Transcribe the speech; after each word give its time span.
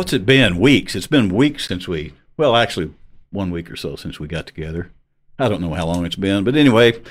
What's 0.00 0.14
it 0.14 0.24
been? 0.24 0.56
Weeks. 0.56 0.94
It's 0.96 1.06
been 1.06 1.28
weeks 1.28 1.68
since 1.68 1.86
we, 1.86 2.14
well, 2.38 2.56
actually, 2.56 2.94
one 3.28 3.50
week 3.50 3.70
or 3.70 3.76
so 3.76 3.96
since 3.96 4.18
we 4.18 4.26
got 4.28 4.46
together. 4.46 4.90
I 5.38 5.46
don't 5.46 5.60
know 5.60 5.74
how 5.74 5.84
long 5.84 6.06
it's 6.06 6.16
been, 6.16 6.42
but 6.42 6.56
anyway, 6.56 7.02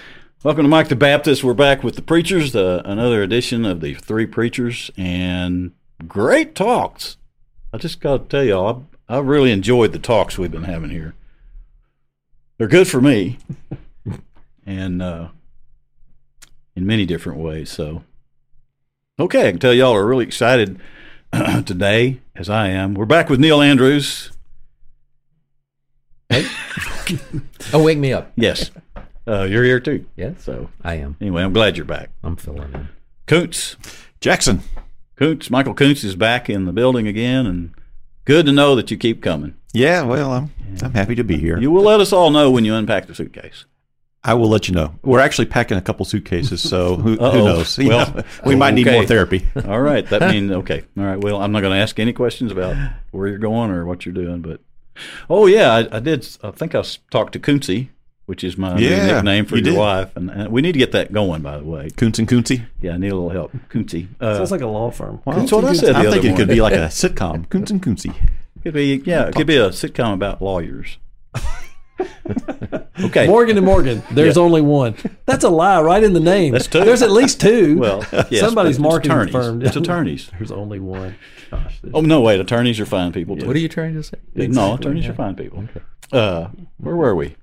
welcome 0.44 0.64
to 0.64 0.70
Mike 0.70 0.88
the 0.88 0.96
Baptist. 0.96 1.44
We're 1.44 1.54
back 1.54 1.84
with 1.84 1.98
the 1.98 2.02
preachers, 2.02 2.52
the, 2.52 2.82
another 2.84 3.22
edition 3.22 3.64
of 3.64 3.82
the 3.82 3.94
three 3.94 4.26
preachers, 4.26 4.90
and 4.98 5.74
great 6.08 6.56
talks. 6.56 7.18
I 7.72 7.78
just 7.78 8.02
got 8.02 8.24
to 8.24 8.26
tell 8.28 8.44
y'all, 8.44 8.88
I, 9.08 9.18
I 9.18 9.20
really 9.20 9.52
enjoyed 9.52 9.92
the 9.92 10.00
talks 10.00 10.40
we've 10.40 10.50
been 10.50 10.64
having 10.64 10.90
here. 10.90 11.14
They're 12.58 12.68
good 12.68 12.88
for 12.88 13.02
me, 13.02 13.38
and 14.66 15.00
uh, 15.04 15.28
in 16.76 16.88
many 16.88 17.06
different 17.06 17.38
ways. 17.38 17.70
So, 17.70 18.04
okay, 19.20 19.48
I 19.48 19.52
can 19.52 19.60
tell 19.60 19.76
y'all 19.76 19.94
are 19.94 20.08
really 20.08 20.26
excited 20.26 20.82
today, 21.66 22.20
as 22.36 22.50
I 22.50 22.70
am. 22.70 22.94
We're 22.94 23.06
back 23.06 23.30
with 23.30 23.40
Neil 23.40 23.62
Andrews. 23.62 24.32
Hey. 26.30 26.46
oh, 27.74 27.84
wake 27.84 27.98
me 27.98 28.14
up. 28.14 28.32
Yes, 28.36 28.72
uh, 29.28 29.44
you're 29.44 29.64
here 29.64 29.80
too. 29.80 30.06
Yeah, 30.16 30.34
So, 30.38 30.70
I 30.84 30.96
am. 30.96 31.18
anyway, 31.20 31.44
I'm 31.44 31.54
glad 31.54 31.76
you're 31.78 31.86
back. 31.86 32.10
I'm 32.24 32.36
filling 32.36 32.74
in. 32.74 32.90
Koontz, 33.28 33.76
Jackson. 34.22 34.62
Koontz, 35.16 35.50
Michael 35.50 35.74
Koontz 35.74 36.04
is 36.04 36.16
back 36.16 36.50
in 36.50 36.66
the 36.66 36.72
building 36.72 37.08
again, 37.08 37.46
and 37.46 37.74
good 38.26 38.46
to 38.46 38.52
know 38.52 38.76
that 38.76 38.90
you 38.92 38.98
keep 38.98 39.22
coming. 39.22 39.56
Yeah, 39.74 40.04
well, 40.04 40.32
I'm 40.32 40.52
I'm 40.82 40.94
happy 40.94 41.16
to 41.16 41.24
be 41.24 41.38
here. 41.38 41.60
You 41.60 41.72
will 41.72 41.84
let 41.84 42.00
us 42.00 42.14
all 42.14 42.30
know 42.32 42.50
when 42.52 42.66
you 42.66 42.74
unpack 42.76 43.08
the 43.08 43.16
suitcase. 43.16 43.66
I 44.24 44.34
will 44.34 44.50
let 44.50 44.68
you 44.68 44.76
know. 44.76 44.96
We're 45.02 45.22
actually 45.22 45.46
packing 45.46 45.78
a 45.78 45.82
couple 45.82 46.06
suitcases, 46.06 46.62
so 46.68 46.96
who, 46.98 47.12
who 47.16 47.18
knows? 47.46 47.78
You 47.78 47.90
Well, 47.90 48.14
know, 48.16 48.24
we 48.46 48.56
might 48.56 48.74
need 48.74 48.86
more 48.88 49.06
therapy. 49.06 49.48
All 49.66 49.80
right, 49.82 50.06
that 50.10 50.22
means 50.30 50.52
okay. 50.62 50.84
All 50.98 51.06
right, 51.06 51.18
well, 51.20 51.42
I'm 51.42 51.52
not 51.54 51.62
going 51.62 51.74
to 51.74 51.80
ask 51.80 51.98
any 52.00 52.12
questions 52.14 52.52
about 52.52 52.76
where 53.12 53.28
you're 53.28 53.38
going 53.38 53.72
or 53.72 53.86
what 53.86 54.06
you're 54.06 54.14
doing, 54.14 54.42
but 54.42 54.60
oh 55.30 55.46
yeah, 55.48 55.74
I, 55.74 55.98
I 55.98 56.00
did. 56.02 56.28
I 56.44 56.52
think 56.52 56.76
I 56.76 56.80
s- 56.80 57.00
talked 57.10 57.32
to 57.34 57.40
Koontzy, 57.40 57.90
which 58.26 58.44
is 58.44 58.58
my 58.58 58.76
new 58.76 58.86
Yeah, 58.86 59.06
nickname 59.14 59.46
for 59.46 59.56
you 59.56 59.64
your 59.64 59.72
did. 59.74 59.80
wife, 59.80 60.16
and, 60.18 60.30
and 60.30 60.52
we 60.52 60.62
need 60.62 60.74
to 60.74 60.80
get 60.80 60.92
that 60.92 61.14
going. 61.14 61.42
By 61.42 61.58
the 61.58 61.64
way, 61.64 61.90
Coons 61.92 62.20
and 62.20 62.28
Coonsy. 62.28 62.66
yeah, 62.82 62.96
I 62.96 62.98
need 62.98 63.14
a 63.14 63.16
little 63.16 63.30
help. 63.30 63.54
Koontzy, 63.70 64.08
uh, 64.20 64.36
Sounds 64.36 64.52
like 64.52 64.60
a 64.62 64.68
law 64.68 64.92
firm. 64.92 65.22
Well, 65.24 65.40
That's 65.40 65.52
what 65.54 65.64
I 65.64 65.72
said 65.74 65.94
the 65.96 66.00
I'm 66.00 66.08
other 66.08 66.12
thinking 66.12 66.34
it 66.34 66.38
could 66.38 66.50
be 66.50 66.60
like 66.62 66.74
a 66.74 66.90
sitcom. 66.90 67.48
Coons 67.50 67.72
and 67.72 67.82
Coonsy. 67.82 68.14
could 68.64 68.74
be 68.74 69.02
yeah, 69.06 69.28
it 69.28 69.36
could 69.36 69.48
be 69.48 69.56
a 69.56 69.70
sitcom 69.70 70.14
about 70.14 70.42
lawyers. 70.42 70.98
okay, 73.06 73.28
Morgan 73.28 73.58
and 73.58 73.66
Morgan. 73.66 74.04
There's 74.12 74.36
Yeah. 74.38 74.44
only 74.44 74.62
one. 74.62 74.96
That's 75.26 75.44
a 75.44 75.50
lie, 75.50 75.82
right 75.82 76.04
in 76.04 76.14
the 76.14 76.20
name. 76.20 76.54
That's 76.54 76.68
two. 76.68 76.84
There's 76.84 77.02
at 77.02 77.12
least 77.12 77.40
two. 77.42 77.78
well, 77.80 78.06
yes, 78.30 78.40
somebody's 78.42 78.54
but 78.54 78.68
it's 78.68 78.80
marketing 78.80 79.12
attorneys. 79.12 79.34
firm. 79.34 79.62
It's 79.62 79.76
attorneys. 79.76 80.30
There's 80.38 80.52
only 80.52 80.80
one. 80.80 81.16
Gosh, 81.52 81.80
this- 81.82 81.92
Oh 81.94 82.02
no, 82.02 82.22
wait, 82.22 82.40
attorneys 82.40 82.80
are 82.80 82.86
fine 82.86 83.12
people 83.12 83.38
too. 83.38 83.48
What 83.48 83.56
are 83.56 83.60
you 83.60 83.70
trying 83.70 83.96
to 83.96 84.04
say? 84.04 84.18
No, 84.36 84.76
attorneys 84.76 85.06
yeah. 85.06 85.12
are 85.12 85.16
fine 85.16 85.36
people. 85.36 85.68
Uh, 86.12 86.50
where 86.78 86.96
were 86.96 87.16
we? 87.16 87.36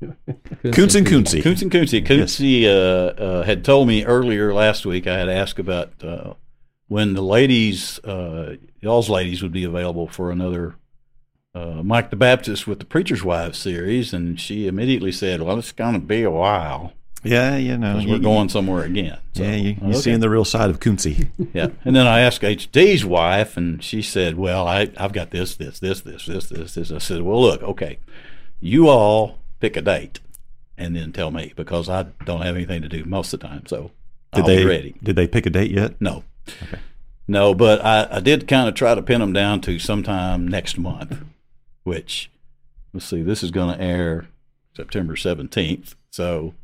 Coons 0.73 0.97
and 0.97 1.07
Coonsy. 1.07 1.41
Koontz 1.43 1.63
and 1.63 1.71
Koontzy. 1.71 2.05
Koontzy 2.05 2.65
uh, 2.67 3.21
uh, 3.23 3.43
had 3.45 3.65
told 3.65 3.87
me 3.87 4.05
earlier 4.05 4.53
last 4.53 4.85
week. 4.85 5.07
I 5.07 5.17
had 5.19 5.29
asked 5.29 5.61
about 5.61 5.93
uh, 6.03 6.35
when 6.89 7.15
the 7.15 7.23
ladies, 7.23 8.01
uh, 8.01 8.57
y'all's 8.81 9.09
ladies, 9.09 9.41
would 9.43 9.53
be 9.53 9.63
available 9.63 10.09
for 10.09 10.33
another 10.33 10.75
uh, 11.57 11.83
Mike 11.83 12.11
the 12.11 12.17
Baptist 12.17 12.67
with 12.67 12.79
the 12.81 12.85
Preacher's 12.85 13.25
Wives 13.25 13.59
series, 13.59 14.13
and 14.13 14.39
she 14.39 14.67
immediately 14.67 15.11
said, 15.13 15.41
"Well, 15.41 15.59
it's 15.59 15.73
going 15.73 15.95
to 15.95 16.01
be 16.01 16.23
a 16.23 16.31
while 16.31 16.93
Yeah, 17.23 17.57
you 17.57 17.77
know, 17.79 18.03
we're 18.07 18.19
going 18.19 18.49
somewhere 18.51 18.85
again." 18.85 19.19
So, 19.35 19.43
Yeah, 19.43 19.55
you, 19.55 19.77
you're 19.81 19.91
okay. 19.91 19.99
seeing 19.99 20.21
the 20.21 20.29
real 20.31 20.45
side 20.45 20.69
of 20.71 20.81
Coonsy. 20.81 21.29
Yeah, 21.55 21.69
and 21.85 21.97
then 21.97 22.07
I 22.07 22.21
asked 22.21 22.43
HD's 22.43 23.05
wife, 23.05 23.57
and 23.57 23.83
she 23.83 24.03
said, 24.03 24.37
"Well, 24.37 24.67
I 24.69 24.91
I've 24.99 25.13
got 25.13 25.31
this, 25.31 25.57
this, 25.57 25.79
this, 25.81 26.03
this, 26.03 26.27
this, 26.27 26.49
this, 26.49 26.75
this." 26.75 26.93
I 26.93 26.99
said, 26.99 27.23
"Well, 27.23 27.41
look, 27.41 27.63
okay, 27.63 27.99
you 28.61 28.89
all 28.89 29.39
pick 29.61 29.77
a 29.77 29.83
date, 29.83 30.21
and 30.77 30.95
then 30.95 31.13
tell 31.13 31.31
me 31.31 31.53
because 31.57 31.89
I 31.89 32.03
don't 32.27 32.43
have 32.43 32.55
anything 32.57 32.83
to 32.83 32.89
do 32.89 33.05
most 33.07 33.33
of 33.33 33.41
the 33.41 33.47
time, 33.49 33.65
so 33.67 33.93
Did 34.35 34.41
I'll 34.43 34.47
they 34.47 34.59
be 34.59 34.65
ready." 34.67 34.95
Did 35.03 35.17
they 35.17 35.27
pick 35.27 35.47
a 35.47 35.51
date 35.51 35.71
yet? 35.71 35.95
No, 36.01 36.25
no, 37.27 37.55
but 37.55 37.83
I, 37.85 38.09
I 38.11 38.21
did 38.21 38.47
kind 38.47 38.69
of 38.69 38.75
try 38.75 38.95
to 38.95 39.03
pin 39.03 39.21
them 39.21 39.33
down 39.33 39.61
to 39.63 39.79
sometime 39.79 40.47
next 40.47 40.79
month, 40.79 41.19
which 41.87 42.31
let's 42.93 43.07
see, 43.07 43.23
this 43.23 43.43
is 43.43 43.51
going 43.51 43.75
to 43.75 43.83
air 43.83 44.27
September 44.75 45.17
seventeenth, 45.17 45.95
so 46.11 46.55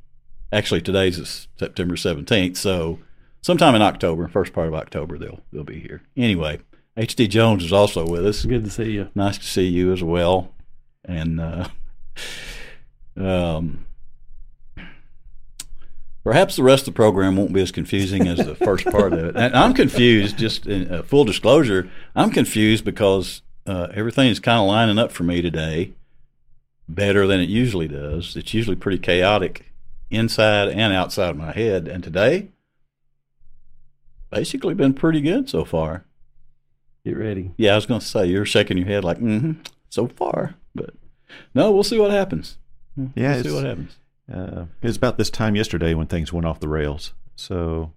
actually 0.53 0.83
today's 0.83 1.19
is 1.19 1.49
September 1.56 1.97
seventeenth, 1.97 2.56
so 2.56 2.99
sometime 3.41 3.75
in 3.75 3.82
October, 3.82 4.28
first 4.28 4.53
part 4.53 4.69
of 4.69 4.75
October, 4.75 5.16
they'll 5.16 5.41
they'll 5.53 5.65
be 5.65 5.81
here. 5.81 6.03
Anyway, 6.16 6.61
HD 6.97 7.28
Jones 7.28 7.65
is 7.65 7.72
also 7.72 8.06
with 8.06 8.27
us. 8.27 8.44
Good 8.44 8.65
to 8.65 8.71
see 8.71 8.91
you. 8.91 9.11
Nice 9.15 9.38
to 9.38 9.44
see 9.44 9.66
you 9.66 9.93
as 9.93 10.03
well, 10.03 10.53
and 11.05 11.41
uh, 11.41 11.69
um. 13.16 13.87
Perhaps 16.25 16.55
the 16.55 16.62
rest 16.62 16.82
of 16.82 16.94
the 16.94 16.97
program 16.97 17.37
won't 17.37 17.53
be 17.53 17.61
as 17.61 17.72
confusing 17.72 18.28
as 18.28 18.38
the 18.38 18.55
first 18.55 18.84
part 18.84 19.12
of 19.12 19.25
it. 19.25 19.37
And 19.37 19.56
I'm 19.56 19.75
confused, 19.75 20.38
just 20.38 20.66
in 20.66 20.88
uh, 20.88 21.03
full 21.03 21.25
disclosure, 21.25 21.91
I'm 22.15 22.31
confused 22.31 22.84
because 22.84 23.43
uh, 23.67 23.89
everything 23.95 24.28
is 24.28 24.41
kind 24.41 24.61
of 24.61 24.67
lining 24.67 24.99
up 24.99 25.12
for 25.12 25.25
me 25.25 25.43
today 25.43 25.93
better 26.89 27.27
than 27.27 27.41
it 27.41 27.49
usually 27.49 27.89
does. 27.89 28.37
It's 28.37 28.55
usually 28.55 28.77
pretty 28.77 28.99
chaotic 28.99 29.73
inside 30.11 30.69
and 30.69 30.93
outside 30.93 31.31
of 31.31 31.37
my 31.37 31.53
head. 31.53 31.89
And 31.89 32.03
today, 32.05 32.49
basically 34.31 34.75
been 34.75 34.95
pretty 34.95 35.21
good 35.21 35.49
so 35.49 35.65
far. 35.65 36.05
Get 37.05 37.17
ready. 37.17 37.53
Yeah, 37.56 37.73
I 37.73 37.77
was 37.77 37.87
going 37.87 38.00
to 38.00 38.06
say, 38.06 38.27
you're 38.27 38.47
shaking 38.47 38.78
your 38.78 38.87
head 38.87 39.05
like, 39.05 39.19
mm-hmm, 39.19 39.61
so 39.89 40.06
far. 40.09 40.55
But 40.75 40.94
no, 41.55 41.73
we'll 41.73 41.83
see 41.83 41.99
what 41.99 42.11
happens. 42.11 42.59
Yeah, 43.15 43.34
We'll 43.34 43.44
see 43.44 43.55
what 43.55 43.65
happens. 43.65 43.97
Uh, 44.33 44.67
it 44.81 44.87
was 44.87 44.97
about 44.97 45.19
this 45.19 45.31
time 45.31 45.56
yesterday 45.56 45.94
when 45.94 46.06
things 46.06 46.33
went 46.33 46.47
off 46.47 46.61
the 46.61 46.69
rails. 46.69 47.12
So 47.34 47.93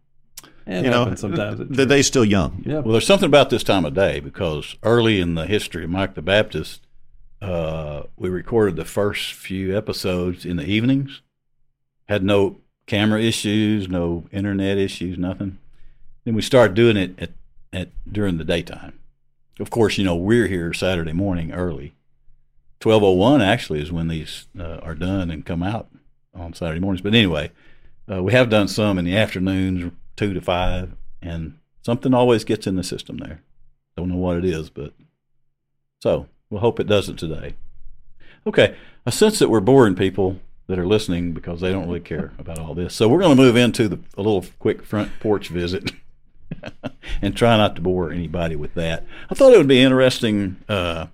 It 0.65 0.85
you 0.85 0.89
know, 0.89 1.13
sometimes. 1.15 1.61
the 1.69 1.85
day's 1.85 2.07
still 2.07 2.25
young. 2.25 2.63
yeah. 2.65 2.79
Well, 2.79 2.93
there's 2.93 3.05
something 3.05 3.27
about 3.27 3.51
this 3.51 3.63
time 3.63 3.85
of 3.85 3.93
day 3.93 4.19
because 4.19 4.75
early 4.81 5.19
in 5.19 5.35
the 5.35 5.45
history 5.45 5.83
of 5.83 5.91
Mike 5.91 6.15
the 6.15 6.23
Baptist, 6.23 6.81
uh, 7.41 8.03
we 8.17 8.29
recorded 8.29 8.75
the 8.75 8.85
first 8.85 9.33
few 9.33 9.77
episodes 9.77 10.43
in 10.45 10.57
the 10.57 10.65
evenings. 10.65 11.21
Had 12.09 12.23
no 12.23 12.57
camera 12.87 13.21
issues, 13.21 13.87
no 13.87 14.25
internet 14.31 14.77
issues, 14.77 15.17
nothing. 15.17 15.59
Then 16.23 16.33
we 16.33 16.41
started 16.41 16.75
doing 16.75 16.97
it 16.97 17.19
at, 17.19 17.31
at 17.71 17.89
during 18.11 18.37
the 18.37 18.43
daytime. 18.43 18.99
Of 19.59 19.69
course, 19.69 19.97
you 19.97 20.03
know 20.03 20.15
we're 20.15 20.47
here 20.47 20.73
Saturday 20.73 21.13
morning 21.13 21.51
early. 21.51 21.93
Twelve 22.79 23.03
oh 23.03 23.11
one 23.11 23.41
actually 23.41 23.81
is 23.81 23.91
when 23.91 24.07
these 24.07 24.47
uh, 24.59 24.79
are 24.81 24.95
done 24.95 25.29
and 25.29 25.45
come 25.45 25.63
out 25.63 25.87
on 26.33 26.53
Saturday 26.53 26.79
mornings. 26.79 27.01
But 27.01 27.13
anyway, 27.13 27.51
uh, 28.11 28.21
we 28.21 28.33
have 28.33 28.49
done 28.49 28.67
some 28.67 28.97
in 28.97 29.05
the 29.05 29.15
afternoons, 29.15 29.91
two 30.15 30.33
to 30.33 30.41
five, 30.41 30.93
and 31.21 31.57
something 31.81 32.13
always 32.13 32.43
gets 32.43 32.67
in 32.67 32.75
the 32.75 32.83
system 32.83 33.17
there. 33.17 33.41
Don't 33.97 34.09
know 34.09 34.17
what 34.17 34.37
it 34.37 34.45
is, 34.45 34.69
but 34.69 34.93
so 36.01 36.27
we'll 36.49 36.61
hope 36.61 36.79
it 36.79 36.87
doesn't 36.87 37.17
today. 37.17 37.55
Okay, 38.47 38.75
I 39.05 39.09
sense 39.09 39.39
that 39.39 39.49
we're 39.49 39.59
boring 39.59 39.95
people 39.95 40.39
that 40.67 40.79
are 40.79 40.87
listening 40.87 41.33
because 41.33 41.61
they 41.61 41.71
don't 41.71 41.87
really 41.87 41.99
care 41.99 42.33
about 42.37 42.59
all 42.59 42.73
this. 42.73 42.93
So 42.93 43.07
we're 43.07 43.21
going 43.21 43.35
to 43.35 43.41
move 43.41 43.55
into 43.55 43.87
the, 43.87 43.99
a 44.17 44.21
little 44.21 44.45
quick 44.59 44.83
front 44.83 45.11
porch 45.19 45.49
visit 45.49 45.91
and 47.21 47.35
try 47.35 47.57
not 47.57 47.75
to 47.75 47.81
bore 47.81 48.11
anybody 48.11 48.55
with 48.55 48.73
that. 48.73 49.05
I 49.29 49.35
thought 49.35 49.53
it 49.53 49.57
would 49.57 49.67
be 49.67 49.81
interesting 49.81 50.57
uh, 50.67 51.07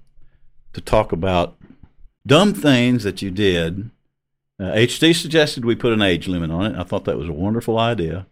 to 0.74 0.81
talk 0.81 1.12
about 1.12 1.57
dumb 2.25 2.53
things 2.53 3.03
that 3.03 3.21
you 3.21 3.31
did. 3.31 3.92
Uh, 4.59 4.71
HD 4.74 5.15
suggested 5.15 5.65
we 5.65 5.75
put 5.75 5.94
an 5.94 6.01
age 6.01 6.27
limit 6.27 6.51
on 6.51 6.65
it. 6.65 6.80
I 6.80 6.83
thought 6.83 7.06
that 7.06 7.18
was 7.18 7.27
a 7.27 7.33
wonderful 7.33 7.77
idea. 7.77 8.27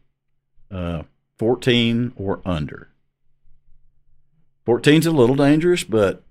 Uh, 0.72 1.04
14 1.38 2.14
or 2.16 2.42
under. 2.46 2.90
14's 4.68 5.08
a 5.08 5.12
little 5.12 5.36
dangerous, 5.36 5.84
but 5.84 6.24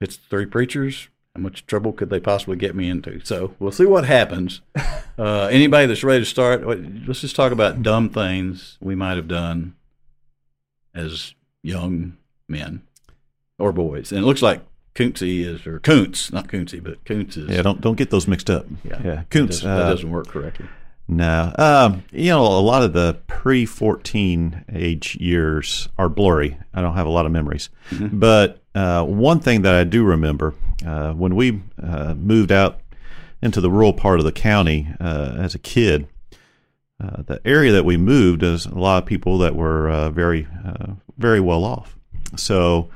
it's 0.00 0.16
three 0.16 0.44
preachers. 0.44 1.08
How 1.34 1.42
much 1.42 1.66
trouble 1.66 1.92
could 1.92 2.10
they 2.10 2.20
possibly 2.20 2.56
get 2.56 2.76
me 2.76 2.88
into? 2.88 3.24
So 3.24 3.54
we'll 3.58 3.72
see 3.72 3.86
what 3.86 4.04
happens. 4.04 4.60
Uh, 5.16 5.48
anybody 5.52 5.86
that's 5.86 6.02
ready 6.02 6.18
to 6.18 6.28
start, 6.28 6.66
let's 7.06 7.20
just 7.20 7.36
talk 7.36 7.52
about 7.52 7.84
dumb 7.84 8.08
things 8.08 8.76
we 8.80 8.96
might 8.96 9.16
have 9.16 9.28
done 9.28 9.76
as 10.92 11.36
young 11.62 12.16
men 12.48 12.82
or 13.56 13.70
boys. 13.70 14.10
And 14.10 14.24
it 14.24 14.26
looks 14.26 14.42
like 14.42 14.62
Koontzy 14.94 15.44
is, 15.44 15.68
or 15.68 15.78
Koontz, 15.78 16.32
not 16.32 16.48
Koontzy, 16.48 16.82
but 16.82 17.04
Koontz 17.04 17.36
is. 17.36 17.48
Yeah, 17.48 17.62
don't 17.62 17.80
don't 17.80 17.94
get 17.94 18.10
those 18.10 18.26
mixed 18.26 18.50
up. 18.50 18.66
Yeah. 18.82 19.00
yeah. 19.04 19.22
that, 19.30 19.30
doesn't, 19.30 19.68
that 19.68 19.82
uh, 19.82 19.90
doesn't 19.90 20.10
work 20.10 20.26
correctly. 20.26 20.66
No. 21.06 21.52
Um, 21.58 22.04
you 22.10 22.30
know, 22.30 22.42
a 22.42 22.60
lot 22.60 22.82
of 22.82 22.92
the 22.92 23.18
pre 23.26 23.66
14 23.66 24.64
age 24.72 25.16
years 25.20 25.88
are 25.98 26.08
blurry. 26.08 26.58
I 26.72 26.80
don't 26.80 26.94
have 26.94 27.06
a 27.06 27.10
lot 27.10 27.26
of 27.26 27.32
memories. 27.32 27.68
But 28.12 28.62
uh, 28.74 29.04
one 29.04 29.40
thing 29.40 29.62
that 29.62 29.74
I 29.74 29.84
do 29.84 30.04
remember 30.04 30.54
uh, 30.84 31.12
when 31.12 31.36
we 31.36 31.62
uh, 31.82 32.14
moved 32.14 32.50
out 32.50 32.80
into 33.42 33.60
the 33.60 33.70
rural 33.70 33.92
part 33.92 34.18
of 34.18 34.24
the 34.24 34.32
county 34.32 34.88
uh, 35.00 35.34
as 35.38 35.54
a 35.54 35.58
kid, 35.58 36.08
uh, 37.02 37.22
the 37.22 37.40
area 37.44 37.72
that 37.72 37.84
we 37.84 37.96
moved 37.96 38.42
is 38.42 38.66
a 38.66 38.74
lot 38.74 39.02
of 39.02 39.06
people 39.06 39.38
that 39.38 39.54
were 39.54 39.90
uh, 39.90 40.10
very, 40.10 40.46
uh, 40.64 40.94
very 41.18 41.40
well 41.40 41.64
off. 41.64 41.98
So 42.36 42.88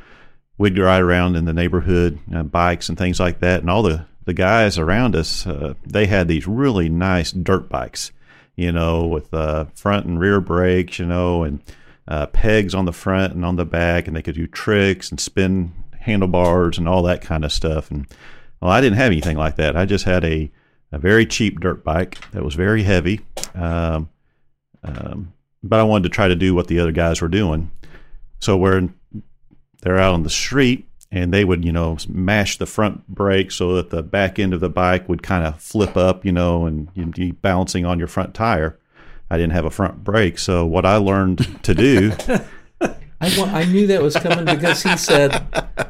we'd 0.57 0.79
ride 0.79 1.03
around 1.03 1.37
in 1.37 1.45
the 1.45 1.53
neighborhood, 1.53 2.19
uh, 2.35 2.43
bikes 2.45 2.89
and 2.89 2.97
things 2.97 3.21
like 3.21 3.41
that, 3.41 3.61
and 3.61 3.71
all 3.71 3.83
the 3.83 4.07
the 4.29 4.35
guys 4.35 4.79
around 4.79 5.17
us, 5.17 5.47
uh, 5.47 5.73
they 5.87 6.05
had 6.05 6.29
these 6.29 6.47
really 6.47 6.91
nice 6.91 7.33
dirt 7.33 7.71
bikes, 7.71 8.13
you 8.57 8.71
know, 8.71 9.07
with 9.07 9.33
uh, 9.33 9.65
front 9.73 10.05
and 10.05 10.21
rear 10.21 10.39
brakes, 10.39 10.99
you 10.99 11.07
know, 11.07 11.45
and 11.45 11.63
uh, 12.07 12.27
pegs 12.27 12.75
on 12.75 12.85
the 12.85 12.93
front 12.93 13.33
and 13.33 13.43
on 13.43 13.57
the 13.57 13.65
back, 13.65 14.07
and 14.07 14.15
they 14.15 14.21
could 14.21 14.35
do 14.35 14.47
tricks 14.47 15.11
and 15.11 15.19
spin 15.19 15.73
handlebars 16.01 16.77
and 16.77 16.87
all 16.87 17.03
that 17.03 17.23
kind 17.23 17.43
of 17.43 17.51
stuff. 17.51 17.91
And 17.91 18.07
well, 18.61 18.71
I 18.71 18.83
didn't 18.83 18.99
have 18.99 19.13
anything 19.13 19.39
like 19.39 19.57
that. 19.57 19.79
I 19.79 19.87
just 19.87 20.05
had 20.05 20.27
a 20.27 20.51
a 20.93 20.99
very 20.99 21.25
cheap 21.25 21.59
dirt 21.61 21.83
bike 21.83 22.19
that 22.33 22.45
was 22.45 22.55
very 22.55 22.83
heavy. 22.83 23.21
Um, 23.55 24.11
um, 24.85 25.33
but 25.63 25.81
I 25.81 25.85
wanted 25.85 26.03
to 26.03 26.15
try 26.15 26.29
to 26.29 26.37
do 26.37 26.55
what 26.55 26.67
the 26.67 26.81
other 26.81 26.93
guys 26.93 27.23
were 27.23 27.29
doing. 27.29 27.71
So 28.41 28.59
we're 28.59 28.91
they're 29.81 29.99
out 29.99 30.13
on 30.13 30.23
the 30.23 30.29
street 30.31 30.87
and 31.11 31.33
they 31.33 31.45
would, 31.45 31.65
you 31.65 31.73
know, 31.73 31.97
mash 32.09 32.59
the 32.59 32.67
front 32.67 33.07
brake 33.09 33.51
so 33.51 33.75
that 33.77 33.91
the 33.91 34.03
back 34.03 34.39
end 34.39 34.53
of 34.53 34.61
the 34.61 34.69
bike 34.69 35.09
would 35.09 35.23
kind 35.23 35.45
of 35.47 35.61
flip 35.61 35.97
up, 35.97 36.25
you 36.25 36.33
know, 36.33 36.67
and 36.67 36.89
you'd 36.95 37.15
be 37.15 37.31
bouncing 37.33 37.85
on 37.87 37.99
your 37.99 38.09
front 38.09 38.35
tire. 38.35 38.79
I 39.31 39.37
didn't 39.37 39.53
have 39.53 39.65
a 39.65 39.71
front 39.71 40.05
brake, 40.05 40.39
so 40.39 40.65
what 40.67 40.85
I 40.87 40.97
learned 40.97 41.63
to 41.65 41.75
do, 41.75 42.13
I, 43.21 43.35
wa- 43.37 43.47
I 43.47 43.65
knew 43.65 43.87
that 43.89 44.01
was 44.01 44.15
coming 44.17 44.45
because 44.45 44.83
he 44.83 44.97
said 44.97 45.43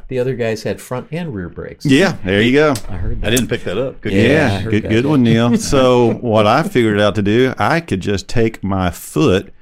the 0.07 0.17
other 0.19 0.35
guys 0.35 0.63
had 0.63 0.81
front 0.81 1.07
and 1.11 1.33
rear 1.33 1.47
brakes. 1.47 1.85
yeah, 1.85 2.17
there 2.25 2.41
you 2.41 2.53
go. 2.53 2.73
I 2.89 2.93
heard 2.97 3.21
that. 3.21 3.27
I 3.27 3.29
didn't 3.29 3.47
pick 3.49 3.63
that 3.65 3.77
up. 3.77 4.01
Good 4.01 4.13
Yeah, 4.13 4.23
Yeah, 4.23 4.63
good, 4.63 4.83
that. 4.83 4.89
good 4.89 5.05
one, 5.05 5.21
Neil. 5.23 5.55
So 5.57 6.13
what 6.15 6.47
I 6.47 6.63
figured 6.63 6.99
out 6.99 7.15
to 7.15 7.21
do, 7.21 7.53
I 7.59 7.81
could 7.81 8.01
just 8.01 8.27
take 8.27 8.63
my 8.63 8.89
foot 8.89 9.53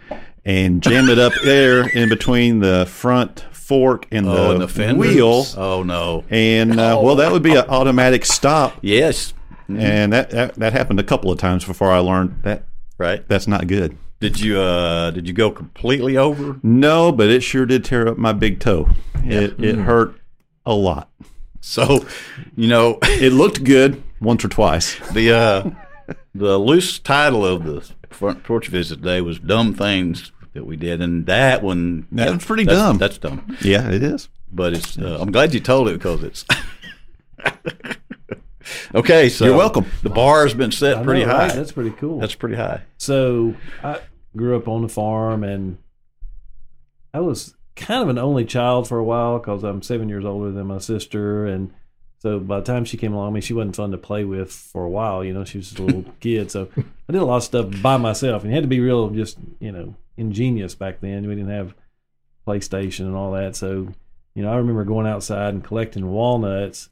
and 0.46 0.82
jam 0.82 1.10
it 1.10 1.20
up 1.20 1.34
there 1.44 1.90
in 1.90 2.08
between 2.08 2.60
the 2.60 2.86
front 2.86 3.44
fork 3.68 4.08
and 4.12 4.26
Oh, 4.28 4.58
the, 4.58 4.84
and 4.84 4.96
the 4.96 5.00
wheel, 5.00 5.46
Oh 5.58 5.84
no. 5.84 6.24
and 6.30 6.80
uh, 6.80 7.00
well, 7.02 7.16
that 7.18 7.32
would 7.32 7.44
be 7.44 7.52
an 7.56 7.66
automatic 7.68 8.26
stop. 8.26 8.78
Yes. 8.82 9.34
And 9.68 10.14
that, 10.14 10.30
that 10.32 10.56
that 10.56 10.72
happened 10.74 11.00
a 11.02 11.04
couple 11.04 11.30
of 11.32 11.38
times 11.38 11.66
before 11.66 11.92
I 11.92 12.00
learned 12.00 12.40
that 12.44 12.64
Right. 12.98 13.28
that's 13.28 13.48
not 13.48 13.68
good. 13.68 13.98
Did 14.22 14.40
you 14.40 14.60
uh 14.60 15.12
did 15.12 15.28
you 15.28 15.34
go 15.34 15.52
completely 15.52 16.16
over? 16.18 16.58
No, 16.64 17.12
but 17.12 17.30
it 17.30 17.42
sure 17.44 17.66
did 17.66 17.84
tear 17.84 18.08
up 18.08 18.18
my 18.18 18.32
big 18.34 18.60
toe. 18.62 18.88
It 19.26 19.60
it 19.64 19.76
hurt 19.76 20.16
a 20.66 20.74
lot. 20.74 21.10
So, 21.60 22.06
you 22.56 22.68
know, 22.70 22.98
It 23.04 23.34
looked 23.34 23.64
good 23.66 24.02
once 24.22 24.46
or 24.46 24.48
twice. 24.48 24.96
the 25.12 25.34
uh 25.34 25.70
the 26.34 26.58
loose 26.58 26.98
title 27.00 27.46
of 27.46 27.66
the 27.66 27.88
front 28.10 28.44
porch 28.46 28.70
visit 28.70 28.98
today 29.04 29.20
was 29.20 29.38
dumb 29.38 29.74
things 29.74 30.32
that 30.58 30.66
we 30.66 30.76
did 30.76 31.02
and 31.02 31.26
that 31.28 31.62
one 31.64 32.08
That 32.12 32.34
was 32.34 32.44
pretty 32.46 32.66
that's- 32.66 32.82
dumb. 32.84 32.98
That's 32.98 33.18
dumb. 33.18 33.58
Yeah, 33.62 33.90
it 33.90 34.04
is. 34.04 34.28
But 34.52 34.74
it's 34.74 34.98
uh, 34.98 35.18
I'm 35.22 35.32
glad 35.32 35.54
you 35.54 35.60
told 35.60 35.88
it 35.90 35.94
because 35.94 36.24
it's 36.24 36.46
Okay, 38.94 39.30
so 39.30 39.46
You're 39.46 39.56
welcome. 39.58 39.86
The 40.04 40.10
bar 40.10 40.44
has 40.44 40.54
been 40.54 40.72
set 40.72 40.98
I 40.98 41.04
pretty 41.04 41.26
know, 41.26 41.32
high. 41.32 41.48
right? 41.48 41.56
That's 41.56 41.72
pretty 41.72 41.92
cool. 41.92 42.20
That's 42.20 42.36
pretty 42.36 42.56
high. 42.56 42.82
So 42.98 43.56
I 43.84 44.00
grew 44.36 44.58
up 44.58 44.68
on 44.68 44.82
the 44.82 44.90
farm, 44.90 45.44
and 45.44 45.78
I 47.14 47.20
was 47.22 47.56
kind 47.78 48.02
of 48.04 48.10
an 48.10 48.18
only 48.18 48.44
child 48.44 48.88
for 48.88 48.98
a 48.98 49.04
while 49.04 49.40
because 49.40 49.64
I'm 49.64 49.82
seven 49.82 50.10
years 50.10 50.26
older 50.26 50.52
than 50.52 50.68
my 50.68 50.80
sister, 50.80 51.46
and 51.46 51.74
so 52.20 52.40
by 52.40 52.60
the 52.60 52.66
time 52.66 52.86
she 52.86 52.98
came 52.98 53.14
along, 53.14 53.30
I 53.30 53.32
mean, 53.32 53.42
she 53.42 53.54
wasn't 53.54 53.76
fun 53.76 53.92
to 53.92 53.98
play 53.98 54.24
with 54.24 54.52
for 54.52 54.84
a 54.84 54.90
while. 54.90 55.24
You 55.24 55.34
know, 55.34 55.46
she 55.46 55.60
was 55.60 55.74
a 55.78 55.84
little 55.84 56.06
kid, 56.20 56.52
so 56.52 56.70
I 56.76 57.12
did 57.12 57.22
a 57.22 57.26
lot 57.26 57.38
of 57.38 57.44
stuff 57.44 57.82
by 57.82 57.98
myself, 57.98 58.44
and 58.44 58.52
you 58.52 58.56
had 58.56 58.64
to 58.64 58.68
be 58.68 58.80
real, 58.80 59.10
just 59.10 59.38
you 59.60 59.72
know, 59.72 59.96
ingenious 60.18 60.76
back 60.76 61.00
then. 61.02 61.28
We 61.28 61.36
didn't 61.36 61.52
have 61.52 61.76
PlayStation 62.48 63.02
and 63.02 63.16
all 63.16 63.32
that, 63.34 63.56
so 63.56 63.94
you 64.38 64.44
know, 64.44 64.52
I 64.52 64.58
remember 64.58 64.84
going 64.84 65.08
outside 65.08 65.56
and 65.56 65.64
collecting 65.64 66.12
walnuts 66.12 66.90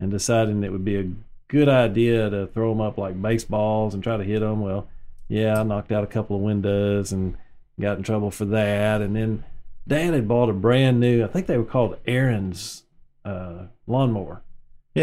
and 0.00 0.10
deciding 0.10 0.64
it 0.64 0.72
would 0.72 0.84
be 0.84 0.96
a 0.96 1.10
good 1.46 1.68
idea 1.68 2.28
to 2.28 2.48
throw 2.48 2.70
them 2.70 2.80
up 2.80 2.98
like 2.98 3.20
baseballs 3.20 3.94
and 3.94 4.02
try 4.02 4.16
to 4.16 4.24
hit 4.24 4.40
them. 4.40 4.60
Well, 4.60 4.88
yeah, 5.28 5.60
I 5.60 5.62
knocked 5.62 5.92
out 5.92 6.04
a 6.04 6.08
couple 6.08 6.34
of 6.34 6.42
windows 6.42 7.12
and 7.12 7.36
got 7.80 7.98
in 7.98 8.02
trouble 8.02 8.32
for 8.32 8.46
that. 8.46 9.00
And 9.00 9.14
then 9.14 9.44
Dad 9.86 10.12
had 10.12 10.26
bought 10.26 10.50
a 10.50 10.52
brand 10.52 11.00
new, 11.00 11.24
I 11.24 11.28
think 11.28 11.46
they 11.46 11.56
were 11.56 11.64
called 11.64 12.02
Ariens 12.04 12.82
uh, 13.24 13.66
lawnmower. 13.86 14.42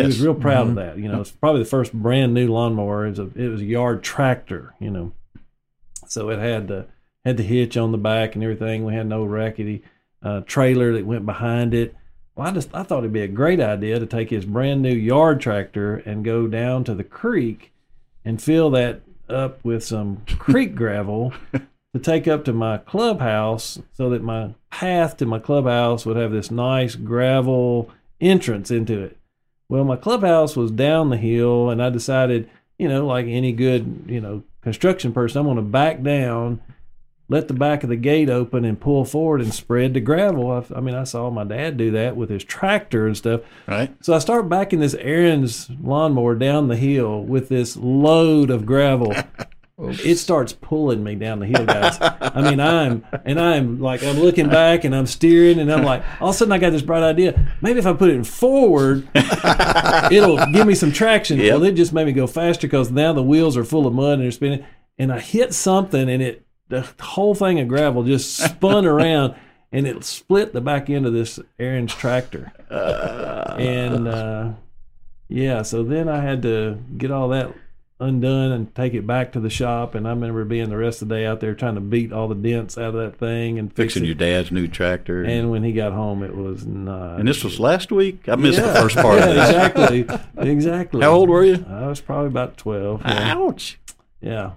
He 0.01 0.05
was 0.05 0.21
real 0.21 0.35
proud 0.35 0.67
of 0.69 0.75
that. 0.75 0.97
You 0.97 1.09
know, 1.09 1.21
it's 1.21 1.31
probably 1.31 1.63
the 1.63 1.69
first 1.69 1.93
brand 1.93 2.33
new 2.33 2.47
lawnmower. 2.47 3.05
It 3.05 3.11
was 3.11 3.19
a, 3.19 3.29
it 3.35 3.47
was 3.49 3.61
a 3.61 3.65
yard 3.65 4.03
tractor. 4.03 4.73
You 4.79 4.91
know, 4.91 5.11
so 6.07 6.29
it 6.29 6.39
had 6.39 6.67
the 6.67 6.87
had 7.23 7.37
the 7.37 7.43
hitch 7.43 7.75
on 7.75 7.91
the 7.91 7.97
back 7.97 8.35
and 8.35 8.43
everything. 8.43 8.85
We 8.85 8.93
had 8.93 9.07
no 9.07 9.23
rackety 9.23 9.83
uh, 10.21 10.41
trailer 10.41 10.93
that 10.93 11.05
went 11.05 11.25
behind 11.25 11.73
it. 11.73 11.95
Well, 12.35 12.47
I 12.47 12.51
just 12.51 12.73
I 12.73 12.83
thought 12.83 12.99
it'd 12.99 13.13
be 13.13 13.21
a 13.21 13.27
great 13.27 13.59
idea 13.59 13.99
to 13.99 14.05
take 14.05 14.29
his 14.29 14.45
brand 14.45 14.81
new 14.81 14.93
yard 14.93 15.39
tractor 15.39 15.97
and 15.97 16.25
go 16.25 16.47
down 16.47 16.83
to 16.85 16.93
the 16.93 17.03
creek 17.03 17.71
and 18.23 18.41
fill 18.41 18.69
that 18.71 19.01
up 19.29 19.63
with 19.63 19.83
some 19.83 20.23
creek 20.37 20.75
gravel 20.75 21.33
to 21.53 21.99
take 22.01 22.27
up 22.27 22.43
to 22.45 22.53
my 22.53 22.77
clubhouse 22.77 23.79
so 23.93 24.09
that 24.09 24.21
my 24.21 24.53
path 24.69 25.15
to 25.17 25.25
my 25.25 25.39
clubhouse 25.39 26.05
would 26.05 26.17
have 26.17 26.31
this 26.31 26.51
nice 26.51 26.95
gravel 26.95 27.89
entrance 28.19 28.69
into 28.69 28.99
it. 29.01 29.17
Well, 29.67 29.83
my 29.83 29.95
clubhouse 29.95 30.55
was 30.55 30.71
down 30.71 31.09
the 31.09 31.17
hill, 31.17 31.69
and 31.69 31.81
I 31.81 31.89
decided, 31.89 32.49
you 32.77 32.87
know, 32.87 33.05
like 33.05 33.25
any 33.25 33.51
good, 33.51 34.05
you 34.07 34.21
know, 34.21 34.43
construction 34.61 35.11
person, 35.11 35.39
I'm 35.39 35.45
going 35.45 35.57
to 35.57 35.63
back 35.63 36.03
down, 36.03 36.61
let 37.29 37.47
the 37.47 37.55
back 37.55 37.83
of 37.83 37.89
the 37.89 37.95
gate 37.95 38.29
open, 38.29 38.63
and 38.63 38.79
pull 38.79 39.05
forward 39.05 39.41
and 39.41 39.53
spread 39.53 39.95
the 39.95 39.99
gravel. 39.99 40.51
I, 40.51 40.63
I 40.75 40.81
mean, 40.81 40.93
I 40.93 41.03
saw 41.03 41.31
my 41.31 41.43
dad 41.43 41.77
do 41.77 41.91
that 41.91 42.15
with 42.15 42.29
his 42.29 42.43
tractor 42.43 43.07
and 43.07 43.17
stuff. 43.17 43.41
Right? 43.67 43.95
So 44.03 44.13
I 44.13 44.19
start 44.19 44.49
backing 44.49 44.81
this 44.81 44.95
Ariens 44.95 45.75
lawnmower 45.83 46.35
down 46.35 46.67
the 46.67 46.75
hill 46.75 47.23
with 47.23 47.49
this 47.49 47.75
load 47.75 48.51
of 48.51 48.65
gravel. 48.65 49.15
it 49.77 50.15
starts 50.15 50.53
pulling 50.53 51.03
me 51.03 51.15
down 51.15 51.39
the 51.39 51.45
hill, 51.45 51.65
guys. 51.65 51.97
I 51.99 52.41
mean, 52.49 52.59
I'm 52.59 53.05
and 53.25 53.39
I'm 53.39 53.79
like 53.79 54.03
I'm 54.03 54.19
looking 54.19 54.47
back 54.47 54.85
and 54.85 54.95
I'm 54.95 55.05
steering 55.05 55.59
and 55.59 55.71
I'm 55.71 55.83
like, 55.83 56.03
all 56.21 56.29
of 56.29 56.35
a 56.35 56.37
sudden 56.37 56.53
I 56.53 56.57
got 56.57 56.69
this 56.69 56.81
bright 56.81 57.03
idea. 57.03 57.53
Maybe 57.61 57.79
if 57.79 57.85
I 57.85 57.93
put 57.93 58.09
it 58.09 58.15
in 58.15 58.23
forward, 58.23 59.07
it'll 60.11 60.45
give 60.51 60.65
me 60.65 60.75
some 60.75 60.93
traction. 60.93 61.39
Yep. 61.39 61.51
Well, 61.51 61.63
it 61.63 61.73
just 61.73 61.91
made 61.91 62.05
me 62.05 62.13
go 62.13 62.27
faster 62.27 62.67
because 62.67 62.89
now 62.89 63.11
the 63.11 63.23
wheels 63.23 63.57
are 63.57 63.65
full 63.65 63.85
of 63.85 63.93
mud 63.93 64.13
and 64.13 64.23
they're 64.23 64.31
spinning. 64.31 64.65
And 64.97 65.11
I 65.11 65.19
hit 65.19 65.53
something 65.53 66.09
and 66.09 66.21
it 66.23 66.45
the 66.69 66.87
whole 67.01 67.35
thing 67.35 67.59
of 67.59 67.67
gravel 67.67 68.03
just 68.03 68.37
spun 68.37 68.85
around 68.85 69.35
and 69.71 69.85
it 69.85 70.05
split 70.05 70.53
the 70.53 70.61
back 70.61 70.89
end 70.89 71.05
of 71.05 71.11
this 71.11 71.37
Ariens 71.59 71.89
tractor. 71.89 72.53
and 72.69 74.07
uh, 74.07 74.53
yeah, 75.27 75.63
so 75.63 75.83
then 75.83 76.07
I 76.07 76.21
had 76.21 76.43
to 76.43 76.79
get 76.97 77.11
all 77.11 77.27
that 77.29 77.53
undone 77.99 78.51
and 78.51 78.75
take 78.75 78.93
it 78.93 79.07
back 79.07 79.31
to 79.33 79.39
the 79.39 79.49
shop. 79.49 79.95
And 79.95 80.05
I 80.07 80.09
remember 80.11 80.43
being 80.45 80.69
the 80.69 80.77
rest 80.77 81.01
of 81.01 81.07
the 81.07 81.15
day 81.15 81.25
out 81.25 81.39
there 81.39 81.55
trying 81.55 81.75
to 81.75 81.81
beat 81.81 82.11
all 82.11 82.27
the 82.27 82.35
dents 82.35 82.77
out 82.77 82.93
of 82.93 82.95
that 82.95 83.17
thing 83.17 83.57
and 83.57 83.73
Fixing 83.73 84.03
your 84.03 84.15
dad's 84.15 84.51
new 84.51 84.67
tractor. 84.67 85.23
And 85.23 85.49
when 85.51 85.63
he 85.63 85.71
got 85.71 85.93
home, 85.93 86.21
it 86.23 86.35
was 86.35 86.65
not. 86.65 87.19
And 87.19 87.27
this 87.27 87.43
was 87.43 87.59
last 87.59 87.91
week. 87.91 88.27
I 88.27 88.35
missed 88.35 88.59
Yeah. 88.59 88.73
the 88.73 88.79
first 88.81 88.95
part 88.97 89.19
yeah, 89.19 89.31
exactly, 89.67 90.07
exactly. 90.37 91.01
How 91.01 91.11
old 91.11 91.29
were 91.29 91.43
you? 91.43 91.65
I 91.69 91.87
was 91.87 92.01
probably 92.01 92.27
about 92.27 92.57
twelve. 92.57 93.01
Yeah, 93.05 93.33
Ouch. 93.37 93.79
yeah, 94.21 94.51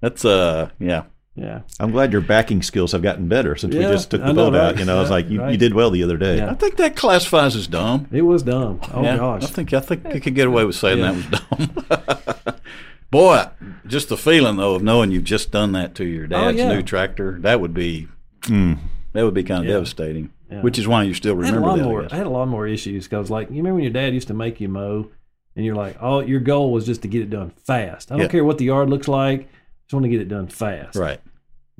That's 0.00 0.24
uh, 0.24 0.70
yeah. 0.78 1.04
Yeah. 1.36 1.60
I'm 1.78 1.90
glad 1.92 2.12
your 2.12 2.20
backing 2.22 2.62
skills 2.62 2.92
have 2.92 3.02
gotten 3.02 3.28
better 3.28 3.54
since 3.56 3.74
we 3.74 3.82
just 3.82 4.10
took 4.10 4.22
the 4.22 4.32
know, 4.32 4.50
boat 4.50 4.56
out. 4.56 4.78
You 4.78 4.84
know, 4.86 4.96
I 4.96 5.00
was 5.00 5.10
like 5.10 5.28
you, 5.28 5.46
you 5.48 5.56
did 5.56 5.74
well 5.74 5.90
the 5.90 6.02
other 6.02 6.16
day. 6.16 6.38
Yeah. 6.38 6.50
I 6.50 6.54
think 6.54 6.76
that 6.78 6.96
classifies 6.96 7.54
as 7.54 7.66
dumb. 7.66 8.08
It 8.10 8.22
was 8.22 8.42
dumb. 8.42 8.80
Oh 8.92 9.02
yeah, 9.02 9.16
gosh. 9.18 9.44
I 9.44 9.46
think 9.46 9.72
I 9.72 9.80
think 9.80 10.12
you 10.14 10.20
could 10.20 10.34
get 10.34 10.46
away 10.48 10.64
with 10.64 10.76
saying 10.76 10.98
Yeah. 10.98 11.12
that 11.12 11.50
was 11.50 12.46
dumb. 12.46 12.54
Boy, 13.10 13.44
just 13.86 14.08
the 14.08 14.16
feeling 14.16 14.56
though 14.56 14.74
of 14.74 14.82
knowing 14.82 15.10
you've 15.12 15.24
just 15.24 15.50
done 15.52 15.72
that 15.72 15.94
to 15.96 16.04
your 16.04 16.26
dad's 16.26 16.58
Oh, 16.60 16.64
yeah. 16.64 16.72
new 16.74 16.82
tractor, 16.82 17.38
that 17.40 17.60
would 17.60 17.72
be 17.74 18.08
Mm. 18.42 18.78
that 19.12 19.24
would 19.24 19.34
be 19.34 19.42
kind 19.44 19.60
of 19.60 19.66
Yeah. 19.66 19.74
devastating. 19.74 20.30
Yeah. 20.50 20.60
Which 20.62 20.78
is 20.78 20.86
why 20.86 21.02
you 21.02 21.12
still 21.14 21.40
I 21.42 21.46
had 21.46 21.54
a 21.54 21.58
remember 21.58 21.68
lot 21.68 21.76
that. 21.78 21.82
I 21.82 21.88
more. 21.88 22.02
guess. 22.02 22.12
I 22.12 22.16
had 22.16 22.26
a 22.26 22.30
lot 22.30 22.46
more 22.48 22.66
issues 22.68 23.08
because, 23.08 23.30
like, 23.30 23.50
you 23.50 23.56
remember 23.56 23.74
when 23.74 23.82
your 23.84 23.92
dad 23.92 24.14
used 24.14 24.28
to 24.28 24.34
make 24.34 24.60
you 24.60 24.68
mow, 24.68 25.08
and 25.56 25.64
you're 25.64 25.74
like, 25.74 25.96
oh, 26.00 26.20
your 26.20 26.38
goal 26.38 26.70
was 26.70 26.86
just 26.86 27.02
to 27.02 27.08
get 27.08 27.22
it 27.22 27.30
done 27.30 27.50
fast. 27.64 28.12
I 28.12 28.14
don't 28.14 28.22
Yeah. 28.22 28.28
care 28.28 28.44
what 28.44 28.58
the 28.58 28.66
yard 28.66 28.88
looks 28.88 29.08
like, 29.08 29.48
just 29.86 29.94
want 29.94 30.04
to 30.04 30.08
get 30.10 30.20
it 30.20 30.28
done 30.28 30.48
fast. 30.48 30.96
Right. 30.96 31.20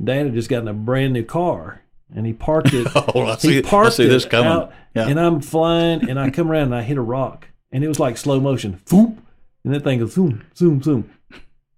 Dad 0.02 0.26
had 0.26 0.34
just 0.34 0.48
gotten 0.48 0.68
a 0.68 0.72
brand 0.74 1.12
new 1.12 1.24
car, 1.24 1.82
and 2.14 2.26
he 2.26 2.32
parked 2.32 2.72
it. 2.72 2.86
Oh, 3.14 3.26
I 3.26 3.36
see. 3.36 3.52
he 3.54 3.58
I 3.58 3.62
parked 3.62 3.94
see 3.96 4.06
this 4.06 4.24
coming. 4.24 4.50
out, 4.50 4.72
Yeah. 4.94 5.08
and 5.08 5.18
I'm 5.18 5.40
flying, 5.40 6.08
and 6.08 6.18
I 6.20 6.30
come 6.30 6.50
around 6.50 6.64
and 6.64 6.74
I 6.74 6.82
hit 6.82 6.96
a 6.98 7.02
rock, 7.02 7.48
and 7.72 7.82
it 7.82 7.88
was 7.88 7.98
like 7.98 8.16
slow 8.16 8.38
motion, 8.40 8.80
Foop, 8.86 9.16
and 9.64 9.74
that 9.74 9.84
thing 9.84 9.98
goes 9.98 10.12
zoom, 10.12 10.44
zoom, 10.56 10.82
zoom, 10.82 11.10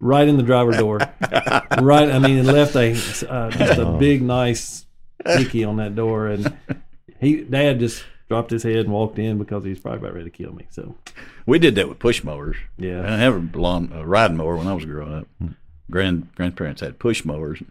right 0.00 0.26
in 0.28 0.36
the 0.36 0.42
driver 0.42 0.72
door, 0.72 0.98
right. 1.80 2.10
I 2.10 2.18
mean, 2.18 2.38
it 2.38 2.44
left 2.44 2.74
a 2.76 2.90
uh, 3.28 3.50
just 3.50 3.78
a 3.78 3.96
big 3.98 4.20
nice 4.22 4.84
sticky 5.26 5.64
on 5.64 5.76
that 5.76 5.94
door, 5.94 6.26
and 6.28 6.56
he 7.20 7.42
Dad 7.42 7.78
just 7.80 8.04
dropped 8.28 8.50
his 8.50 8.62
head 8.64 8.76
and 8.76 8.92
walked 8.92 9.18
in 9.18 9.38
because 9.38 9.64
he's 9.64 9.78
probably 9.80 9.98
about 10.00 10.12
ready 10.12 10.28
to 10.30 10.36
kill 10.36 10.52
me. 10.52 10.66
So 10.70 10.94
We 11.46 11.58
did 11.58 11.76
that 11.76 11.88
with 11.88 11.98
push 11.98 12.22
mowers. 12.22 12.56
I 12.78 12.84
yeah, 12.84 12.96
didn't 13.02 13.20
have 13.20 13.54
a 13.54 13.58
lawn 13.58 13.90
a 13.94 14.04
riding 14.06 14.36
mower 14.36 14.56
when 14.56 14.66
I 14.66 14.74
was 14.74 14.84
growing 14.84 15.14
up. 15.14 15.28
Grand 15.90 16.34
grandparents 16.34 16.80
had 16.82 16.98
push 16.98 17.24
mowers, 17.24 17.62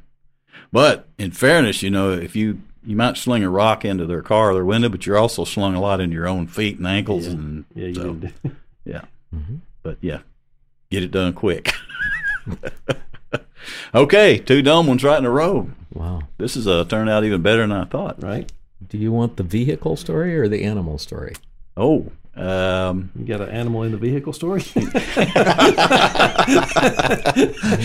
but 0.71 1.07
in 1.17 1.31
fairness, 1.31 1.83
you 1.83 1.89
know, 1.91 2.11
if 2.13 2.35
you 2.35 2.61
you 2.85 2.95
might 2.95 3.17
sling 3.17 3.43
a 3.43 3.49
rock 3.49 3.83
into 3.85 4.05
their 4.05 4.21
car 4.21 4.51
or 4.51 4.53
their 4.53 4.65
window, 4.65 4.89
but 4.89 5.05
you're 5.05 5.17
also 5.17 5.43
slung 5.43 5.75
a 5.75 5.81
lot 5.81 5.99
into 6.01 6.15
your 6.15 6.27
own 6.27 6.47
feet 6.47 6.77
and 6.77 6.87
ankles, 6.87 7.25
Yeah. 7.27 7.33
and 7.33 7.65
Yeah, 7.75 7.87
you 7.87 7.93
so, 7.95 8.19
yeah. 8.85 9.01
Mhm. 9.35 9.59
But 9.83 9.97
yeah, 10.01 10.19
get 10.89 11.03
it 11.03 11.11
done 11.11 11.33
quick. 11.33 11.73
okay, 13.93 14.37
two 14.39 14.61
dumb 14.61 14.87
ones 14.87 15.03
right 15.03 15.17
in 15.19 15.25
a 15.25 15.29
row. 15.29 15.69
Wow. 15.93 16.21
This 16.37 16.55
is 16.55 16.67
uh, 16.67 16.85
turned 16.85 17.09
out 17.09 17.23
even 17.23 17.41
better 17.41 17.61
than 17.61 17.71
I 17.71 17.85
thought. 17.85 18.21
right? 18.23 18.49
Do 18.87 18.97
you 18.97 19.11
want 19.11 19.37
the 19.37 19.43
vehicle 19.43 19.95
story 19.97 20.37
or 20.37 20.47
the 20.47 20.63
animal 20.63 20.97
story? 20.97 21.33
Oh, 21.75 22.11
um, 22.37 23.11
You 23.17 23.25
got 23.25 23.41
an 23.41 23.49
animal 23.49 23.83
in 23.83 23.91
the 23.91 23.97
vehicle 23.97 24.33
story? 24.33 24.63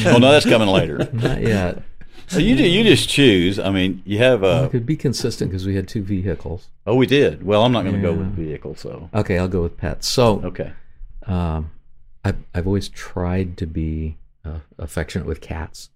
oh 0.04 0.18
no, 0.20 0.32
that's 0.32 0.46
coming 0.46 0.68
later. 0.68 1.08
Not 1.12 1.40
yet. 1.42 1.82
So 2.28 2.38
you 2.38 2.56
ju- 2.56 2.68
you 2.68 2.82
just 2.84 3.08
choose. 3.08 3.58
I 3.58 3.70
mean, 3.70 4.02
you 4.06 4.18
have 4.18 4.40
Well, 4.42 4.62
a. 4.62 4.66
it 4.66 4.70
could 4.70 4.86
be 4.86 4.96
consistent 4.96 5.50
because 5.50 5.66
we 5.66 5.74
had 5.74 5.86
two 5.88 6.02
vehicles. 6.02 6.68
Oh, 6.86 6.94
we 6.94 7.06
did. 7.06 7.44
Well, 7.44 7.62
I'm 7.64 7.72
not 7.72 7.82
going 7.82 7.96
to 7.96 8.00
go 8.00 8.12
with 8.14 8.28
vehicle. 8.34 8.74
So 8.74 9.10
Okay, 9.14 9.38
I'll 9.38 9.48
go 9.48 9.62
with 9.62 9.76
pets. 9.76 10.08
So, 10.08 10.40
okay. 10.44 10.72
um, 11.26 11.70
I've 12.24 12.36
I've 12.54 12.66
always 12.66 12.88
tried 12.88 13.56
to 13.58 13.66
be 13.66 14.16
uh, 14.44 14.58
affectionate 14.78 15.26
with 15.26 15.40
cats. 15.40 15.90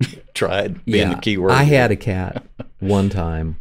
Tried 0.34 0.84
being 0.84 1.10
the 1.10 1.16
key 1.16 1.36
word. 1.38 1.52
I 1.52 1.62
had 1.64 1.92
a 1.92 1.96
cat 1.96 2.42
one 2.80 3.08
time, 3.10 3.60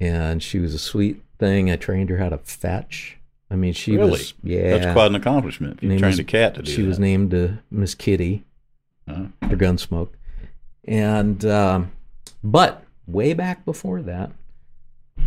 and 0.00 0.42
she 0.42 0.58
was 0.58 0.74
a 0.74 0.78
sweet 0.78 1.22
thing. 1.38 1.70
I 1.70 1.76
trained 1.76 2.10
her 2.10 2.16
how 2.18 2.30
to 2.30 2.38
fetch. 2.38 3.17
I 3.50 3.56
mean, 3.56 3.72
she 3.72 3.96
Really? 3.96 4.10
was 4.10 4.34
yeah. 4.42 4.78
That's 4.78 4.92
quite 4.92 5.06
an 5.06 5.14
accomplishment. 5.14 5.78
If 5.78 5.82
you 5.84 5.88
trained 5.98 6.04
was- 6.04 6.18
a 6.18 6.24
cat 6.24 6.54
to 6.56 6.62
do 6.62 6.70
she 6.70 6.82
that. 6.82 6.88
was 6.88 6.98
named 6.98 7.32
uh, 7.34 7.48
Miss 7.70 7.94
Kitty 7.94 8.44
Uh-huh. 9.06 9.26
for 9.48 9.56
Gunsmoke, 9.56 10.10
and 10.84 11.44
um, 11.46 11.92
but 12.44 12.84
way 13.06 13.32
back 13.34 13.64
before 13.64 14.02
that, 14.02 14.30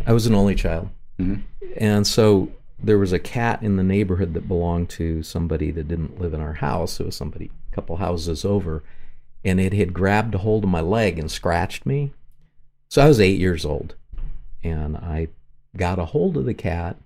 I 0.05 0.13
was 0.13 0.27
an 0.27 0.35
only 0.35 0.55
child, 0.55 0.89
Mhm. 1.19 1.41
and 1.77 2.05
so 2.05 2.51
there 2.83 2.97
was 2.99 3.11
a 3.13 3.19
cat 3.19 3.61
in 3.63 3.75
the 3.77 3.83
neighborhood 3.83 4.33
that 4.33 4.47
belonged 4.47 4.89
to 4.89 5.21
somebody 5.23 5.71
that 5.71 5.87
didn't 5.87 6.19
live 6.19 6.33
in 6.33 6.41
our 6.41 6.53
house. 6.53 6.99
It 6.99 7.05
was 7.05 7.15
somebody 7.15 7.49
a 7.71 7.75
couple 7.75 7.95
houses 7.97 8.43
over, 8.45 8.83
and 9.43 9.59
it 9.59 9.73
had 9.73 9.93
grabbed 9.93 10.35
a 10.35 10.39
hold 10.39 10.63
of 10.63 10.69
my 10.69 10.81
leg 10.81 11.17
and 11.19 11.29
scratched 11.29 11.85
me. 11.85 12.11
So 12.89 13.01
I 13.03 13.07
was 13.07 13.19
eight 13.19 13.39
years 13.39 13.65
old, 13.65 13.95
and 14.63 14.95
I 14.97 15.27
got 15.77 15.97
a 15.99 16.05
hold 16.05 16.37
of 16.37 16.45
the 16.45 16.53
cat 16.53 16.97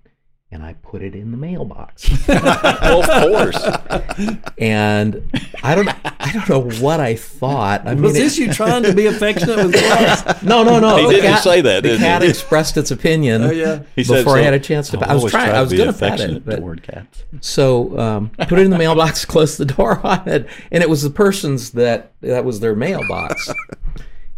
and 0.52 0.62
I 0.62 0.74
put 0.74 1.02
it 1.02 1.14
in 1.14 1.32
the 1.32 1.36
mailbox. 1.36 2.08
well, 2.28 3.02
of 3.10 3.32
course. 3.32 4.48
and 4.58 5.28
I 5.62 5.74
don't 5.74 5.88
I 6.04 6.32
don't 6.32 6.48
know 6.48 6.70
what 6.80 7.00
I 7.00 7.16
thought. 7.16 7.86
I 7.86 7.94
mean, 7.94 8.02
Was 8.04 8.16
it- 8.16 8.20
this 8.20 8.38
you 8.38 8.52
trying 8.52 8.82
to 8.84 8.92
be 8.94 9.06
affectionate 9.06 9.56
with 9.56 9.74
cats? 9.74 10.42
no, 10.42 10.62
no, 10.62 10.78
no. 10.78 10.96
He 10.98 11.06
the 11.06 11.12
didn't 11.14 11.30
cat- 11.32 11.42
say 11.42 11.60
that, 11.62 11.82
The 11.82 11.88
didn't 11.90 12.02
cat 12.02 12.22
he? 12.22 12.28
expressed 12.28 12.76
its 12.76 12.90
opinion 12.90 13.42
Oh, 13.42 13.50
yeah. 13.50 13.82
He 13.96 14.04
said 14.04 14.18
before 14.18 14.38
I 14.38 14.42
had 14.42 14.54
a 14.54 14.60
chance 14.60 14.88
to. 14.90 14.98
I've 14.98 15.10
I 15.10 15.14
was 15.14 15.30
trying. 15.32 15.50
I 15.54 15.60
was 15.60 15.70
be 15.72 15.78
going 15.78 15.92
to 15.92 15.98
pet 15.98 16.14
affectionate 16.14 16.36
it, 16.38 16.46
but 16.46 16.56
toward 16.60 16.82
cats. 16.82 17.24
so 17.40 17.98
um, 17.98 18.30
put 18.30 18.52
it 18.58 18.64
in 18.64 18.70
the 18.70 18.78
mailbox, 18.78 19.24
closed 19.26 19.58
the 19.58 19.64
door 19.66 20.00
on 20.06 20.28
it, 20.28 20.46
and 20.70 20.82
it 20.82 20.88
was 20.88 21.02
the 21.02 21.10
person's 21.10 21.70
that 21.72 22.12
that 22.20 22.44
was 22.44 22.60
their 22.60 22.76
mailbox. 22.76 23.48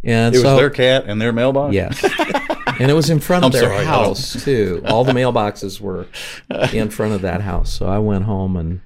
And 0.05 0.35
It 0.35 0.39
was 0.39 0.57
their 0.59 0.71
cat 0.71 1.05
and 1.07 1.21
their 1.21 1.33
mailbox. 1.33 1.75
Yes. 1.75 2.01
And 2.79 2.91
it 2.91 2.95
was 2.95 3.11
in 3.11 3.21
front 3.21 3.45
of 3.45 3.53
their 3.53 3.63
sorry, 3.63 3.85
house 3.85 4.43
too. 4.45 4.83
All 4.87 5.05
the 5.05 5.13
mailboxes 5.13 5.81
were 5.81 6.07
in 6.73 6.91
front 6.91 7.15
of 7.15 7.23
that 7.23 7.41
house. 7.43 7.73
So 7.73 7.87
I 7.87 7.99
went 7.99 8.25
home 8.25 8.57
and 8.57 8.81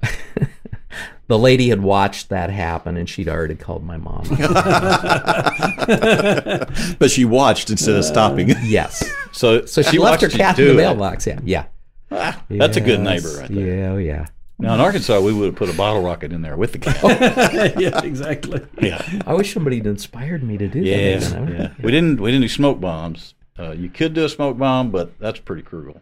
the 1.28 1.38
lady 1.38 1.68
had 1.68 1.82
watched 1.82 2.30
that 2.30 2.50
happen 2.50 2.96
and 2.96 3.08
she'd 3.08 3.28
already 3.28 3.54
called 3.54 3.84
my 3.84 3.96
mom. 3.98 4.24
But 6.98 7.10
she 7.10 7.24
watched 7.24 7.70
instead 7.70 7.96
of 7.96 8.04
stopping. 8.04 8.50
yes. 8.62 9.04
So, 9.32 9.64
So 9.66 9.82
she, 9.82 9.98
left 9.98 10.22
her 10.22 10.28
cat 10.28 10.58
in 10.58 10.66
the 10.66 10.72
it. 10.72 10.76
mailbox. 10.76 11.26
Yeah. 11.26 11.40
Yeah. 11.44 11.64
Ah, 12.10 12.42
That's 12.48 12.76
a 12.76 12.80
good 12.80 13.00
neighbor 13.00 13.28
right 13.38 13.48
there. 13.50 13.66
Yeah, 13.78 13.90
oh 13.92 13.96
yeah. 13.96 14.26
Now 14.62 14.74
in 14.74 14.80
Arkansas, 14.80 15.20
we 15.20 15.32
would 15.32 15.46
have 15.46 15.56
put 15.56 15.68
a 15.68 15.72
bottle 15.72 16.02
rocket 16.02 16.32
in 16.32 16.40
there 16.40 16.56
with 16.56 16.72
the 16.72 16.78
cat. 16.78 17.02
yeah, 17.80 18.00
exactly. 18.02 18.64
yeah, 18.80 19.22
I 19.26 19.34
wish 19.34 19.52
somebody 19.52 19.78
had 19.78 19.86
inspired 19.86 20.44
me 20.44 20.56
to 20.56 20.68
do 20.68 20.78
yeah, 20.78 21.18
that. 21.18 21.48
you 21.48 21.54
yeah. 21.54 21.74
We 21.82 21.90
didn't 21.90 22.20
we 22.20 22.30
didn't 22.30 22.42
do 22.42 22.48
smoke 22.48 22.80
bombs. 22.80 23.34
Uh, 23.58 23.72
you 23.72 23.88
could 23.88 24.14
do 24.14 24.24
a 24.24 24.28
smoke 24.28 24.56
bomb, 24.56 24.92
but 24.92 25.18
that's 25.18 25.40
pretty 25.40 25.62
cruel. 25.62 26.00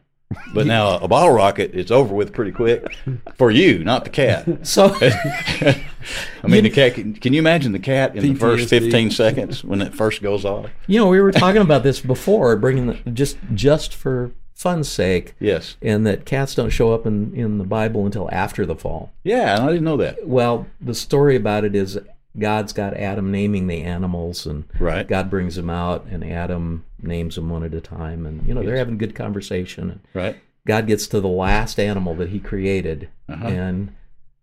But 0.54 0.66
now 0.66 0.96
a 0.98 1.08
bottle 1.08 1.34
rocket, 1.34 1.72
it's 1.74 1.90
over 1.90 2.14
with 2.14 2.32
pretty 2.32 2.52
quick 2.52 2.96
for 3.34 3.50
you, 3.50 3.82
not 3.82 4.04
the 4.04 4.10
cat. 4.10 4.46
So 4.66 4.94
I 5.00 6.46
mean, 6.46 6.64
the 6.64 6.70
cat. 6.70 6.94
Can, 6.94 7.14
can 7.14 7.32
you 7.32 7.40
imagine 7.40 7.72
the 7.72 7.78
cat 7.78 8.14
in 8.14 8.22
the 8.22 8.34
first 8.34 8.68
fifteen 8.68 9.10
seconds 9.10 9.64
when 9.64 9.80
it 9.80 9.94
first 9.94 10.22
goes 10.22 10.44
off? 10.44 10.70
you 10.86 10.98
know, 10.98 11.08
we 11.08 11.20
were 11.20 11.32
talking 11.32 11.62
about 11.62 11.82
this 11.82 12.00
before, 12.00 12.56
bringing 12.56 12.86
the, 12.86 13.10
just 13.10 13.38
just 13.54 13.94
for 13.94 14.32
fun's 14.60 14.88
sake, 14.88 15.34
Yes. 15.40 15.76
and 15.80 16.06
that 16.06 16.24
cats 16.26 16.54
don't 16.54 16.70
show 16.70 16.92
up 16.92 17.06
in 17.06 17.34
in 17.34 17.58
the 17.58 17.64
Bible 17.64 18.04
until 18.04 18.28
after 18.30 18.66
the 18.66 18.76
fall. 18.76 19.10
Yeah, 19.24 19.54
and 19.56 19.64
I 19.64 19.68
didn't 19.68 19.84
know 19.84 19.96
that. 19.96 20.26
Well, 20.26 20.66
the 20.80 20.94
story 20.94 21.34
about 21.36 21.64
it 21.64 21.74
is 21.74 21.98
God's 22.38 22.72
got 22.72 22.94
Adam 22.94 23.30
naming 23.32 23.66
the 23.66 23.82
animals, 23.82 24.46
and 24.46 24.64
Right. 24.78 25.08
God 25.08 25.30
brings 25.30 25.56
them 25.56 25.70
out, 25.70 26.06
and 26.10 26.22
Adam 26.24 26.84
names 27.02 27.34
them 27.36 27.48
one 27.50 27.64
at 27.64 27.74
a 27.74 27.80
time, 27.80 28.26
and 28.26 28.46
you 28.46 28.54
know 28.54 28.62
they're 28.62 28.76
having 28.76 28.98
good 28.98 29.14
conversation. 29.14 30.00
Right. 30.14 30.36
God 30.66 30.86
gets 30.86 31.06
to 31.08 31.20
the 31.20 31.28
last 31.28 31.80
animal 31.80 32.14
that 32.16 32.28
He 32.28 32.38
created, 32.38 33.08
Uh-huh. 33.28 33.46
and 33.48 33.88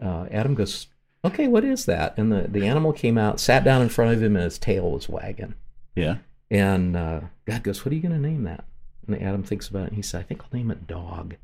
uh, 0.02 0.26
Adam 0.32 0.56
goes, 0.56 0.88
"Okay, 1.24 1.48
what 1.48 1.64
is 1.64 1.86
that?" 1.86 2.16
And 2.18 2.32
the 2.32 2.48
the 2.50 2.66
animal 2.68 2.92
came 2.92 3.18
out, 3.18 3.40
sat 3.40 3.64
down 3.64 3.82
in 3.84 3.90
front 3.90 4.14
of 4.14 4.22
him, 4.24 4.36
and 4.36 4.44
his 4.44 4.58
tail 4.60 4.92
was 4.92 5.08
wagging. 5.08 5.54
Yeah. 5.96 6.18
And 6.50 6.96
uh, 6.96 7.22
God 7.46 7.64
goes, 7.64 7.84
What 7.84 7.92
are 7.92 7.96
you 7.96 8.02
going 8.02 8.14
to 8.22 8.28
name 8.30 8.44
that? 8.44 8.64
And 9.08 9.22
Adam 9.22 9.44
thinks 9.44 9.68
about 9.68 9.84
it 9.84 9.88
and 9.88 9.96
he 9.96 10.02
said, 10.02 10.20
I 10.22 10.24
think 10.24 10.42
I'll 10.42 10.50
name 10.58 10.72
it 10.72 10.88
dog. 10.88 11.36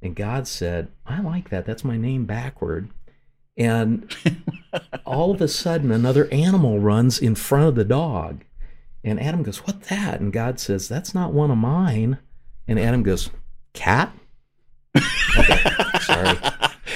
And 0.00 0.16
God 0.16 0.46
said, 0.48 0.88
I 1.06 1.20
like 1.20 1.50
that. 1.50 1.66
That's 1.66 1.84
my 1.84 1.96
name 1.96 2.24
backward. 2.24 2.90
And 3.56 4.14
all 5.04 5.30
of 5.32 5.40
a 5.40 5.48
sudden, 5.48 5.90
another 5.90 6.28
animal 6.32 6.80
runs 6.80 7.18
in 7.18 7.34
front 7.34 7.66
of 7.68 7.74
the 7.74 7.84
dog. 7.84 8.44
And 9.04 9.20
Adam 9.20 9.42
goes, 9.42 9.58
What 9.58 9.82
that? 9.84 10.20
And 10.20 10.32
God 10.32 10.58
says, 10.60 10.88
That's 10.88 11.14
not 11.14 11.32
one 11.32 11.50
of 11.50 11.58
mine. 11.58 12.18
And 12.66 12.78
Adam 12.78 13.02
goes, 13.02 13.30
Cat? 13.74 14.12
Okay, 14.96 15.64
sorry. 16.00 16.38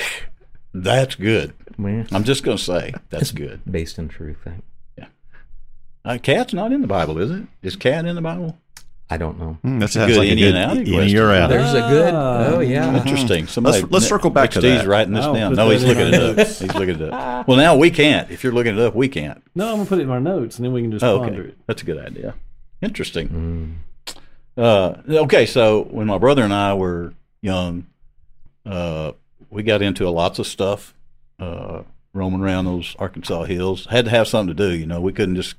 That's 0.74 1.14
good. 1.14 1.54
I'm 2.12 2.24
just 2.24 2.42
going 2.44 2.56
to 2.58 2.62
say 2.62 2.94
that's 3.08 3.32
good. 3.32 3.60
based 3.70 3.98
in 3.98 4.08
truth. 4.08 4.38
I, 4.46 5.06
Uh, 6.04 6.18
cat's 6.18 6.52
not 6.54 6.72
in 6.72 6.80
the 6.82 6.86
Bible, 6.86 7.18
is 7.18 7.30
it? 7.30 7.46
Is 7.62 7.76
cat 7.76 8.04
in 8.06 8.14
the 8.14 8.22
Bible? 8.22 8.58
I 9.08 9.16
don't 9.18 9.38
know. 9.38 9.56
That's 9.62 9.94
that 9.94 10.00
a 10.00 10.02
sounds 10.02 10.12
good 10.12 10.18
like 10.18 10.28
in 10.30 10.38
a 10.38 10.40
good 10.40 10.54
and 10.56 10.58
out 10.58 10.76
in 10.78 10.92
question. 10.92 11.18
or 11.20 11.32
out. 11.32 11.48
There's 11.48 11.74
a 11.74 11.80
good, 11.80 12.12
oh, 12.14 12.58
yeah. 12.58 12.96
Interesting. 12.96 13.46
Somebody, 13.46 13.80
let's 13.82 13.92
let's 13.92 14.06
circle 14.08 14.30
back 14.30 14.50
to 14.52 14.58
Steve's 14.58 14.82
that. 14.82 14.88
writing 14.88 15.14
this 15.14 15.24
I'll 15.24 15.32
down. 15.34 15.54
No, 15.54 15.70
he's 15.70 15.84
looking 15.84 16.12
our 16.12 16.20
it 16.32 16.38
up. 16.40 16.46
He's 16.48 16.74
looking 16.74 17.00
it 17.00 17.12
up. 17.12 17.46
Well, 17.48 17.56
now 17.56 17.76
we 17.76 17.90
can't. 17.92 18.28
If 18.32 18.42
you're 18.42 18.52
looking 18.52 18.74
it 18.76 18.80
up, 18.80 18.96
we 18.96 19.08
can't. 19.08 19.40
No, 19.54 19.68
I'm 19.68 19.76
gonna 19.76 19.88
put 19.88 20.00
it 20.00 20.02
in 20.02 20.10
our 20.10 20.18
notes, 20.18 20.56
and 20.56 20.64
then 20.64 20.72
we 20.72 20.82
can 20.82 20.90
just 20.90 21.04
Oh, 21.04 21.20
ponder 21.20 21.44
it. 21.44 21.58
That's 21.68 21.82
a 21.82 21.84
good 21.84 21.98
idea. 22.04 22.34
Interesting. 22.82 23.80
Mm. 24.08 24.16
Uh, 24.56 24.94
okay, 25.08 25.46
so 25.46 25.82
when 25.84 26.06
my 26.08 26.18
brother 26.18 26.42
and 26.42 26.52
I 26.52 26.74
were 26.74 27.14
young, 27.42 27.86
uh, 28.64 29.12
we 29.50 29.62
got 29.62 29.82
into 29.82 30.08
lots 30.10 30.38
of 30.40 30.46
stuff, 30.48 30.94
uh, 31.38 31.82
roaming 32.12 32.40
around 32.40 32.64
those 32.64 32.96
Arkansas 32.98 33.44
hills. 33.44 33.86
Had 33.86 34.06
to 34.06 34.10
have 34.10 34.26
something 34.26 34.56
to 34.56 34.68
do, 34.68 34.74
you 34.74 34.86
know. 34.86 35.00
We 35.00 35.12
couldn't 35.12 35.36
just 35.36 35.54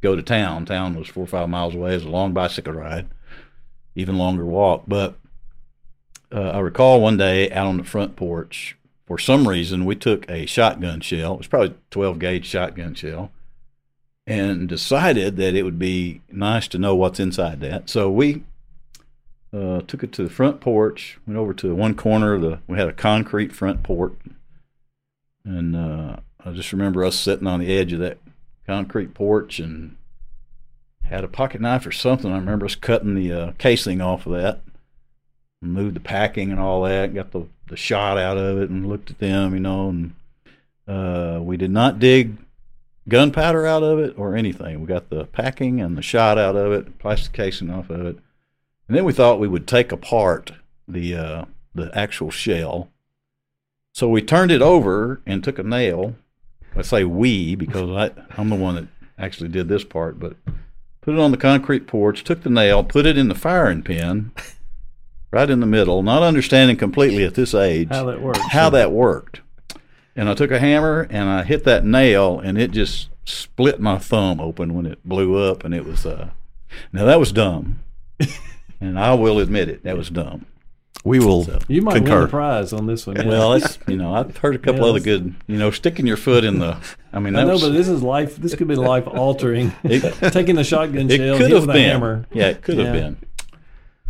go 0.00 0.16
to 0.16 0.22
town. 0.22 0.64
Town 0.64 0.94
was 0.94 1.08
four 1.08 1.24
or 1.24 1.28
five 1.28 1.48
miles 1.48 1.74
away. 1.74 1.92
It 1.92 1.96
was 1.96 2.04
a 2.04 2.10
long 2.10 2.32
bicycle 2.32 2.72
ride, 2.72 3.08
even 3.94 4.18
longer 4.18 4.44
walk. 4.44 4.84
But 4.86 5.16
uh, 6.32 6.50
I 6.50 6.58
recall 6.60 7.00
one 7.00 7.16
day 7.16 7.50
out 7.50 7.66
on 7.66 7.78
the 7.78 7.84
front 7.84 8.16
porch, 8.16 8.76
for 9.06 9.18
some 9.18 9.48
reason, 9.48 9.84
we 9.84 9.96
took 9.96 10.28
a 10.30 10.46
shotgun 10.46 11.00
shell. 11.00 11.34
It 11.34 11.38
was 11.38 11.46
probably 11.46 11.68
a 11.68 11.74
12 11.90 12.18
gauge 12.18 12.46
shotgun 12.46 12.94
shell 12.94 13.32
and 14.26 14.68
decided 14.68 15.36
that 15.36 15.54
it 15.54 15.62
would 15.62 15.78
be 15.78 16.20
nice 16.30 16.68
to 16.68 16.78
know 16.78 16.94
what's 16.94 17.18
inside 17.18 17.60
that. 17.60 17.88
So 17.88 18.10
we 18.10 18.44
uh, 19.54 19.80
took 19.86 20.04
it 20.04 20.12
to 20.12 20.22
the 20.22 20.28
front 20.28 20.60
porch, 20.60 21.18
went 21.26 21.38
over 21.38 21.54
to 21.54 21.74
one 21.74 21.94
corner 21.94 22.34
of 22.34 22.42
the. 22.42 22.60
We 22.66 22.76
had 22.76 22.88
a 22.88 22.92
concrete 22.92 23.54
front 23.54 23.82
porch, 23.82 24.12
and 25.44 25.74
uh, 25.74 26.16
I 26.44 26.50
just 26.50 26.72
remember 26.72 27.02
us 27.02 27.18
sitting 27.18 27.46
on 27.46 27.60
the 27.60 27.74
edge 27.74 27.94
of 27.94 28.00
that 28.00 28.18
concrete 28.68 29.14
porch 29.14 29.58
and 29.58 29.96
had 31.04 31.24
a 31.24 31.28
pocket 31.28 31.60
knife 31.60 31.86
or 31.86 31.90
something. 31.90 32.30
I 32.30 32.36
remember 32.36 32.66
us 32.66 32.74
cutting 32.74 33.14
the 33.14 33.32
uh, 33.32 33.52
casing 33.58 34.02
off 34.02 34.26
of 34.26 34.32
that, 34.34 34.60
moved 35.62 35.96
the 35.96 36.00
packing 36.00 36.50
and 36.50 36.60
all 36.60 36.82
that, 36.82 37.14
got 37.14 37.32
the 37.32 37.46
the 37.66 37.76
shot 37.76 38.18
out 38.18 38.36
of 38.36 38.58
it, 38.58 38.68
and 38.68 38.86
looked 38.86 39.10
at 39.10 39.18
them, 39.18 39.54
you 39.54 39.60
know, 39.60 39.88
and 39.88 40.14
uh, 40.86 41.40
we 41.42 41.56
did 41.56 41.70
not 41.70 41.98
dig 41.98 42.36
gunpowder 43.08 43.66
out 43.66 43.82
of 43.82 43.98
it 43.98 44.18
or 44.18 44.36
anything. 44.36 44.80
We 44.80 44.86
got 44.86 45.08
the 45.08 45.24
packing 45.24 45.80
and 45.80 45.96
the 45.96 46.02
shot 46.02 46.36
out 46.36 46.56
of 46.56 46.70
it, 46.72 46.98
plastic 46.98 47.32
casing 47.32 47.70
off 47.70 47.88
of 47.88 48.04
it, 48.04 48.18
and 48.86 48.96
then 48.96 49.04
we 49.06 49.14
thought 49.14 49.40
we 49.40 49.48
would 49.48 49.66
take 49.66 49.92
apart 49.92 50.52
the 50.86 51.14
uh, 51.14 51.44
the 51.74 51.90
actual 51.96 52.30
shell. 52.30 52.90
So 53.94 54.10
we 54.10 54.20
turned 54.20 54.52
it 54.52 54.60
over 54.60 55.22
and 55.24 55.42
took 55.42 55.58
a 55.58 55.62
nail. 55.62 56.16
I 56.76 56.82
say 56.82 57.04
we 57.04 57.54
because 57.54 57.90
I 57.90 58.10
I'm 58.36 58.48
the 58.48 58.56
one 58.56 58.74
that 58.76 58.86
actually 59.18 59.48
did 59.48 59.68
this 59.68 59.84
part, 59.84 60.18
but 60.20 60.36
put 61.00 61.14
it 61.14 61.20
on 61.20 61.30
the 61.32 61.36
concrete 61.36 61.86
porch, 61.86 62.22
took 62.24 62.42
the 62.42 62.50
nail, 62.50 62.84
put 62.84 63.06
it 63.06 63.18
in 63.18 63.28
the 63.28 63.34
firing 63.34 63.82
pin, 63.82 64.30
right 65.30 65.50
in 65.50 65.60
the 65.60 65.66
middle, 65.66 66.02
not 66.02 66.22
understanding 66.22 66.76
completely 66.76 67.24
at 67.24 67.34
this 67.34 67.54
age 67.54 67.88
How 67.90 68.04
that 68.04 68.20
works. 68.20 68.38
how 68.50 68.70
that 68.70 68.92
worked. 68.92 69.40
And 70.14 70.28
I 70.28 70.34
took 70.34 70.50
a 70.50 70.58
hammer 70.58 71.06
and 71.10 71.28
I 71.28 71.42
hit 71.44 71.64
that 71.64 71.84
nail, 71.84 72.38
and 72.40 72.58
it 72.58 72.70
just 72.70 73.08
split 73.24 73.80
my 73.80 73.98
thumb 73.98 74.40
open 74.40 74.74
when 74.74 74.86
it 74.86 74.98
blew 75.04 75.36
up, 75.36 75.64
and 75.64 75.74
it 75.74 75.84
was 75.84 76.06
uh, 76.06 76.30
now 76.92 77.04
that 77.04 77.20
was 77.20 77.32
dumb, 77.32 77.80
and 78.80 78.98
I 78.98 79.14
will 79.14 79.38
admit 79.38 79.68
it, 79.68 79.82
that 79.84 79.96
was 79.96 80.10
dumb. 80.10 80.46
We 81.04 81.20
will 81.20 81.46
You 81.68 81.80
might 81.82 81.94
win 81.94 82.04
concur. 82.04 82.22
the 82.22 82.28
prize 82.28 82.72
on 82.72 82.86
this 82.86 83.06
one. 83.06 83.16
yeah. 83.16 83.26
Well, 83.28 83.52
it's 83.54 83.78
you 83.86 83.96
know 83.96 84.14
I've 84.14 84.36
heard 84.38 84.54
a 84.54 84.58
couple 84.58 84.82
Yeah, 84.82 84.90
other 84.90 85.00
good 85.00 85.34
you 85.46 85.56
know 85.56 85.70
sticking 85.70 86.06
your 86.06 86.16
foot 86.16 86.44
in 86.44 86.58
the. 86.58 86.76
I 87.12 87.18
mean 87.20 87.34
I 87.36 87.44
know, 87.44 87.52
was, 87.52 87.62
but 87.62 87.72
this 87.72 87.88
is 87.88 88.02
life. 88.02 88.36
This 88.36 88.54
could 88.54 88.68
be 88.68 88.74
life 88.74 89.06
altering. 89.06 89.72
It- 89.84 90.32
Taking 90.32 90.58
a 90.58 90.64
shotgun 90.64 91.10
it 91.10 91.16
shell, 91.16 91.36
could 91.38 91.50
have 91.52 91.66
been. 91.66 91.76
hammer. 91.90 92.26
Yeah, 92.32 92.48
it 92.48 92.62
could 92.62 92.78
have 92.78 92.92
been. 92.92 93.16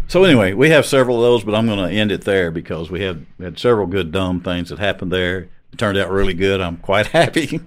So 0.09 0.25
anyway, 0.25 0.55
we 0.55 0.71
have 0.71 0.87
several 0.87 1.17
of 1.17 1.23
those, 1.23 1.45
but 1.45 1.55
I'm 1.55 1.67
going 1.67 1.87
to 1.87 1.95
end 1.95 2.11
it 2.11 2.23
there 2.23 2.51
because 2.51 2.91
we 2.91 3.03
had 3.03 3.27
we 3.37 3.45
had 3.45 3.59
several 3.59 3.87
good 3.87 4.11
dumb 4.11 4.41
things 4.41 4.71
that 4.71 4.79
happened 4.79 5.13
there. 5.13 5.49
It 5.71 5.77
turned 5.79 5.99
out 5.99 6.11
really 6.11 6.33
good. 6.33 6.63
I'm 6.63 6.79
quite 6.79 7.07
happy 7.21 7.61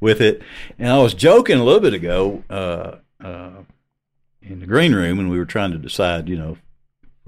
with 0.00 0.20
it. 0.20 0.40
And 0.78 0.88
I 0.92 0.98
was 0.98 1.14
joking 1.14 1.58
a 1.58 1.64
little 1.64 1.80
bit 1.80 1.94
ago 1.94 2.44
uh, 2.48 2.96
uh, 3.22 3.50
in 4.40 4.60
the 4.60 4.66
green 4.66 4.94
room, 4.94 5.18
and 5.18 5.28
we 5.28 5.38
were 5.38 5.44
trying 5.44 5.72
to 5.72 5.78
decide, 5.78 6.28
you 6.28 6.36
know, 6.38 6.52
if 6.52 6.58
we 6.58 6.67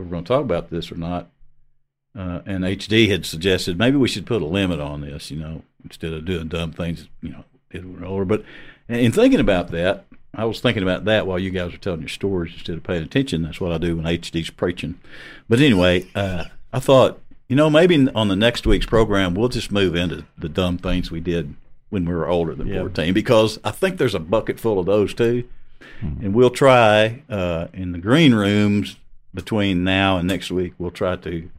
we're 0.04 0.10
going 0.10 0.24
to 0.24 0.28
talk 0.28 0.42
about 0.42 0.70
this 0.70 0.90
or 0.90 0.96
not. 0.96 1.30
Uh, 2.16 2.40
and 2.44 2.64
HD 2.64 3.08
had 3.08 3.24
suggested 3.24 3.78
maybe 3.78 3.96
we 3.96 4.08
should 4.08 4.26
put 4.26 4.42
a 4.42 4.46
limit 4.46 4.80
on 4.80 5.00
this, 5.00 5.30
you 5.30 5.38
know, 5.38 5.62
instead 5.84 6.12
of 6.12 6.24
doing 6.24 6.48
dumb 6.48 6.72
things, 6.72 7.08
you 7.22 7.30
know, 7.30 7.44
it 7.70 7.84
were 7.84 8.04
older. 8.04 8.24
But 8.24 8.44
in 8.88 9.12
thinking 9.12 9.38
about 9.40 9.70
that, 9.70 10.06
I 10.34 10.44
was 10.44 10.60
thinking 10.60 10.82
about 10.82 11.04
that 11.04 11.26
while 11.26 11.38
you 11.38 11.50
guys 11.50 11.70
were 11.72 11.78
telling 11.78 12.00
your 12.00 12.08
stories 12.08 12.52
instead 12.54 12.76
of 12.76 12.82
paying 12.82 13.02
attention. 13.02 13.42
That's 13.42 13.60
what 13.60 13.72
I 13.72 13.78
do 13.78 13.96
when 13.96 14.06
HD's 14.06 14.50
preaching. 14.50 14.98
But 15.48 15.60
anyway, 15.60 16.06
uh, 16.14 16.44
I 16.72 16.80
thought, 16.80 17.20
you 17.48 17.54
know, 17.56 17.70
maybe 17.70 18.08
on 18.14 18.28
the 18.28 18.36
next 18.36 18.66
week's 18.66 18.86
program, 18.86 19.34
we'll 19.34 19.48
just 19.48 19.70
move 19.72 19.94
into 19.94 20.24
the 20.38 20.48
dumb 20.48 20.78
things 20.78 21.10
we 21.10 21.20
did 21.20 21.54
when 21.90 22.04
we 22.04 22.12
were 22.14 22.28
older 22.28 22.54
than 22.54 22.68
Yeah. 22.68 22.80
14 22.80 23.12
because 23.14 23.58
I 23.64 23.70
think 23.72 23.98
there's 23.98 24.14
a 24.14 24.20
bucket 24.20 24.58
full 24.60 24.78
of 24.78 24.86
those 24.86 25.14
too. 25.14 25.44
And 26.02 26.32
we'll 26.34 26.50
try 26.50 27.22
uh, 27.28 27.66
in 27.74 27.92
the 27.92 27.98
green 27.98 28.34
rooms 28.34 28.96
between 29.34 29.84
now 29.84 30.18
and 30.18 30.26
next 30.28 30.50
week, 30.50 30.74
we'll 30.78 30.90
try 30.90 31.16
to 31.16 31.50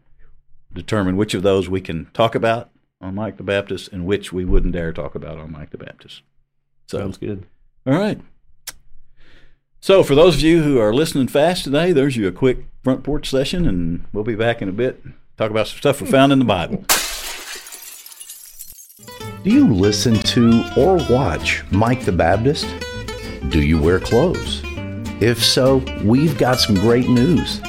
determine 0.74 1.18
which 1.18 1.34
of 1.34 1.44
those 1.44 1.70
we 1.70 1.82
can 1.82 2.08
talk 2.14 2.36
about 2.36 2.70
on 3.00 3.16
Mike 3.16 3.38
the 3.38 3.44
Baptist 3.44 3.90
and 3.92 4.06
which 4.06 4.32
we 4.32 4.46
wouldn't 4.46 4.74
dare 4.74 4.94
talk 4.94 5.16
about 5.16 5.38
on 5.38 5.52
Mike 5.52 5.72
the 5.72 5.78
Baptist. 5.78 6.22
So, 6.88 7.00
Sounds 7.00 7.18
good. 7.18 7.46
all 7.86 7.94
right. 7.98 8.20
So, 9.80 10.04
for 10.04 10.14
those 10.14 10.36
of 10.36 10.42
you 10.42 10.62
who 10.62 10.80
are 10.80 10.94
listening 10.94 11.28
fast 11.28 11.64
today, 11.64 11.92
there's 11.92 12.16
you 12.16 12.28
a 12.28 12.32
quick 12.32 12.66
front 12.84 13.04
porch 13.04 13.30
session, 13.30 13.68
and 13.68 14.06
we'll 14.14 14.24
be 14.24 14.36
back 14.36 14.62
in 14.62 14.70
a 14.70 14.74
bit. 14.74 15.04
To 15.04 15.12
talk 15.38 15.50
about 15.50 15.68
some 15.68 15.80
stuff 15.80 16.02
we 16.02 16.08
found 16.08 16.32
in 16.32 16.38
the 16.40 16.46
Bible. 16.46 16.86
Do 19.44 19.50
you 19.50 19.74
listen 19.74 20.14
to 20.16 20.64
or 20.78 20.98
watch 21.10 21.64
Mike 21.72 22.06
the 22.06 22.12
Baptist? 22.12 22.68
Do 23.50 23.60
you 23.64 23.82
wear 23.82 24.00
clothes? 24.00 24.62
If 25.22 25.44
so, 25.44 25.78
we've 26.04 26.38
got 26.38 26.60
some 26.60 26.76
great 26.76 27.08
news. 27.08 27.62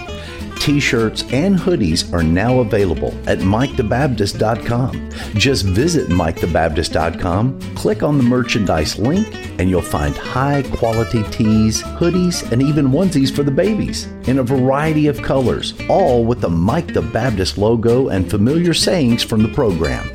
T 0.58 0.80
shirts 0.80 1.24
and 1.32 1.58
hoodies 1.58 2.10
are 2.12 2.22
now 2.22 2.60
available 2.60 3.12
at 3.26 3.40
MikeTheBaptist.com. 3.40 5.10
Just 5.34 5.66
visit 5.66 6.08
MikeTheBaptist.com, 6.08 7.60
click 7.74 8.02
on 8.02 8.16
the 8.16 8.24
merchandise 8.24 8.98
link, 8.98 9.26
and 9.58 9.68
you'll 9.68 9.82
find 9.82 10.16
high 10.16 10.62
quality 10.62 11.24
tees, 11.24 11.82
hoodies, 11.82 12.50
and 12.52 12.62
even 12.62 12.88
onesies 12.88 13.34
for 13.34 13.42
the 13.42 13.50
babies 13.50 14.06
in 14.28 14.38
a 14.38 14.42
variety 14.42 15.08
of 15.08 15.20
colors, 15.20 15.74
all 15.88 16.24
with 16.24 16.40
the 16.40 16.48
Mike 16.48 16.94
the 16.94 17.02
Baptist 17.02 17.58
logo 17.58 18.08
and 18.08 18.30
familiar 18.30 18.72
sayings 18.72 19.22
from 19.22 19.42
the 19.42 19.52
program. 19.52 20.08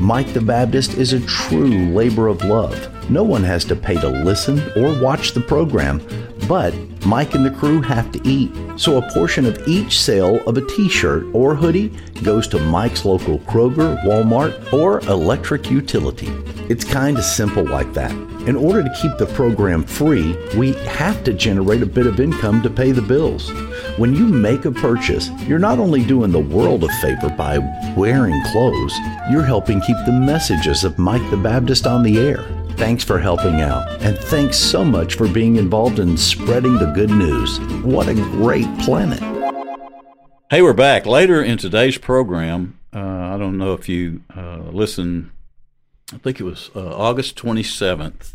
Mike 0.00 0.32
the 0.32 0.40
Baptist 0.40 0.94
is 0.94 1.12
a 1.12 1.20
true 1.26 1.92
labor 1.92 2.28
of 2.28 2.44
love. 2.44 3.10
No 3.10 3.24
one 3.24 3.42
has 3.42 3.64
to 3.64 3.74
pay 3.74 3.96
to 3.96 4.08
listen 4.08 4.60
or 4.76 5.02
watch 5.02 5.32
the 5.32 5.40
program, 5.40 6.00
but 6.48 6.74
Mike 7.04 7.34
and 7.34 7.44
the 7.44 7.50
crew 7.50 7.80
have 7.82 8.10
to 8.12 8.28
eat. 8.28 8.50
So 8.76 8.96
a 8.96 9.12
portion 9.12 9.44
of 9.44 9.68
each 9.68 10.00
sale 10.00 10.40
of 10.48 10.56
a 10.56 10.66
t 10.66 10.88
shirt 10.88 11.26
or 11.34 11.54
hoodie 11.54 11.92
goes 12.22 12.48
to 12.48 12.58
Mike's 12.58 13.04
local 13.04 13.38
Kroger, 13.40 14.02
Walmart, 14.04 14.72
or 14.72 15.00
electric 15.00 15.70
utility. 15.70 16.28
It's 16.68 16.84
kind 16.84 17.18
of 17.18 17.24
simple 17.24 17.64
like 17.64 17.92
that. 17.94 18.12
In 18.46 18.56
order 18.56 18.82
to 18.82 18.96
keep 19.00 19.18
the 19.18 19.26
program 19.26 19.84
free, 19.84 20.34
we 20.56 20.72
have 20.72 21.22
to 21.24 21.34
generate 21.34 21.82
a 21.82 21.86
bit 21.86 22.06
of 22.06 22.18
income 22.18 22.62
to 22.62 22.70
pay 22.70 22.92
the 22.92 23.02
bills. 23.02 23.50
When 23.98 24.14
you 24.14 24.26
make 24.26 24.64
a 24.64 24.72
purchase, 24.72 25.28
you're 25.46 25.58
not 25.58 25.78
only 25.78 26.04
doing 26.04 26.32
the 26.32 26.38
world 26.38 26.84
a 26.84 26.88
favor 27.02 27.28
by 27.28 27.58
wearing 27.96 28.42
clothes, 28.52 28.96
you're 29.30 29.42
helping 29.42 29.80
keep 29.82 29.96
the 30.06 30.12
messages 30.12 30.84
of 30.84 30.98
Mike 30.98 31.28
the 31.30 31.36
Baptist 31.36 31.86
on 31.86 32.02
the 32.02 32.18
air. 32.18 32.57
Thanks 32.78 33.02
for 33.02 33.18
helping 33.18 33.60
out, 33.60 33.90
and 34.02 34.16
thanks 34.16 34.56
so 34.56 34.84
much 34.84 35.16
for 35.16 35.26
being 35.26 35.56
involved 35.56 35.98
in 35.98 36.16
spreading 36.16 36.78
the 36.78 36.86
good 36.92 37.10
news. 37.10 37.58
What 37.82 38.08
a 38.08 38.14
great 38.14 38.68
planet! 38.78 39.18
Hey, 40.48 40.62
we're 40.62 40.72
back. 40.72 41.04
Later 41.04 41.42
in 41.42 41.58
today's 41.58 41.98
program, 41.98 42.78
uh, 42.94 43.00
I 43.00 43.36
don't 43.36 43.58
know 43.58 43.72
if 43.72 43.88
you 43.88 44.22
uh, 44.34 44.58
listen, 44.70 45.32
I 46.14 46.18
think 46.18 46.38
it 46.38 46.44
was 46.44 46.70
uh, 46.76 46.96
August 46.96 47.36
27th. 47.36 48.34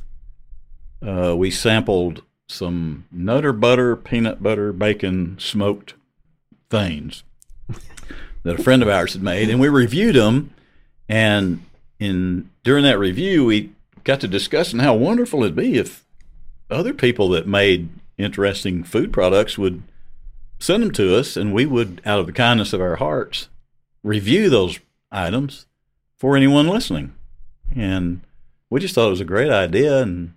Uh, 1.02 1.36
we 1.38 1.50
sampled 1.50 2.22
some 2.50 3.06
Nutter 3.14 3.54
Butter, 3.54 3.96
peanut 3.96 4.44
butter, 4.44 4.74
bacon 4.74 5.38
smoked 5.40 5.94
things 6.70 7.24
that 8.44 8.60
a 8.60 8.64
friend 8.64 8.84
of 8.84 8.90
ours 8.90 9.14
had 9.14 9.24
made, 9.24 9.50
and 9.50 9.62
we 9.62 9.70
reviewed 9.70 10.16
them. 10.16 10.54
And 11.08 11.66
in 11.98 12.50
during 12.64 12.84
that 12.84 13.00
review, 13.00 13.46
we 13.46 13.72
got 14.04 14.20
to 14.22 14.28
discussing 14.28 14.80
how 14.80 14.96
wonderful 14.96 15.44
it'd 15.44 15.56
be 15.56 15.78
if 15.78 16.06
other 16.70 16.94
people 16.94 17.30
that 17.30 17.48
made 17.48 17.90
interesting 18.18 18.84
food 18.84 19.14
products 19.14 19.58
would 19.58 19.84
send 20.60 20.84
them 20.84 20.92
to 20.92 21.18
us, 21.18 21.36
and 21.36 21.54
we 21.54 21.66
would, 21.66 22.02
out 22.06 22.20
of 22.20 22.26
the 22.26 22.32
kindness 22.32 22.74
of 22.74 22.82
our 22.82 22.96
hearts, 22.96 23.50
review 24.02 24.50
those 24.50 24.80
items 25.12 25.66
for 26.16 26.38
anyone 26.38 26.68
listening. 26.68 27.14
And 27.76 28.22
we 28.70 28.80
just 28.80 28.96
thought 28.96 29.08
it 29.08 29.12
was 29.12 29.22
a 29.22 29.26
great 29.26 29.52
idea. 29.52 30.02
And 30.02 30.36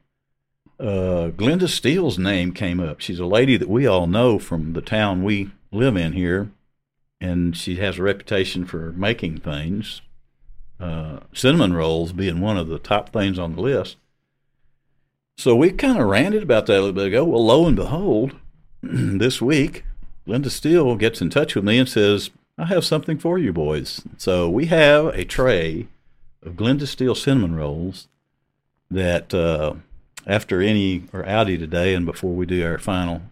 uh, 0.81 1.31
Glenda 1.37 1.68
Steele's 1.68 2.18
name 2.18 2.52
came 2.52 2.81
up. 2.81 3.00
She's 3.00 3.20
a 3.20 3.26
lady 3.26 3.57
that 3.57 3.68
we 3.68 3.87
all 3.87 4.07
know 4.07 4.38
from 4.38 4.72
the 4.72 4.83
town 4.83 5.22
we 5.22 5.50
live 5.70 5.96
in 5.96 6.12
here, 6.12 6.50
and 7.20 7.57
she 7.57 7.76
has 7.76 7.98
a 7.98 8.02
reputation 8.02 8.66
for 8.66 8.92
making 8.92 9.38
things. 9.38 10.02
Uh, 10.78 11.20
cinnamon 11.32 11.72
rolls 11.72 12.12
being 12.12 12.40
one 12.40 12.58
of 12.58 12.68
the 12.68 12.78
top 12.78 13.10
things 13.10 13.38
on 13.38 13.54
the 13.54 13.62
list. 13.62 13.96
So 15.38 15.54
we 15.54 15.70
kind 15.70 15.98
of 15.98 16.06
ranted 16.06 16.42
about 16.42 16.66
that 16.66 16.78
a 16.78 16.80
little 16.80 16.92
bit 16.92 17.08
ago. 17.08 17.24
Well, 17.24 17.44
lo 17.44 17.66
and 17.66 17.76
behold, 17.76 18.34
this 18.82 19.40
week, 19.40 19.84
Glenda 20.26 20.50
Steele 20.50 20.96
gets 20.96 21.20
in 21.20 21.30
touch 21.30 21.54
with 21.54 21.64
me 21.64 21.78
and 21.78 21.88
says, 21.88 22.30
I 22.58 22.66
have 22.66 22.84
something 22.84 23.18
for 23.18 23.38
you 23.38 23.52
boys. 23.52 24.02
So 24.16 24.48
we 24.48 24.66
have 24.66 25.06
a 25.06 25.24
tray 25.24 25.88
of 26.42 26.54
Glenda 26.54 26.86
Steele 26.86 27.14
cinnamon 27.14 27.54
rolls 27.54 28.08
that 28.90 29.34
uh, 29.34 29.74
after 30.26 30.62
Inny 30.62 31.04
or 31.12 31.26
Outty 31.26 31.58
today 31.58 31.94
and 31.94 32.06
before 32.06 32.34
we 32.34 32.46
do 32.46 32.64
our 32.64 32.78
final 32.78 33.22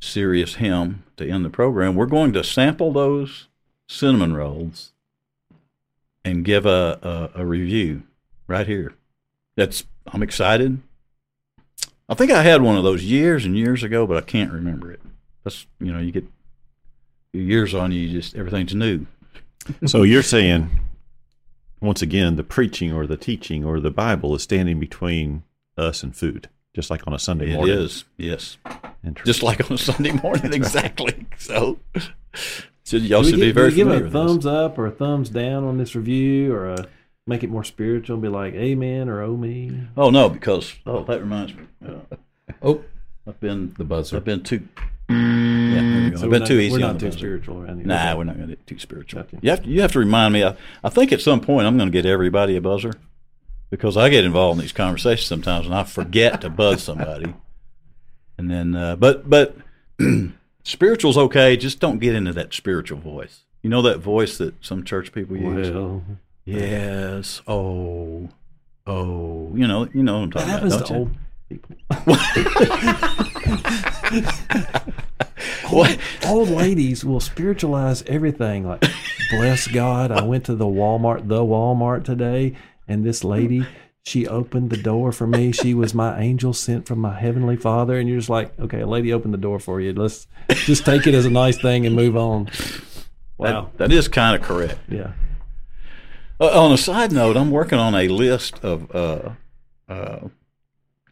serious 0.00 0.56
hymn 0.56 1.04
to 1.18 1.28
end 1.28 1.44
the 1.44 1.50
program, 1.50 1.94
we're 1.94 2.06
going 2.06 2.32
to 2.32 2.42
sample 2.42 2.92
those 2.92 3.48
cinnamon 3.86 4.34
rolls 4.34 4.92
and 6.24 6.44
give 6.44 6.66
a, 6.66 7.30
a, 7.34 7.40
a 7.42 7.46
review 7.46 8.02
right 8.46 8.66
here. 8.66 8.94
That's 9.56 9.84
I'm 10.06 10.22
excited. 10.22 10.80
I 12.08 12.14
think 12.14 12.30
I 12.30 12.42
had 12.42 12.60
one 12.62 12.76
of 12.76 12.84
those 12.84 13.02
years 13.04 13.44
and 13.46 13.56
years 13.56 13.82
ago, 13.82 14.06
but 14.06 14.16
I 14.16 14.20
can't 14.20 14.52
remember 14.52 14.90
it. 14.92 15.00
That's 15.42 15.66
you 15.80 15.92
know, 15.92 15.98
you 16.00 16.12
get 16.12 16.26
years 17.32 17.74
on 17.74 17.92
you, 17.92 18.00
you 18.00 18.20
just 18.20 18.34
everything's 18.36 18.74
new. 18.74 19.06
So 19.86 20.02
you're 20.02 20.22
saying, 20.22 20.70
once 21.80 22.02
again, 22.02 22.36
the 22.36 22.44
preaching 22.44 22.92
or 22.92 23.06
the 23.06 23.16
teaching 23.16 23.64
or 23.64 23.80
the 23.80 23.90
Bible 23.90 24.34
is 24.34 24.42
standing 24.42 24.78
between 24.78 25.42
us 25.78 26.02
and 26.02 26.14
food, 26.14 26.50
just 26.74 26.90
like 26.90 27.06
on 27.06 27.14
a 27.14 27.18
Sunday 27.18 27.50
It 27.50 27.54
morning. 27.54 27.78
is, 27.78 28.04
yes. 28.18 28.58
Just 29.24 29.42
like 29.42 29.64
on 29.70 29.76
a 29.76 29.78
Sunday 29.78 30.12
morning, 30.12 30.52
exactly. 30.52 31.26
So, 31.38 31.78
so 32.84 32.96
y'all 32.98 33.22
should 33.22 33.36
gi- 33.36 33.40
be 33.40 33.52
very 33.52 33.70
do 33.70 33.76
we 33.76 33.76
give 33.76 33.88
a 33.88 34.04
with 34.04 34.12
thumbs 34.12 34.44
this. 34.44 34.52
up 34.52 34.78
or 34.78 34.86
a 34.86 34.90
thumbs 34.90 35.30
down 35.30 35.64
on 35.64 35.78
this 35.78 35.94
review, 35.96 36.52
or 36.54 36.68
a, 36.70 36.86
make 37.26 37.42
it 37.42 37.50
more 37.50 37.64
spiritual? 37.64 38.14
and 38.14 38.22
Be 38.22 38.28
like 38.28 38.54
Amen 38.54 39.08
or 39.08 39.22
Oh 39.22 39.36
me. 39.36 39.88
Oh 39.96 40.10
no, 40.10 40.28
because 40.28 40.74
oh 40.86 41.02
that 41.04 41.20
reminds 41.20 41.54
me. 41.54 41.64
Uh, 41.86 42.16
Oh, 42.62 42.84
I've 43.26 43.40
been 43.40 43.74
the 43.78 43.84
buzzer. 43.84 44.16
I've 44.16 44.24
been 44.24 44.42
too. 44.42 44.68
Yeah, 45.08 46.04
we 46.04 46.10
go. 46.10 46.16
So 46.18 46.24
I've 46.24 46.30
been 46.30 46.40
not, 46.40 46.48
too 46.48 46.58
easy. 46.60 46.72
We're 46.72 46.76
on 46.76 46.80
not 46.80 46.92
the 46.94 46.98
too 47.00 47.06
buzzer. 47.06 47.18
spiritual 47.18 47.62
around 47.62 47.78
here. 47.78 47.86
Nah, 47.86 48.16
we're 48.16 48.24
not 48.24 48.36
going 48.36 48.48
to 48.48 48.54
get 48.56 48.66
too 48.66 48.78
spiritual. 48.78 49.22
Gotcha. 49.22 49.38
You 49.42 49.50
have 49.50 49.62
to, 49.62 49.68
you 49.68 49.80
have 49.82 49.92
to 49.92 49.98
remind 49.98 50.32
me. 50.34 50.44
I, 50.44 50.56
I 50.82 50.88
think 50.90 51.12
at 51.12 51.20
some 51.20 51.40
point 51.40 51.66
I'm 51.66 51.76
going 51.78 51.88
to 51.90 51.92
get 51.92 52.06
everybody 52.06 52.56
a 52.56 52.60
buzzer 52.60 52.92
because 53.70 53.96
I 53.96 54.08
get 54.10 54.24
involved 54.24 54.58
in 54.58 54.62
these 54.62 54.72
conversations 54.72 55.26
sometimes 55.26 55.66
and 55.66 55.74
I 55.74 55.84
forget 55.84 56.40
to 56.42 56.50
buzz 56.50 56.82
somebody. 56.82 57.34
And 58.36 58.50
then, 58.50 58.74
uh, 58.74 58.96
but 58.96 59.30
but 59.30 59.56
spiritual's 60.64 61.16
okay. 61.16 61.56
Just 61.56 61.78
don't 61.78 61.98
get 61.98 62.14
into 62.14 62.32
that 62.32 62.52
spiritual 62.52 62.98
voice. 62.98 63.42
You 63.62 63.70
know 63.70 63.82
that 63.82 63.98
voice 63.98 64.36
that 64.38 64.54
some 64.64 64.84
church 64.84 65.12
people 65.12 65.36
use. 65.36 65.70
Well, 65.70 66.02
Yes. 66.44 67.40
Oh. 67.46 68.28
Oh. 68.86 69.52
You 69.54 69.66
know. 69.66 69.88
You 69.94 70.02
know 70.02 70.18
what 70.18 70.24
I'm 70.24 70.30
talking 70.32 70.48
happens 70.48 70.74
about. 70.74 70.86
to 70.86 70.92
don't 70.92 71.00
old 71.00 71.16
you? 71.48 71.60
people. 71.60 71.76
What? 75.70 75.98
old 76.26 76.50
ladies 76.50 77.04
will 77.04 77.20
spiritualize 77.20 78.02
everything. 78.06 78.66
Like, 78.66 78.84
bless 79.30 79.66
God, 79.66 80.10
I 80.12 80.22
went 80.22 80.44
to 80.46 80.54
the 80.54 80.66
Walmart, 80.66 81.28
the 81.28 81.40
Walmart 81.40 82.04
today, 82.04 82.54
and 82.86 83.04
this 83.04 83.24
lady, 83.24 83.66
she 84.04 84.26
opened 84.26 84.68
the 84.70 84.76
door 84.76 85.12
for 85.12 85.26
me. 85.26 85.50
She 85.52 85.72
was 85.72 85.94
my 85.94 86.18
angel 86.20 86.52
sent 86.52 86.86
from 86.86 86.98
my 86.98 87.18
heavenly 87.18 87.56
Father. 87.56 87.98
And 87.98 88.08
you're 88.08 88.18
just 88.18 88.28
like, 88.28 88.58
okay, 88.60 88.80
a 88.80 88.86
lady 88.86 89.12
opened 89.12 89.32
the 89.32 89.38
door 89.38 89.58
for 89.58 89.80
you. 89.80 89.92
Let's 89.94 90.26
just 90.50 90.84
take 90.84 91.06
it 91.06 91.14
as 91.14 91.24
a 91.24 91.30
nice 91.30 91.56
thing 91.60 91.86
and 91.86 91.96
move 91.96 92.16
on. 92.16 92.50
Wow. 93.38 93.70
That, 93.76 93.88
that 93.88 93.92
is 93.92 94.06
kind 94.08 94.36
of 94.40 94.46
correct. 94.46 94.78
yeah. 94.88 95.12
Uh, 96.40 96.64
on 96.64 96.72
a 96.72 96.76
side 96.76 97.12
note, 97.12 97.36
I'm 97.36 97.50
working 97.50 97.78
on 97.78 97.94
a 97.94 98.08
list 98.08 98.62
of. 98.62 98.94
Uh, 98.94 99.30
uh, 99.88 100.28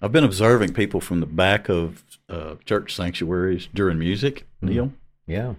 I've 0.03 0.13
been 0.13 0.25
observing 0.25 0.75
people 0.75 1.01
from 1.01 1.21
the 1.21 1.27
back 1.27 1.69
of 1.69 2.03
uh, 2.29 2.57
church 2.65 2.95
sanctuaries 2.95 3.69
during 3.73 3.99
music. 4.01 4.47
Neil, 4.61 4.93
Yeah. 5.29 5.55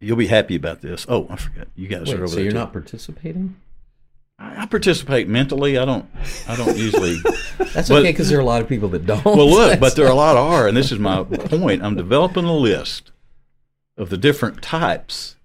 you'll 0.00 0.16
be 0.16 0.28
happy 0.28 0.56
about 0.56 0.80
this. 0.80 1.04
Oh, 1.06 1.26
I 1.28 1.36
forgot. 1.36 1.68
You 1.76 1.86
guys 1.86 2.08
are 2.08 2.12
Wait, 2.12 2.14
over 2.16 2.28
so 2.28 2.34
there. 2.36 2.44
you're 2.44 2.52
too. 2.52 2.58
not 2.58 2.72
participating? 2.72 3.56
I 4.56 4.66
participate 4.66 5.28
mentally. 5.28 5.78
I 5.78 5.84
don't. 5.84 6.06
I 6.48 6.56
don't 6.56 6.76
usually. 6.76 7.16
That's 7.58 7.88
But- 7.88 7.98
okay 8.00 8.12
because 8.12 8.28
there 8.28 8.38
are 8.38 8.42
a 8.42 8.46
lot 8.46 8.62
of 8.62 8.68
people 8.68 8.88
that 8.90 9.06
don't. 9.06 9.24
well, 9.24 9.48
look, 9.50 9.80
but 9.80 9.96
there 9.96 10.06
are 10.06 10.10
a 10.12 10.14
lot 10.14 10.36
of 10.36 10.44
are, 10.50 10.68
and 10.68 10.76
this 10.76 10.92
is 10.92 10.98
my 10.98 11.22
point. 11.24 11.82
I'm 11.82 11.96
developing 11.96 12.44
a 12.44 12.54
list 12.56 13.10
of 13.96 14.10
the 14.10 14.16
different 14.16 14.62
types 14.62 15.36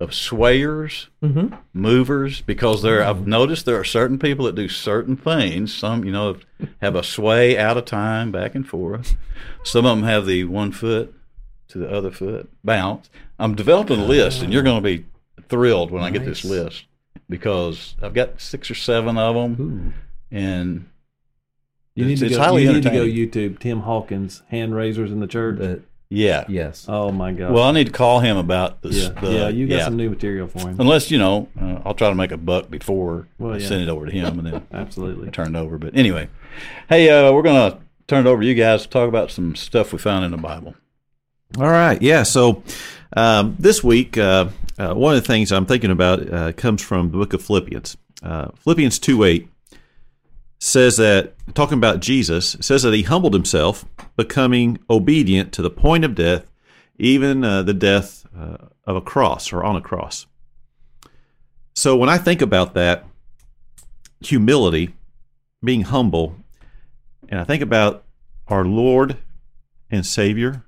of 0.00 0.10
swayers, 0.10 1.08
hmm 1.20 1.48
movers, 1.72 2.40
because 2.42 2.82
there. 2.82 3.02
I've 3.02 3.26
noticed 3.26 3.66
there 3.66 3.78
are 3.80 3.84
certain 3.84 4.18
people 4.18 4.44
that 4.46 4.54
do 4.54 4.68
certain 4.68 5.16
things. 5.16 5.74
Some, 5.74 6.04
you 6.04 6.12
know, 6.12 6.36
have 6.80 6.94
a 6.94 7.02
sway 7.02 7.58
out 7.58 7.76
of 7.76 7.84
time, 7.84 8.30
back 8.32 8.54
and 8.54 8.66
forth. 8.68 9.16
Some 9.64 9.86
of 9.86 9.96
them 9.98 10.06
have 10.06 10.26
the 10.26 10.44
one 10.44 10.70
foot 10.72 11.14
to 11.68 11.78
the 11.78 11.90
other 11.90 12.10
foot 12.10 12.48
bounce. 12.64 13.10
I'm 13.38 13.54
developing 13.54 14.00
a 14.00 14.04
list, 14.04 14.42
and 14.42 14.52
you're 14.52 14.62
going 14.62 14.82
to 14.82 14.88
be 14.98 15.04
thrilled 15.48 15.90
when 15.90 16.02
I 16.02 16.10
get 16.10 16.24
this 16.24 16.44
list 16.44 16.84
because 17.28 17.94
I've 18.02 18.14
got 18.14 18.40
six 18.40 18.70
or 18.70 18.74
seven 18.74 19.18
of 19.18 19.34
them, 19.34 19.92
Ooh. 20.32 20.36
and 20.36 20.86
You 21.94 22.04
need, 22.04 22.12
It's- 22.14 22.20
to 22.20 22.26
it's 22.26 22.36
go, 22.36 22.42
highly 22.42 22.62
you 22.64 22.72
need 22.72 22.82
to 22.84 22.90
go. 22.90 23.04
YouTube 23.04 23.58
Tim 23.58 23.80
Hawkins 23.80 24.42
hand 24.48 24.74
raisers 24.74 25.10
in 25.10 25.20
the 25.20 25.26
church. 25.26 25.58
But 25.58 25.80
yeah. 26.10 26.44
yes. 26.48 26.86
oh 26.88 27.10
my 27.12 27.32
God! 27.32 27.52
Well, 27.52 27.64
I 27.64 27.72
need 27.72 27.86
to 27.88 27.92
call 27.92 28.20
him 28.20 28.36
about 28.36 28.80
this. 28.82 28.96
yeah, 28.96 29.20
the, 29.20 29.32
yeah, 29.32 29.48
you 29.48 29.66
got 29.68 29.82
some 29.84 29.96
new 29.96 30.08
material 30.08 30.46
for 30.48 30.60
him. 30.60 30.76
Unless 30.80 31.10
you 31.10 31.18
know, 31.18 31.48
uh, 31.60 31.80
I'll 31.84 31.94
try 31.94 32.08
to 32.08 32.14
make 32.14 32.30
a 32.32 32.36
buck 32.38 32.70
before 32.70 33.26
Well, 33.38 33.52
I 33.54 33.58
yeah. 33.58 33.68
send 33.68 33.82
it 33.82 33.88
over 33.88 34.06
to 34.06 34.12
him, 34.12 34.38
and 34.38 34.46
then 34.46 34.66
Absolutely. 34.72 35.30
turn 35.30 35.54
it 35.54 35.58
over. 35.58 35.76
But 35.76 35.96
anyway, 35.96 36.28
hey, 36.88 37.10
uh, 37.10 37.32
we're 37.32 37.42
gonna 37.42 37.78
turn 38.06 38.26
it 38.26 38.30
over 38.30 38.40
to 38.42 38.46
you 38.48 38.54
guys 38.54 38.82
to 38.84 38.88
talk 38.88 39.08
about 39.08 39.30
some 39.30 39.54
stuff 39.54 39.92
we 39.92 39.98
found 39.98 40.24
in 40.24 40.30
the 40.30 40.36
Bible. 40.38 40.74
All 41.58 41.68
right, 41.68 42.00
yeah. 42.00 42.22
So 42.22 42.62
um, 43.16 43.56
this 43.58 43.82
week, 43.84 44.16
uh, 44.16 44.48
uh, 44.78 44.94
one 44.94 45.14
of 45.14 45.22
the 45.22 45.26
things 45.26 45.52
I'm 45.52 45.66
thinking 45.66 45.90
about 45.90 46.32
uh, 46.32 46.52
comes 46.52 46.82
from 46.82 47.10
the 47.10 47.18
book 47.18 47.32
of 47.32 47.42
Philippians. 47.42 47.96
Uh, 48.22 48.48
Philippians 48.56 48.98
two 48.98 49.24
eight 49.24 49.48
says 50.58 50.96
that 50.96 51.34
talking 51.54 51.78
about 51.78 52.00
Jesus 52.00 52.56
says 52.60 52.82
that 52.82 52.94
he 52.94 53.02
humbled 53.02 53.34
himself, 53.34 53.84
becoming 54.16 54.78
obedient 54.88 55.52
to 55.52 55.62
the 55.62 55.70
point 55.70 56.04
of 56.04 56.14
death, 56.14 56.50
even 56.98 57.44
uh, 57.44 57.62
the 57.62 57.74
death 57.74 58.26
uh, 58.36 58.56
of 58.84 58.96
a 58.96 59.00
cross 59.00 59.52
or 59.52 59.62
on 59.62 59.76
a 59.76 59.80
cross. 59.80 60.26
So 61.74 61.96
when 61.96 62.08
I 62.08 62.18
think 62.18 62.42
about 62.42 62.74
that, 62.74 63.04
humility, 64.20 64.94
being 65.62 65.82
humble, 65.82 66.36
and 67.28 67.38
I 67.38 67.44
think 67.44 67.62
about 67.62 68.04
our 68.48 68.64
Lord 68.64 69.18
and 69.90 70.04
Savior, 70.04 70.64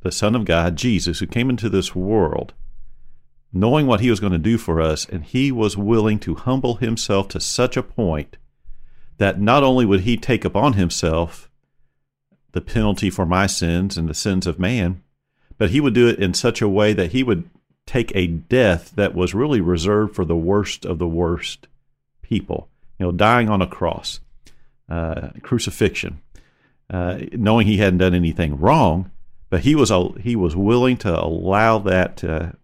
the 0.00 0.10
Son 0.10 0.34
of 0.34 0.44
God, 0.44 0.74
Jesus, 0.74 1.20
who 1.20 1.26
came 1.26 1.48
into 1.48 1.68
this 1.68 1.94
world 1.94 2.54
knowing 3.52 3.86
what 3.86 4.00
he 4.00 4.10
was 4.10 4.20
going 4.20 4.32
to 4.32 4.38
do 4.38 4.58
for 4.58 4.80
us, 4.80 5.06
and 5.06 5.24
he 5.24 5.50
was 5.50 5.76
willing 5.76 6.18
to 6.18 6.34
humble 6.34 6.76
himself 6.76 7.28
to 7.28 7.40
such 7.40 7.76
a 7.76 7.82
point 7.82 8.36
that 9.18 9.40
not 9.40 9.62
only 9.62 9.84
would 9.84 10.00
he 10.00 10.16
take 10.16 10.44
upon 10.44 10.74
himself 10.74 11.50
the 12.52 12.60
penalty 12.60 13.10
for 13.10 13.26
my 13.26 13.46
sins 13.46 13.96
and 13.96 14.08
the 14.08 14.14
sins 14.14 14.46
of 14.46 14.58
man, 14.58 15.02
but 15.58 15.70
he 15.70 15.80
would 15.80 15.94
do 15.94 16.08
it 16.08 16.18
in 16.18 16.32
such 16.34 16.62
a 16.62 16.68
way 16.68 16.92
that 16.92 17.12
he 17.12 17.22
would 17.22 17.48
take 17.84 18.12
a 18.14 18.26
death 18.26 18.92
that 18.96 19.14
was 19.14 19.34
really 19.34 19.60
reserved 19.60 20.14
for 20.14 20.24
the 20.24 20.36
worst 20.36 20.84
of 20.84 20.98
the 20.98 21.08
worst 21.08 21.66
people. 22.22 22.68
You 22.98 23.06
know, 23.06 23.12
dying 23.12 23.48
on 23.48 23.62
a 23.62 23.66
cross, 23.66 24.20
uh, 24.88 25.30
crucifixion, 25.42 26.20
uh, 26.90 27.18
knowing 27.32 27.66
he 27.66 27.78
hadn't 27.78 27.98
done 27.98 28.14
anything 28.14 28.58
wrong, 28.58 29.10
but 29.50 29.60
he 29.60 29.74
was 29.74 29.90
he 30.20 30.36
was 30.36 30.54
willing 30.54 30.96
to 30.98 31.18
allow 31.18 31.78
that 31.78 32.18
to 32.18 32.56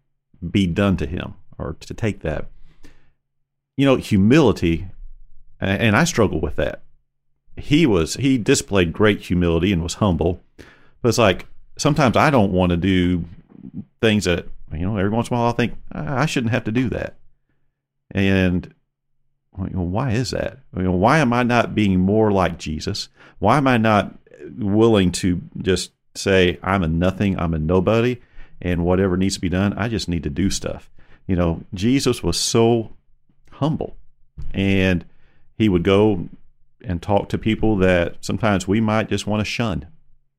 be 0.50 0.66
done 0.66 0.96
to 0.98 1.07
him 1.07 1.35
or 1.59 1.76
to 1.80 1.94
take 1.94 2.20
that. 2.20 2.46
You 3.76 3.87
know, 3.87 3.96
humility, 3.96 4.87
and 5.61 5.96
I 5.96 6.04
struggle 6.04 6.40
with 6.40 6.57
that. 6.57 6.83
He 7.57 7.87
was 7.87 8.14
he 8.14 8.38
displayed 8.38 8.92
great 8.92 9.20
humility 9.20 9.72
and 9.72 9.83
was 9.83 9.94
humble, 9.94 10.40
but 11.02 11.09
it's 11.09 11.18
like 11.18 11.46
sometimes 11.76 12.16
I 12.16 12.30
don't 12.30 12.52
want 12.52 12.70
to 12.70 12.76
do 12.76 13.24
things 14.00 14.24
that 14.24 14.46
you 14.72 14.80
know 14.80 14.96
every 14.96 15.11
once 15.11 15.28
in 15.28 15.37
a 15.37 15.40
while 15.40 15.50
I 15.50 15.57
think 15.57 15.74
"Ah, 15.92 16.20
I 16.20 16.26
shouldn't 16.26 16.52
have 16.52 16.64
to 16.64 16.72
do 16.72 16.88
that, 16.90 17.16
and 18.11 18.74
why 19.57 20.12
is 20.12 20.30
that? 20.30 20.59
You 20.76 20.83
know, 20.83 20.92
why 20.92 21.18
am 21.18 21.33
I 21.33 21.42
not 21.42 21.74
being 21.74 22.00
more 22.00 22.33
like 22.33 22.59
Jesus? 22.59 23.09
Why 23.38 23.57
am 23.57 23.68
I 23.68 23.76
not 23.76 24.14
willing 24.59 25.12
to 25.12 25.40
just 25.59 25.92
say 26.14 26.59
I'm 26.62 26.83
a 26.83 26.88
nothing, 26.88 27.38
I'm 27.38 27.54
a 27.54 27.59
nobody, 27.59 28.18
and 28.64 28.83
whatever 28.85 29.16
needs 29.16 29.35
to 29.35 29.40
be 29.40 29.50
done, 29.50 29.74
I 29.74 29.88
just 29.88 30.09
need 30.09 30.22
to 30.22 30.31
do 30.31 30.48
stuff. 30.48 30.90
You 31.29 31.37
know, 31.37 31.62
Jesus 31.74 32.22
was 32.22 32.40
so 32.40 32.94
humble, 33.53 33.96
and 34.53 35.05
he 35.57 35.68
would 35.68 35.85
go 35.85 36.29
and 36.81 37.00
talk 37.00 37.29
to 37.29 37.38
people 37.38 37.77
that 37.77 38.16
sometimes 38.22 38.66
we 38.66 38.81
might 38.81 39.11
just 39.11 39.27
want 39.27 39.40
to 39.40 39.44
shun. 39.44 39.87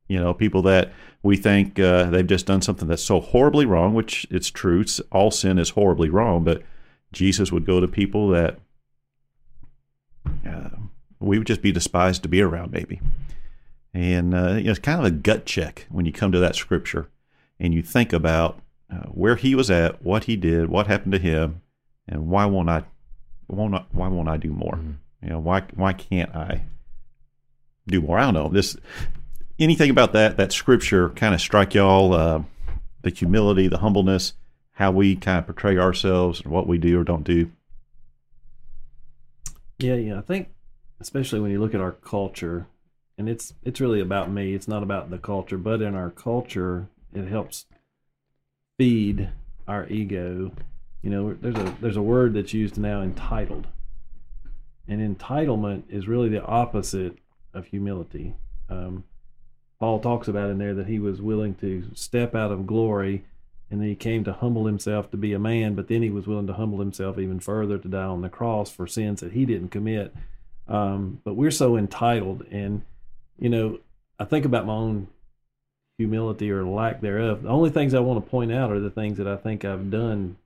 You 0.08 0.20
know, 0.20 0.34
people 0.34 0.64
that 0.64 0.92
we 1.24 1.38
think 1.38 1.80
uh, 1.80 2.06
they've 2.06 2.28
just 2.28 2.48
done 2.48 2.62
something 2.62 2.88
that's 2.88 3.04
so 3.04 3.20
horribly 3.20 3.66
wrong, 3.66 3.94
which 3.94 4.28
it's 4.32 4.50
true. 4.50 4.84
All 5.12 5.32
sin 5.32 5.58
is 5.60 5.72
horribly 5.72 6.10
wrong, 6.10 6.44
but 6.44 6.64
Jesus 7.12 7.52
would 7.52 7.66
go 7.66 7.80
to 7.80 7.88
people 7.88 8.30
that 8.30 8.60
uh, 10.48 10.70
we 11.20 11.38
would 11.38 11.48
just 11.48 11.62
be 11.62 11.72
despised 11.72 12.24
to 12.24 12.30
be 12.30 12.42
around, 12.42 12.72
maybe. 12.72 13.02
And 13.94 14.34
uh, 14.34 14.54
you 14.56 14.64
know, 14.64 14.72
it's 14.72 14.80
kind 14.80 15.00
of 15.00 15.06
a 15.06 15.12
gut 15.12 15.46
check 15.46 15.86
when 15.90 16.06
you 16.06 16.12
come 16.12 16.32
to 16.32 16.40
that 16.40 16.56
scripture 16.56 17.08
and 17.60 17.74
you 17.74 17.82
think 17.82 18.14
about 18.14 18.60
uh, 18.92 19.08
where 19.08 19.36
he 19.36 19.56
was 19.56 19.72
at, 19.72 20.04
what 20.04 20.26
he 20.26 20.36
did, 20.36 20.70
what 20.70 20.88
happened 20.88 21.14
to 21.14 21.20
him, 21.20 21.62
and 22.08 22.28
why 22.28 22.46
won't 22.46 22.70
I, 22.70 22.84
won't 23.48 23.76
I, 23.76 23.86
why 23.92 24.08
won't 24.08 24.30
I 24.30 24.38
do 24.38 24.52
more? 24.52 24.80
You 25.22 25.30
know, 25.30 25.40
why 25.40 25.64
why 25.74 25.94
can't 25.94 26.36
I 26.36 26.62
do 27.88 28.02
more? 28.02 28.20
I 28.20 28.26
don't 28.26 28.34
know. 28.34 28.50
This 28.50 28.78
anything 29.58 29.90
about 29.90 30.14
that 30.14 30.38
that 30.38 30.52
scripture 30.52 31.10
kind 31.10 31.34
of 31.34 31.42
strike 31.42 31.74
y'all 31.74 32.14
uh, 32.14 32.44
the 33.02 33.10
humility, 33.10 33.68
the 33.68 33.80
humbleness, 33.80 34.34
how 34.74 34.92
we 34.92 35.16
kind 35.16 35.40
of 35.40 35.46
portray 35.46 35.78
ourselves 35.78 36.42
and 36.42 36.52
what 36.52 36.68
we 36.68 36.78
do 36.78 37.00
or 37.00 37.04
don't 37.04 37.24
do. 37.24 37.52
Yeah, 39.80 39.96
yeah. 39.96 40.18
I 40.18 40.22
think 40.22 40.50
especially 41.00 41.40
when 41.40 41.52
you 41.52 41.60
look 41.60 41.74
at 41.74 41.82
our 41.82 41.92
culture, 41.92 42.68
and 43.18 43.28
it's 43.28 43.54
it's 43.64 43.82
really 43.82 44.02
about 44.02 44.30
me. 44.30 44.54
It's 44.54 44.68
not 44.68 44.84
about 44.84 45.10
the 45.10 45.18
culture, 45.18 45.58
but 45.58 45.82
in 45.82 45.96
our 45.96 46.12
culture, 46.12 46.88
it 47.16 47.28
helps 47.28 47.66
feed 48.78 49.30
our 49.68 49.88
ego. 49.88 50.52
You 51.02 51.10
know, 51.10 51.34
there's 51.34 51.56
a 51.56 51.76
there's 51.82 51.98
a 51.98 52.02
word 52.02 52.34
that's 52.34 52.54
used 52.54 52.78
now, 52.78 53.02
entitled, 53.02 53.68
and 54.88 55.18
entitlement 55.18 55.84
is 55.90 56.08
really 56.08 56.30
the 56.30 56.44
opposite 56.44 57.18
of 57.54 57.68
humility. 57.68 58.36
Um, 58.70 59.04
Paul 59.80 60.00
talks 60.00 60.28
about 60.28 60.50
in 60.50 60.58
there 60.58 60.74
that 60.74 60.88
he 60.88 61.00
was 61.00 61.22
willing 61.22 61.56
to 61.56 61.90
step 61.94 62.34
out 62.34 62.52
of 62.52 62.66
glory 62.66 63.26
and 63.70 63.82
then 63.82 63.90
he 63.90 63.96
came 63.96 64.24
to 64.24 64.34
humble 64.34 64.68
himself 64.68 65.10
to 65.12 65.18
be 65.18 65.34
a 65.34 65.40
man, 65.40 65.74
but 65.74 65.88
then 65.88 66.04
he 66.04 66.10
was 66.10 66.28
willing 66.28 66.48
to 66.48 66.54
humble 66.54 66.80
himself 66.80 67.18
even 67.18 67.40
further 67.40 67.78
to 67.78 67.88
die 67.88 68.04
on 68.04 68.22
the 68.22 68.30
cross 68.30 68.70
for 68.72 68.86
sins 68.86 69.22
that 69.22 69.34
he 69.34 69.46
didn't 69.46 69.70
commit. 69.70 70.14
Um, 70.68 71.22
but 71.24 71.36
we're 71.36 71.52
so 71.52 71.76
entitled, 71.76 72.46
and 72.52 72.84
you 73.40 73.50
know, 73.50 73.80
I 74.20 74.26
think 74.26 74.46
about 74.46 74.66
my 74.66 74.74
own 74.74 75.08
humility 75.98 76.52
or 76.52 76.64
lack 76.66 77.02
thereof. 77.02 77.44
The 77.44 77.50
only 77.50 77.70
things 77.70 77.94
I 77.94 78.00
want 78.00 78.24
to 78.24 78.30
point 78.30 78.52
out 78.52 78.72
are 78.72 78.80
the 78.80 78.90
things 78.90 79.18
that 79.18 79.28
I 79.28 79.38
think 79.38 79.64
I've 79.64 79.90
done 79.90 80.38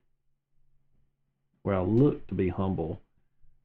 where 1.64 1.76
I 1.76 1.82
look 1.82 2.28
to 2.28 2.34
be 2.36 2.50
humble. 2.50 3.02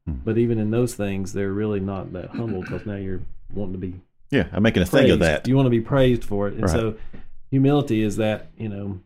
Hmm. 0.05 0.15
But 0.23 0.37
even 0.37 0.57
in 0.59 0.71
those 0.71 0.95
things, 0.95 1.33
they're 1.33 1.51
really 1.51 1.79
not 1.79 2.13
that 2.13 2.31
humble 2.31 2.61
because 2.61 2.85
now 2.85 2.95
you're 2.95 3.21
wanting 3.53 3.73
to 3.73 3.79
be 3.79 3.93
Yeah, 4.31 4.47
I'm 4.51 4.63
making 4.63 4.83
a 4.83 4.85
thing 4.85 5.09
of 5.11 5.19
praised. 5.19 5.21
that. 5.21 5.47
You 5.47 5.55
want 5.55 5.67
to 5.67 5.71
be 5.71 5.81
praised 5.81 6.23
for 6.23 6.47
it. 6.47 6.55
And 6.55 6.63
Right. 6.63 6.71
so 6.71 6.95
humility 7.51 8.01
is 8.01 8.15
that, 8.17 8.47
you 8.57 8.69
know, 8.69 8.99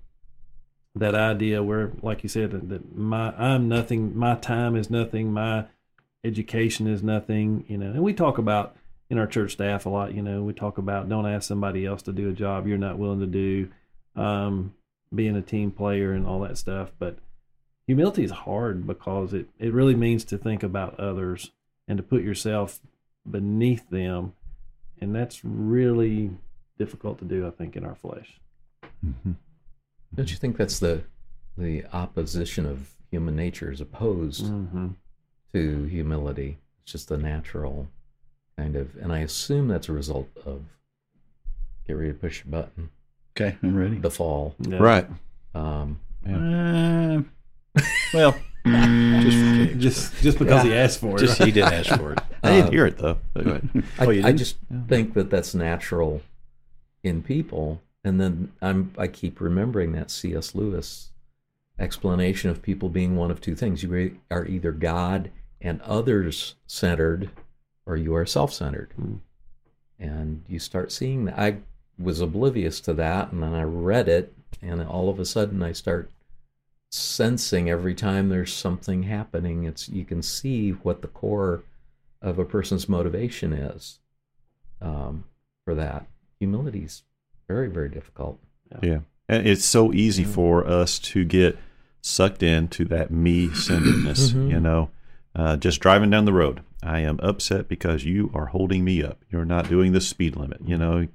that 0.96 1.16
idea 1.16 1.62
where, 1.62 1.92
like 2.02 2.24
you 2.24 2.30
said, 2.30 2.52
that, 2.52 2.70
that 2.70 2.96
my 2.98 3.34
I'm 3.38 3.68
nothing, 3.70 4.18
my 4.18 4.36
time 4.36 4.76
is 4.76 4.90
nothing, 4.90 5.32
my 5.32 5.66
education 6.24 6.88
is 6.88 7.04
nothing, 7.04 7.64
you 7.68 7.78
know. 7.78 7.92
And 7.92 8.02
we 8.04 8.14
talk 8.14 8.38
about 8.38 8.76
in 9.10 9.18
our 9.18 9.28
church 9.28 9.54
staff 9.54 9.86
a 9.86 9.90
lot, 9.90 10.14
you 10.14 10.22
know, 10.22 10.44
we 10.44 10.54
talk 10.54 10.78
about 10.78 11.10
don't 11.10 11.26
ask 11.26 11.48
somebody 11.48 11.86
else 11.86 12.02
to 12.04 12.12
do 12.12 12.30
a 12.30 12.34
job 12.34 12.68
you're 12.68 12.78
not 12.78 12.98
willing 12.98 13.20
to 13.20 13.28
do, 13.28 13.70
um, 14.16 14.74
being 15.14 15.36
a 15.36 15.42
team 15.42 15.72
player 15.72 16.14
and 16.14 16.26
all 16.26 16.42
that 16.42 16.58
stuff. 16.58 16.92
But 17.00 17.18
humility 17.88 18.24
is 18.24 18.32
hard 18.32 18.86
because 18.86 19.34
it, 19.34 19.48
it 19.58 19.74
really 19.74 19.96
means 19.96 20.24
to 20.26 20.38
think 20.38 20.64
about 20.64 21.00
others 21.00 21.52
and 21.88 21.98
to 21.98 22.04
put 22.04 22.24
yourself 22.24 22.80
beneath 23.30 23.90
them 23.90 24.34
and 25.02 25.14
that's 25.16 25.44
really 25.44 26.32
difficult 26.78 27.20
to 27.20 27.26
do 27.26 27.46
i 27.46 27.50
think 27.50 27.76
in 27.76 27.84
our 27.86 27.96
flesh 27.96 28.40
Mhm. 29.06 29.36
Don't 30.14 30.32
you 30.32 30.38
think 30.38 30.58
that's 30.58 30.80
the 30.80 31.04
the 31.58 31.86
opposition 31.92 32.66
of 32.66 32.94
human 33.12 33.36
nature 33.36 33.72
is 33.72 33.82
opposed 33.82 34.46
mm-hmm. 34.46 34.90
to 35.54 35.84
humility? 35.84 36.58
It's 36.84 36.94
just 36.94 37.10
the 37.10 37.18
natural 37.18 37.90
kind 38.60 38.76
of, 38.76 38.96
and 39.02 39.12
I 39.14 39.20
assume 39.20 39.68
that's 39.70 39.88
a 39.90 39.94
result 39.94 40.28
of 40.46 40.62
get 41.88 41.94
ready 41.94 42.12
to 42.12 42.18
push 42.18 42.44
your 42.44 42.52
button, 42.52 42.90
Okay, 43.38 43.56
I'm 43.64 43.76
ready. 43.76 43.98
the 43.98 44.12
fall. 44.12 44.56
yeah. 44.60 44.78
Right. 44.80 45.08
Um, 45.56 46.00
Uh, 46.28 47.22
well, 48.14 48.36
just 48.66 49.78
just 49.80 50.22
just 50.22 50.40
because 50.40 50.64
he 50.64 50.74
asked 50.74 51.00
for 51.00 51.16
it 51.16 51.20
Just 51.20 51.42
he 51.42 51.52
didn't 51.52 51.72
ask 51.74 51.98
for 51.98 52.12
it. 52.14 52.20
I 52.44 52.50
didn't 52.52 52.68
Uh, 52.68 52.72
hear 52.72 52.86
it 52.86 52.98
though. 52.98 53.18
But. 53.34 53.48
I, 53.98 54.06
Oh, 54.06 54.10
you 54.10 54.20
I 54.20 54.26
didn't? 54.26 54.38
just 54.38 54.58
Yeah. 54.70 54.82
think 54.90 55.14
that 55.14 55.30
that's 55.30 55.56
natural 55.56 56.22
in 57.04 57.24
people, 57.24 57.82
and 58.04 58.20
then 58.20 58.52
I'm 58.62 58.92
I 58.98 59.08
keep 59.08 59.40
remembering 59.40 59.94
that 59.94 60.12
C.S. 60.12 60.54
Lewis 60.54 61.12
explanation 61.80 62.50
of 62.50 62.62
people 62.62 62.90
being 62.90 63.16
one 63.16 63.32
of 63.32 63.40
two 63.40 63.56
things: 63.56 63.82
you 63.84 64.18
are 64.30 64.46
either 64.46 64.74
God 64.74 65.32
and 65.62 65.82
others 65.84 66.56
centered, 66.68 67.30
or 67.86 67.98
you 67.98 68.16
are 68.16 68.26
self 68.26 68.54
centered. 68.54 68.92
Hmm. 68.96 69.16
And 70.00 70.44
you 70.48 70.60
start 70.60 70.92
seeing 70.92 71.26
that. 71.26 71.38
I 71.38 71.58
was 71.98 72.22
oblivious 72.22 72.80
to 72.82 72.94
that, 72.94 73.32
and 73.32 73.44
then 73.44 73.54
I 73.54 73.64
read 73.64 74.08
it, 74.08 74.34
and 74.62 74.82
all 74.82 75.10
of 75.10 75.20
a 75.20 75.26
sudden 75.26 75.62
I 75.62 75.74
start 75.74 76.10
sensing 76.92 77.70
every 77.70 77.94
time 77.94 78.30
there's 78.30 78.54
something 78.54 79.04
happening. 79.04 79.66
It's 79.66 79.90
you 79.90 80.06
can 80.06 80.22
see 80.22 80.72
what 80.72 81.02
the 81.02 81.08
core 81.08 81.64
of 82.22 82.40
a 82.40 82.46
person's 82.46 82.90
motivation 82.90 83.54
is 83.54 84.00
um, 84.82 85.26
for 85.66 85.76
that. 85.76 86.08
Humility's 86.40 87.04
very, 87.48 87.70
very 87.70 87.90
difficult. 87.90 88.40
Yeah. 88.82 89.00
And 89.28 89.46
it's 89.46 89.66
so 89.66 89.94
easy 89.94 90.24
for 90.24 90.66
us 90.66 90.98
to 91.00 91.24
get 91.24 91.58
sucked 92.02 92.42
into 92.42 92.86
that 92.86 93.12
me 93.12 93.54
centeredness, 93.54 94.32
Mhm. 94.32 94.50
you 94.50 94.60
know. 94.60 94.90
Uh, 95.36 95.56
just 95.58 95.80
driving 95.80 96.10
down 96.10 96.26
the 96.26 96.34
road, 96.34 96.62
I 96.82 97.00
am 97.00 97.20
upset 97.22 97.68
because 97.68 98.04
you 98.04 98.32
are 98.34 98.48
holding 98.48 98.84
me 98.84 99.04
up. 99.04 99.24
You're 99.30 99.46
not 99.46 99.70
doing 99.70 99.92
the 99.92 100.02
speed 100.02 100.36
limit, 100.36 100.60
you 100.66 100.78
know. 100.78 101.08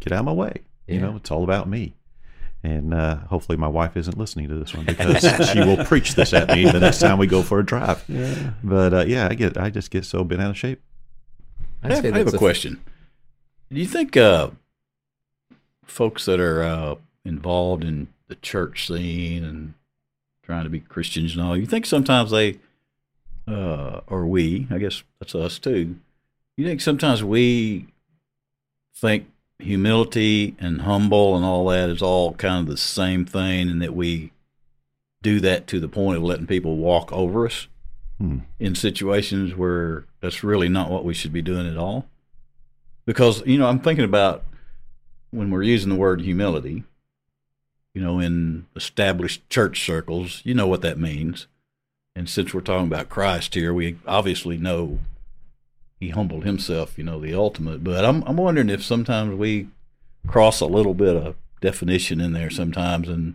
Get 0.00 0.12
out 0.12 0.20
of 0.20 0.24
my 0.24 0.32
way. 0.32 0.62
You 0.86 1.00
know, 1.00 1.16
it's 1.16 1.32
all 1.32 1.42
about 1.42 1.68
me. 1.68 1.94
And 2.62 2.94
uh, 2.94 3.16
hopefully, 3.16 3.58
my 3.58 3.68
wife 3.68 3.96
isn't 3.96 4.16
listening 4.16 4.48
to 4.48 4.54
this 4.54 4.74
one 4.74 4.86
because 4.86 5.20
she 5.52 5.60
will 5.60 5.84
preach 5.84 6.14
this 6.14 6.32
at 6.32 6.48
me 6.48 6.64
the 6.64 6.80
next 6.80 7.00
time 7.00 7.18
we 7.18 7.26
go 7.26 7.42
for 7.42 7.58
a 7.58 7.64
drive. 7.66 8.04
yeah 8.08 8.52
But 8.62 8.94
uh, 8.94 9.04
yeah, 9.06 9.28
I 9.28 9.34
get, 9.34 9.56
I 9.56 9.70
just 9.70 9.90
get 9.90 10.04
so 10.04 10.24
bent 10.24 10.40
out 10.40 10.50
of 10.50 10.58
shape. 10.58 10.80
I 11.82 11.94
have, 11.94 12.04
I 12.04 12.08
have 12.08 12.24
that's 12.24 12.34
a 12.34 12.38
question. 12.38 12.82
Do 13.72 13.80
you 13.80 13.86
think 13.86 14.16
uh, 14.16 14.50
folks 15.84 16.24
that 16.24 16.40
are 16.40 16.62
uh, 16.62 16.94
involved 17.24 17.84
in 17.84 18.08
the 18.28 18.36
church 18.36 18.86
scene 18.86 19.44
and 19.44 19.74
trying 20.42 20.64
to 20.64 20.70
be 20.70 20.80
Christians 20.80 21.34
and 21.36 21.44
all, 21.44 21.56
you 21.56 21.66
think 21.66 21.86
sometimes 21.86 22.30
they, 22.30 22.58
uh, 23.46 24.00
or 24.06 24.26
we, 24.26 24.66
I 24.70 24.78
guess 24.78 25.02
that's 25.18 25.34
us 25.34 25.58
too, 25.58 25.96
you 26.56 26.66
think 26.66 26.80
sometimes 26.80 27.22
we 27.22 27.86
think 28.94 29.30
humility 29.58 30.54
and 30.58 30.82
humble 30.82 31.36
and 31.36 31.44
all 31.44 31.66
that 31.68 31.90
is 31.90 32.02
all 32.02 32.34
kind 32.34 32.60
of 32.60 32.66
the 32.66 32.76
same 32.76 33.24
thing 33.24 33.70
and 33.70 33.80
that 33.82 33.94
we 33.94 34.32
do 35.22 35.40
that 35.40 35.66
to 35.68 35.80
the 35.80 35.88
point 35.88 36.16
of 36.16 36.22
letting 36.22 36.46
people 36.46 36.76
walk 36.76 37.12
over 37.12 37.46
us 37.46 37.68
Hmm. 38.18 38.38
in 38.58 38.74
situations 38.74 39.54
where 39.54 40.06
that's 40.20 40.42
really 40.42 40.70
not 40.70 40.90
what 40.90 41.04
we 41.04 41.12
should 41.12 41.34
be 41.34 41.42
doing 41.42 41.68
at 41.68 41.76
all. 41.76 42.06
Because, 43.04 43.44
you 43.44 43.58
know, 43.58 43.66
I'm 43.66 43.80
thinking 43.80 44.06
about 44.06 44.44
when 45.30 45.50
we're 45.50 45.62
using 45.62 45.90
the 45.90 45.96
word 45.96 46.22
humility, 46.22 46.84
you 47.92 48.00
know, 48.00 48.18
in 48.18 48.66
established 48.74 49.48
church 49.50 49.84
circles, 49.84 50.40
you 50.44 50.54
know 50.54 50.66
what 50.66 50.80
that 50.80 50.98
means. 50.98 51.46
And 52.16 52.28
since 52.28 52.52
we're 52.54 52.62
talking 52.62 52.86
about 52.86 53.08
Christ 53.10 53.54
here, 53.54 53.72
we 53.74 53.98
obviously 54.06 54.56
know 54.56 54.98
he 56.00 56.08
humbled 56.08 56.44
himself, 56.44 56.96
you 56.96 57.04
know, 57.04 57.20
the 57.20 57.34
ultimate. 57.34 57.84
But 57.84 58.04
I'm 58.04 58.22
I'm 58.24 58.38
wondering 58.38 58.70
if 58.70 58.82
sometimes 58.82 59.34
we 59.36 59.68
cross 60.26 60.60
a 60.60 60.66
little 60.66 60.94
bit 60.94 61.14
of 61.14 61.36
definition 61.60 62.20
in 62.20 62.32
there 62.32 62.50
sometimes 62.50 63.08
and 63.08 63.34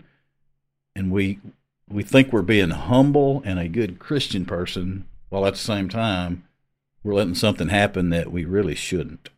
and 0.96 1.12
we 1.12 1.40
we 1.88 2.04
think 2.04 2.34
we're 2.34 2.42
being 2.42 2.70
humble 2.72 3.42
and 3.46 3.60
a 3.60 3.68
good 3.68 4.00
Christian 4.00 4.46
person, 4.46 5.06
while 5.30 5.46
at 5.46 5.54
the 5.54 5.60
same 5.60 5.88
time 5.88 6.44
we're 7.04 7.14
letting 7.14 7.36
something 7.36 7.70
happen 7.70 8.10
that 8.10 8.32
we 8.32 8.46
really 8.46 8.76
shouldn't. 8.76 9.30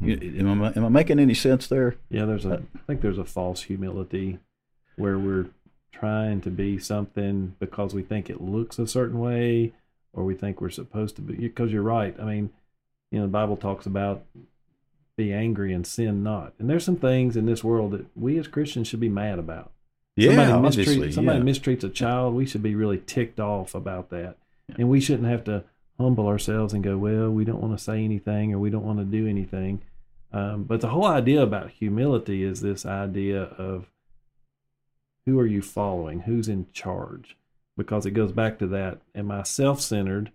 Hmm. 0.00 0.08
You- 0.10 0.34
Am 0.48 0.62
I, 0.62 0.72
am 0.74 0.84
I 0.84 0.88
making 0.88 1.18
any 1.18 1.34
sense 1.34 1.66
there? 1.66 1.96
yeah 2.10 2.24
there's 2.24 2.44
a 2.46 2.62
i 2.74 2.78
think 2.86 3.00
there's 3.02 3.18
a 3.18 3.24
false 3.24 3.62
humility 3.62 4.38
where 4.96 5.18
we're 5.18 5.46
trying 5.98 6.40
to 6.40 6.50
be 6.50 6.78
something 6.78 7.54
because 7.58 7.94
we 7.94 8.02
think 8.02 8.28
it 8.28 8.40
looks 8.40 8.78
a 8.78 8.86
certain 8.86 9.18
way 9.18 9.72
or 10.12 10.24
we 10.24 10.34
think 10.34 10.60
we're 10.60 10.70
supposed 10.70 11.16
to 11.16 11.22
be 11.22 11.34
because 11.34 11.72
you're 11.72 11.82
right 11.82 12.14
i 12.20 12.24
mean 12.24 12.50
you 13.10 13.18
know 13.18 13.24
the 13.24 13.30
bible 13.30 13.56
talks 13.56 13.86
about 13.86 14.24
be 15.16 15.32
angry 15.32 15.72
and 15.72 15.86
sin 15.86 16.22
not 16.22 16.52
and 16.58 16.68
there's 16.68 16.84
some 16.84 16.96
things 16.96 17.36
in 17.36 17.46
this 17.46 17.64
world 17.64 17.92
that 17.92 18.06
we 18.14 18.38
as 18.38 18.48
christians 18.48 18.86
should 18.86 19.00
be 19.00 19.08
mad 19.08 19.38
about 19.38 19.72
somebody, 20.16 20.76
mistreat, 20.76 21.14
somebody 21.14 21.38
yeah. 21.38 21.44
mistreats 21.44 21.84
a 21.84 21.88
child, 21.88 22.34
we 22.34 22.46
should 22.46 22.62
be 22.62 22.74
really 22.74 22.98
ticked 22.98 23.38
off 23.38 23.74
about 23.74 24.10
that. 24.10 24.36
Yeah. 24.68 24.76
And 24.78 24.88
we 24.88 25.00
shouldn't 25.00 25.28
have 25.28 25.44
to 25.44 25.64
humble 25.98 26.26
ourselves 26.26 26.72
and 26.72 26.82
go, 26.82 26.96
well, 26.96 27.30
we 27.30 27.44
don't 27.44 27.60
want 27.60 27.76
to 27.76 27.82
say 27.82 28.02
anything 28.02 28.52
or 28.52 28.58
we 28.58 28.70
don't 28.70 28.84
want 28.84 28.98
to 28.98 29.04
do 29.04 29.26
anything. 29.26 29.82
Um, 30.32 30.64
but 30.64 30.80
the 30.80 30.88
whole 30.88 31.06
idea 31.06 31.42
about 31.42 31.70
humility 31.70 32.42
is 32.42 32.60
this 32.60 32.84
idea 32.84 33.42
of 33.42 33.90
who 35.26 35.38
are 35.38 35.46
you 35.46 35.60
following? 35.60 36.20
Who's 36.20 36.48
in 36.48 36.66
charge? 36.72 37.36
Because 37.76 38.06
it 38.06 38.12
goes 38.12 38.32
back 38.32 38.58
to 38.60 38.66
that. 38.68 39.00
Am 39.14 39.30
I 39.30 39.42
self 39.42 39.80
centered, 39.80 40.30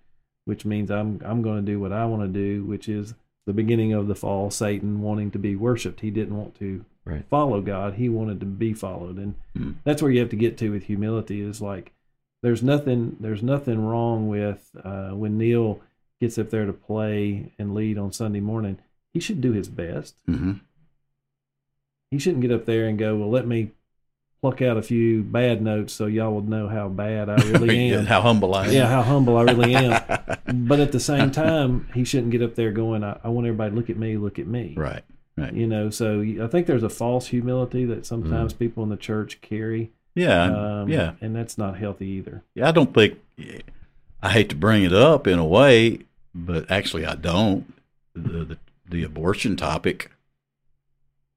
which 0.45 0.65
means 0.65 0.91
I'm 0.91 1.21
I'm 1.25 1.41
going 1.41 1.65
to 1.65 1.71
do 1.71 1.79
what 1.79 1.91
I 1.93 2.05
want 2.05 2.21
to 2.21 2.27
do, 2.27 2.63
which 2.63 2.87
is 2.87 3.15
the 3.47 3.53
beginning 3.53 3.93
of 3.93 4.07
the 4.07 4.13
fall, 4.15 4.51
Satan 4.51 5.01
wanting 5.01 5.31
to 5.31 5.39
be 5.39 5.55
worshipped. 5.55 6.01
He 6.01 6.11
didn't 6.11 6.37
want 6.37 6.55
to 6.59 6.85
Right. 7.03 7.25
follow 7.31 7.61
God. 7.61 7.95
He 7.95 8.09
wanted 8.09 8.39
to 8.41 8.45
be 8.45 8.73
followed. 8.73 9.17
And 9.17 9.33
Hmm. 9.55 9.71
that's 9.83 10.03
where 10.03 10.11
you 10.11 10.19
have 10.19 10.29
to 10.29 10.35
get 10.35 10.55
to 10.59 10.69
with 10.69 10.83
humility 10.83 11.41
is 11.41 11.59
like 11.59 11.93
there's 12.43 12.61
nothing 12.61 13.17
there's 13.19 13.41
nothing 13.41 13.83
wrong 13.83 14.27
with 14.29 14.69
uh, 14.83 15.09
when 15.11 15.37
Neil 15.37 15.81
gets 16.19 16.37
up 16.37 16.51
there 16.51 16.67
to 16.67 16.73
play 16.73 17.53
and 17.57 17.73
lead 17.73 17.97
on 17.97 18.11
Sunday 18.11 18.39
morning. 18.39 18.77
He 19.15 19.19
should 19.19 19.41
do 19.41 19.51
his 19.51 19.67
best. 19.67 20.15
hmm 20.27 20.53
He 22.11 22.19
shouldn't 22.19 22.41
get 22.43 22.51
up 22.51 22.65
there 22.65 22.87
and 22.87 22.99
go, 22.99 23.17
well, 23.17 23.29
let 23.29 23.47
me 23.47 23.71
pluck 24.41 24.61
out 24.61 24.75
a 24.77 24.81
few 24.81 25.21
bad 25.23 25.61
notes 25.61 25.93
so 25.93 26.07
y'all 26.07 26.33
will 26.33 26.41
know 26.41 26.67
how 26.67 26.89
bad 26.89 27.29
I 27.29 27.35
really 27.49 27.89
am. 27.93 28.05
How 28.07 28.21
humble 28.21 28.55
I 28.55 28.67
am. 28.67 28.73
yeah, 28.73 28.87
how 28.87 29.03
humble 29.03 29.37
I 29.37 29.43
really 29.43 29.75
am. 29.75 30.01
But 30.53 30.81
at 30.81 30.91
the 30.91 30.99
same 30.99 31.31
time, 31.31 31.87
he 31.93 32.03
shouldn't 32.03 32.31
get 32.31 32.41
up 32.41 32.55
there 32.55 32.71
going, 32.71 33.05
I, 33.05 33.17
I 33.23 33.29
want 33.29 33.47
everybody 33.47 33.69
to 33.69 33.75
look 33.75 33.89
at 33.89 33.95
me, 33.97 34.17
look 34.17 34.37
at 34.39 34.47
me. 34.47 34.73
right. 34.75 35.03
Right. 35.37 35.53
You 35.53 35.65
know, 35.65 35.89
so 35.89 36.21
I 36.21 36.47
think 36.47 36.67
there's 36.67 36.83
a 36.83 36.89
false 36.89 37.27
humility 37.27 37.85
that 37.85 38.05
sometimes 38.05 38.51
people 38.51 38.83
in 38.83 38.89
the 38.89 38.97
church 38.97 39.39
carry. 39.39 39.91
Yeah. 40.13 40.43
Um, 40.81 40.89
yeah. 40.89 41.13
And 41.21 41.33
that's 41.33 41.57
not 41.57 41.77
healthy 41.77 42.07
either. 42.07 42.43
Yeah, 42.53 42.67
I 42.67 42.71
don't 42.71 42.93
think 42.93 43.17
I 44.21 44.29
hate 44.29 44.49
to 44.49 44.55
bring 44.57 44.83
it 44.83 44.91
up 44.93 45.27
in 45.27 45.39
a 45.39 45.45
way, 45.45 45.99
but 46.35 46.69
actually 46.69 47.05
I 47.05 47.15
don't. 47.15 47.73
The 48.13 48.43
the, 48.43 48.57
the 48.89 49.03
abortion 49.03 49.55
topic. 49.55 50.11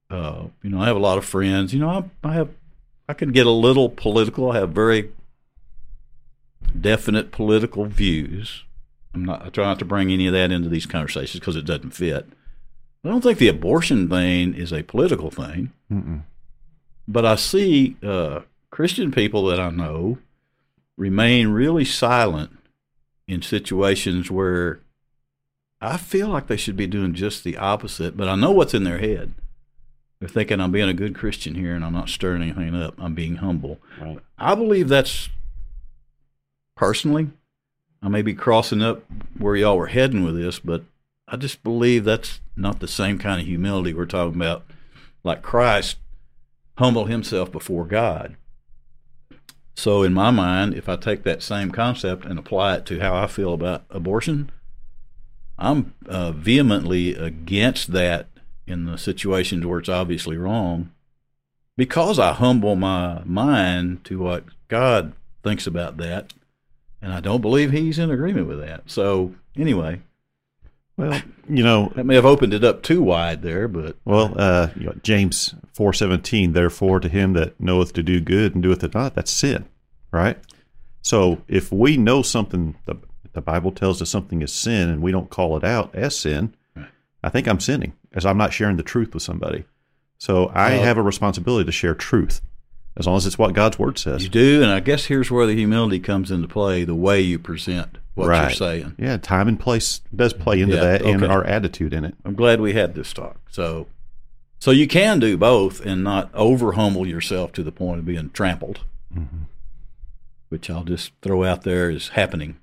Uh, 0.09 0.47
you 0.61 0.69
know, 0.69 0.81
I 0.81 0.87
have 0.87 0.97
a 0.97 0.99
lot 0.99 1.17
of 1.17 1.23
friends. 1.23 1.73
You 1.73 1.79
know, 1.79 1.89
I, 1.89 2.27
I 2.29 2.33
have 2.33 2.49
I 3.07 3.13
can 3.13 3.31
get 3.31 3.45
a 3.45 3.51
little 3.51 3.89
political. 3.89 4.51
I 4.51 4.59
have 4.59 4.71
very 4.71 5.11
definite 6.79 7.31
political 7.31 7.85
views. 7.85 8.63
I'm 9.13 9.23
not 9.25 9.45
I 9.45 9.49
try 9.49 9.65
not 9.65 9.79
to 9.79 9.85
bring 9.85 10.11
any 10.11 10.27
of 10.27 10.33
that 10.33 10.51
into 10.51 10.69
these 10.69 10.85
conversations 10.85 11.39
because 11.39 11.55
it 11.55 11.65
doesn't 11.65 11.91
fit. 11.91 12.27
I 13.03 13.09
don't 13.09 13.21
think 13.21 13.37
the 13.37 13.47
abortion 13.47 14.09
thing 14.09 14.55
is 14.55 14.73
a 14.73 14.81
political 14.83 15.29
thing 15.29 15.71
Mm-mm. 15.91 16.23
but 17.07 17.23
I 17.23 17.35
see 17.35 17.97
uh, 18.01 18.41
Christian 18.71 19.11
people 19.11 19.45
that 19.45 19.59
I 19.59 19.69
know 19.69 20.17
remain 20.97 21.49
really 21.49 21.85
silent 21.85 22.57
in 23.27 23.41
situations 23.43 24.31
where 24.31 24.79
I 25.79 25.97
feel 25.97 26.29
like 26.29 26.47
they 26.47 26.57
should 26.57 26.75
be 26.75 26.87
doing 26.87 27.13
just 27.13 27.43
the 27.43 27.57
opposite, 27.57 28.17
but 28.17 28.27
I 28.27 28.35
know 28.35 28.51
what's 28.51 28.73
in 28.73 28.85
their 28.85 28.97
head. 28.97 29.33
They're 30.19 30.29
thinking 30.29 30.59
I'm 30.59 30.71
being 30.71 30.89
a 30.89 30.93
good 30.93 31.15
Christian 31.15 31.55
here 31.55 31.75
and 31.75 31.83
I'm 31.83 31.93
not 31.93 32.09
stirring 32.09 32.41
anything 32.41 32.75
up. 32.75 32.95
I'm 32.97 33.13
being 33.13 33.37
humble. 33.37 33.79
Right. 33.99 34.19
I 34.37 34.55
believe 34.55 34.87
that's 34.87 35.29
personally. 36.75 37.29
I 38.01 38.07
may 38.07 38.21
be 38.21 38.33
crossing 38.33 38.81
up 38.81 39.03
where 39.37 39.55
y'all 39.55 39.77
were 39.77 39.87
heading 39.87 40.23
with 40.23 40.37
this, 40.37 40.59
but 40.59 40.83
I 41.27 41.37
just 41.37 41.63
believe 41.63 42.03
that's 42.05 42.39
not 42.55 42.79
the 42.79 42.87
same 42.87 43.17
kind 43.17 43.41
of 43.41 43.47
humility 43.47 43.93
we're 43.93 44.05
talking 44.05 44.35
about. 44.35 44.63
Like 45.23 45.41
Christ 45.41 45.97
humbled 46.77 47.09
himself 47.09 47.51
before 47.51 47.85
God. 47.85 48.37
So, 49.77 50.03
in 50.03 50.13
my 50.13 50.31
mind, 50.31 50.73
if 50.73 50.87
I 50.87 50.95
take 50.95 51.23
that 51.23 51.43
same 51.43 51.71
concept 51.71 52.25
and 52.25 52.39
apply 52.39 52.75
it 52.75 52.85
to 52.85 52.99
how 52.99 53.15
I 53.15 53.27
feel 53.27 53.53
about 53.53 53.83
abortion, 53.89 54.49
I'm 55.57 55.93
uh, 56.07 56.31
vehemently 56.31 57.13
against 57.13 57.91
that 57.91 58.27
in 58.67 58.85
the 58.85 58.97
situations 58.97 59.65
where 59.65 59.79
it's 59.79 59.89
obviously 59.89 60.37
wrong 60.37 60.91
because 61.77 62.19
I 62.19 62.33
humble 62.33 62.75
my 62.75 63.21
mind 63.25 64.03
to 64.05 64.19
what 64.19 64.45
God 64.67 65.13
thinks 65.43 65.67
about 65.67 65.97
that. 65.97 66.33
And 67.01 67.13
I 67.13 67.19
don't 67.19 67.41
believe 67.41 67.71
he's 67.71 67.99
in 67.99 68.09
agreement 68.09 68.47
with 68.47 68.59
that. 68.61 68.83
So, 68.87 69.35
anyway, 69.55 70.01
Well, 70.97 71.21
you 71.49 71.63
know, 71.63 71.91
that 71.95 72.05
may 72.05 72.15
have 72.15 72.25
opened 72.25 72.53
it 72.53 72.63
up 72.63 72.81
too 72.81 73.03
wide 73.03 73.41
there, 73.41 73.67
but 73.67 73.97
well, 74.05 74.33
uh, 74.37 74.69
you 74.75 74.85
know, 74.85 74.95
James 75.03 75.53
four 75.73 75.91
seventeen. 75.93 76.53
Therefore, 76.53 76.99
to 77.01 77.09
him 77.09 77.33
that 77.33 77.59
knoweth 77.59 77.93
to 77.93 78.03
do 78.03 78.21
good 78.21 78.53
and 78.53 78.63
doeth 78.63 78.83
it 78.83 78.93
not, 78.93 79.13
that's 79.13 79.31
sin, 79.31 79.65
right? 80.11 80.37
So, 81.01 81.41
if 81.47 81.71
we 81.71 81.97
know 81.97 82.21
something, 82.21 82.75
the 82.85 82.95
the 83.33 83.41
Bible 83.41 83.73
tells 83.73 84.01
us 84.01 84.09
something 84.09 84.41
is 84.41 84.53
sin, 84.53 84.89
and 84.89 85.01
we 85.01 85.11
don't 85.11 85.29
call 85.29 85.57
it 85.57 85.65
out 85.65 85.93
as 85.93 86.17
sin. 86.17 86.55
I 87.25 87.29
think 87.29 87.47
I'm 87.47 87.59
sinning, 87.59 87.93
as 88.13 88.23
I'm 88.23 88.37
not 88.37 88.53
sharing 88.53 88.77
the 88.77 88.83
truth 88.83 89.15
with 89.15 89.23
somebody. 89.23 89.65
So, 90.19 90.45
I 90.53 90.75
Well- 90.75 90.83
have 90.83 90.97
a 90.97 91.01
responsibility 91.01 91.65
to 91.65 91.71
share 91.71 91.95
truth, 91.95 92.39
as 92.95 93.07
long 93.07 93.17
as 93.17 93.25
it's 93.25 93.37
what 93.39 93.53
God's 93.53 93.79
word 93.79 93.97
says. 93.97 94.21
you 94.23 94.29
do. 94.29 94.61
And 94.61 94.71
I 94.71 94.79
guess 94.79 95.05
here's 95.05 95.31
where 95.31 95.47
the 95.47 95.55
humility 95.55 95.99
comes 95.99 96.29
into 96.29 96.47
play 96.47 96.83
the 96.83 96.93
way 96.93 97.19
you 97.21 97.39
present 97.39 97.97
what 98.13 98.27
you're 98.27 98.49
saying. 98.51 98.95
Yeah, 98.99 99.17
time 99.17 99.47
and 99.47 99.59
place 99.59 100.01
does 100.15 100.33
play 100.33 100.61
into 100.61 100.75
Yeah, 100.75 100.81
that, 100.81 101.01
and 101.01 101.25
our 101.25 101.43
attitude 101.43 101.93
in 101.93 102.05
it. 102.05 102.13
I'm 102.23 102.35
glad 102.35 102.61
we 102.61 102.73
had 102.73 102.93
this 102.93 103.11
talk. 103.11 103.37
So, 103.49 103.87
so 104.59 104.69
you 104.69 104.87
can 104.87 105.19
do 105.19 105.35
both 105.35 105.83
and 105.83 106.03
not 106.03 106.29
over 106.35 106.73
humble 106.73 107.07
yourself 107.07 107.51
to 107.53 107.63
the 107.63 107.71
point 107.71 107.99
of 107.99 108.05
being 108.05 108.29
trampled, 108.29 108.81
mm-hmm. 109.13 109.45
which 110.49 110.69
I'll 110.69 110.83
just 110.83 111.11
throw 111.23 111.43
out 111.43 111.63
there 111.63 111.89
is 111.89 112.09
happening 112.09 112.57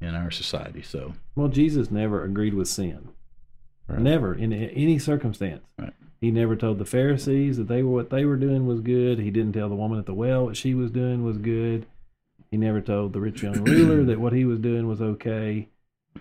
in 0.00 0.14
our 0.14 0.30
society. 0.30 0.82
So, 0.82 1.14
Well, 1.34 1.48
Jesus 1.48 1.90
never 1.90 2.24
agreed 2.24 2.54
with 2.54 2.68
sin. 2.68 3.08
Right. 3.90 4.00
Never 4.00 4.34
in 4.34 4.52
any 4.52 4.98
circumstance. 4.98 5.62
Right. 5.78 5.92
He 6.20 6.30
never 6.30 6.54
told 6.54 6.78
the 6.78 6.84
Pharisees 6.84 7.56
that 7.56 7.68
they 7.68 7.82
were 7.82 7.92
what 7.92 8.10
they 8.10 8.24
were 8.24 8.36
doing 8.36 8.66
was 8.66 8.80
good. 8.80 9.18
He 9.18 9.30
didn't 9.30 9.54
tell 9.54 9.68
the 9.68 9.74
woman 9.74 9.98
at 9.98 10.06
the 10.06 10.14
well 10.14 10.44
what 10.44 10.56
she 10.56 10.74
was 10.74 10.90
doing 10.90 11.24
was 11.24 11.38
good. 11.38 11.86
He 12.50 12.56
never 12.56 12.80
told 12.80 13.12
the 13.12 13.20
rich 13.20 13.42
young 13.42 13.64
ruler 13.64 14.04
that 14.04 14.20
what 14.20 14.32
he 14.32 14.44
was 14.44 14.58
doing 14.58 14.86
was 14.86 15.00
okay. 15.00 15.68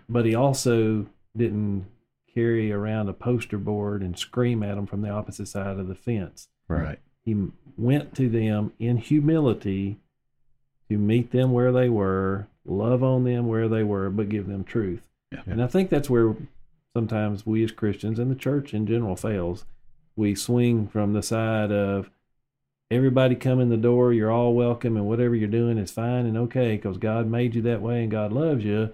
But 0.07 0.25
he 0.25 0.35
also 0.35 1.07
didn't 1.35 1.85
carry 2.33 2.71
around 2.71 3.09
a 3.09 3.13
poster 3.13 3.57
board 3.57 4.01
and 4.01 4.17
scream 4.17 4.63
at 4.63 4.75
them 4.75 4.85
from 4.85 5.01
the 5.01 5.09
opposite 5.09 5.47
side 5.47 5.79
of 5.79 5.87
the 5.87 5.95
fence. 5.95 6.47
right. 6.67 6.99
He 7.25 7.35
went 7.77 8.15
to 8.15 8.27
them 8.29 8.71
in 8.79 8.97
humility 8.97 9.99
to 10.89 10.97
meet 10.97 11.31
them 11.31 11.51
where 11.51 11.71
they 11.71 11.89
were, 11.89 12.47
love 12.65 13.03
on 13.03 13.23
them 13.23 13.47
where 13.47 13.67
they 13.67 13.83
were, 13.83 14.09
but 14.09 14.29
give 14.29 14.47
them 14.47 14.63
truth. 14.63 15.01
Yeah. 15.31 15.41
And 15.45 15.61
I 15.61 15.67
think 15.67 15.89
that's 15.89 16.09
where 16.09 16.35
sometimes 16.95 17.45
we 17.45 17.63
as 17.63 17.71
Christians 17.71 18.19
and 18.19 18.29
the 18.29 18.35
church 18.35 18.73
in 18.73 18.85
general 18.85 19.15
fails. 19.15 19.65
We 20.15 20.35
swing 20.35 20.87
from 20.87 21.13
the 21.13 21.23
side 21.23 21.71
of 21.71 22.09
everybody 22.91 23.35
come 23.35 23.59
in 23.59 23.69
the 23.69 23.77
door, 23.77 24.11
you're 24.13 24.31
all 24.31 24.53
welcome, 24.53 24.97
and 24.97 25.07
whatever 25.07 25.35
you're 25.35 25.47
doing 25.47 25.77
is 25.77 25.91
fine 25.91 26.25
and 26.25 26.37
okay 26.37 26.75
because 26.75 26.97
God 26.97 27.27
made 27.27 27.55
you 27.55 27.61
that 27.63 27.81
way 27.81 28.01
and 28.01 28.11
God 28.11 28.31
loves 28.33 28.63
you. 28.63 28.93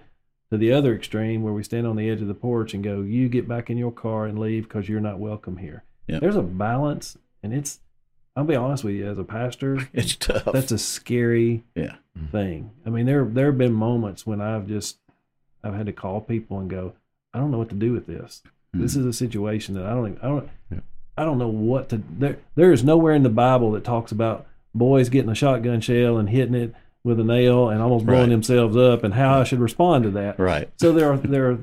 To 0.52 0.56
the 0.56 0.72
other 0.72 0.94
extreme 0.94 1.42
where 1.42 1.52
we 1.52 1.64
stand 1.64 1.88
on 1.88 1.96
the 1.96 2.08
edge 2.08 2.20
of 2.22 2.28
the 2.28 2.34
porch 2.34 2.72
and 2.72 2.84
go, 2.84 3.00
you 3.00 3.28
get 3.28 3.48
back 3.48 3.68
in 3.68 3.76
your 3.76 3.90
car 3.90 4.26
and 4.26 4.38
leave 4.38 4.62
because 4.68 4.88
you're 4.88 5.00
not 5.00 5.18
welcome 5.18 5.56
here. 5.56 5.82
Yep. 6.06 6.20
There's 6.20 6.36
a 6.36 6.42
balance, 6.42 7.18
and 7.42 7.52
it's, 7.52 7.80
I'll 8.36 8.44
be 8.44 8.54
honest 8.54 8.84
with 8.84 8.94
you, 8.94 9.10
as 9.10 9.18
a 9.18 9.24
pastor, 9.24 9.88
It's 9.92 10.14
tough. 10.14 10.44
that's 10.52 10.70
a 10.70 10.78
scary 10.78 11.64
yeah. 11.74 11.96
Mm-hmm. 12.16 12.26
thing. 12.28 12.70
I 12.86 12.90
mean, 12.90 13.06
there 13.06 13.24
there 13.24 13.46
have 13.46 13.58
been 13.58 13.72
moments 13.72 14.24
when 14.24 14.40
I've 14.40 14.68
just 14.68 14.98
I've 15.64 15.74
had 15.74 15.86
to 15.86 15.92
call 15.92 16.20
people 16.20 16.60
and 16.60 16.70
go, 16.70 16.92
I 17.36 17.38
don't 17.38 17.50
know 17.50 17.58
what 17.58 17.68
to 17.68 17.74
do 17.74 17.92
with 17.92 18.06
this. 18.06 18.42
This 18.72 18.94
hmm. 18.94 19.00
is 19.00 19.06
a 19.06 19.12
situation 19.12 19.74
that 19.74 19.84
I 19.84 19.90
don't 19.90 20.06
even, 20.08 20.18
I 20.22 20.26
don't 20.26 20.48
Yeah. 20.72 20.78
I 21.18 21.24
don't 21.24 21.38
know 21.38 21.48
what 21.48 21.90
to 21.90 22.02
there 22.18 22.38
there 22.54 22.72
is 22.72 22.82
nowhere 22.82 23.14
in 23.14 23.22
the 23.24 23.28
Bible 23.28 23.72
that 23.72 23.84
talks 23.84 24.10
about 24.10 24.46
boys 24.74 25.10
getting 25.10 25.30
a 25.30 25.34
shotgun 25.34 25.82
shell 25.82 26.16
and 26.16 26.30
hitting 26.30 26.54
it 26.54 26.74
with 27.04 27.20
a 27.20 27.24
nail 27.24 27.68
and 27.68 27.82
almost 27.82 28.06
blowing 28.06 28.22
Right. 28.22 28.30
themselves 28.30 28.74
up 28.74 29.04
and 29.04 29.14
how 29.14 29.40
I 29.40 29.44
should 29.44 29.60
respond 29.60 30.04
to 30.04 30.10
that. 30.12 30.38
Right. 30.38 30.70
So 30.76 30.92
there 30.92 31.12
are 31.12 31.18
there 31.18 31.50
are 31.50 31.58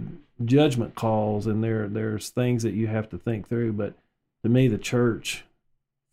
judgment 0.45 0.93
calls 0.93 1.47
and 1.47 1.63
there 1.63 1.87
there's 1.87 2.29
things 2.29 2.61
that 2.63 2.73
you 2.73 2.85
have 2.85 3.09
to 3.09 3.17
think 3.17 3.49
through. 3.49 3.73
But 3.73 3.95
to 4.43 4.49
me, 4.49 4.67
the 4.67 4.77
church 4.77 5.43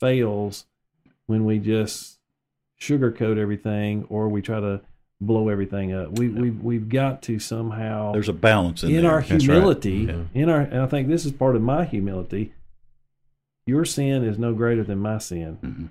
fails 0.00 0.64
when 1.26 1.44
we 1.44 1.58
just 1.58 2.18
sugarcoat 2.80 3.36
everything 3.36 4.06
or 4.08 4.28
we 4.30 4.40
try 4.40 4.58
to 4.58 4.80
blow 5.20 5.48
everything 5.48 5.92
up. 5.92 6.18
We 6.18 6.28
we 6.28 6.50
we've 6.50 6.88
got 6.88 7.22
to 7.22 7.38
somehow 7.38 8.12
There's 8.12 8.28
a 8.28 8.32
balance 8.32 8.82
in, 8.82 8.90
in 8.94 9.04
our 9.06 9.20
That's 9.20 9.30
right. 9.32 9.42
humility, 9.42 10.06
Yeah. 10.08 10.22
in 10.34 10.48
our 10.48 10.60
and 10.60 10.80
I 10.80 10.86
think 10.86 11.08
this 11.08 11.24
is 11.26 11.32
part 11.32 11.56
of 11.56 11.62
my 11.62 11.84
humility. 11.84 12.54
Your 13.66 13.84
sin 13.84 14.24
is 14.24 14.38
no 14.38 14.54
greater 14.54 14.82
than 14.82 14.98
my 14.98 15.18
sin. 15.18 15.58
Mhm. 15.62 15.88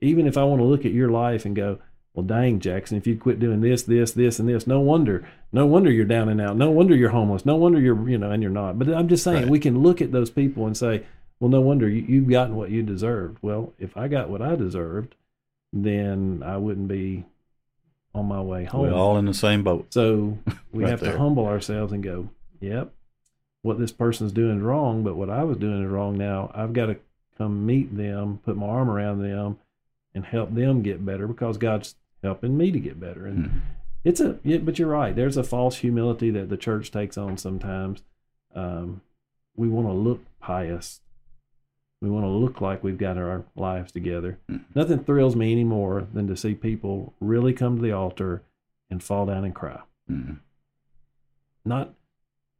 Even 0.00 0.26
if 0.26 0.36
I 0.36 0.44
want 0.44 0.60
to 0.60 0.64
look 0.64 0.84
at 0.84 0.92
your 0.92 1.10
life 1.10 1.44
and 1.44 1.54
go, 1.54 1.78
well, 2.14 2.24
dang, 2.26 2.58
Jackson, 2.60 2.96
if 2.98 3.06
you 3.06 3.16
quit 3.16 3.38
doing 3.40 3.60
this, 3.60 3.84
this, 3.84 4.12
this, 4.12 4.38
and 4.38 4.48
this, 4.48 4.66
no 4.66 4.80
wonder, 4.80 5.24
no 5.52 5.64
wonder 5.66 5.90
you're 5.90 6.04
down 6.04 6.28
and 6.28 6.40
out. 6.40 6.56
No 6.56 6.70
wonder 6.70 6.94
you're 6.94 7.10
homeless. 7.10 7.46
No 7.46 7.56
wonder 7.56 7.80
you're, 7.80 8.08
you 8.08 8.18
know, 8.18 8.30
and 8.30 8.42
you're 8.42 8.52
not. 8.52 8.78
But 8.78 8.88
I'm 8.88 9.08
just 9.08 9.24
saying, 9.24 9.42
Right. 9.44 9.50
we 9.50 9.58
can 9.60 9.82
look 9.82 10.02
at 10.02 10.12
those 10.12 10.28
people 10.30 10.66
and 10.66 10.76
say, 10.76 11.04
well, 11.40 11.50
no 11.50 11.60
wonder 11.60 11.88
you, 11.88 12.02
you've 12.02 12.28
gotten 12.28 12.54
what 12.56 12.70
you 12.70 12.82
deserved. 12.82 13.38
Well, 13.42 13.72
if 13.78 13.96
I 13.96 14.08
got 14.08 14.28
what 14.28 14.42
I 14.42 14.56
deserved, 14.56 15.14
then 15.72 16.42
I 16.44 16.56
wouldn't 16.58 16.88
be 16.88 17.24
on 18.14 18.26
my 18.26 18.40
way 18.40 18.64
home. 18.64 18.82
We're 18.82 18.92
all 18.94 19.16
in 19.18 19.26
the 19.26 19.34
same 19.34 19.62
boat. 19.62 19.86
So 19.92 20.38
we 20.72 20.82
Right 20.84 20.90
have 20.90 21.00
there. 21.00 21.12
to 21.12 21.18
humble 21.18 21.46
ourselves 21.46 21.92
and 21.92 22.02
go, 22.02 22.28
yep, 22.60 22.92
what 23.62 23.78
this 23.78 23.92
person's 23.92 24.32
doing 24.32 24.56
is 24.58 24.62
wrong, 24.62 25.02
but 25.04 25.16
what 25.16 25.30
I 25.30 25.44
was 25.44 25.56
doing 25.58 25.82
is 25.82 25.88
wrong 25.90 26.16
now. 26.18 26.50
I've 26.54 26.72
got 26.72 26.86
to 26.86 26.96
come 27.38 27.64
meet 27.64 27.96
them, 27.96 28.40
put 28.44 28.56
my 28.56 28.66
arm 28.66 28.90
around 28.90 29.22
them, 29.22 29.58
and 30.14 30.24
help 30.24 30.54
them 30.54 30.82
get 30.82 31.04
better 31.06 31.26
because 31.26 31.56
God's 31.58 31.94
helping 32.22 32.56
me 32.56 32.70
to 32.70 32.78
get 32.80 33.00
better. 33.00 33.26
And 33.26 33.46
Mhm. 33.46 33.60
it's 34.04 34.20
a, 34.20 34.38
but 34.60 34.78
you're 34.78 34.88
right. 34.88 35.14
There's 35.14 35.36
a 35.36 35.42
false 35.44 35.76
humility 35.78 36.30
that 36.30 36.48
the 36.50 36.56
church 36.56 36.90
takes 36.90 37.16
on 37.16 37.36
sometimes. 37.38 38.02
Um, 38.54 39.00
we 39.56 39.68
want 39.68 39.86
to 39.88 39.92
look 39.92 40.20
pious. 40.40 41.00
We 42.02 42.10
want 42.10 42.24
to 42.24 42.28
look 42.30 42.60
like 42.60 42.82
we've 42.82 42.98
got 42.98 43.16
our 43.16 43.44
lives 43.54 43.92
together. 43.92 44.38
Mhm. 44.50 44.64
Nothing 44.74 45.04
thrills 45.04 45.36
me 45.36 45.52
anymore 45.52 46.08
than 46.12 46.26
to 46.26 46.36
see 46.36 46.52
people 46.54 47.14
really 47.20 47.52
come 47.52 47.76
to 47.76 47.82
the 47.82 47.92
altar 47.92 48.42
and 48.90 49.00
fall 49.00 49.24
down 49.26 49.44
and 49.44 49.54
cry. 49.54 49.80
Mhm. 50.10 50.38
Not 51.64 51.94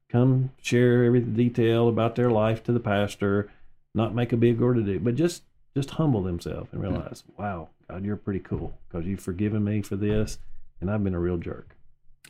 come 0.09 0.51
share 0.63 1.03
every 1.05 1.21
detail 1.21 1.89
about 1.89 2.15
their 2.15 2.31
life 2.31 2.63
to 2.65 2.73
the 2.73 2.79
pastor, 2.79 3.51
not 3.95 4.15
make 4.15 4.33
a 4.33 4.37
big 4.37 4.63
or 4.63 4.75
to 4.75 4.83
do, 4.83 5.01
but 5.01 5.17
just 5.17 5.43
just 5.75 5.91
humble 5.93 6.23
themselves 6.23 6.69
and 6.71 6.83
realize, 6.83 7.25
wow, 7.39 7.71
God, 7.89 8.05
you're 8.05 8.15
pretty 8.17 8.41
cool 8.41 8.79
because 8.89 9.07
you've 9.07 9.21
forgiven 9.21 9.65
me 9.65 9.81
for 9.81 9.97
this, 9.97 10.39
and 10.83 10.91
I've 10.91 11.03
been 11.03 11.15
a 11.15 11.19
real 11.19 11.39
jerk. 11.39 11.75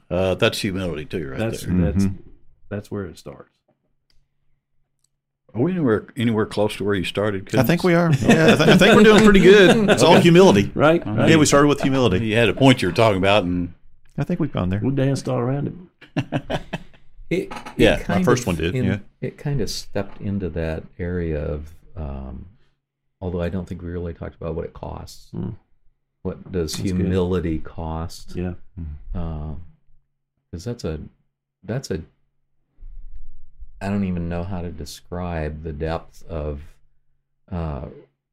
Uh, 0.08 0.34
that's 0.36 0.60
humility 0.60 1.04
too, 1.04 1.28
right 1.28 1.38
that's 1.40 1.64
there. 1.64 1.74
that's 1.74 2.04
Mhm. 2.06 2.18
that's 2.70 2.90
where 2.90 3.04
it 3.04 3.18
starts. 3.18 3.50
Are 5.55 5.61
we 5.61 5.72
anywhere 5.72 6.07
anywhere 6.16 6.46
close 6.46 6.76
to 6.76 6.84
where 6.84 6.94
you 6.94 7.05
started? 7.05 7.55
I 7.55 7.62
think 7.62 7.84
we 7.84 7.94
are. 7.94 8.11
Yeah, 8.12 8.55
I, 8.55 8.57
th- 8.57 8.68
I 8.70 8.76
think 8.78 8.96
we're 8.96 9.03
doing 9.03 9.22
pretty 9.24 9.40
good. 9.40 9.90
It's 9.90 10.03
all 10.03 10.16
humility. 10.18 10.70
Right? 10.74 11.07
Right? 11.07 11.28
Yeah, 11.30 11.36
we 11.36 11.44
started 11.46 11.68
with 11.68 11.82
humility. 11.82 12.26
You 12.26 12.36
had 12.36 12.48
a 12.48 12.55
point 12.55 12.80
you 12.80 12.88
were 12.88 12.94
talking 12.94 13.18
about, 13.18 13.44
and 13.44 13.74
I 14.16 14.24
think 14.24 14.40
we've 14.40 14.53
gone 14.53 14.70
there. 14.70 14.80
we 14.82 14.90
danced 14.92 15.28
all 15.28 15.38
around 15.38 15.88
it. 16.16 16.61
It, 17.30 17.44
it 17.50 17.53
Yeah, 17.78 18.03
my 18.11 18.22
first 18.22 18.42
of 18.42 18.48
one 18.48 18.57
did, 18.57 18.74
in- 18.74 18.84
yeah. 18.84 18.98
It 19.22 19.38
kind 19.38 19.62
of 19.62 19.70
stepped 19.70 20.20
into 20.20 20.50
that 20.50 20.82
area 20.98 21.42
of, 21.42 21.74
um, 21.96 22.44
although 23.22 23.40
I 23.40 23.48
don't 23.48 23.66
think 23.66 23.80
we 23.80 23.88
really 23.88 24.12
talked 24.12 24.34
about 24.34 24.55
what 24.55 24.66
it 24.66 24.74
costs. 24.74 25.30
Mm. 25.34 25.55
What 26.24 26.53
does 26.53 26.72
That's 26.74 26.82
good. 26.82 26.96
humility 27.00 27.59
cost? 27.61 28.36
Yeah. 28.36 28.53
Because 29.14 30.64
that's 30.64 30.84
a, 30.84 31.00
that's 31.64 31.90
a, 31.90 32.03
I 33.82 33.88
don't 33.88 34.04
even 34.04 34.28
know 34.28 34.44
how 34.44 34.62
to 34.62 34.70
describe 34.70 35.62
the 35.64 35.72
depth 35.72 36.24
of 36.28 36.62
uh, 37.50 37.86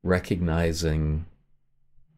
recognizing. 0.03 1.25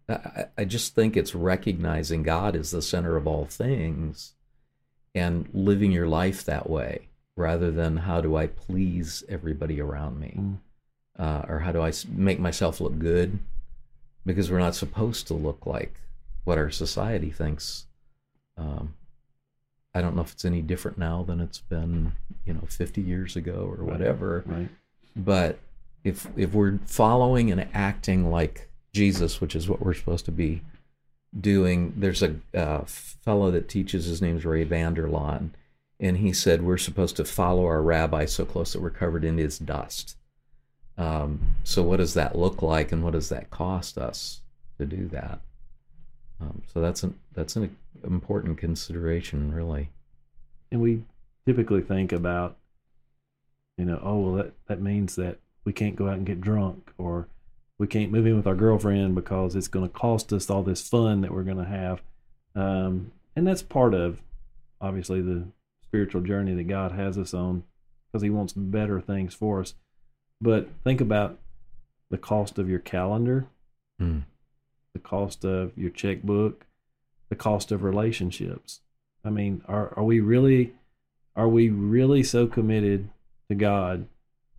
I, 0.10 0.46
I 0.58 0.66
just 0.66 0.94
think 0.94 1.16
it's 1.16 1.34
recognizing 1.34 2.24
God 2.24 2.56
as 2.56 2.72
the 2.72 2.82
center 2.82 3.16
of 3.16 3.28
all 3.28 3.46
things 3.46 4.34
and 5.16 5.48
living 5.54 5.92
your 5.92 6.08
life 6.08 6.44
that 6.46 6.70
way 6.70 7.08
rather 7.38 7.72
than 7.72 7.98
how 7.98 8.20
do 8.22 8.36
I 8.36 8.48
please 8.48 9.24
everybody 9.30 9.80
around 9.80 10.20
me 10.20 10.34
Mm. 10.38 10.58
uh, 11.18 11.46
or 11.48 11.60
how 11.60 11.72
do 11.72 11.82
I 11.82 11.92
make 12.10 12.40
myself 12.40 12.82
look 12.82 13.00
good 13.00 13.40
because 14.26 14.52
we're 14.52 14.60
not 14.60 14.76
supposed 14.76 15.28
to 15.28 15.34
look 15.34 15.66
like 15.66 16.00
what 16.44 16.58
our 16.58 16.70
society 16.72 17.30
thinks. 17.30 17.86
Um, 18.58 18.96
I 19.94 20.02
don't 20.02 20.16
know 20.16 20.22
if 20.22 20.32
it's 20.34 20.46
any 20.46 20.62
different 20.62 20.98
now 20.98 21.24
than 21.24 21.42
it's 21.42 21.60
been, 21.60 22.14
you 22.46 22.54
know, 22.54 22.64
50 22.68 23.02
years 23.02 23.36
ago 23.36 23.70
or 23.78 23.84
whatever. 23.84 24.44
Right. 24.46 24.70
But 25.16 25.60
if 26.04 26.28
if 26.36 26.54
we're 26.54 26.80
following 26.86 27.52
and 27.52 27.68
acting 27.74 28.32
like 28.32 28.70
Jesus, 28.94 29.42
which 29.42 29.56
is 29.56 29.70
what 29.70 29.82
we're 29.82 29.94
supposed 29.94 30.26
to 30.26 30.32
be 30.32 30.62
doing, 31.40 31.94
there's 31.98 32.24
a 32.24 32.36
uh, 32.56 32.84
fellow 32.86 33.52
that 33.52 33.70
teaches. 33.70 34.06
His 34.06 34.22
name's 34.22 34.46
Ray 34.46 34.64
Vander 34.64 35.08
Laan, 35.08 35.50
and 36.00 36.18
he 36.18 36.34
said 36.34 36.62
we're 36.62 36.78
supposed 36.78 37.18
to 37.18 37.26
follow 37.26 37.66
our 37.66 37.82
rabbi 37.82 38.26
so 38.26 38.46
close 38.46 38.74
that 38.74 38.82
we're 38.82 38.90
covered 38.90 39.24
in 39.24 39.38
his 39.38 39.60
dust. 39.60 40.16
Um, 40.98 41.56
so 41.64 41.84
what 41.84 41.98
does 41.98 42.14
that 42.16 42.38
look 42.38 42.62
like, 42.62 42.92
and 42.92 43.04
what 43.04 43.14
does 43.14 43.30
that 43.30 43.50
cost 43.50 43.98
us 43.98 44.42
to 44.78 44.86
do 44.86 45.08
that? 45.10 45.40
Um, 46.40 46.62
so 46.74 46.82
that's 46.82 47.04
an 47.04 47.20
that's 47.34 47.56
an 47.56 47.76
important 48.04 48.58
consideration, 48.58 49.54
really. 49.54 49.90
And 50.72 50.82
we 50.82 51.04
typically 51.46 51.82
think 51.82 52.12
about, 52.12 52.58
you 53.78 53.86
know, 53.86 54.00
oh 54.04 54.20
well, 54.20 54.34
that 54.36 54.54
that 54.68 54.82
means 54.82 55.16
that 55.16 55.40
we 55.66 55.74
can't 55.74 55.96
go 55.96 56.08
out 56.08 56.18
and 56.18 56.26
get 56.26 56.42
drunk, 56.42 56.92
or 56.98 57.28
we 57.78 57.88
can't 57.88 58.12
move 58.12 58.26
in 58.26 58.36
with 58.36 58.48
our 58.48 58.56
girlfriend 58.56 59.16
because 59.16 59.56
it's 59.56 59.68
going 59.68 59.88
to 59.88 59.94
cost 59.94 60.32
us 60.34 60.50
all 60.50 60.64
this 60.64 60.88
fun 60.88 61.22
that 61.22 61.32
we're 61.32 61.44
going 61.44 61.58
to 61.58 61.66
have, 61.66 62.02
um, 62.56 63.12
and 63.36 63.46
that's 63.48 63.64
part 63.64 63.94
of, 63.94 64.22
obviously, 64.80 65.22
the 65.22 65.48
spiritual 65.84 66.22
journey 66.22 66.54
that 66.56 66.68
God 66.68 66.92
has 66.92 67.18
us 67.18 67.34
on, 67.34 67.64
because 68.12 68.24
He 68.24 68.30
wants 68.30 68.54
better 68.54 69.02
things 69.02 69.34
for 69.34 69.62
us. 69.62 69.74
But 70.40 70.70
think 70.84 71.02
about 71.02 71.38
the 72.10 72.18
cost 72.18 72.58
of 72.58 72.70
your 72.70 72.80
calendar, 72.80 73.48
Hmm. 74.00 74.20
the 74.94 75.00
cost 75.00 75.46
of 75.46 75.78
your 75.78 75.92
checkbook, 75.92 76.66
the 77.32 77.36
cost 77.38 77.72
of 77.72 77.82
relationships. 77.82 78.82
I 79.24 79.30
mean, 79.30 79.64
are 79.66 79.98
are 79.98 80.04
we 80.04 80.20
really 80.20 80.74
are 81.36 81.48
we 81.48 81.70
really 81.70 82.24
so 82.24 82.46
committed 82.46 83.10
to 83.50 83.56
God 83.56 84.08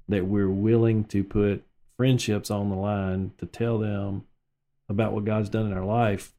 that 0.09 0.27
we're 0.27 0.49
willing 0.49 1.05
to 1.05 1.23
put 1.23 1.65
friendships 1.99 2.51
on 2.51 2.71
the 2.71 2.77
line 2.77 3.33
to 3.39 3.47
tell 3.47 3.79
them 3.79 4.25
about 4.89 5.13
what 5.13 5.27
God's 5.27 5.51
done 5.51 5.67
in 5.67 5.75
our 5.75 5.85
life 5.85 6.33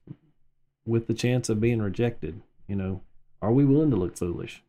with 0.85 1.05
the 1.05 1.13
chance 1.13 1.49
of 1.49 1.61
being 1.61 1.81
rejected? 1.81 2.41
You 2.67 2.77
know, 2.77 3.01
are 3.39 3.51
we 3.51 3.63
willing 3.63 3.91
to 3.91 3.95
look 3.95 4.17
foolish 4.17 4.63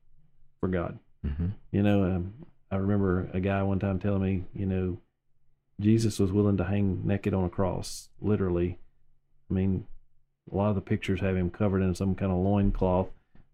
for 0.60 0.68
God? 0.68 0.98
hmm 1.24 1.46
You 1.72 1.82
know, 1.82 2.04
um, 2.04 2.34
I 2.70 2.76
remember 2.76 3.30
a 3.32 3.40
guy 3.40 3.62
one 3.62 3.78
time 3.78 3.98
telling 3.98 4.22
me, 4.22 4.44
you 4.54 4.66
know, 4.66 4.98
Jesus 5.80 6.18
was 6.18 6.30
willing 6.30 6.58
to 6.58 6.64
hang 6.64 7.06
naked 7.06 7.32
on 7.32 7.44
a 7.44 7.48
cross, 7.48 8.10
literally. 8.20 8.78
I 9.50 9.54
mean, 9.54 9.86
a 10.50 10.56
lot 10.56 10.68
of 10.68 10.74
the 10.74 10.80
pictures 10.80 11.20
have 11.20 11.36
him 11.36 11.50
covered 11.50 11.82
in 11.82 11.94
some 11.94 12.14
kind 12.14 12.30
of 12.30 12.38
loincloth, 12.38 13.08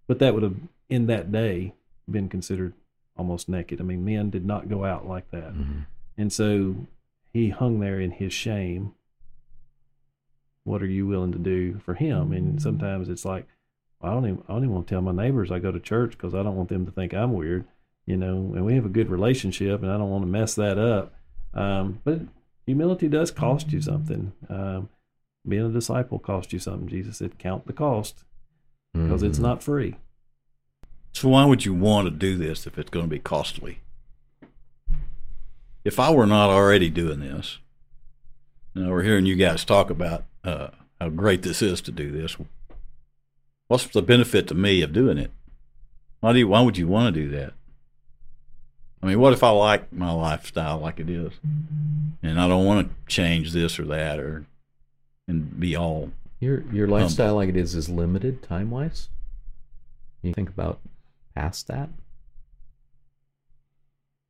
but 0.07 0.19
that 0.19 0.35
would 0.35 0.43
have, 0.43 0.57
in 0.89 1.07
that 1.07 1.31
day, 1.31 1.75
been 2.11 2.29
considered 2.29 2.75
almost 3.17 3.49
naked. 3.49 3.81
I 3.81 3.85
mean, 3.85 4.05
men 4.05 4.31
did 4.31 4.45
not 4.45 4.69
go 4.69 4.85
out 4.85 5.07
like 5.07 5.31
that. 5.31 5.53
hmm 5.53 5.81
And 6.19 6.33
so 6.33 6.87
he 7.33 7.51
hung 7.51 7.81
there 7.81 8.01
in 8.01 8.11
his 8.11 8.33
shame. 8.33 8.95
What 10.65 10.83
are 10.83 10.87
you 10.87 11.07
willing 11.07 11.33
to 11.33 11.39
do 11.39 11.79
for 11.85 11.95
him? 11.95 12.33
And 12.33 12.61
sometimes 12.61 13.09
it's 13.09 13.25
like, 13.25 13.47
I 14.03 14.11
don't 14.11 14.27
even, 14.27 14.43
I 14.49 14.53
don't 14.53 14.65
even 14.65 14.75
want 14.75 14.89
to 14.89 14.95
tell 14.95 15.03
my 15.03 15.13
neighbors 15.13 15.51
I 15.51 15.59
go 15.59 15.71
to 15.71 15.81
church 15.81 16.13
because 16.13 16.35
I 16.35 16.43
don't 16.43 16.57
want 16.57 16.69
them 16.71 16.87
to 16.87 16.93
think 16.93 17.13
I'm 17.15 17.33
weird, 17.35 17.67
you 18.07 18.17
know. 18.17 18.53
And 18.55 18.65
we 18.65 18.75
have 18.75 18.87
a 18.87 18.91
good 18.91 19.11
relationship, 19.11 19.83
and 19.83 19.91
I 19.91 19.99
don't 19.99 20.11
want 20.11 20.23
to 20.23 20.29
mess 20.31 20.55
that 20.55 20.79
up. 20.79 21.15
Um, 21.55 22.01
but 22.05 22.21
humility 22.67 23.09
does 23.09 23.31
cost 23.31 23.73
you 23.73 23.81
something. 23.83 24.33
Um, 24.49 24.89
being 25.47 25.67
a 25.67 25.71
disciple 25.71 26.19
costs 26.19 26.53
you 26.53 26.59
something. 26.59 26.89
Jesus 26.89 27.17
said, 27.19 27.39
"Count 27.39 27.67
the 27.67 27.73
cost," 27.73 28.25
because 28.93 29.23
it's 29.23 29.39
Mhm. 29.39 29.43
not 29.43 29.63
free. 29.63 29.97
So 31.13 31.29
why 31.29 31.45
would 31.45 31.65
you 31.65 31.75
want 31.75 32.07
to 32.07 32.11
do 32.11 32.37
this 32.37 32.67
if 32.67 32.79
it's 32.79 32.91
going 32.91 33.07
to 33.07 33.11
be 33.11 33.19
costly? 33.19 33.81
If 35.85 35.99
I 35.99 36.11
were 36.11 36.27
not 36.27 36.51
already 36.51 36.91
doing 36.91 37.21
this, 37.21 37.59
you 38.75 38.85
know, 38.85 38.91
we're 38.91 39.03
hearing 39.03 39.27
you 39.27 39.35
guys 39.37 39.65
talk 39.65 39.91
about 39.91 40.25
uh, 40.45 40.69
how 41.01 41.09
great 41.11 41.43
this 41.43 41.61
is 41.63 41.81
to 41.83 41.93
do 41.93 42.11
this. 42.11 42.37
What's 43.69 43.87
the 43.89 44.03
benefit 44.03 44.49
to 44.49 44.55
me 44.55 44.83
of 44.83 44.93
doing 44.93 45.19
it? 45.19 45.31
Why 46.21 46.33
do 46.33 46.39
you, 46.39 46.49
why 46.49 46.61
would 46.63 46.77
you 46.79 46.87
want 46.87 47.15
to 47.15 47.21
do 47.23 47.29
that? 47.31 47.55
I 49.03 49.07
mean, 49.07 49.21
what 49.21 49.33
if 49.33 49.43
I 49.43 49.51
like 49.51 49.93
my 49.93 50.11
lifestyle 50.13 50.79
like 50.79 51.01
it 51.01 51.09
is, 51.09 51.33
and 52.23 52.39
I 52.41 52.47
don't 52.49 52.67
want 52.67 52.89
to 52.89 52.95
change 53.07 53.53
this 53.53 53.79
or 53.79 53.85
that, 53.87 54.19
or 54.19 54.45
and 55.31 55.59
be 55.59 55.75
all 55.77 56.11
Your 56.41 56.63
your 56.73 56.87
lifestyle 56.89 57.37
like 57.37 57.49
it 57.49 57.57
is 57.57 57.75
is 57.75 57.89
limited 57.89 58.43
time 58.43 58.71
wise. 58.71 59.09
You 60.23 60.35
think 60.35 60.49
about 60.51 60.81
past 61.35 61.69
that. 61.69 61.89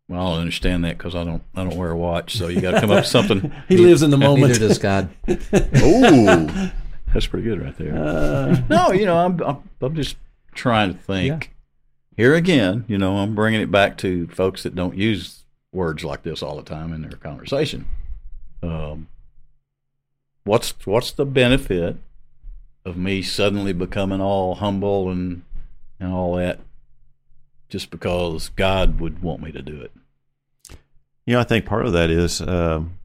well, 0.09 0.21
I 0.21 0.31
don't 0.31 0.41
understand 0.41 0.85
that 0.85 0.99
because 0.99 1.15
I 1.15 1.25
don't 1.25 1.43
I 1.55 1.65
don't 1.65 1.77
wear 1.77 1.91
a 1.91 1.97
watch, 1.97 2.37
so 2.37 2.49
you 2.49 2.61
got 2.61 2.73
to 2.73 2.81
come 2.81 2.91
up 2.91 2.99
with 2.99 3.07
something. 3.07 3.53
He 3.69 3.77
lives 3.77 4.03
in 4.03 4.11
the 4.11 4.19
moment. 4.19 4.53
Neither 4.53 4.69
does 4.69 4.79
God. 4.79 5.09
Ooh, 5.29 6.71
that's 7.13 7.27
pretty 7.27 7.45
good 7.45 7.61
right 7.63 7.77
there. 7.77 7.97
Uh, 7.97 8.63
No, 8.69 8.93
you 8.93 9.07
know, 9.07 9.17
I'm 9.19 9.41
I'm, 9.43 9.69
I'm 9.81 9.95
just 9.95 10.17
trying 10.55 10.93
to 10.95 10.99
think. 10.99 11.55
Here 12.17 12.35
again, 12.35 12.85
you 12.87 12.99
know, 12.99 13.19
I'm 13.19 13.35
bringing 13.35 13.63
it 13.63 13.71
back 13.71 13.97
to 13.99 14.27
folks 14.29 14.63
that 14.65 14.75
don't 14.75 14.97
use 14.97 15.45
words 15.73 16.05
like 16.05 16.23
this 16.23 16.43
all 16.43 16.57
the 16.57 16.63
time 16.63 16.93
in 16.93 17.01
their 17.03 17.13
conversation. 17.13 17.87
Um, 18.63 19.09
what's 20.51 20.75
what's 20.85 21.13
the 21.13 21.25
benefit 21.25 21.97
of 22.85 22.97
me 22.97 23.23
suddenly 23.23 23.73
becoming 23.73 24.21
all 24.21 24.57
humble 24.57 25.09
and 25.09 25.43
and 26.01 26.13
all 26.13 26.35
that, 26.35 26.59
just 27.69 27.89
because 27.89 28.49
God 28.51 28.99
would 28.99 29.23
want 29.23 29.43
me 29.43 29.53
to 29.53 29.63
do 29.63 29.81
it? 29.81 29.93
You 31.25 31.35
know, 31.35 31.41
I 31.41 31.45
think 31.45 31.67
part 31.67 31.87
of 31.87 31.93
that 31.93 32.11
is 32.11 32.41
um, 32.41 32.99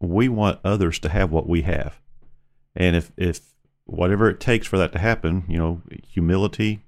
we 0.00 0.28
want 0.28 0.58
others 0.64 0.98
to 1.00 1.08
have 1.08 1.30
what 1.30 1.48
we 1.48 1.62
have, 1.62 2.00
and 2.74 2.96
if 2.96 3.12
if 3.16 3.42
whatever 3.84 4.28
it 4.28 4.40
takes 4.40 4.66
for 4.66 4.76
that 4.78 4.90
to 4.92 4.98
happen, 4.98 5.44
you 5.48 5.56
know, 5.56 5.82
humility. 6.08 6.80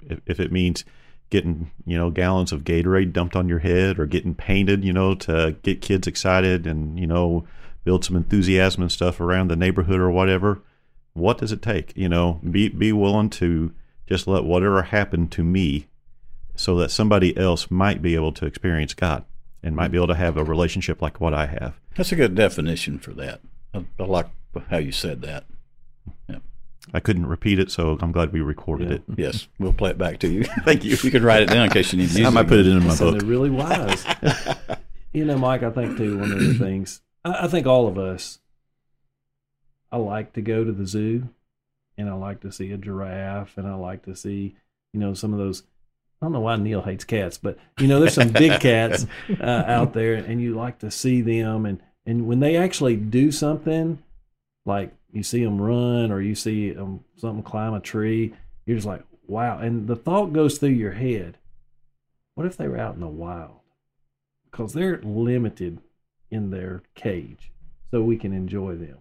If, 0.00 0.20
if 0.26 0.40
it 0.40 0.50
means 0.50 0.84
getting 1.28 1.70
you 1.84 1.98
know 1.98 2.08
gallons 2.08 2.52
of 2.52 2.64
Gatorade 2.64 3.12
dumped 3.12 3.36
on 3.36 3.50
your 3.50 3.58
head 3.58 3.98
or 3.98 4.06
getting 4.06 4.34
painted, 4.34 4.82
you 4.82 4.94
know, 4.94 5.14
to 5.16 5.56
get 5.62 5.82
kids 5.82 6.06
excited 6.06 6.66
and 6.66 6.98
you 6.98 7.06
know 7.06 7.44
build 7.84 8.04
some 8.04 8.16
enthusiasm 8.16 8.82
and 8.82 8.92
stuff 8.92 9.20
around 9.20 9.48
the 9.48 9.56
neighborhood 9.56 10.00
or 10.00 10.10
whatever. 10.10 10.62
What 11.14 11.38
does 11.38 11.52
it 11.52 11.62
take? 11.62 11.92
You 11.96 12.08
know, 12.08 12.40
be 12.48 12.68
be 12.68 12.92
willing 12.92 13.30
to 13.30 13.72
just 14.06 14.26
let 14.26 14.44
whatever 14.44 14.82
happen 14.82 15.28
to 15.28 15.44
me, 15.44 15.86
so 16.54 16.76
that 16.76 16.90
somebody 16.90 17.36
else 17.36 17.70
might 17.70 18.00
be 18.02 18.14
able 18.14 18.32
to 18.32 18.46
experience 18.46 18.94
God 18.94 19.24
and 19.62 19.76
might 19.76 19.88
be 19.92 19.96
able 19.98 20.08
to 20.08 20.14
have 20.14 20.36
a 20.36 20.44
relationship 20.44 21.00
like 21.02 21.20
what 21.20 21.34
I 21.34 21.46
have. 21.46 21.78
That's 21.96 22.12
a 22.12 22.16
good 22.16 22.34
definition 22.34 22.98
for 22.98 23.12
that. 23.14 23.40
I, 23.74 23.84
I 24.00 24.04
like 24.04 24.26
how 24.68 24.78
you 24.78 24.92
said 24.92 25.22
that. 25.22 25.44
I 26.92 26.98
couldn't 26.98 27.26
repeat 27.26 27.60
it, 27.60 27.70
so 27.70 27.96
I'm 28.00 28.10
glad 28.10 28.32
we 28.32 28.40
recorded 28.40 28.88
Yeah. 28.88 28.94
it. 28.96 29.02
Yes, 29.16 29.48
we'll 29.60 29.72
play 29.72 29.90
it 29.90 29.98
back 29.98 30.18
to 30.20 30.28
you. 30.28 30.44
Thank 30.64 30.84
you. 30.84 30.96
You 31.00 31.10
can 31.12 31.22
write 31.22 31.42
it 31.42 31.48
down 31.48 31.66
in 31.66 31.70
case 31.70 31.92
you 31.92 31.98
need 32.00 32.10
to 32.10 32.18
use 32.18 32.26
I 32.26 32.30
might 32.30 32.48
put 32.48 32.58
it 32.58 32.66
in 32.66 32.80
my 32.80 32.88
That 32.88 32.96
sounded 32.96 33.20
book. 33.20 33.28
really 33.30 33.50
wise. 33.50 34.04
you 35.12 35.24
know, 35.24 35.38
Mike, 35.38 35.62
I 35.62 35.70
think 35.70 35.96
too, 35.96 36.18
one 36.18 36.32
of 36.32 36.40
the 36.40 36.54
things, 36.54 37.00
I, 37.24 37.44
I 37.44 37.48
think 37.48 37.66
all 37.66 37.86
of 37.86 37.98
us, 37.98 38.38
I 39.90 39.96
like 39.96 40.32
to 40.34 40.42
go 40.42 40.64
to 40.64 40.72
the 40.72 40.86
zoo 40.86 41.28
and 41.98 42.08
I 42.08 42.14
like 42.14 42.40
to 42.40 42.52
see 42.52 42.72
a 42.72 42.78
giraffe 42.78 43.56
and 43.56 43.66
I 43.66 43.74
like 43.74 44.04
to 44.04 44.16
see, 44.16 44.56
you 44.92 45.00
know, 45.00 45.14
some 45.14 45.32
of 45.32 45.38
those. 45.38 45.62
I 46.20 46.26
don't 46.26 46.32
know 46.32 46.40
why 46.40 46.54
Neil 46.56 46.82
hates 46.82 47.04
cats, 47.04 47.36
but 47.36 47.58
you 47.78 47.88
know, 47.88 47.98
there's 47.98 48.14
some 48.14 48.28
big 48.28 48.60
cats 48.60 49.06
uh, 49.40 49.64
out 49.66 49.92
there, 49.92 50.14
and 50.14 50.40
you 50.40 50.54
like 50.54 50.78
to 50.78 50.90
see 50.90 51.20
them, 51.20 51.66
and 51.66 51.82
and 52.06 52.28
when 52.28 52.38
they 52.38 52.56
actually 52.56 52.94
do 52.94 53.32
something, 53.32 54.00
like 54.64 54.94
you 55.12 55.24
see 55.24 55.44
them 55.44 55.60
run 55.60 56.12
or 56.12 56.20
you 56.20 56.36
see 56.36 56.76
um, 56.76 57.04
something 57.16 57.42
climb 57.42 57.74
a 57.74 57.80
tree, 57.80 58.34
you're 58.66 58.76
just 58.76 58.86
like, 58.86 59.02
wow. 59.26 59.58
And 59.58 59.88
the 59.88 59.96
thought 59.96 60.32
goes 60.32 60.58
through 60.58 60.70
your 60.70 60.92
head, 60.92 61.38
what 62.34 62.46
if 62.46 62.56
they 62.56 62.68
were 62.68 62.78
out 62.78 62.94
in 62.94 63.00
the 63.00 63.08
wild? 63.08 63.60
Because 64.50 64.72
they're 64.72 65.00
limited 65.02 65.80
in 66.32 66.50
their 66.50 66.82
cage, 66.94 67.52
so 67.90 68.02
we 68.02 68.16
can 68.16 68.32
enjoy 68.32 68.74
them. 68.74 68.98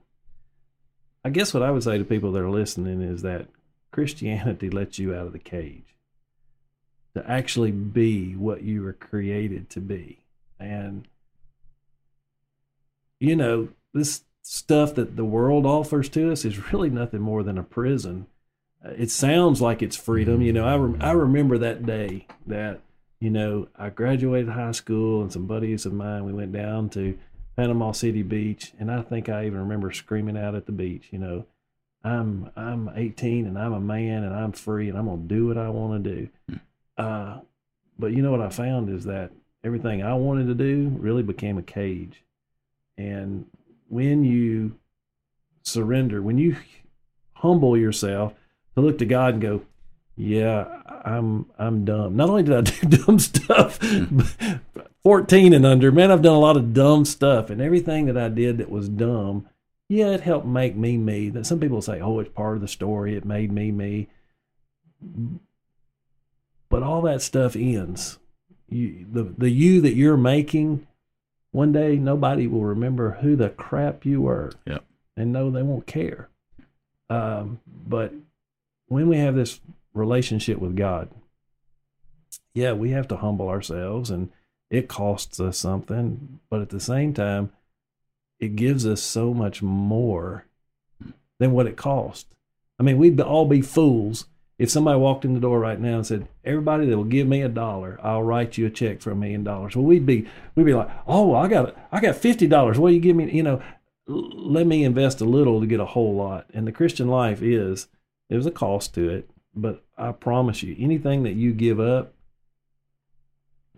I 1.23 1.29
guess 1.29 1.53
what 1.53 1.63
I 1.63 1.71
would 1.71 1.83
say 1.83 1.97
to 1.97 2.03
people 2.03 2.31
that 2.31 2.41
are 2.41 2.49
listening 2.49 3.01
is 3.01 3.21
that 3.21 3.47
Christianity 3.91 4.69
lets 4.69 4.99
you 4.99 5.15
out 5.15 5.27
of 5.27 5.33
the 5.33 5.39
cage 5.39 5.95
to 7.15 7.29
actually 7.29 7.71
be 7.71 8.35
what 8.35 8.63
you 8.63 8.83
were 8.83 8.93
created 8.93 9.69
to 9.71 9.79
be. 9.79 10.19
And, 10.59 11.07
you 13.19 13.35
know, 13.35 13.69
this 13.93 14.23
stuff 14.43 14.95
that 14.95 15.15
the 15.15 15.25
world 15.25 15.65
offers 15.65 16.09
to 16.09 16.31
us 16.31 16.45
is 16.45 16.71
really 16.71 16.89
nothing 16.89 17.21
more 17.21 17.43
than 17.43 17.57
a 17.57 17.63
prison 17.63 18.27
it 18.83 19.11
sounds 19.11 19.61
like 19.61 19.81
it's 19.81 19.95
freedom. 19.95 20.41
You 20.41 20.53
know, 20.53 20.65
I 20.65 20.75
rem- 20.75 21.01
I 21.01 21.09
mm-hmm. 21.09 21.19
remember 21.19 21.57
that 21.59 21.85
day 21.85 22.27
that 22.47 22.81
you 23.21 23.29
know 23.29 23.69
I 23.77 23.89
graduated 23.89 24.49
high 24.49 24.71
school 24.71 25.21
and 25.21 25.31
some 25.31 25.45
buddies 25.45 25.85
of 25.85 25.93
mine 25.93 26.25
we 26.25 26.33
went 26.33 26.51
down 26.51 26.89
to 26.89 27.17
Panama 27.55 27.91
City 27.91 28.23
Beach, 28.23 28.73
and 28.79 28.91
I 28.91 29.01
think 29.03 29.29
I 29.29 29.45
even 29.45 29.59
remember 29.59 29.91
screaming 29.91 30.37
out 30.37 30.55
at 30.55 30.65
the 30.65 30.71
beach. 30.71 31.09
You 31.11 31.19
know, 31.19 31.45
I'm 32.03 32.49
I'm 32.55 32.89
18 32.95 33.45
and 33.45 33.57
I'm 33.57 33.73
a 33.73 33.79
man 33.79 34.23
and 34.23 34.33
I'm 34.33 34.51
free 34.51 34.89
and 34.89 34.97
I'm 34.97 35.05
gonna 35.05 35.21
do 35.21 35.47
what 35.47 35.57
I 35.57 35.69
want 35.69 36.03
to 36.03 36.15
do. 36.15 36.29
Uh, 36.97 37.39
but 37.99 38.13
you 38.13 38.21
know 38.21 38.31
what 38.31 38.41
I 38.41 38.49
found 38.49 38.89
is 38.89 39.05
that 39.05 39.31
everything 39.63 40.01
I 40.01 40.15
wanted 40.15 40.47
to 40.47 40.55
do 40.55 40.89
really 40.97 41.23
became 41.23 41.57
a 41.57 41.63
cage, 41.63 42.23
and 42.97 43.45
when 43.87 44.23
you 44.23 44.77
surrender, 45.63 46.21
when 46.21 46.37
you 46.37 46.55
humble 47.33 47.77
yourself 47.77 48.33
to 48.75 48.81
look 48.81 48.97
to 48.99 49.05
God 49.05 49.33
and 49.33 49.41
go, 49.41 49.61
yeah, 50.21 50.83
I'm 51.03 51.47
I'm 51.57 51.83
dumb. 51.83 52.15
Not 52.15 52.29
only 52.29 52.43
did 52.43 52.55
I 52.55 52.61
do 52.85 52.97
dumb 52.97 53.17
stuff, 53.17 53.79
14 55.03 55.53
and 55.53 55.65
under, 55.65 55.91
man, 55.91 56.11
I've 56.11 56.21
done 56.21 56.35
a 56.35 56.39
lot 56.39 56.57
of 56.57 56.75
dumb 56.75 57.05
stuff, 57.05 57.49
and 57.49 57.59
everything 57.59 58.05
that 58.05 58.17
I 58.17 58.29
did 58.29 58.59
that 58.59 58.69
was 58.69 58.87
dumb, 58.87 59.47
yeah, 59.89 60.09
it 60.09 60.21
helped 60.21 60.45
make 60.45 60.75
me 60.75 60.95
me. 60.95 61.29
That 61.29 61.47
some 61.47 61.59
people 61.59 61.81
say, 61.81 61.99
oh, 61.99 62.19
it's 62.19 62.29
part 62.29 62.55
of 62.55 62.61
the 62.61 62.67
story. 62.67 63.15
It 63.15 63.25
made 63.25 63.51
me 63.51 63.71
me. 63.71 64.09
But 66.69 66.83
all 66.83 67.01
that 67.01 67.23
stuff 67.23 67.55
ends. 67.55 68.19
You, 68.69 69.07
the 69.11 69.23
the 69.23 69.49
you 69.49 69.81
that 69.81 69.95
you're 69.95 70.17
making, 70.17 70.85
one 71.49 71.71
day 71.71 71.95
nobody 71.95 72.45
will 72.45 72.63
remember 72.63 73.13
who 73.21 73.35
the 73.35 73.49
crap 73.49 74.05
you 74.05 74.21
were. 74.21 74.51
Yep. 74.67 74.85
And 75.17 75.33
no, 75.33 75.49
they 75.49 75.63
won't 75.63 75.87
care. 75.87 76.29
Um, 77.09 77.59
but 77.65 78.13
when 78.87 79.09
we 79.09 79.17
have 79.17 79.33
this 79.33 79.59
relationship 79.93 80.59
with 80.59 80.75
God, 80.75 81.09
yeah, 82.53 82.73
we 82.73 82.91
have 82.91 83.07
to 83.09 83.17
humble 83.17 83.49
ourselves 83.49 84.09
and 84.09 84.29
it 84.69 84.87
costs 84.87 85.39
us 85.39 85.57
something, 85.57 86.39
but 86.49 86.61
at 86.61 86.69
the 86.69 86.79
same 86.79 87.13
time, 87.13 87.51
it 88.39 88.55
gives 88.55 88.85
us 88.85 89.01
so 89.01 89.33
much 89.33 89.61
more 89.61 90.45
than 91.39 91.51
what 91.51 91.67
it 91.67 91.75
cost. 91.75 92.35
I 92.79 92.83
mean, 92.83 92.97
we'd 92.97 93.19
all 93.19 93.45
be 93.45 93.61
fools 93.61 94.25
if 94.57 94.69
somebody 94.69 94.99
walked 94.99 95.25
in 95.25 95.33
the 95.33 95.39
door 95.39 95.59
right 95.59 95.79
now 95.79 95.95
and 95.95 96.05
said, 96.05 96.27
"Everybody 96.43 96.85
that 96.85 96.95
will 96.95 97.03
give 97.03 97.27
me 97.27 97.41
a 97.41 97.49
dollar, 97.49 97.99
I'll 98.01 98.23
write 98.23 98.57
you 98.57 98.67
a 98.67 98.69
check 98.69 99.01
for 99.01 99.11
a 99.11 99.15
million 99.15 99.43
dollars." 99.43 99.75
Well, 99.75 99.85
we'd 99.85 100.05
be 100.05 100.27
we'd 100.55 100.65
be 100.65 100.73
like, 100.73 100.89
"Oh, 101.07 101.33
I 101.33 101.47
got 101.47 101.75
I 101.91 101.99
got 101.99 102.15
fifty 102.15 102.47
dollars. 102.47 102.77
Do 102.77 102.87
you 102.87 102.99
give 102.99 103.15
me?" 103.15 103.31
You 103.31 103.43
know, 103.43 103.61
let 104.07 104.67
me 104.67 104.83
invest 104.83 105.19
a 105.19 105.25
little 105.25 105.59
to 105.61 105.67
get 105.67 105.79
a 105.79 105.85
whole 105.85 106.15
lot. 106.15 106.47
And 106.53 106.67
the 106.67 106.71
Christian 106.71 107.07
life 107.07 107.41
is 107.41 107.87
there's 108.29 108.45
a 108.45 108.51
cost 108.51 108.93
to 108.95 109.09
it, 109.09 109.29
but 109.55 109.83
I 109.97 110.11
promise 110.11 110.63
you, 110.63 110.75
anything 110.79 111.23
that 111.23 111.33
you 111.33 111.53
give 111.53 111.79
up, 111.79 112.13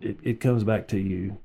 it, 0.00 0.18
it 0.22 0.40
comes 0.40 0.64
back 0.64 0.88
to 0.88 0.98
you 0.98 1.38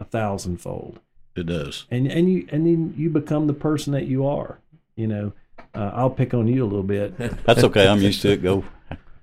a 0.00 0.04
thousandfold. 0.04 1.00
It 1.36 1.46
does. 1.46 1.86
And 1.90 2.10
and 2.10 2.30
you 2.30 2.48
and 2.50 2.66
then 2.66 2.94
you 2.96 3.10
become 3.10 3.46
the 3.46 3.54
person 3.54 3.92
that 3.92 4.06
you 4.06 4.26
are. 4.26 4.58
You 4.96 5.06
know, 5.06 5.32
uh, 5.74 5.92
I'll 5.94 6.10
pick 6.10 6.34
on 6.34 6.48
you 6.48 6.64
a 6.64 6.66
little 6.66 6.82
bit. 6.82 7.16
That's 7.44 7.62
okay. 7.64 7.86
I'm 7.86 8.00
used 8.00 8.22
to 8.22 8.32
it. 8.32 8.42
Go, 8.42 8.64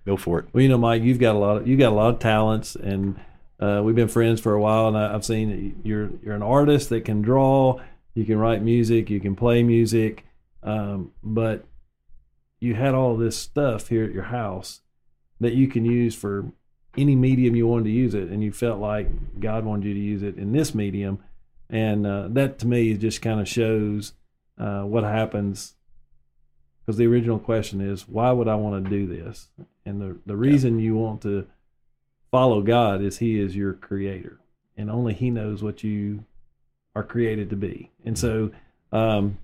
go 0.05 0.15
for 0.15 0.39
it. 0.39 0.45
Well, 0.53 0.61
you 0.61 0.69
know, 0.69 0.77
Mike, 0.77 1.03
you've 1.03 1.19
got 1.19 1.35
a 1.35 1.39
lot 1.39 1.57
of 1.57 1.67
you 1.67 1.75
got 1.75 1.91
a 1.91 1.95
lot 1.95 2.13
of 2.13 2.19
talents, 2.19 2.75
and 2.75 3.19
uh, 3.59 3.81
we've 3.83 3.95
been 3.95 4.07
friends 4.07 4.39
for 4.39 4.53
a 4.53 4.61
while, 4.61 4.87
and 4.87 4.97
I, 4.97 5.13
I've 5.13 5.25
seen 5.25 5.49
that 5.49 5.87
you're 5.87 6.09
you're 6.23 6.35
an 6.35 6.43
artist 6.43 6.89
that 6.89 7.03
can 7.03 7.21
draw, 7.21 7.81
you 8.13 8.25
can 8.25 8.37
write 8.37 8.61
music, 8.61 9.09
you 9.09 9.19
can 9.19 9.35
play 9.35 9.63
music, 9.63 10.25
um, 10.63 11.11
but 11.21 11.65
you 12.59 12.75
had 12.75 12.93
all 12.93 13.17
this 13.17 13.37
stuff 13.37 13.89
here 13.89 14.03
at 14.03 14.13
your 14.13 14.23
house 14.23 14.81
that 15.39 15.53
you 15.53 15.67
can 15.67 15.85
use 15.85 16.15
for 16.15 16.51
any 16.97 17.15
medium 17.15 17.55
you 17.55 17.67
wanted 17.67 17.85
to 17.85 17.91
use 17.91 18.13
it, 18.13 18.29
and 18.29 18.43
you 18.43 18.51
felt 18.51 18.79
like 18.79 19.39
God 19.39 19.65
wanted 19.65 19.85
you 19.87 19.93
to 19.93 19.99
use 19.99 20.23
it 20.23 20.37
in 20.37 20.51
this 20.51 20.73
medium, 20.73 21.19
and 21.69 22.07
uh, 22.07 22.27
that 22.29 22.59
to 22.59 22.67
me 22.67 22.93
just 22.95 23.21
kind 23.21 23.39
of 23.39 23.47
shows 23.47 24.13
uh, 24.57 24.83
what 24.83 25.03
happens. 25.03 25.75
Because 26.85 26.97
the 26.97 27.07
original 27.07 27.39
question 27.39 27.81
is, 27.81 28.07
why 28.07 28.31
would 28.31 28.47
I 28.47 28.55
want 28.55 28.83
to 28.83 28.89
do 28.89 29.07
this? 29.07 29.49
And 29.85 29.99
the 29.99 30.17
the 30.25 30.37
reason 30.37 30.79
you 30.79 30.95
want 30.95 31.21
to 31.23 31.47
follow 32.31 32.61
God 32.61 33.01
is 33.01 33.17
He 33.17 33.39
is 33.39 33.55
your 33.55 33.73
creator, 33.73 34.39
and 34.77 34.89
only 34.89 35.13
He 35.13 35.29
knows 35.29 35.61
what 35.61 35.83
you 35.83 36.25
are 36.95 37.03
created 37.03 37.49
to 37.49 37.55
be. 37.55 37.91
And 38.05 38.17
so, 38.17 38.51
um, 38.91 39.39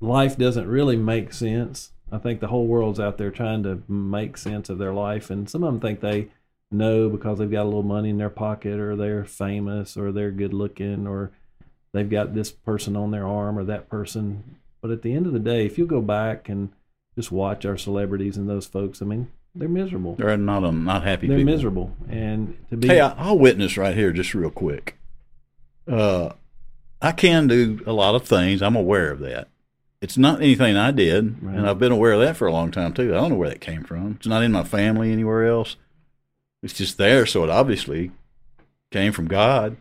life 0.00 0.36
doesn't 0.36 0.68
really 0.68 0.96
make 0.96 1.32
sense. 1.32 1.92
I 2.10 2.18
think 2.18 2.40
the 2.40 2.46
whole 2.48 2.66
world's 2.66 3.00
out 3.00 3.18
there 3.18 3.30
trying 3.30 3.62
to 3.64 3.82
make 3.88 4.36
sense 4.36 4.68
of 4.68 4.78
their 4.78 4.92
life, 4.92 5.30
and 5.30 5.48
some 5.50 5.64
of 5.64 5.72
them 5.72 5.80
think 5.80 6.00
they 6.00 6.28
know 6.70 7.08
because 7.08 7.38
they've 7.38 7.50
got 7.50 7.62
a 7.62 7.64
little 7.64 7.82
money 7.82 8.10
in 8.10 8.18
their 8.18 8.30
pocket, 8.30 8.78
or 8.78 8.94
they're 8.96 9.24
famous, 9.24 9.96
or 9.96 10.12
they're 10.12 10.30
good 10.30 10.54
looking, 10.54 11.06
or 11.06 11.32
they've 11.92 12.08
got 12.10 12.34
this 12.34 12.50
person 12.50 12.96
on 12.96 13.10
their 13.10 13.26
arm 13.26 13.58
or 13.58 13.64
that 13.64 13.88
person. 13.88 14.56
But 14.80 14.90
at 14.90 15.02
the 15.02 15.14
end 15.14 15.26
of 15.26 15.32
the 15.32 15.38
day, 15.40 15.66
if 15.66 15.78
you 15.78 15.86
go 15.86 16.00
back 16.00 16.48
and 16.48 16.70
just 17.16 17.32
watch 17.32 17.64
our 17.64 17.76
celebrities 17.76 18.36
and 18.36 18.48
those 18.48 18.66
folks, 18.66 19.02
I 19.02 19.04
mean, 19.06 19.28
they're 19.54 19.68
miserable. 19.68 20.14
They're 20.14 20.36
not 20.36 20.64
um, 20.64 20.84
not 20.84 21.02
happy 21.02 21.26
They're 21.26 21.38
people. 21.38 21.52
miserable, 21.52 21.96
and 22.08 22.56
to 22.70 22.76
be 22.76 22.88
Hey, 22.88 23.00
I, 23.00 23.08
I'll 23.12 23.38
witness 23.38 23.76
right 23.76 23.96
here, 23.96 24.12
just 24.12 24.34
real 24.34 24.50
quick. 24.50 24.98
Uh, 25.88 26.30
I 27.00 27.12
can 27.12 27.46
do 27.46 27.82
a 27.86 27.92
lot 27.92 28.14
of 28.14 28.22
things. 28.26 28.62
I'm 28.62 28.76
aware 28.76 29.10
of 29.10 29.20
that. 29.20 29.48
It's 30.06 30.16
not 30.16 30.40
anything 30.40 30.76
I 30.76 30.92
did, 30.92 31.42
Right. 31.42 31.56
and 31.56 31.68
I've 31.68 31.80
been 31.80 31.90
aware 31.90 32.12
of 32.12 32.20
that 32.20 32.36
for 32.36 32.46
a 32.46 32.52
long 32.52 32.70
time 32.70 32.92
too. 32.92 33.12
I 33.12 33.18
don't 33.18 33.30
know 33.30 33.34
where 33.34 33.48
that 33.48 33.60
came 33.60 33.82
from. 33.82 34.12
It's 34.12 34.26
not 34.28 34.44
in 34.44 34.52
my 34.52 34.62
family 34.62 35.10
anywhere 35.12 35.44
else. 35.48 35.74
It's 36.62 36.74
just 36.74 36.96
there, 36.96 37.26
so 37.26 37.42
it 37.42 37.50
obviously 37.50 38.12
came 38.92 39.10
from 39.10 39.26
God. 39.26 39.78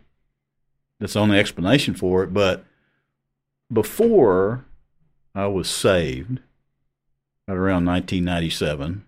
That's 0.99 1.13
the 1.13 1.19
only 1.19 1.37
explanation 1.37 1.93
for 1.93 2.23
it. 2.23 2.33
But 2.33 2.65
before 3.71 4.65
I 5.35 5.45
was 5.45 5.69
saved, 5.69 6.39
at 7.47 7.55
around 7.55 7.85
1997, 7.85 9.05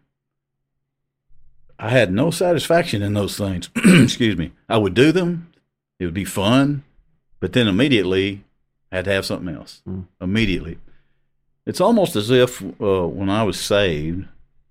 I 1.80 1.89
had 1.89 2.13
no 2.13 2.30
satisfaction 2.30 3.01
in 3.01 3.15
those 3.15 3.36
things. 3.36 3.72
Excuse 3.76 4.38
me. 4.38 4.51
I 4.70 4.78
would 4.78 4.93
do 4.93 5.11
them. 5.11 5.51
It 5.99 6.05
would 6.05 6.13
be 6.13 6.26
fun, 6.26 6.84
but 7.39 7.53
then 7.53 7.68
immediately 7.68 8.43
I 8.91 8.97
had 8.97 9.05
to 9.05 9.11
have 9.13 9.26
something 9.26 9.55
else. 9.55 9.82
Mm. 9.89 10.05
Immediately. 10.22 10.78
It's 11.68 11.82
almost 11.82 12.15
as 12.15 12.32
if 12.32 12.63
uh, 12.63 13.05
when 13.09 13.30
I 13.30 13.43
was 13.43 13.59
saved, 13.59 14.26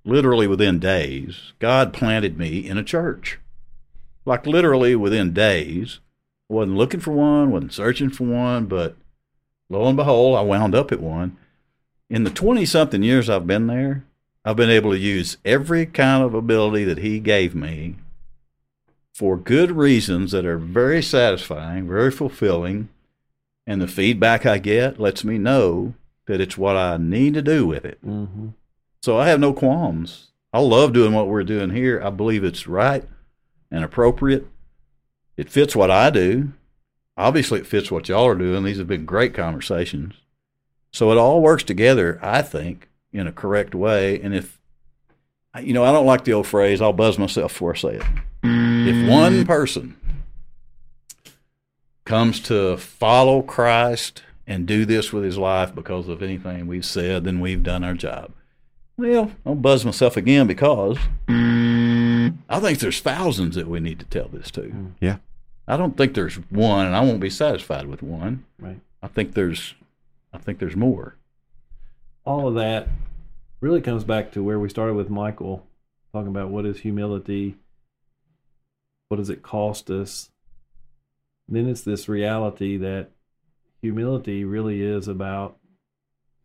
literally 0.07 0.47
within 0.47 0.79
days, 0.79 1.53
God 1.59 1.93
planted 1.93 2.39
me 2.39 2.67
in 2.67 2.79
a 2.79 2.83
church. 2.83 3.39
Like 4.25 4.47
literally 4.47 4.97
within 4.97 5.35
days. 5.35 6.01
I 6.51 6.55
wasn't 6.55 6.79
looking 6.79 7.01
for 7.01 7.11
one, 7.11 7.51
wasn't 7.51 7.75
searching 7.75 8.09
for 8.09 8.25
one, 8.25 8.65
but 8.65 8.97
lo 9.69 9.87
and 9.87 9.97
behold, 9.97 10.39
I 10.39 10.41
wound 10.41 10.75
up 10.75 10.91
at 10.91 11.03
one. 11.03 11.37
In 12.09 12.25
the 12.25 12.31
20 12.31 12.65
something 12.65 13.03
years 13.03 13.29
I've 13.29 13.47
been 13.47 13.67
there, 13.67 14.07
I've 14.43 14.57
been 14.57 14.71
able 14.71 14.93
to 14.93 14.99
use 14.99 15.37
every 15.45 15.85
kind 15.85 16.25
of 16.25 16.33
ability 16.33 16.85
that 16.85 16.99
He 16.99 17.21
gave 17.21 17.55
me 17.55 17.97
for 19.13 19.37
good 19.37 19.71
reasons 19.71 20.33
that 20.33 20.47
are 20.47 20.57
very 20.57 21.03
satisfying, 21.03 21.87
very 21.87 22.11
fulfilling. 22.11 22.89
And 23.67 23.83
the 23.83 23.87
feedback 23.87 24.47
I 24.47 24.57
get 24.57 24.99
lets 24.99 25.25
me 25.25 25.37
know 25.37 25.93
that 26.27 26.41
it's 26.41 26.59
what 26.59 26.77
I 26.77 26.97
need 26.97 27.35
to 27.35 27.43
do 27.43 27.67
with 27.67 27.85
it. 27.85 27.99
Mhm. 28.05 28.55
So 29.03 29.17
I 29.17 29.29
have 29.29 29.41
no 29.41 29.53
qualms. 29.53 30.29
I 30.53 30.61
love 30.61 30.93
doing 30.93 31.13
what 31.13 31.29
we're 31.29 31.45
doing 31.45 31.71
here. 31.71 32.01
I 32.03 32.11
believe 32.11 32.43
it's 32.43 32.67
right 32.67 33.05
and 33.71 33.85
appropriate. 33.85 34.47
It 35.37 35.51
fits 35.51 35.77
what 35.77 35.91
I 35.91 36.11
do. 36.11 36.53
Obviously, 37.17 37.61
it 37.61 37.67
fits 37.67 37.91
what 37.91 38.09
y'all 38.09 38.27
are 38.27 38.35
doing. 38.35 38.65
These 38.65 38.79
have 38.79 38.89
been 38.89 39.05
great 39.05 39.35
conversations. 39.35 40.15
So 40.93 41.13
it 41.13 41.19
all 41.19 41.43
works 41.43 41.63
together, 41.63 42.19
I 42.23 42.43
think, 42.43 42.89
in 43.13 43.27
a 43.27 43.33
correct 43.33 43.75
way. 43.75 44.21
And 44.21 44.35
if, 44.35 44.59
you 45.61 45.73
know, 45.73 45.85
I 45.85 45.93
don't 45.93 46.07
like 46.07 46.25
the 46.25 46.33
old 46.33 46.47
phrase, 46.47 46.81
I'll 46.81 46.93
buzz 46.93 47.19
myself 47.19 47.53
before 47.53 47.75
I 47.75 47.77
say 47.79 47.95
it. 47.97 48.05
If 48.43 49.09
one 49.09 49.45
person 49.45 49.97
comes 52.05 52.41
to 52.41 52.77
follow 52.77 53.43
Christ 53.43 54.23
and 54.47 54.67
do 54.67 54.85
this 54.85 55.13
with 55.13 55.25
his 55.25 55.37
life 55.39 55.75
because 55.75 56.09
of 56.09 56.23
anything 56.23 56.67
we've 56.67 56.85
said, 56.85 57.25
then 57.25 57.41
we've 57.41 57.63
done 57.63 57.83
our 57.85 57.95
job. 57.95 58.33
Well, 58.97 59.33
I'll 59.45 59.55
buzz 59.55 59.85
myself 59.85 60.17
again 60.17 60.47
because 60.47 60.99
I 61.29 62.61
think 62.61 62.79
there's 62.79 63.01
thousands 63.01 63.57
that 63.57 63.69
we 63.69 63.81
need 63.81 63.99
to 63.99 64.07
tell 64.07 64.29
this 64.29 64.51
to. 64.53 64.63
Mm. 64.63 64.93
Yeah. 65.01 65.17
I 65.69 65.77
don't 65.77 65.97
think 65.97 66.15
there's 66.15 66.37
one, 66.51 66.87
and 66.87 66.95
I 66.95 67.01
won't 67.01 67.21
be 67.21 67.29
satisfied 67.29 67.87
with 67.87 68.03
one. 68.03 68.45
Right. 68.59 68.81
I 69.03 69.09
think 69.09 69.35
there's, 69.35 69.75
I 70.33 70.39
think 70.39 70.61
there's 70.61 70.77
more. 70.77 71.17
all 72.25 72.49
of 72.49 72.55
that 72.57 72.89
really 73.61 73.81
comes 73.81 74.05
back 74.05 74.33
to 74.33 74.43
where 74.43 74.59
we 74.59 74.69
started 74.69 74.95
with 74.95 75.09
Michael, 75.09 75.67
talking 76.13 76.29
about 76.29 76.51
what 76.51 76.67
is 76.67 76.81
humility, 76.81 77.57
what 79.09 79.17
does 79.19 79.31
it 79.31 79.43
cost 79.43 79.91
us. 79.91 80.31
Then 81.49 81.69
it's 81.69 81.83
this 81.83 82.09
reality 82.09 82.77
that 82.79 83.11
humility 83.87 84.45
really 84.45 84.83
is 84.83 85.07
about 85.07 85.59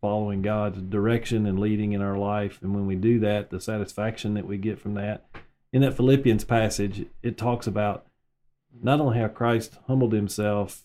following 0.00 0.42
God's 0.42 0.80
direction 0.80 1.44
and 1.44 1.58
leading 1.58 1.92
in 1.92 2.00
our 2.00 2.16
life. 2.16 2.60
And 2.62 2.72
when 2.72 2.86
we 2.86 2.94
do 2.94 3.18
that, 3.18 3.50
the 3.50 3.60
satisfaction 3.60 4.34
that 4.34 4.46
we 4.46 4.58
get 4.58 4.78
from 4.78 4.94
that. 4.94 5.26
In 5.72 5.82
that 5.82 5.96
Philippians 5.96 6.44
passage, 6.44 7.06
it 7.20 7.36
talks 7.36 7.66
about 7.66 8.06
not 8.80 9.00
only 9.00 9.18
how 9.18 9.26
Christ 9.26 9.76
humbled 9.88 10.12
himself 10.12 10.82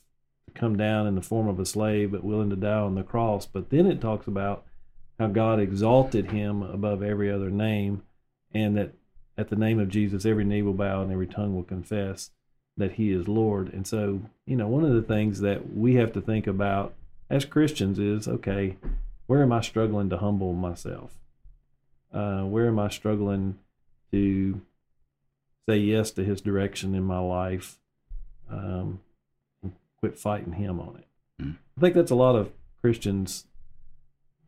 to 0.48 0.60
come 0.60 0.78
down 0.78 1.06
in 1.06 1.14
the 1.14 1.22
form 1.22 1.48
of 1.48 1.60
a 1.60 1.66
slave, 1.66 2.12
but 2.12 2.24
willing 2.24 2.50
to 2.50 2.56
die 2.56 2.80
on 2.80 2.96
the 2.96 3.04
cross, 3.04 3.46
but 3.46 3.70
then 3.70 3.86
it 3.86 4.02
talks 4.02 4.26
about 4.26 4.66
how 5.20 5.28
God 5.28 5.60
exalted 5.60 6.32
him 6.32 6.64
above 6.64 7.04
every 7.04 7.32
other 7.32 7.52
name, 7.52 8.02
and 8.52 8.76
that 8.78 8.94
at 9.38 9.50
the 9.50 9.56
name 9.56 9.80
of 9.80 9.90
Jesus, 9.90 10.26
every 10.26 10.44
knee 10.44 10.64
will 10.64 10.74
bow 10.74 11.04
and 11.04 11.12
every 11.12 11.28
tongue 11.28 11.56
will 11.56 11.64
confess 11.64 12.32
that 12.78 12.94
he 12.94 13.12
is 13.12 13.28
Lord. 13.28 13.74
And 13.74 13.86
so, 13.86 14.22
you 14.46 14.56
know, 14.56 14.68
one 14.68 14.84
of 14.84 14.94
the 14.94 15.02
things 15.02 15.42
that 15.42 15.76
we 15.76 15.96
have 15.96 16.14
to 16.14 16.22
think 16.22 16.48
about 16.48 16.94
as 17.30 17.44
Christians 17.44 18.00
is 18.00 18.28
okay, 18.28 18.78
where 19.26 19.42
am 19.42 19.52
I 19.52 19.62
struggling 19.62 20.10
to 20.10 20.18
humble 20.18 20.54
myself? 20.54 21.12
Uh, 22.14 22.44
where 22.44 22.68
am 22.68 22.80
I 22.80 22.90
struggling 22.90 23.58
to 24.12 24.62
say 25.68 25.78
yes 25.78 26.12
to 26.12 26.24
his 26.24 26.40
direction 26.40 26.96
in 26.96 27.04
my 27.04 27.20
life? 27.20 27.78
Um, 28.50 29.02
and 29.62 29.74
quit 30.00 30.18
fighting 30.18 30.54
him 30.54 30.80
on 30.80 31.00
it. 31.00 31.44
Mm. 31.44 31.58
I 31.78 31.82
think 31.82 31.96
that's 31.96 32.12
a 32.12 32.16
lot 32.16 32.36
of 32.36 32.52
Christians' 32.82 33.46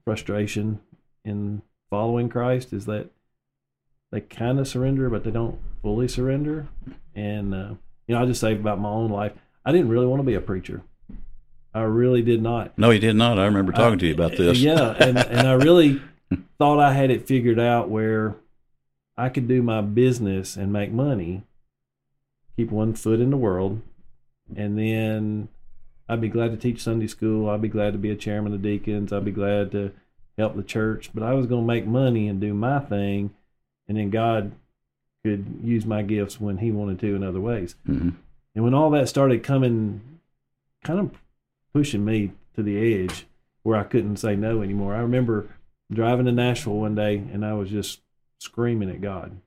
frustration 0.05 0.79
in 1.25 1.61
following 1.89 2.29
Christ 2.29 2.71
is 2.71 2.85
that 2.85 3.09
they 4.11 4.21
kind 4.21 4.59
of 4.59 4.67
surrender, 4.67 5.09
but 5.09 5.23
they 5.23 5.31
don't 5.31 5.59
fully 5.81 6.07
surrender. 6.07 6.67
And 7.13 7.53
uh, 7.53 7.73
you 8.09 8.15
know, 8.15 8.23
I 8.23 8.25
just 8.25 8.41
say 8.41 8.53
about 8.53 8.79
my 8.79 8.89
own 8.89 9.11
life, 9.11 9.33
I 9.63 9.71
didn't 9.71 9.89
really 9.89 10.07
want 10.07 10.19
to 10.19 10.25
be 10.25 10.33
a 10.33 10.41
preacher. 10.41 10.81
I 11.75 11.81
really 11.81 12.23
did 12.23 12.41
not. 12.41 12.75
No, 12.75 12.89
he 12.89 12.97
did 12.97 13.15
not. 13.15 13.37
I 13.37 13.45
remember 13.45 13.71
talking 13.71 13.93
I- 13.93 13.97
to 13.97 14.07
you 14.07 14.13
about 14.15 14.31
this. 14.35 14.57
Yeah, 14.57 14.95
and 14.99 15.17
and 15.19 15.47
I 15.47 15.53
really 15.53 16.01
thought 16.57 16.79
I 16.79 16.93
had 16.93 17.11
it 17.11 17.27
figured 17.27 17.59
out 17.59 17.87
where 17.89 18.35
I 19.15 19.29
could 19.29 19.47
do 19.47 19.61
my 19.61 19.81
business 19.81 20.57
and 20.57 20.73
make 20.73 20.91
money, 20.91 21.43
keep 22.57 22.71
one 22.71 22.95
foot 22.95 23.19
in 23.19 23.29
the 23.29 23.37
world, 23.37 23.81
and 24.55 24.75
then 24.79 25.49
I'd 26.07 26.21
be 26.21 26.29
glad 26.29 26.49
to 26.49 26.57
teach 26.57 26.81
Sunday 26.81 27.05
school. 27.05 27.47
I'd 27.47 27.61
be 27.61 27.67
glad 27.67 27.93
to 27.93 27.99
be 27.99 28.09
a 28.09 28.15
chairman 28.15 28.53
of 28.55 28.63
deacons. 28.63 29.13
I'd 29.13 29.23
be 29.25 29.31
glad 29.31 29.71
to 29.73 29.91
help 30.35 30.55
the 30.55 30.63
church. 30.63 31.11
But 31.13 31.21
I 31.21 31.33
was 31.33 31.45
going 31.45 31.61
to 31.61 31.67
make 31.67 31.85
money 31.85 32.27
and 32.27 32.41
do 32.41 32.55
my 32.55 32.79
thing, 32.79 33.29
and 33.87 33.95
then 33.99 34.09
God 34.09 34.53
could 35.23 35.59
use 35.63 35.85
my 35.85 36.01
gifts 36.01 36.39
when 36.39 36.57
He 36.57 36.71
wanted 36.71 36.99
to 36.99 37.15
in 37.15 37.23
other 37.23 37.41
ways. 37.41 37.75
Mhm. 37.87 38.15
And 38.55 38.63
when 38.63 38.73
all 38.73 38.89
that 38.91 39.09
started 39.09 39.43
coming, 39.43 40.01
kind 40.83 40.99
of 40.99 41.11
pushing 41.73 42.03
me 42.05 42.31
to 42.55 42.63
the 42.63 42.77
edge 43.03 43.25
where 43.63 43.77
I 43.77 43.83
couldn't 43.83 44.17
say 44.17 44.35
no 44.35 44.61
anymore. 44.61 44.95
I 44.95 44.99
remember 44.99 45.49
driving 45.91 46.25
to 46.25 46.31
Nashville 46.31 46.79
one 46.79 46.95
day 46.95 47.17
and 47.17 47.45
I 47.45 47.53
was 47.53 47.69
just 47.69 48.01
screaming 48.39 48.89
at 48.89 49.01
God. 49.01 49.37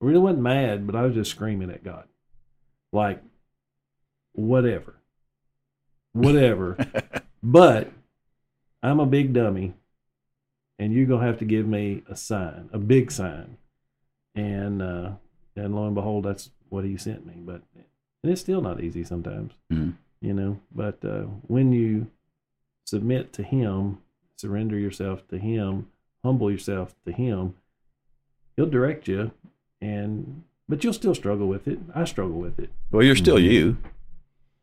I 0.00 0.06
really 0.06 0.18
wasn't 0.18 0.42
mad, 0.42 0.86
but 0.86 0.96
I 0.96 1.02
was 1.02 1.14
just 1.14 1.30
screaming 1.30 1.70
at 1.70 1.84
God. 1.84 2.04
Like, 2.92 3.22
whatever. 4.32 4.94
Whatever. 6.12 6.76
but 7.42 7.90
I'm 8.82 9.00
a 9.00 9.06
big 9.06 9.32
dummy 9.32 9.74
and 10.78 10.92
you're 10.92 11.06
going 11.06 11.20
to 11.20 11.26
have 11.26 11.38
to 11.38 11.44
give 11.44 11.66
me 11.66 12.02
a 12.08 12.16
sign, 12.16 12.68
a 12.72 12.78
big 12.78 13.10
sign. 13.10 13.56
And, 14.34 14.82
uh, 14.82 15.10
and 15.56 15.74
lo 15.74 15.86
and 15.86 15.94
behold, 15.94 16.24
that's 16.24 16.50
what 16.68 16.84
he 16.84 16.96
sent 16.96 17.24
me. 17.26 17.34
But, 17.36 17.62
and 18.22 18.32
it's 18.32 18.40
still 18.40 18.60
not 18.62 18.82
easy 18.82 19.04
sometimes 19.04 19.52
Mhm. 19.72 19.94
you 20.22 20.32
know 20.32 20.58
but 20.74 21.04
uh, 21.04 21.24
when 21.46 21.72
you 21.72 22.06
submit 22.86 23.32
to 23.34 23.42
him 23.42 23.98
surrender 24.38 24.78
yourself 24.78 25.28
to 25.28 25.36
him 25.38 25.88
humble 26.24 26.50
yourself 26.50 26.94
to 27.04 27.12
him 27.12 27.54
he'll 28.56 28.64
direct 28.70 29.06
you 29.08 29.30
and 29.82 30.42
but 30.70 30.82
you'll 30.82 30.94
still 30.94 31.14
struggle 31.14 31.46
with 31.48 31.68
it 31.68 31.78
i 31.94 32.04
struggle 32.04 32.38
with 32.38 32.58
it 32.58 32.70
Well, 32.90 33.02
you're 33.02 33.14
still 33.14 33.38
you. 33.38 33.76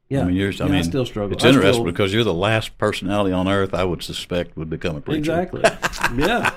yeah 0.10 0.22
I 0.22 0.26
mean, 0.26 0.36
you're. 0.36 0.52
I 0.60 0.66
yeah, 0.66 0.72
mean, 0.72 0.84
still 0.84 1.06
struggle 1.06 1.36
It's 1.36 1.46
I 1.46 1.50
interesting 1.50 1.86
because 1.86 2.12
you're 2.12 2.24
the 2.24 2.34
last 2.34 2.80
personality 2.80 3.32
on 3.32 3.48
earth 3.48 3.76
I 3.76 3.84
would 3.84 4.02
suspect 4.02 4.58
would 4.58 4.72
become 4.72 4.96
a 4.96 5.02
preacher. 5.02 5.20
exactly 5.20 5.62
yeah 6.18 6.50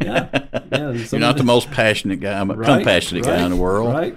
yeah 0.00 0.28
yeah 0.72 0.90
You're 0.92 1.20
not 1.20 1.36
the 1.36 1.44
most 1.44 1.70
passionate 1.70 2.20
guy, 2.20 2.38
I'm 2.38 2.50
a 2.50 2.54
Right, 2.56 2.66
compassionate 2.78 3.24
guy 3.24 3.44
in 3.44 3.50
the 3.50 3.56
world. 3.56 3.92
right 3.92 4.16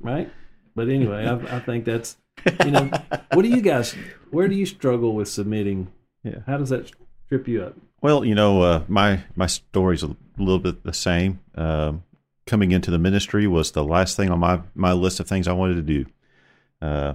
right 0.00 0.30
but 0.76 0.88
anyway 0.88 1.26
I, 1.26 1.56
I 1.56 1.60
think 1.60 1.84
that's 1.84 2.16
you 2.64 2.70
know 2.70 2.90
what 3.32 3.42
do 3.42 3.48
you 3.48 3.60
guys 3.60 3.94
where 4.30 4.46
do 4.48 4.54
you 4.54 4.66
struggle 4.66 5.14
with 5.14 5.28
submitting 5.28 5.88
Yeah. 6.22 6.40
how 6.46 6.56
does 6.58 6.68
that 6.70 6.90
trip 7.28 7.48
you 7.48 7.62
up 7.62 7.74
Well, 8.00 8.24
you 8.24 8.34
know, 8.34 8.62
uh, 8.62 8.82
my 8.88 9.24
my 9.34 9.46
story's 9.46 10.02
a 10.04 10.14
little 10.38 10.60
bit 10.60 10.84
the 10.84 10.92
same. 10.92 11.40
Um, 11.56 12.04
coming 12.46 12.70
into 12.70 12.90
the 12.92 12.98
ministry 12.98 13.46
was 13.48 13.72
the 13.72 13.82
last 13.84 14.16
thing 14.16 14.30
on 14.30 14.38
my 14.38 14.60
my 14.74 14.92
list 14.92 15.18
of 15.20 15.26
things 15.26 15.48
I 15.48 15.52
wanted 15.52 15.74
to 15.74 15.82
do. 15.82 16.06
Uh, 16.80 17.14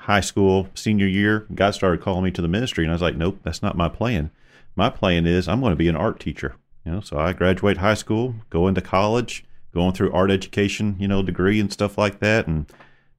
high 0.00 0.20
school 0.20 0.68
senior 0.74 1.06
year, 1.06 1.46
God 1.54 1.70
started 1.74 2.00
calling 2.02 2.24
me 2.24 2.32
to 2.32 2.42
the 2.42 2.48
ministry, 2.48 2.82
and 2.84 2.90
I 2.90 2.94
was 2.96 3.00
like, 3.02 3.14
nope, 3.16 3.38
that's 3.44 3.62
not 3.62 3.76
my 3.76 3.88
plan. 3.88 4.30
My 4.74 4.90
plan 4.90 5.24
is 5.24 5.46
I'm 5.46 5.60
going 5.60 5.70
to 5.70 5.76
be 5.76 5.88
an 5.88 5.94
art 5.96 6.18
teacher. 6.18 6.56
You 6.84 6.92
know, 6.92 7.00
so 7.00 7.18
I 7.18 7.32
graduate 7.32 7.78
high 7.78 7.94
school, 7.94 8.34
go 8.50 8.68
into 8.68 8.80
college, 8.80 9.44
going 9.72 9.92
through 9.92 10.12
art 10.12 10.30
education, 10.30 10.96
you 10.98 11.08
know, 11.08 11.22
degree 11.22 11.58
and 11.58 11.72
stuff 11.72 11.96
like 11.96 12.20
that, 12.20 12.46
and 12.46 12.66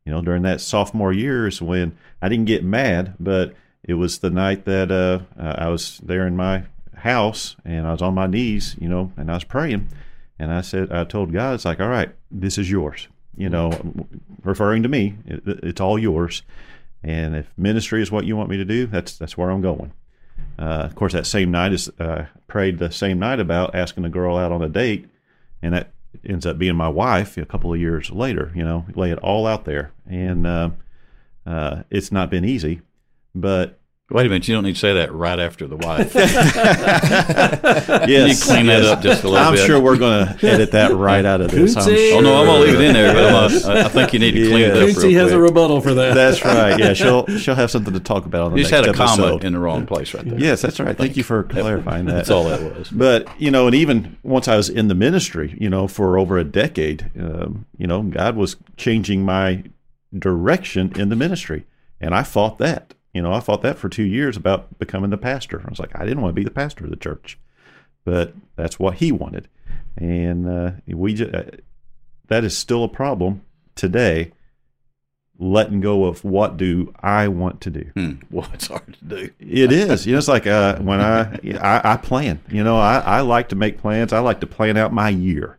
you 0.05 0.11
know, 0.11 0.22
during 0.22 0.43
that 0.43 0.61
sophomore 0.61 1.11
year 1.11 1.49
when 1.59 1.97
I 2.22 2.30
didn't 2.30 2.45
get 2.45 2.63
mad, 2.63 3.16
but 3.20 3.55
it 3.84 3.95
was 3.95 4.20
the 4.20 4.30
night 4.30 4.66
that 4.66 4.91
uh, 4.91 5.20
uh, 5.41 5.55
I 5.57 5.70
was 5.70 5.99
there 6.03 6.28
in 6.28 6.36
my 6.36 6.63
house 6.95 7.55
and 7.66 7.88
I 7.88 7.91
was 7.91 8.01
on 8.01 8.13
my 8.13 8.28
knees, 8.28 8.76
you 8.80 8.88
know, 8.88 9.11
and 9.18 9.30
I 9.32 9.36
was 9.36 9.43
praying. 9.43 9.89
And 10.38 10.51
I 10.51 10.61
said, 10.61 10.91
I 10.91 11.05
told 11.05 11.34
God, 11.34 11.55
it's 11.55 11.66
like, 11.66 11.80
all 11.80 11.88
right, 11.88 12.09
this 12.30 12.57
is 12.57 12.70
yours, 12.70 13.07
you 13.36 13.49
know, 13.49 13.72
referring 14.43 14.84
to 14.84 14.89
me, 14.89 15.16
it, 15.26 15.41
it's 15.45 15.82
all 15.82 15.97
yours. 15.97 16.43
And 17.03 17.36
if 17.36 17.51
ministry 17.57 18.01
is 18.01 18.11
what 18.11 18.26
you 18.26 18.36
want 18.36 18.49
me 18.49 18.57
to 18.57 18.66
do, 18.66 18.88
that's 18.88 19.18
that's 19.18 19.38
where 19.38 19.49
I'm 19.49 19.61
going. 19.61 19.93
Uh, 20.58 20.84
of 20.86 20.95
course, 20.95 21.14
that 21.14 21.26
same 21.26 21.51
night 21.51 21.74
is 21.74 21.89
uh, 21.99 22.26
prayed 22.47 22.80
the 22.80 22.91
same 22.91 23.20
night 23.20 23.39
about 23.39 23.76
asking 23.76 24.06
a 24.06 24.10
girl 24.10 24.38
out 24.38 24.51
on 24.51 24.62
a 24.62 24.70
date, 24.70 25.08
and 25.62 25.74
that 25.74 25.91
ends 26.26 26.45
up 26.45 26.58
being 26.58 26.76
my 26.76 26.89
wife 26.89 27.38
a 27.38 27.45
couple 27.45 27.74
of 27.74 27.80
years 27.80 28.10
later. 28.10 28.51
You 28.56 28.64
know, 28.64 28.86
lay 28.95 29.12
it 29.12 29.20
all 29.20 29.47
out 29.47 29.66
there, 29.66 29.91
and 30.10 30.47
uh, 30.47 30.70
uh, 31.45 31.84
it's 31.89 32.12
not 32.12 32.30
been 32.30 32.45
easy, 32.45 32.82
but 33.34 33.80
Wait 34.12 34.28
a 34.28 34.30
minute, 34.30 34.47
you 34.47 34.53
don't 34.53 34.64
need 34.64 34.76
to 34.76 34.80
say 34.80 34.93
that 34.93 35.12
right 35.12 35.39
after 35.39 35.66
the 35.66 35.78
wife. 35.78 36.14
yes, 36.16 36.38
you 38.39 38.45
clean 38.53 38.68
that 38.68 38.84
up 38.84 39.01
just 39.01 39.24
a 39.24 39.28
little 39.30 39.47
I'm 39.47 39.56
bit. 39.56 39.66
sure 39.66 39.82
we're 39.82 39.97
going 39.97 40.28
to 40.28 40.47
edit 40.47 40.72
that 40.74 40.93
right 40.93 41.26
out 41.26 41.41
of 41.41 41.49
this. 41.49 41.76
I'm 41.76 41.86
Tootsie. 41.86 42.10
Oh 42.12 42.14
sure. 42.14 42.22
no, 42.22 42.39
I'm 42.39 42.45
gonna 42.45 42.60
leave 42.60 42.76
it 42.76 42.82
in 42.82 42.93
there. 42.93 43.14
But 43.14 43.26
I'm 43.26 43.32
gonna, 43.62 43.80
I- 43.80 43.86
I 43.86 43.89
think 43.89 44.14
you 44.14 44.20
need 44.20 44.34
to 44.34 44.47
clean 44.49 44.62
it 44.62 44.70
up 44.72 44.76
real 44.76 44.84
Quincy 44.93 45.14
has 45.14 45.32
a 45.32 45.39
rebuttal 45.39 45.82
for 45.82 45.95
that. 45.95 46.14
That's 46.14 46.45
right. 46.45 46.78
Yeah, 46.78 46.93
she'll 46.93 47.26
she'll 47.39 47.56
have 47.56 47.72
something 47.72 47.93
to 47.93 47.99
talk 47.99 48.26
about 48.28 48.43
on 48.43 48.51
the 48.51 48.58
You 48.58 48.64
just 48.64 48.74
had 48.76 48.88
a 48.88 48.93
comma 48.93 49.24
episode. 49.24 49.43
in 49.43 49.53
the 49.53 49.60
wrong 49.60 49.88
place 49.88 50.14
right 50.14 50.24
there. 50.24 50.39
Yes, 50.39 50.62
that's 50.62 50.80
right. 50.80 50.95
Thank 50.95 51.18
you 51.18 51.24
for 51.24 51.41
clarifying 51.43 52.06
that. 52.06 52.14
That's 52.14 52.30
all 52.30 52.43
that 52.45 52.62
was. 52.78 52.89
But 52.89 53.28
you 53.41 53.49
know, 53.49 53.66
and 53.66 53.76
even 53.76 54.18
once 54.22 54.47
I 54.47 54.56
was 54.56 54.70
in 54.70 54.88
the 54.88 54.95
ministry, 54.95 55.58
you 55.60 55.70
know, 55.70 55.88
for 55.88 56.20
over 56.20 56.38
a 56.38 56.43
decade, 56.43 57.10
um, 57.20 57.66
you 57.78 57.88
know, 57.88 58.03
God 58.03 58.36
was 58.36 58.56
changing 58.78 59.26
my 59.26 59.64
direction 60.18 60.93
in 60.95 61.10
the 61.10 61.16
ministry, 61.16 61.66
and 61.99 62.14
I 62.14 62.22
fought 62.22 62.60
that. 62.60 62.93
You 63.16 63.22
know, 63.22 63.32
I 63.32 63.39
fought 63.39 63.61
that 63.61 63.78
for 63.78 63.88
two 63.88 64.03
years 64.03 64.36
about 64.36 64.78
becoming 64.78 65.09
the 65.09 65.18
pastor. 65.18 65.61
I 65.66 65.70
was 65.70 65.80
like, 65.80 65.97
I 65.97 66.03
didn't 66.03 66.22
want 66.22 66.36
to 66.36 66.39
be 66.39 66.43
the 66.43 66.51
pastor 66.51 66.84
of 66.84 66.89
the 66.89 66.97
church, 66.97 67.39
but 68.03 68.34
that's 68.57 68.78
what 68.78 68.95
He 68.95 69.13
wanted, 69.13 69.47
and 69.95 70.45
uh, 70.45 70.72
we 70.86 71.13
just, 71.13 71.34
uh, 71.34 71.43
that 72.28 72.43
is 72.43 72.57
still 72.57 72.84
a 72.84 72.89
problem 72.89 73.41
today. 73.74 74.34
Letting 75.38 75.80
go 75.80 76.05
of 76.05 76.26
what 76.26 76.57
do 76.57 76.93
I 77.01 77.30
want 77.30 77.61
to 77.61 77.70
do? 77.70 77.91
Hmm. 77.93 78.13
Well, 78.30 78.49
it's 78.53 78.68
hard 78.68 78.97
to 78.99 79.05
do. 79.05 79.30
It 79.39 79.72
is. 79.72 80.05
You 80.05 80.13
know, 80.13 80.18
it's 80.18 80.28
like 80.28 80.45
uh, 80.45 80.80
when 80.80 80.99
I, 80.99 81.39
I 81.59 81.93
I 81.93 81.97
plan. 81.97 82.41
You 82.49 82.66
know, 82.66 82.78
I, 82.78 82.99
I 82.99 83.22
like 83.22 83.49
to 83.49 83.55
make 83.55 83.78
plans. 83.78 84.11
I 84.11 84.20
like 84.20 84.41
to 84.41 84.47
plan 84.47 84.76
out 84.76 84.91
my 84.91 85.07
year. 85.09 85.57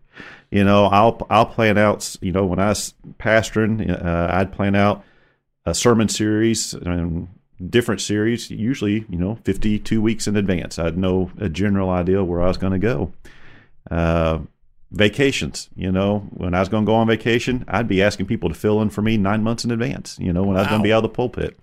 You 0.50 0.64
know, 0.64 0.86
I'll 0.86 1.26
I'll 1.30 1.46
plan 1.46 1.78
out. 1.78 2.16
You 2.20 2.32
know, 2.32 2.44
when 2.44 2.59
I 2.59 2.68
was 2.68 2.92
pastoring, 3.18 3.90
uh, 3.90 4.28
I'd 4.30 4.52
plan 4.52 4.74
out 4.74 5.04
a 5.64 5.74
sermon 5.74 6.09
series 6.09 6.74
and 6.74 7.28
different 7.64 8.00
series. 8.00 8.50
Usually, 8.50 9.04
you 9.09 9.18
know, 9.18 9.38
fifty 9.44 9.78
two 9.78 10.02
weeks 10.02 10.26
in 10.26 10.36
advance. 10.36 10.78
I'd 10.78 10.98
know 10.98 11.30
a 11.38 11.48
general 11.48 11.90
idea 11.90 12.24
where 12.24 12.42
I 12.42 12.48
was 12.48 12.57
going 12.57 12.72
to 12.72 12.78
go. 12.78 13.12
Uh, 13.90 14.40
vacations. 14.90 15.68
You 15.76 15.92
know, 15.92 16.20
when 16.30 16.54
I 16.54 16.61
was 16.61 16.68
going 16.68 16.84
to 16.84 16.90
go 16.90 16.94
on 16.94 17.07
vacation, 17.07 17.64
I'd 17.68 17.88
be 17.88 18.02
asking 18.02 18.26
people 18.26 18.48
to 18.48 18.54
fill 18.54 18.80
in 18.82 18.90
for 18.90 19.02
me 19.02 19.16
nine 19.16 19.42
months 19.42 19.64
in 19.64 19.70
advance. 19.70 20.18
You 20.20 20.32
know, 20.32 20.42
when 20.42 20.57
I 20.57 20.61
was 20.61 20.68
going 20.68 20.80
to 20.80 20.86
be 20.86 20.92
out 20.92 21.04
of 21.04 21.11
the 21.11 21.16
pulpit. 21.16 21.57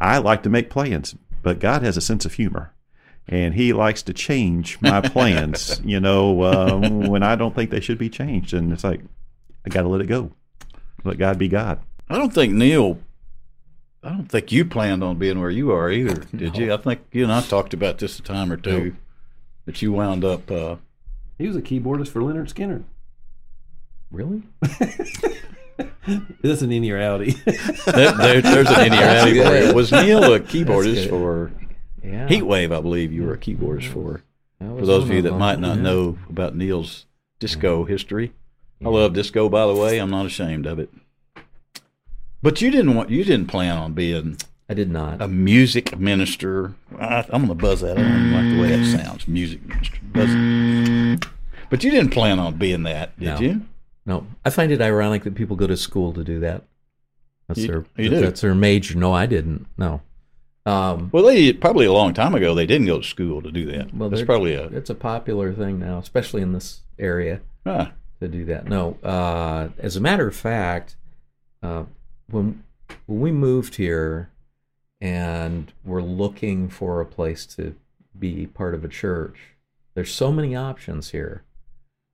I 0.00 0.18
like 0.18 0.42
to 0.42 0.50
make 0.50 0.68
plans, 0.68 1.14
but 1.42 1.60
God 1.60 1.82
has 1.82 1.96
a 1.96 2.00
sense 2.00 2.24
of 2.24 2.34
humor. 2.34 2.72
And 3.28 3.54
he 3.54 3.72
likes 3.72 4.02
to 4.02 4.12
change 4.12 4.80
my 4.80 5.00
plans, 5.00 5.80
you 5.84 6.00
know, 6.00 6.42
um, 6.42 7.02
when 7.06 7.22
I 7.22 7.36
don't 7.36 7.54
think 7.54 7.70
they 7.70 7.80
should 7.80 7.98
be 7.98 8.10
changed. 8.10 8.52
And 8.52 8.72
it's 8.72 8.82
like, 8.82 9.00
I 9.64 9.68
got 9.68 9.82
to 9.82 9.88
let 9.88 10.00
it 10.00 10.08
go. 10.08 10.32
Let 11.04 11.18
God 11.18 11.38
be 11.38 11.46
God. 11.46 11.80
I 12.10 12.18
don't 12.18 12.34
think 12.34 12.52
Neil 12.52 12.98
I 14.02 14.08
don't 14.10 14.26
think 14.28 14.50
you 14.50 14.64
planned 14.64 15.04
on 15.04 15.16
being 15.18 15.38
where 15.40 15.50
you 15.50 15.70
are 15.72 15.90
either, 15.90 16.14
did 16.36 16.56
you? 16.56 16.72
I 16.72 16.76
think 16.76 17.00
you 17.12 17.22
and 17.22 17.32
I 17.32 17.40
talked 17.40 17.72
about 17.74 17.98
this 17.98 18.18
a 18.18 18.22
time 18.22 18.50
or 18.52 18.56
two. 18.56 18.96
That 19.66 19.80
you 19.80 19.92
wound 19.92 20.24
up. 20.24 20.50
Uh, 20.50 20.76
He 21.38 21.46
was 21.46 21.54
a 21.56 21.62
keyboardist 21.62 22.08
for 22.08 22.20
Lynyrd 22.20 22.52
Skynyrd. 22.52 22.82
Really? 24.10 24.42
That's 26.42 26.62
an 26.62 26.70
innie 26.70 26.92
there, 27.86 28.12
there- 28.12 28.42
there's 28.42 28.68
an 28.70 28.86
inequality 28.86 29.42
for 29.42 29.56
you. 29.68 29.74
Was 29.74 29.92
Neil 29.92 30.34
a 30.34 30.40
keyboardist 30.40 31.08
for 31.08 31.52
Yeah. 32.02 32.28
Heatwave? 32.28 32.76
I 32.76 32.80
believe 32.80 33.12
you 33.12 33.22
were 33.22 33.34
a 33.34 33.38
keyboardist 33.38 33.86
for. 33.92 34.22
For 34.58 34.84
those 34.86 35.04
of 35.04 35.10
you 35.10 35.22
that 35.22 35.32
might 35.38 35.58
not 35.60 35.76
Yeah. 35.76 35.82
know 35.82 36.18
about 36.28 36.54
Neil's 36.56 37.06
disco 37.38 37.84
history, 37.84 38.32
I 38.84 38.88
love 38.88 39.12
disco. 39.12 39.48
By 39.48 39.66
the 39.66 39.74
way, 39.74 39.98
I'm 39.98 40.10
not 40.10 40.26
ashamed 40.26 40.66
of 40.66 40.78
it. 40.80 40.90
But 42.42 42.60
you 42.60 42.70
didn't 42.70 42.94
want. 42.94 43.10
You 43.10 43.24
didn't 43.24 43.46
plan 43.46 43.76
on 43.76 43.92
being 43.92 44.36
I 44.68 44.74
did 44.74 44.90
not. 44.90 45.20
a 45.22 45.28
music 45.28 45.98
minister. 45.98 46.74
I, 46.98 47.24
I'm 47.30 47.46
going 47.46 47.48
to 47.48 47.54
buzz 47.54 47.80
that. 47.82 47.98
I 47.98 48.02
don't 48.02 48.32
like 48.32 48.54
the 48.56 48.60
way 48.60 48.76
that 48.76 49.04
sounds. 49.04 49.28
Music 49.28 49.64
minister. 49.66 49.98
Buzz. 50.02 51.28
But 51.70 51.84
you 51.84 51.90
didn't 51.90 52.10
plan 52.10 52.38
on 52.38 52.56
being 52.58 52.82
that, 52.82 53.18
did 53.18 53.26
No. 53.26 53.38
you? 53.40 53.62
No, 54.04 54.26
I 54.44 54.50
find 54.50 54.72
it 54.72 54.80
ironic 54.82 55.22
that 55.24 55.34
people 55.36 55.54
go 55.56 55.66
to 55.68 55.76
school 55.76 56.12
to 56.14 56.24
do 56.24 56.40
that. 56.40 56.64
That's 57.48 57.60
You- 57.60 57.66
their 57.68 57.84
you 57.96 58.10
do. 58.10 58.20
that's 58.20 58.40
their 58.40 58.54
major. 58.54 58.98
No, 58.98 59.12
I 59.12 59.26
didn't. 59.26 59.66
No. 59.78 60.02
Um, 60.66 61.08
Well, 61.12 61.24
they 61.24 61.52
probably 61.52 61.86
a 61.86 61.92
long 61.92 62.12
time 62.14 62.34
ago 62.34 62.54
they 62.54 62.66
didn't 62.66 62.86
go 62.88 62.98
to 62.98 63.04
school 63.06 63.40
to 63.42 63.50
do 63.50 63.64
that. 63.72 63.94
well, 63.94 64.08
That's 64.08 64.22
probably 64.22 64.54
a 64.54 64.66
it's 64.66 64.90
a 64.90 64.94
popular 64.94 65.52
thing 65.52 65.78
now, 65.78 65.98
especially 65.98 66.42
in 66.42 66.52
this 66.52 66.80
area 66.98 67.40
ah, 67.66 67.92
to 68.20 68.28
do 68.28 68.44
that. 68.46 68.68
No, 68.68 68.96
uh, 69.02 69.68
as 69.78 69.96
a 69.96 70.00
matter 70.00 70.26
of 70.28 70.34
fact, 70.36 70.96
uh, 71.62 71.84
when 72.30 72.62
when 73.06 73.20
we 73.20 73.32
moved 73.32 73.76
here 73.76 74.30
and 75.00 75.72
we're 75.84 76.02
looking 76.02 76.68
for 76.68 77.00
a 77.00 77.06
place 77.06 77.46
to 77.46 77.74
be 78.18 78.46
part 78.46 78.74
of 78.74 78.84
a 78.84 78.88
church, 78.88 79.36
there's 79.94 80.12
so 80.12 80.30
many 80.30 80.54
options 80.54 81.10
here, 81.10 81.42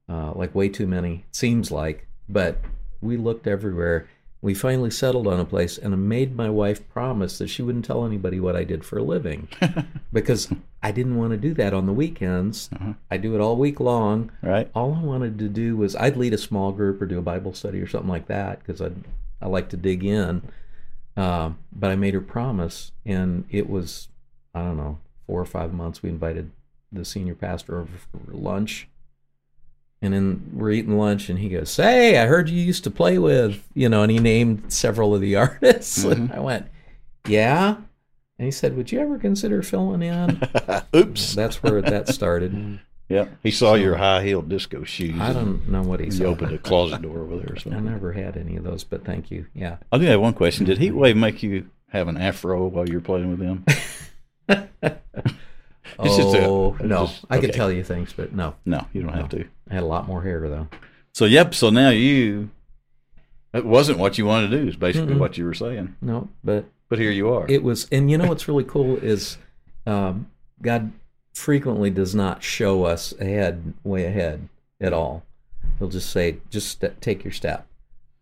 uh, 0.08 0.32
like 0.34 0.54
way 0.54 0.68
too 0.68 0.86
many 0.86 1.24
seems 1.30 1.70
like. 1.70 2.06
But 2.28 2.58
we 3.00 3.16
looked 3.16 3.46
everywhere. 3.46 4.08
We 4.40 4.54
finally 4.54 4.90
settled 4.90 5.26
on 5.26 5.40
a 5.40 5.44
place, 5.44 5.78
and 5.78 5.92
I 5.92 5.96
made 5.96 6.36
my 6.36 6.48
wife 6.48 6.88
promise 6.88 7.38
that 7.38 7.48
she 7.48 7.62
wouldn't 7.62 7.84
tell 7.84 8.06
anybody 8.06 8.38
what 8.38 8.54
I 8.54 8.62
did 8.62 8.84
for 8.84 8.98
a 8.98 9.02
living, 9.02 9.48
because 10.12 10.48
I 10.80 10.92
didn't 10.92 11.16
want 11.16 11.32
to 11.32 11.36
do 11.36 11.54
that 11.54 11.74
on 11.74 11.86
the 11.86 11.92
weekends. 11.92 12.70
Uh-huh. 12.72 12.92
I 13.10 13.16
do 13.16 13.34
it 13.34 13.40
all 13.40 13.56
week 13.56 13.80
long 13.80 14.30
right. 14.42 14.70
all 14.74 14.94
I 14.94 15.02
wanted 15.02 15.38
to 15.40 15.48
do 15.48 15.76
was 15.76 15.96
I'd 15.96 16.16
lead 16.16 16.34
a 16.34 16.38
small 16.38 16.70
group 16.70 17.02
or 17.02 17.06
do 17.06 17.18
a 17.18 17.22
Bible 17.22 17.52
study 17.52 17.80
or 17.80 17.88
something 17.88 18.08
like 18.08 18.28
that 18.28 18.60
because 18.60 18.80
I 18.80 18.90
I 19.40 19.46
like 19.48 19.68
to 19.70 19.76
dig 19.76 20.04
in. 20.04 20.42
Um, 21.16 21.58
but 21.72 21.90
I 21.90 21.96
made 21.96 22.14
her 22.14 22.20
promise, 22.20 22.92
and 23.04 23.44
it 23.50 23.68
was 23.68 24.08
I 24.54 24.62
don't 24.62 24.76
know 24.76 24.98
four 25.26 25.40
or 25.40 25.46
five 25.46 25.72
months. 25.72 26.02
We 26.02 26.10
invited 26.10 26.52
the 26.92 27.04
senior 27.04 27.34
pastor 27.34 27.80
over 27.80 27.90
for 27.98 28.32
lunch, 28.32 28.88
and 30.00 30.14
then 30.14 30.50
we're 30.52 30.70
eating 30.70 30.96
lunch, 30.96 31.28
and 31.28 31.40
he 31.40 31.48
goes, 31.48 31.70
"Say, 31.70 32.18
I 32.18 32.26
heard 32.26 32.48
you 32.48 32.60
used 32.60 32.84
to 32.84 32.90
play 32.90 33.18
with 33.18 33.64
you 33.74 33.88
know," 33.88 34.02
and 34.02 34.12
he 34.12 34.20
named 34.20 34.72
several 34.72 35.12
of 35.12 35.20
the 35.20 35.34
artists. 35.36 36.04
And 36.04 36.32
I 36.32 36.38
went, 36.38 36.68
"Yeah." 37.26 37.78
And 38.38 38.46
he 38.46 38.52
said, 38.52 38.76
"Would 38.76 38.92
you 38.92 39.00
ever 39.00 39.18
consider 39.18 39.60
filling 39.62 40.02
in?" 40.02 40.40
Oops. 40.94 41.34
That's 41.34 41.64
where 41.64 41.82
that 41.82 42.08
started. 42.08 42.80
Yeah. 43.08 43.28
He 43.42 43.50
saw 43.50 43.74
your 43.74 43.96
high 43.96 44.22
heeled 44.22 44.48
disco 44.50 44.84
shoes. 44.84 45.18
I 45.20 45.32
don't 45.32 45.66
know 45.68 45.82
what 45.82 46.00
he 46.00 46.06
He 46.06 46.10
said. 46.12 46.26
opened 46.26 46.52
a 46.52 46.58
closet 46.58 47.00
door 47.02 47.20
over 47.20 47.36
there. 47.38 47.56
or 47.56 47.74
I 47.76 47.80
never 47.80 48.12
had 48.12 48.36
any 48.36 48.56
of 48.56 48.64
those, 48.64 48.84
but 48.84 49.04
thank 49.04 49.30
you. 49.30 49.46
Yeah. 49.54 49.78
I 49.90 49.96
do 49.98 50.04
have 50.06 50.20
one 50.20 50.34
question. 50.34 50.66
Did 50.66 50.78
Heatwave 50.78 51.16
make 51.16 51.42
you 51.42 51.68
have 51.88 52.08
an 52.08 52.18
afro 52.18 52.66
while 52.66 52.86
you 52.88 52.96
were 52.96 53.00
playing 53.00 53.30
with 53.30 53.38
them? 53.40 53.64
It's 56.00 56.16
just 56.16 56.34
a- 56.34 56.46
oh 56.46 56.76
it's 56.78 56.84
no, 56.88 57.06
just- 57.06 57.24
I 57.28 57.38
could 57.40 57.52
tell 57.52 57.72
you 57.72 57.82
things, 57.82 58.12
but 58.12 58.32
no, 58.32 58.54
No, 58.64 58.86
you 58.92 59.02
don't 59.02 59.14
have 59.14 59.30
to. 59.30 59.44
I 59.70 59.74
had 59.74 59.82
a 59.82 59.86
lot 59.86 60.06
more 60.06 60.22
hair 60.22 60.48
though. 60.48 60.68
So 61.12 61.24
yep. 61.24 61.54
So 61.54 61.70
now 61.70 61.88
you. 61.90 62.50
It 63.52 63.64
wasn't 63.64 63.98
what 63.98 64.16
you 64.18 64.26
wanted 64.26 64.50
to 64.50 64.60
do. 64.62 64.68
Is 64.68 64.76
basically 64.76 65.14
Mm-mm. 65.14 65.18
what 65.18 65.36
you 65.38 65.44
were 65.44 65.54
saying. 65.54 65.96
No, 66.00 66.28
but 66.44 66.66
But 66.88 66.98
here 67.00 67.10
you 67.10 67.32
are. 67.32 67.46
it 67.48 67.62
was, 67.64 67.88
and 67.90 68.10
you 68.10 68.18
know 68.18 68.28
what's 68.28 68.46
really 68.46 68.62
cool 68.64 68.96
is 68.98 69.38
um, 69.86 70.30
God 70.62 70.92
frequently 71.38 71.90
does 71.90 72.14
not 72.14 72.42
show 72.42 72.84
us 72.84 73.12
ahead, 73.20 73.74
way 73.84 74.04
ahead 74.04 74.48
at 74.80 74.92
all. 74.92 75.24
He'll 75.78 75.88
just 75.88 76.10
say, 76.10 76.38
just 76.50 76.68
st- 76.80 77.00
take 77.00 77.24
your 77.24 77.32
step. 77.32 77.66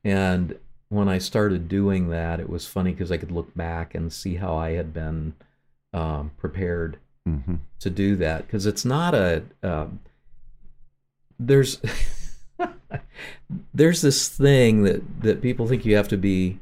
And 0.05 0.59
when 0.89 1.09
I 1.09 1.19
started 1.19 1.69
doing 1.69 2.11
that, 2.11 2.39
it 2.41 2.49
was 2.49 2.67
funny 2.67 2.93
because 2.93 3.11
I 3.11 3.17
could 3.17 3.33
look 3.33 3.55
back 3.55 3.95
and 3.95 4.12
see 4.12 4.37
how 4.37 4.55
I 4.57 4.73
had 4.73 4.93
been 4.93 5.35
um, 5.93 6.31
prepared 6.37 6.99
hmm 7.25 7.57
to 7.81 7.91
do 7.91 8.14
that 8.17 8.47
because 8.47 8.67
it's 8.67 8.85
not 8.85 9.14
a 9.14 9.43
um, 9.62 9.99
there's 11.39 11.81
there's 13.75 14.01
this 14.03 14.29
thing 14.29 14.83
that 14.85 15.23
that 15.23 15.43
people 15.43 15.67
think 15.67 15.85
you 15.85 15.97
have 15.97 16.09
to 16.09 16.17
be 16.17 16.59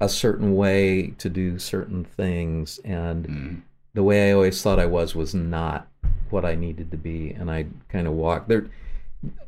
a 0.00 0.08
certain 0.08 0.54
way 0.54 1.08
to 1.18 1.28
do 1.28 1.58
certain 1.58 2.04
things 2.04 2.78
and 2.84 3.26
Mhm. 3.26 3.62
The 3.94 4.02
way 4.02 4.28
I 4.30 4.34
always 4.34 4.60
thought 4.62 4.78
I 4.78 4.86
was 4.86 5.14
was 5.14 5.34
not 5.34 5.88
what 6.30 6.44
I 6.44 6.54
needed 6.54 6.90
to 6.90 6.96
be 6.96 7.30
and 7.30 7.50
I 7.50 7.66
kind 7.88 8.06
of 8.06 8.12
walked. 8.14 8.48
There 8.48 8.66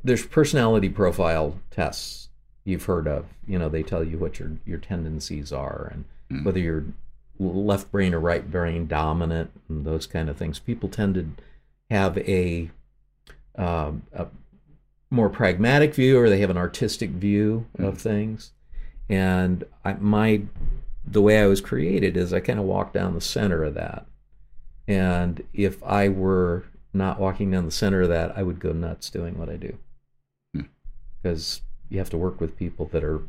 there's 0.03 0.24
personality 0.24 0.88
profile 0.88 1.59
tests 1.70 2.28
you've 2.64 2.84
heard 2.84 3.07
of. 3.07 3.26
You 3.47 3.59
know 3.59 3.68
they 3.68 3.82
tell 3.82 4.03
you 4.05 4.18
what 4.18 4.38
your 4.38 4.53
your 4.64 4.78
tendencies 4.78 5.53
are 5.53 5.90
and 5.92 6.05
Mm. 6.28 6.44
whether 6.44 6.59
you're 6.59 6.84
left 7.38 7.92
brain 7.92 8.12
or 8.12 8.18
right 8.18 8.51
brain 8.51 8.88
dominant 8.88 9.53
and 9.68 9.84
those 9.86 10.09
kind 10.09 10.28
of 10.28 10.36
things. 10.36 10.59
People 10.59 10.88
tend 10.88 11.14
to 11.14 11.28
have 11.88 12.18
a 12.18 12.70
um, 13.57 14.03
a 14.12 14.26
more 15.09 15.28
pragmatic 15.28 15.94
view 15.94 16.18
or 16.18 16.28
they 16.28 16.40
have 16.40 16.51
an 16.51 16.57
artistic 16.57 17.11
view 17.11 17.66
of 17.78 17.99
things. 17.99 18.51
And 19.09 19.62
I, 19.84 19.94
my 19.94 20.42
the 21.07 21.22
way 21.22 21.40
I 21.40 21.47
was 21.47 21.61
created 21.61 22.16
is 22.16 22.32
I 22.32 22.40
kind 22.40 22.59
of 22.59 22.64
walked 22.64 22.94
down 22.94 23.14
the 23.14 23.20
center 23.20 23.62
of 23.62 23.74
that 23.74 24.05
and 24.89 25.43
if 25.53 25.82
I 25.82 26.09
were 26.09 26.64
not 26.93 27.18
walking 27.20 27.51
down 27.51 27.64
the 27.66 27.70
center 27.72 28.03
of 28.03 28.09
that 28.09 28.37
I 28.37 28.43
would 28.43 28.59
go 28.61 28.72
nuts 28.72 29.11
doing 29.11 29.39
what 29.39 29.49
I 29.49 29.57
do 29.57 29.76
Hmm. 30.55 30.62
because 31.22 31.61
you 31.89 31.99
have 31.99 32.11
to 32.11 32.18
work 32.18 32.41
with 32.41 32.57
people 32.57 32.87
that 32.93 33.05
are 33.05 33.20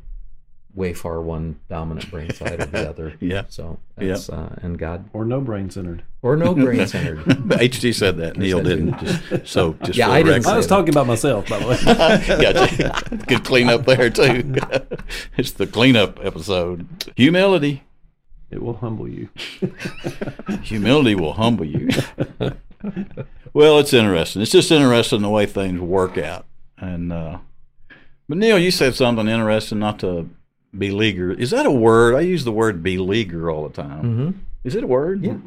way 0.73 0.93
far 0.93 1.19
one 1.21 1.59
dominant 1.69 2.09
brain 2.11 2.31
side 2.31 2.61
or 2.61 2.65
the 2.67 2.87
other 2.89 3.13
Yeah. 3.19 3.43
so 3.49 3.79
Yep. 3.99 4.19
uh, 4.31 4.49
and 4.61 4.77
God 4.77 5.09
Or 5.11 5.25
no 5.25 5.41
brain 5.41 5.71
centered. 5.71 6.03
or 6.21 6.37
no 6.37 6.53
brain 6.53 6.85
centered 6.87 7.19
HT 7.25 7.93
said 7.95 8.17
that. 8.17 8.37
Neil 8.37 8.59
said 8.59 8.65
didn't. 8.65 8.99
Just, 8.99 9.47
so 9.47 9.73
just 9.83 9.97
Yeah, 9.97 10.11
I 10.11 10.21
didn't. 10.21 10.45
I 10.45 10.55
was 10.55 10.67
that. 10.67 10.75
talking 10.75 10.89
about 10.93 11.07
myself, 11.07 11.49
by 11.49 11.57
the 11.59 11.67
way. 11.67 11.77
gotcha. 12.41 13.25
Good 13.25 13.43
cleanup 13.43 13.85
there 13.87 14.11
too. 14.11 14.55
it's 15.35 15.51
the 15.51 15.65
cleanup 15.65 16.19
episode. 16.23 16.87
Humility. 17.15 17.81
It 18.51 18.61
will 18.61 18.77
humble 18.77 19.07
you. 19.07 19.29
Humility 20.63 21.15
will 21.15 21.33
humble 21.33 21.65
you. 21.65 21.89
well, 23.53 23.79
it's 23.79 23.93
interesting. 23.93 24.41
It's 24.41 24.51
just 24.51 24.71
interesting 24.71 25.21
the 25.21 25.29
way 25.29 25.45
things 25.45 25.79
work 25.79 26.17
out. 26.17 26.45
And 26.77 27.11
uh, 27.11 27.39
but 28.29 28.37
Neil, 28.37 28.59
you 28.59 28.71
said 28.71 28.95
something 28.95 29.27
interesting. 29.27 29.79
Not 29.79 29.99
to 29.99 30.29
beleaguer. 30.77 31.31
Is 31.31 31.51
that 31.51 31.65
a 31.65 31.71
word? 31.71 32.15
I 32.15 32.21
use 32.21 32.43
the 32.43 32.51
word 32.51 32.83
beleaguer 32.83 33.49
all 33.49 33.67
the 33.67 33.73
time. 33.73 34.03
mm-hmm. 34.03 34.39
Is 34.63 34.75
it 34.75 34.83
a 34.83 34.87
word? 34.87 35.23
Yeah. 35.23 35.37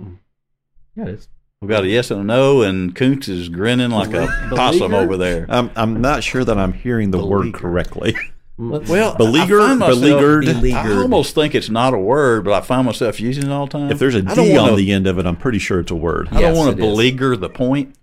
yeah 0.96 1.04
it 1.04 1.10
is 1.10 1.28
We've 1.60 1.68
got 1.68 1.84
a 1.84 1.88
yes 1.88 2.10
and 2.10 2.22
a 2.22 2.24
no, 2.24 2.62
and 2.62 2.96
Kuntz 2.96 3.28
is 3.28 3.50
grinning 3.50 3.90
like 3.90 4.14
a 4.14 4.28
possum 4.48 4.94
over 4.94 5.18
there. 5.18 5.44
I'm, 5.50 5.70
I'm 5.76 6.00
not 6.00 6.24
sure 6.24 6.42
that 6.42 6.56
I'm 6.56 6.72
hearing 6.72 7.10
the 7.10 7.24
word 7.24 7.52
correctly. 7.52 8.16
Let's- 8.60 8.90
Well, 8.90 9.14
Beleaguered, 9.16 9.60
I 9.62 9.74
myself- 9.74 10.00
beleaguered. 10.00 10.48
I 10.74 10.92
almost 11.00 11.34
think 11.34 11.54
it's 11.54 11.70
not 11.70 11.94
a 11.94 11.98
word, 11.98 12.44
but 12.44 12.52
I 12.52 12.60
find 12.60 12.84
myself 12.84 13.18
using 13.20 13.44
it 13.44 13.50
all 13.50 13.66
the 13.66 13.72
time. 13.78 13.90
If 13.90 13.98
there's 13.98 14.14
a 14.14 14.18
I 14.18 14.34
don't 14.34 14.46
D 14.46 14.56
wanna- 14.56 14.72
on 14.72 14.76
the 14.76 14.92
end 14.92 15.06
of 15.06 15.18
it, 15.18 15.24
I'm 15.26 15.36
pretty 15.36 15.58
sure 15.58 15.80
it's 15.80 15.90
a 15.90 15.94
word. 15.96 16.28
I 16.30 16.40
don't 16.42 16.56
want 16.56 16.72
it 16.74 16.76
to 16.82 16.86
is. 16.86 16.90
beleaguer 16.90 17.36
the 17.36 17.48
point. 17.48 17.94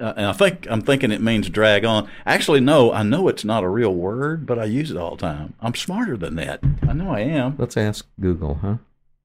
Uh, 0.00 0.12
and 0.16 0.26
I 0.26 0.32
think 0.32 0.66
I'm 0.70 0.80
thinking 0.80 1.10
it 1.10 1.20
means 1.20 1.48
drag 1.50 1.84
on. 1.84 2.06
Actually, 2.24 2.60
no, 2.60 2.92
I 2.92 3.02
know 3.02 3.26
it's 3.28 3.44
not 3.44 3.64
a 3.64 3.68
real 3.68 3.92
word, 3.92 4.46
but 4.46 4.56
I 4.58 4.64
use 4.64 4.90
it 4.92 4.96
all 4.96 5.16
the 5.16 5.20
time. 5.20 5.54
I'm 5.60 5.74
smarter 5.74 6.16
than 6.16 6.36
that. 6.36 6.60
I 6.88 6.92
know 6.92 7.10
I 7.10 7.20
am. 7.20 7.56
let's 7.58 7.76
ask 7.76 8.06
Google 8.20 8.60
huh 8.62 8.76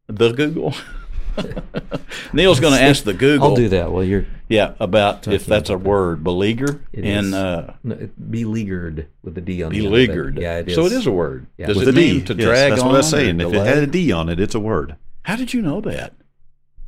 The 0.07 0.31
Google. 0.33 0.73
Neil's 2.33 2.59
going 2.59 2.73
to 2.73 2.81
ask 2.81 3.03
the 3.03 3.13
Google. 3.13 3.49
I'll 3.49 3.55
do 3.55 3.69
that 3.69 3.91
while 3.91 4.03
you're 4.03 4.25
Yeah, 4.49 4.73
about 4.79 5.27
if 5.27 5.45
that's 5.45 5.69
a 5.69 5.73
about 5.75 5.83
that. 5.83 5.89
word, 5.89 6.23
beleaguer 6.23 6.81
It 6.91 7.03
and 7.05 7.33
uh, 7.33 7.73
no, 7.83 8.09
beleaguered 8.29 9.07
with 9.23 9.35
the 9.35 9.41
D 9.41 9.63
on 9.63 9.71
the 9.71 9.77
end 9.77 9.85
it. 9.85 9.89
beleaguered. 9.89 10.37
Yeah, 10.39 10.59
it 10.59 10.69
is. 10.69 10.75
So 10.75 10.85
it 10.85 10.91
is 10.91 11.07
a 11.07 11.11
word. 11.11 11.47
Yeah. 11.57 11.67
Does 11.67 11.77
With 11.77 11.87
it 11.87 11.91
a 11.91 11.95
D. 11.95 12.13
mean 12.13 12.25
to 12.25 12.33
Yes, 12.35 12.45
drag 12.45 12.69
that's 12.71 12.81
on? 12.81 12.87
what 12.87 12.95
I 12.95 12.97
was 12.99 13.13
or 13.13 13.17
saying. 13.17 13.39
If 13.41 13.53
it 13.53 13.65
had 13.65 13.77
a 13.79 13.87
D 13.87 14.11
on 14.11 14.29
it, 14.29 14.39
it's 14.39 14.55
a 14.55 14.59
word. 14.59 14.95
How 15.23 15.35
did 15.35 15.53
you 15.53 15.61
know 15.61 15.81
that? 15.81 16.13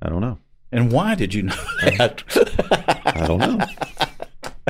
I 0.01 0.09
don't 0.09 0.21
know. 0.21 0.37
And 0.71 0.91
why 0.91 1.15
did 1.15 1.33
you 1.33 1.43
know 1.43 1.55
that? 1.83 2.23
I 3.05 3.25
don't 3.27 3.39
know. 3.39 3.65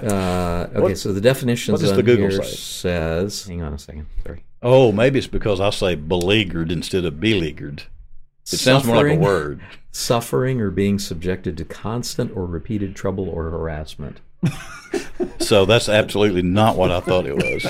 Uh, 0.02 0.68
okay, 0.72 0.80
What- 0.82 0.98
so 0.98 1.14
the 1.14 1.22
definitions 1.22 1.74
what 1.74 1.82
does 1.82 1.92
on 1.92 1.98
the 1.98 2.04
Google 2.04 2.30
here 2.30 2.44
say? 2.44 2.56
says. 2.56 3.46
Hang 3.48 3.62
on 3.62 3.74
a 3.74 3.80
second. 3.80 4.08
Sorry. 4.26 4.44
oh, 4.62 4.92
maybe 4.92 5.18
it's 5.20 5.28
because 5.28 5.60
I 5.62 5.70
say 5.70 5.96
beleaguered 5.96 6.72
instead 6.72 7.06
of 7.06 7.20
beleaguered. 7.20 7.84
It 8.52 8.58
sounds 8.60 8.86
more 8.86 8.98
like 8.98 9.06
a 9.06 9.10
Suffering. 9.10 9.22
word. 9.22 9.62
Suffering 9.92 10.62
or 10.62 10.70
being 10.72 11.00
subjected 11.00 11.58
to 11.58 11.66
constant 11.66 12.36
or 12.36 12.46
repeated 12.46 12.96
trouble 12.96 13.30
or 13.30 13.50
harassment. 13.50 14.20
So 15.40 15.66
that's 15.66 15.90
absolutely 15.90 16.42
not 16.42 16.76
what 16.78 16.90
I 16.92 17.00
thought 17.02 17.26
it 17.28 17.36
was. 17.36 17.64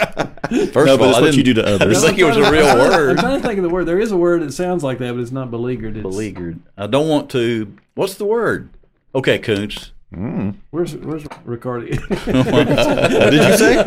First 0.71 0.86
No, 0.88 0.93
of 0.93 1.01
all, 1.01 1.09
it's 1.09 1.17
I 1.17 1.21
what 1.21 1.36
you 1.36 1.43
do 1.43 1.53
to 1.55 1.65
others. 1.76 1.95
didn't 2.01 2.01
think 2.09 2.19
it 2.19 2.23
was 2.23 2.38
a 2.38 2.51
real 2.51 2.76
word. 2.76 3.09
I'm 3.17 3.17
trying 3.17 3.41
to 3.41 3.47
think 3.47 3.57
of 3.57 3.63
the 3.63 3.69
word. 3.69 3.86
There 3.86 3.99
is 3.99 4.11
a 4.11 4.17
word 4.17 4.41
that 4.43 4.51
sounds 4.53 4.84
like 4.84 4.99
that, 4.99 5.13
but 5.13 5.19
it's 5.21 5.32
not 5.32 5.49
beleaguered. 5.51 5.97
It's, 5.97 6.03
Beleaguered. 6.03 6.59
I 6.78 6.88
don't 6.88 7.07
want 7.09 7.30
to. 7.32 7.76
What's 7.95 8.15
the 8.15 8.26
word? 8.26 8.69
Okay, 9.15 9.39
Koontz. 9.39 9.91
Hmm. 10.13 10.51
Where's 10.71 10.95
Where's 10.95 11.26
Ricardo? 11.43 11.88
What 11.88 13.32
did 13.32 13.34
you 13.49 13.57
say? 13.57 13.78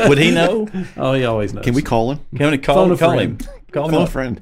Would, 0.00 0.08
would 0.08 0.18
he 0.18 0.30
know? 0.32 0.68
oh, 0.96 1.14
he 1.14 1.24
always 1.24 1.54
knows. 1.54 1.64
Can 1.64 1.74
we 1.74 1.82
call 1.82 2.12
him? 2.12 2.20
Can 2.36 2.50
we 2.50 2.58
call, 2.58 2.76
Phone 2.76 2.92
a 2.92 2.96
call 2.96 3.18
him? 3.18 3.38
Call 3.72 3.88
him 3.88 3.94
a 4.02 4.06
friend. 4.06 4.40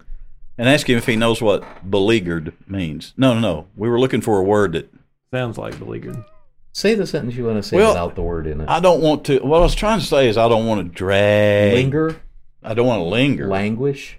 And 0.62 0.68
ask 0.68 0.88
him 0.88 0.96
if 0.96 1.06
he 1.06 1.16
knows 1.16 1.42
what 1.42 1.90
beleaguered 1.90 2.52
means. 2.68 3.12
No, 3.16 3.34
no, 3.34 3.40
no. 3.40 3.66
We 3.76 3.88
were 3.88 3.98
looking 4.00 4.20
for 4.20 4.38
a 4.38 4.42
word 4.42 4.72
that 4.72 4.92
Sounds 5.32 5.58
like 5.58 5.78
beleaguered. 5.78 6.16
Say 6.72 6.94
the 6.94 7.06
sentence 7.06 7.34
you 7.34 7.44
want 7.44 7.56
to 7.56 7.62
say 7.62 7.76
Well, 7.76 7.88
without 7.90 8.14
the 8.14 8.22
word 8.22 8.46
in 8.46 8.60
it. 8.60 8.68
I 8.68 8.80
don't 8.80 9.00
want 9.02 9.24
to. 9.26 9.40
What 9.40 9.58
I 9.58 9.60
was 9.62 9.74
trying 9.74 9.98
to 10.00 10.06
say 10.06 10.28
is 10.28 10.38
I 10.38 10.48
don't 10.48 10.66
want 10.66 10.86
to 10.86 10.88
drag. 10.94 11.74
Linger, 11.74 12.16
I 12.62 12.74
don't 12.74 12.86
want 12.86 13.00
to 13.00 13.04
linger. 13.04 13.48
languish. 13.48 14.18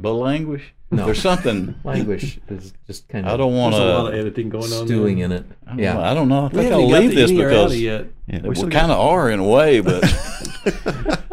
Belanguish. 0.00 0.72
No. 0.90 1.06
There's 1.06 1.20
something. 1.20 1.74
Languish 1.84 2.38
is 2.48 2.72
just 2.86 3.08
kind 3.08 3.26
of 3.26 3.32
I 3.32 3.36
don't 3.36 3.54
want 3.56 3.74
There's 3.74 3.84
a 3.84 3.98
lot 3.98 4.12
of 4.12 4.18
editing 4.18 4.48
going 4.50 4.72
on. 4.72 4.86
stewing 4.86 5.16
there. 5.16 5.24
in 5.26 5.32
it. 5.32 5.46
I 5.66 5.74
Yeah. 5.76 5.94
know. 5.94 6.00
I 6.02 6.14
don't 6.14 6.28
know. 6.28 6.40
I 6.40 6.42
We 6.44 6.48
think 6.50 6.62
haven't 6.70 6.80
I'll 6.84 6.90
got 6.90 7.00
leave 7.00 7.10
the 7.10 7.16
this 7.16 7.30
in 7.32 7.40
or 7.40 7.48
because 7.48 7.80
yet. 7.80 8.06
Yeah, 8.28 8.40
we 8.42 8.54
still 8.54 8.70
kind 8.70 8.92
of 8.92 8.98
are 9.00 9.30
in 9.30 9.40
a 9.40 9.44
way, 9.48 9.80
but 9.80 10.02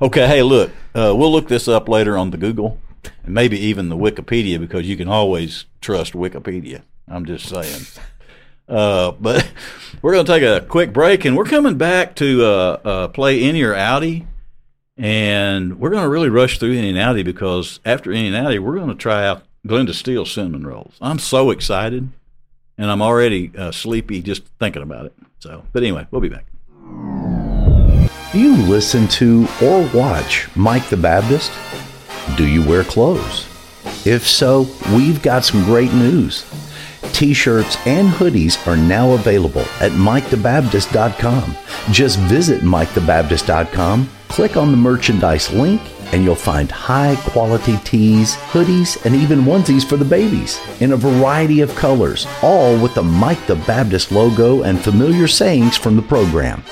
okay. 0.00 0.26
Hey, 0.26 0.42
look, 0.42 0.70
uh, 0.94 1.14
we'll 1.16 1.32
look 1.32 1.48
this 1.48 1.68
up 1.68 1.88
later 1.88 2.16
on 2.16 2.30
the 2.30 2.36
Google 2.36 2.78
and 3.24 3.34
maybe 3.34 3.58
even 3.58 3.88
the 3.88 3.96
Wikipedia 3.96 4.58
because 4.58 4.88
you 4.88 4.96
can 4.96 5.08
always 5.08 5.64
trust 5.80 6.12
Wikipedia. 6.12 6.82
I'm 7.08 7.26
just 7.26 7.48
saying. 7.48 7.82
Uh, 8.68 9.12
but 9.12 9.50
we're 10.02 10.12
going 10.12 10.26
to 10.26 10.32
take 10.32 10.42
a 10.42 10.64
quick 10.66 10.92
break 10.92 11.24
and 11.24 11.36
we're 11.36 11.44
coming 11.44 11.76
back 11.76 12.14
to 12.16 12.44
uh, 12.44 12.80
uh, 12.84 13.08
play 13.08 13.42
Inny 13.42 13.62
or 13.62 13.74
Outty. 13.74 14.26
And 14.96 15.80
we're 15.80 15.90
going 15.90 16.04
to 16.04 16.08
really 16.08 16.28
rush 16.28 16.58
through 16.58 16.72
Inny 16.72 16.90
and 16.90 16.98
Outty 16.98 17.24
because 17.24 17.80
after 17.84 18.12
Inny 18.12 18.28
and 18.28 18.36
Outty, 18.36 18.60
we're 18.60 18.76
going 18.76 18.88
to 18.88 18.94
try 18.94 19.26
out 19.26 19.42
Glenda 19.66 19.92
Steele 19.92 20.24
cinnamon 20.24 20.66
rolls. 20.66 20.94
I'm 21.00 21.18
so 21.18 21.50
excited 21.50 22.10
and 22.78 22.90
I'm 22.90 23.02
already 23.02 23.50
uh, 23.56 23.72
sleepy 23.72 24.22
just 24.22 24.44
thinking 24.60 24.82
about 24.82 25.06
it. 25.06 25.14
So, 25.40 25.64
but 25.72 25.82
anyway, 25.82 26.06
we'll 26.10 26.20
be 26.20 26.28
back. 26.28 26.46
Do 28.34 28.40
you 28.40 28.56
listen 28.56 29.06
to 29.08 29.46
or 29.62 29.88
watch 29.94 30.48
Mike 30.56 30.88
the 30.88 30.96
Baptist? 30.96 31.52
Do 32.36 32.44
you 32.44 32.68
wear 32.68 32.82
clothes? 32.82 33.46
If 34.04 34.26
so, 34.26 34.66
we've 34.92 35.22
got 35.22 35.44
some 35.44 35.62
great 35.62 35.92
news. 35.92 36.44
T-shirts 37.12 37.76
and 37.86 38.08
hoodies 38.08 38.66
are 38.66 38.76
now 38.76 39.12
available 39.12 39.60
at 39.80 39.92
MikeTheBaptist.com. 39.92 41.56
Just 41.92 42.18
visit 42.18 42.62
MikeTheBaptist.com, 42.62 44.10
click 44.26 44.56
on 44.56 44.72
the 44.72 44.76
merchandise 44.78 45.52
link, 45.52 45.80
and 46.12 46.24
you'll 46.24 46.34
find 46.34 46.72
high 46.72 47.14
quality 47.26 47.76
tees, 47.84 48.34
hoodies, 48.34 49.04
and 49.06 49.14
even 49.14 49.42
onesies 49.42 49.88
for 49.88 49.96
the 49.96 50.04
babies 50.04 50.60
in 50.80 50.90
a 50.90 50.96
variety 50.96 51.60
of 51.60 51.72
colors, 51.76 52.26
all 52.42 52.76
with 52.82 52.94
the 52.94 53.02
Mike 53.04 53.46
the 53.46 53.54
Baptist 53.54 54.10
logo 54.10 54.62
and 54.62 54.80
familiar 54.80 55.28
sayings 55.28 55.76
from 55.76 55.94
the 55.94 56.02
program. 56.02 56.64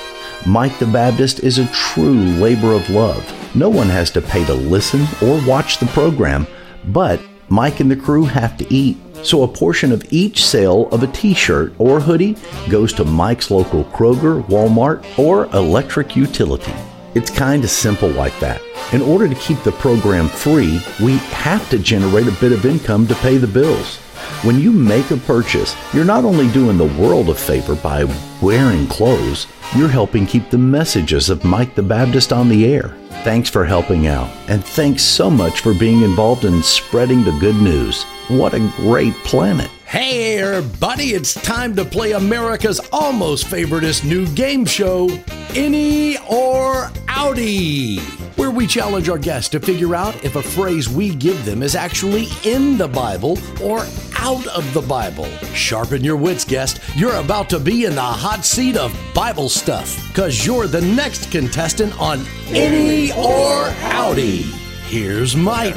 Mike 0.46 0.76
the 0.80 0.86
Baptist 0.86 1.40
is 1.40 1.58
a 1.58 1.66
true 1.68 2.14
labor 2.14 2.72
of 2.72 2.90
love. 2.90 3.24
No 3.54 3.68
one 3.68 3.88
has 3.88 4.10
to 4.10 4.20
pay 4.20 4.44
to 4.46 4.54
listen 4.54 5.06
or 5.22 5.40
watch 5.46 5.78
the 5.78 5.86
program, 5.86 6.48
but 6.86 7.20
Mike 7.48 7.78
and 7.78 7.88
the 7.88 7.96
crew 7.96 8.24
have 8.24 8.56
to 8.56 8.74
eat. 8.74 8.96
So 9.22 9.44
a 9.44 9.48
portion 9.48 9.92
of 9.92 10.04
each 10.12 10.44
sale 10.44 10.88
of 10.88 11.04
a 11.04 11.06
t 11.06 11.32
shirt 11.32 11.74
or 11.78 12.00
hoodie 12.00 12.36
goes 12.68 12.92
to 12.94 13.04
Mike's 13.04 13.52
local 13.52 13.84
Kroger, 13.84 14.42
Walmart, 14.46 15.06
or 15.16 15.46
electric 15.54 16.16
utility. 16.16 16.74
It's 17.14 17.30
kind 17.30 17.62
of 17.62 17.70
simple 17.70 18.08
like 18.08 18.38
that. 18.40 18.60
In 18.92 19.00
order 19.00 19.28
to 19.28 19.34
keep 19.36 19.62
the 19.62 19.70
program 19.70 20.28
free, 20.28 20.80
we 21.00 21.18
have 21.18 21.68
to 21.70 21.78
generate 21.78 22.26
a 22.26 22.40
bit 22.40 22.50
of 22.50 22.66
income 22.66 23.06
to 23.06 23.14
pay 23.16 23.36
the 23.36 23.46
bills. 23.46 24.00
When 24.42 24.58
you 24.58 24.72
make 24.72 25.10
a 25.10 25.16
purchase, 25.16 25.76
you're 25.92 26.04
not 26.04 26.24
only 26.24 26.50
doing 26.50 26.78
the 26.78 26.92
world 27.00 27.28
a 27.28 27.34
favor 27.34 27.74
by 27.74 28.04
wearing 28.40 28.86
clothes, 28.86 29.46
you're 29.76 29.88
helping 29.88 30.26
keep 30.26 30.50
the 30.50 30.58
messages 30.58 31.30
of 31.30 31.44
Mike 31.44 31.74
the 31.74 31.82
Baptist 31.82 32.32
on 32.32 32.48
the 32.48 32.66
air. 32.66 32.96
Thanks 33.22 33.48
for 33.48 33.64
helping 33.64 34.08
out, 34.08 34.28
and 34.48 34.64
thanks 34.64 35.02
so 35.02 35.30
much 35.30 35.60
for 35.60 35.74
being 35.74 36.02
involved 36.02 36.44
in 36.44 36.62
spreading 36.62 37.22
the 37.22 37.38
good 37.38 37.54
news. 37.56 38.02
What 38.28 38.52
a 38.52 38.72
great 38.76 39.14
planet! 39.24 39.70
Hey, 39.86 40.38
everybody, 40.38 41.12
it's 41.12 41.34
time 41.34 41.76
to 41.76 41.84
play 41.84 42.12
America's 42.12 42.80
almost 42.92 43.46
favoriteest 43.46 44.04
new 44.04 44.26
game 44.28 44.64
show, 44.64 45.08
Inny 45.54 46.16
or 46.28 46.90
Outty, 47.08 47.98
where 48.36 48.50
we 48.50 48.66
challenge 48.66 49.08
our 49.08 49.18
guests 49.18 49.50
to 49.50 49.60
figure 49.60 49.94
out 49.94 50.24
if 50.24 50.34
a 50.34 50.42
phrase 50.42 50.88
we 50.88 51.14
give 51.14 51.44
them 51.44 51.62
is 51.62 51.76
actually 51.76 52.26
in 52.42 52.78
the 52.78 52.88
Bible 52.88 53.38
or 53.62 53.84
out 54.22 54.46
of 54.46 54.72
the 54.72 54.80
Bible. 54.80 55.26
Sharpen 55.52 56.04
your 56.04 56.14
wits, 56.14 56.44
guest. 56.44 56.80
You're 56.94 57.16
about 57.16 57.50
to 57.50 57.58
be 57.58 57.86
in 57.86 57.96
the 57.96 58.00
hot 58.00 58.44
seat 58.44 58.76
of 58.76 58.96
Bible 59.12 59.48
stuff, 59.48 60.08
because 60.08 60.46
you're 60.46 60.68
the 60.68 60.80
next 60.80 61.32
contestant 61.32 62.00
on 62.00 62.24
Inny 62.46 63.10
or 63.10 63.64
Outty. 63.80 64.42
Here's 64.86 65.34
Mike. 65.34 65.74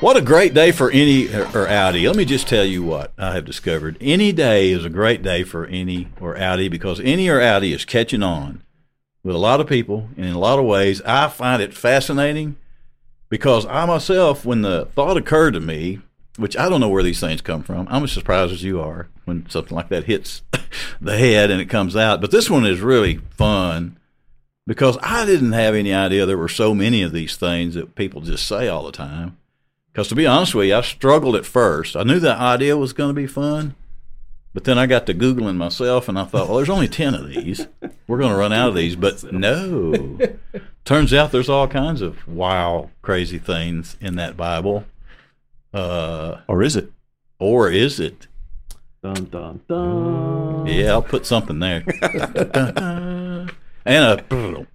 What 0.00 0.16
a 0.16 0.20
great 0.20 0.52
day 0.52 0.72
for 0.72 0.90
Inny 0.90 1.32
or 1.32 1.68
Outty. 1.68 2.08
Let 2.08 2.16
me 2.16 2.24
just 2.24 2.48
tell 2.48 2.64
you 2.64 2.82
what 2.82 3.12
I 3.16 3.34
have 3.34 3.44
discovered. 3.44 3.96
Any 4.00 4.32
day 4.32 4.72
is 4.72 4.84
a 4.84 4.90
great 4.90 5.22
day 5.22 5.44
for 5.44 5.64
Inny 5.64 6.08
or 6.20 6.36
Outty 6.36 6.68
because 6.68 6.98
Inny 6.98 7.28
or 7.28 7.40
Outty 7.40 7.72
is 7.72 7.84
catching 7.84 8.22
on 8.24 8.64
with 9.22 9.36
a 9.36 9.38
lot 9.38 9.60
of 9.60 9.68
people 9.68 10.08
and 10.16 10.26
in 10.26 10.34
a 10.34 10.40
lot 10.40 10.58
of 10.58 10.64
ways. 10.64 11.02
I 11.02 11.28
find 11.28 11.62
it 11.62 11.72
fascinating 11.72 12.56
because 13.28 13.64
I 13.64 13.86
myself, 13.86 14.44
when 14.44 14.62
the 14.62 14.88
thought 14.96 15.16
occurred 15.16 15.52
to 15.52 15.60
me, 15.60 16.00
which 16.36 16.56
I 16.56 16.68
don't 16.68 16.80
know 16.80 16.88
where 16.88 17.02
these 17.02 17.20
things 17.20 17.40
come 17.40 17.62
from, 17.62 17.86
I'm 17.90 18.04
as 18.04 18.12
surprised 18.12 18.52
as 18.52 18.62
you 18.62 18.80
are 18.80 19.08
when 19.24 19.48
something 19.48 19.74
like 19.74 19.88
that 19.88 20.04
hits 20.04 20.42
the 21.00 21.18
head 21.18 21.50
and 21.50 21.60
it 21.60 21.66
comes 21.66 21.96
out. 21.96 22.20
But 22.20 22.30
this 22.30 22.50
one 22.50 22.66
is 22.66 22.80
really 22.80 23.18
fun 23.30 23.98
because 24.66 24.98
I 25.02 25.24
didn't 25.24 25.52
have 25.52 25.74
any 25.74 25.94
idea 25.94 26.26
there 26.26 26.36
were 26.36 26.48
so 26.48 26.74
many 26.74 27.02
of 27.02 27.12
these 27.12 27.36
things 27.36 27.74
that 27.74 27.94
people 27.94 28.20
just 28.20 28.46
say 28.46 28.68
all 28.68 28.84
the 28.84 28.92
time. 28.92 29.36
Because 29.92 30.08
to 30.08 30.14
be 30.14 30.26
honest 30.26 30.54
with 30.54 30.66
you, 30.66 30.74
I 30.74 30.82
struggled 30.82 31.36
at 31.36 31.46
first. 31.46 31.96
I 31.96 32.02
knew 32.02 32.18
the 32.18 32.34
idea 32.34 32.76
was 32.76 32.92
going 32.92 33.14
to 33.14 33.20
be 33.20 33.26
fun, 33.26 33.74
but 34.52 34.64
then 34.64 34.78
I 34.78 34.86
got 34.86 35.06
to 35.06 35.14
Googling 35.14 35.56
myself 35.56 36.08
and 36.08 36.18
I 36.18 36.24
thought, 36.24 36.48
well, 36.48 36.56
there's 36.56 36.68
only 36.68 36.88
10 36.88 37.14
of 37.14 37.28
these. 37.28 37.66
We're 38.06 38.18
going 38.18 38.32
to 38.32 38.38
run 38.38 38.52
out 38.52 38.70
of 38.70 38.74
these. 38.74 38.96
But 38.96 39.22
no. 39.32 40.18
Turns 40.84 41.14
out 41.14 41.32
there's 41.32 41.48
all 41.48 41.68
kinds 41.68 42.02
of 42.02 42.26
wow, 42.28 42.90
crazy 43.02 43.38
things 43.38 43.96
in 44.00 44.16
that 44.16 44.36
Bible. 44.36 44.84
Uh, 45.76 46.40
Or 46.48 46.62
is 46.62 46.74
it? 46.76 46.90
or 47.38 47.70
is 47.70 48.00
it? 48.00 48.26
Dun 49.02 49.24
dun 49.26 49.60
dun. 49.68 50.66
Yeah, 50.66 50.92
I'll 50.92 51.02
put 51.02 51.26
something 51.26 51.58
there. 51.58 51.84
and 53.84 54.04
a, 54.04 54.66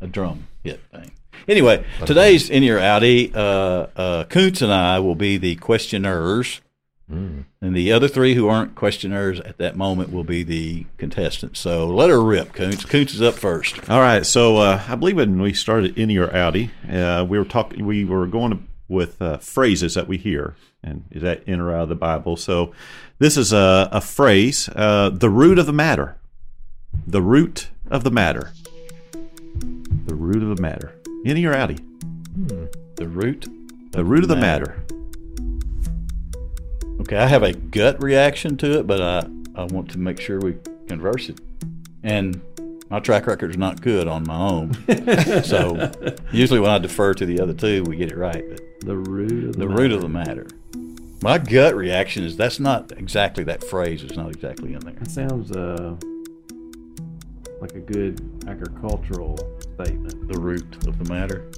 a 0.00 0.06
drum 0.06 0.46
hit 0.62 0.80
thing. 0.92 1.10
Anyway, 1.48 1.84
today's 2.04 2.50
Inny 2.50 2.68
or 2.68 2.78
Outty, 2.78 3.32
uh, 3.34 3.86
uh, 3.96 4.24
Kuntz 4.24 4.60
and 4.62 4.70
I 4.72 4.98
will 5.00 5.14
be 5.14 5.38
the 5.38 5.56
questioners, 5.56 6.60
and 7.08 7.44
the 7.60 7.90
other 7.92 8.06
three 8.06 8.34
who 8.34 8.46
aren't 8.46 8.74
questioners 8.76 9.40
at 9.40 9.56
that 9.58 9.74
moment 9.76 10.12
will 10.12 10.22
be 10.22 10.42
the 10.44 10.84
contestants. 10.98 11.58
So 11.58 11.88
let 11.88 12.08
her 12.10 12.22
rip, 12.22 12.52
Kuntz. 12.52 12.84
Kuntz 12.84 13.14
is 13.14 13.22
up 13.22 13.34
first. 13.34 13.88
All 13.90 14.00
right. 14.00 14.24
So 14.24 14.58
uh, 14.58 14.82
I 14.86 14.94
believe 14.94 15.16
when 15.16 15.40
we 15.40 15.54
started 15.54 15.98
Inny 15.98 16.18
or 16.18 16.32
Outty, 16.36 16.70
uh, 16.88 17.24
we 17.28 17.38
were 17.38 17.44
talking. 17.46 17.84
We 17.86 18.04
were 18.04 18.26
going 18.26 18.68
with 18.90 19.22
uh, 19.22 19.38
phrases 19.38 19.94
that 19.94 20.08
we 20.08 20.18
hear, 20.18 20.56
and 20.82 21.04
is 21.10 21.22
that 21.22 21.42
in 21.44 21.60
or 21.60 21.72
out 21.72 21.84
of 21.84 21.88
the 21.88 21.94
Bible? 21.94 22.36
So 22.36 22.72
this 23.18 23.36
is 23.36 23.52
a, 23.52 23.88
a 23.92 24.00
phrase: 24.00 24.68
uh, 24.74 25.10
the 25.10 25.30
root 25.30 25.58
of 25.58 25.66
the 25.66 25.72
matter. 25.72 26.18
The 27.06 27.22
root 27.22 27.68
of 27.90 28.04
the 28.04 28.10
matter. 28.10 28.52
The 30.06 30.14
root 30.14 30.42
of 30.42 30.56
the 30.56 30.60
matter. 30.60 30.92
Inny 31.24 31.44
or 31.44 31.54
Outty. 31.54 31.78
The 32.96 33.08
root. 33.08 33.46
The 33.92 34.04
root 34.04 34.22
of 34.24 34.28
the 34.28 34.36
matter. 34.36 34.84
Okay, 37.00 37.16
I 37.16 37.26
have 37.26 37.42
a 37.42 37.52
gut 37.52 38.02
reaction 38.02 38.56
to 38.58 38.78
it, 38.78 38.86
but 38.86 39.00
I, 39.00 39.26
I 39.54 39.64
want 39.64 39.90
to 39.92 39.98
make 39.98 40.20
sure 40.20 40.38
we 40.38 40.56
converse 40.86 41.28
it. 41.28 41.40
And 42.02 42.40
my 42.90 42.98
track 42.98 43.26
record 43.26 43.50
is 43.50 43.56
not 43.56 43.80
good 43.80 44.08
on 44.08 44.24
my 44.24 44.36
own. 44.36 44.74
so 45.44 45.90
usually 46.32 46.60
when 46.60 46.70
I 46.70 46.78
defer 46.78 47.14
to 47.14 47.24
the 47.24 47.40
other 47.40 47.54
two, 47.54 47.84
we 47.84 47.96
get 47.96 48.10
it 48.10 48.16
right. 48.16 48.44
But 48.48 48.60
The 48.80 48.96
root 48.96 49.44
of 49.44 49.52
the, 49.52 49.58
the 49.60 49.68
root 49.68 49.92
of 49.92 50.00
the 50.00 50.08
matter. 50.08 50.46
My 51.22 51.36
gut 51.36 51.74
reaction 51.76 52.24
is 52.24 52.36
that's 52.36 52.58
not 52.58 52.92
exactly 52.92 53.44
that 53.44 53.62
phrase. 53.62 54.02
It's 54.02 54.16
not 54.16 54.30
exactly 54.30 54.72
in 54.72 54.80
there. 54.80 54.94
That 54.94 55.10
sounds 55.10 55.52
uh, 55.52 55.96
like 57.60 57.72
a 57.74 57.80
good 57.80 58.20
agricultural 58.48 59.36
statement. 59.74 60.28
The 60.32 60.38
root 60.38 60.86
of 60.86 60.98
the 60.98 61.12
matter. 61.12 61.50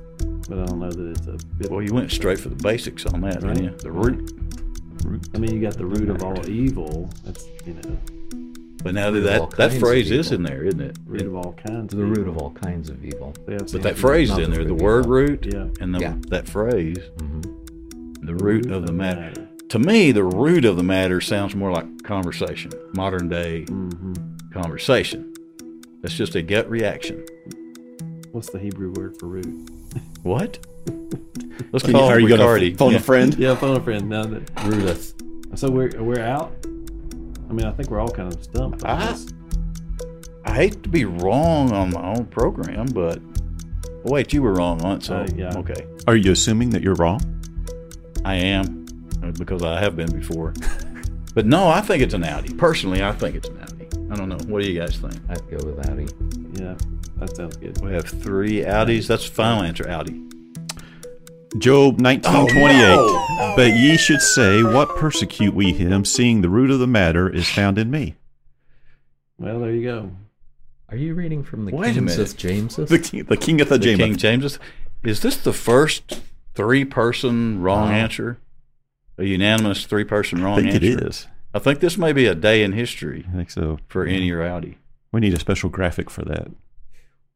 but 0.48 0.58
I 0.58 0.64
don't 0.66 0.80
know 0.80 0.90
that 0.90 1.10
it's 1.10 1.26
a. 1.28 1.46
Bit, 1.58 1.70
Well, 1.70 1.80
you 1.82 1.94
went 1.94 2.10
straight 2.10 2.40
for 2.40 2.48
the 2.48 2.56
basics 2.56 3.06
on 3.06 3.20
that, 3.20 3.40
didn't 3.40 3.62
you? 3.62 3.70
Right. 3.70 3.78
The 3.78 3.92
root. 3.92 5.28
I 5.34 5.38
mean, 5.38 5.54
you 5.54 5.60
got 5.60 5.76
the 5.76 5.86
root 5.86 6.08
of 6.08 6.22
all 6.24 6.48
evil. 6.48 7.08
That's 7.24 7.46
you 7.64 7.74
know, 7.74 7.98
But 8.82 8.94
now 8.94 9.10
Root 9.10 9.24
of 9.26 9.40
all 9.42 9.46
that 9.48 9.56
that 9.70 9.80
phrase 9.80 10.10
is 10.10 10.32
in 10.32 10.42
there, 10.42 10.64
isn't 10.64 10.80
it? 10.80 10.96
root 11.06 11.22
of 11.22 11.36
all 11.36 11.52
kinds. 11.52 11.94
The 11.94 12.04
root 12.04 12.26
of 12.26 12.36
all 12.38 12.50
kinds 12.50 12.90
of 12.90 13.04
evil. 13.04 13.32
Yeah, 13.48 13.58
But 13.70 13.82
that 13.82 13.96
phrase 13.96 14.30
is 14.30 14.38
in 14.38 14.50
there, 14.50 14.64
the 14.64 14.74
word 14.74 15.04
evil. 15.04 15.12
root, 15.12 15.46
Yeah. 15.52 15.68
and 15.80 15.94
the, 15.94 16.00
Yeah. 16.00 16.14
that 16.28 16.48
phrase, 16.48 16.98
hmm 17.18 17.40
the 18.24 18.34
root 18.36 18.70
of 18.70 18.86
the 18.86 18.92
matter. 18.92 19.32
To 19.70 19.78
me, 19.80 20.12
the 20.12 20.22
root 20.24 20.64
of 20.64 20.76
the 20.76 20.82
matter 20.84 21.20
sounds 21.20 21.54
more 21.56 21.72
like 21.72 22.02
conversation, 22.04 22.70
modern 22.94 23.28
day 23.28 23.64
hmm 23.64 24.12
conversation. 24.52 25.32
That's 26.02 26.14
just 26.14 26.34
a 26.34 26.42
gut 26.42 26.68
reaction. 26.68 27.24
What's 28.32 28.50
the 28.50 28.58
Hebrew 28.58 28.92
word 28.92 29.16
for 29.18 29.26
root? 29.26 29.70
What? 30.22 30.58
Let's 31.72 31.84
Can 31.84 31.92
you- 31.94 31.98
call 32.00 32.08
are 32.10 32.18
you 32.18 32.28
going 32.28 32.40
Ricardi. 32.40 32.70
to 32.72 32.76
phone 32.76 32.92
Yeah. 32.92 32.98
a 32.98 33.00
friend? 33.00 33.34
Yeah, 33.38 33.54
phone 33.54 33.76
a 33.76 33.80
friend. 33.80 34.08
Now 34.08 34.24
that 34.24 34.44
Rooteth. 34.56 35.14
so 35.58 35.70
we're 35.70 35.90
we're 36.02 36.20
out. 36.20 36.52
I 37.52 37.54
mean, 37.54 37.66
I 37.66 37.70
think 37.72 37.90
we're 37.90 38.00
all 38.00 38.08
kind 38.08 38.32
of 38.34 38.42
stumped. 38.42 38.82
on 38.82 38.98
Ah. 38.98 39.18
I 40.46 40.54
hate 40.54 40.82
to 40.84 40.88
be 40.88 41.04
wrong 41.04 41.70
on 41.72 41.90
my 41.90 42.02
own 42.02 42.24
program, 42.24 42.86
but 42.86 43.20
wait, 44.04 44.32
you 44.32 44.42
were 44.42 44.54
wrong 44.54 44.78
once. 44.78 45.08
so 45.08 45.16
Uh, 45.16 45.26
yeah. 45.36 45.52
okay. 45.58 45.86
Are 46.06 46.16
you 46.16 46.32
assuming 46.32 46.70
that 46.70 46.80
you're 46.82 46.94
wrong? 46.94 47.20
I 48.24 48.36
am 48.36 48.86
uh, 49.22 49.32
because 49.32 49.62
I 49.62 49.80
have 49.80 49.96
been 49.96 50.10
before. 50.18 50.54
but 51.34 51.44
no, 51.44 51.68
I 51.68 51.82
think 51.82 52.02
it's 52.02 52.14
an 52.14 52.24
Outty. 52.24 52.54
Personally, 52.54 53.02
I 53.02 53.12
think 53.12 53.36
it's 53.36 53.48
an 53.50 53.58
Outty. 53.60 53.86
I 54.10 54.14
don't 54.16 54.30
know. 54.30 54.38
What 54.46 54.62
do 54.62 54.70
you 54.70 54.80
guys 54.80 54.96
think? 54.96 55.14
I'd 55.28 55.46
go 55.50 55.58
with 55.70 55.86
Outty. 55.90 56.08
Yeah, 56.54 56.74
that 57.18 57.36
sounds 57.36 57.58
good. 57.58 57.78
We 57.82 57.92
have 57.92 58.06
three 58.06 58.62
Outtys. 58.62 59.06
That's 59.08 59.28
the 59.28 59.34
final 59.34 59.62
answer, 59.62 59.86
Outty. 59.90 60.22
Job 61.58 62.00
1928. 62.00 62.96
Oh, 62.98 63.52
But 63.56 63.74
ye 63.76 63.96
should 63.96 64.20
say, 64.20 64.62
What 64.62 64.96
persecute 64.96 65.54
we 65.54 65.72
him, 65.72 66.04
seeing 66.04 66.40
the 66.40 66.48
root 66.48 66.70
of 66.70 66.78
the 66.78 66.86
matter 66.86 67.28
is 67.28 67.48
found 67.48 67.78
in 67.78 67.90
me? 67.90 68.16
Well, 69.38 69.60
there 69.60 69.70
you 69.72 69.82
go. 69.84 70.10
Are 70.88 70.96
you 70.96 71.14
reading 71.14 71.42
from 71.42 71.64
the 71.64 71.74
Wait 71.74 71.96
a 71.96 72.00
minute. 72.00 72.18
Jameseth 72.18 72.36
Jameseth? 72.36 72.88
The, 72.88 72.98
king, 72.98 73.24
the 73.24 73.36
king 73.36 73.60
of 73.60 73.68
the, 73.68 73.78
The 73.78 73.84
James. 73.84 73.98
King 73.98 74.16
James. 74.16 74.58
Is 75.02 75.20
this 75.20 75.36
the 75.36 75.52
first 75.52 76.20
three-person 76.54 77.60
wrong 77.60 77.88
Wow. 77.88 77.94
answer? 77.94 78.38
A 79.18 79.24
unanimous 79.24 79.84
three-person 79.84 80.42
wrong 80.42 80.52
I 80.60 80.62
wrong 80.62 80.70
think 80.72 80.82
answer. 80.84 80.98
it 81.04 81.06
is. 81.08 81.26
I 81.54 81.58
think 81.58 81.80
this 81.80 81.98
may 81.98 82.12
be 82.12 82.26
a 82.26 82.34
day 82.34 82.62
in 82.62 82.72
history 82.72 83.26
I 83.32 83.36
think 83.36 83.50
so. 83.50 83.78
for 83.88 84.06
Inny 84.06 84.30
or 84.30 84.42
Outty. 84.42 84.78
We 85.12 85.20
need 85.20 85.34
a 85.34 85.38
special 85.40 85.68
graphic 85.68 86.08
for 86.08 86.24
that. 86.24 86.48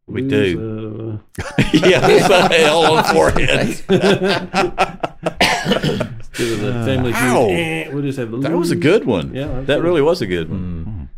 We 0.06 0.22
do. 0.22 1.20
Uh, 1.38 1.62
yeah, 1.72 2.00
it's 2.08 2.28
a 2.30 2.60
L 2.64 2.84
on 2.84 2.96
the 3.02 3.02
forehead. 3.12 3.68
give 6.32 6.58
family 6.60 7.12
feud. 7.12 7.14
Ow. 7.14 7.48
Eh, 7.50 7.88
We'll 7.92 8.02
just 8.02 8.18
have 8.18 8.30
the 8.30 8.38
That 8.38 8.56
was 8.56 8.70
a 8.70 8.76
good 8.76 9.04
one. 9.04 9.34
Yeah, 9.34 9.46
that's 9.48 9.66
that 9.66 9.76
good. 9.76 9.84
really 9.84 10.02
was 10.02 10.22
a 10.22 10.26
good 10.26 10.48
one. 10.50 10.84
Mm. 10.86 11.08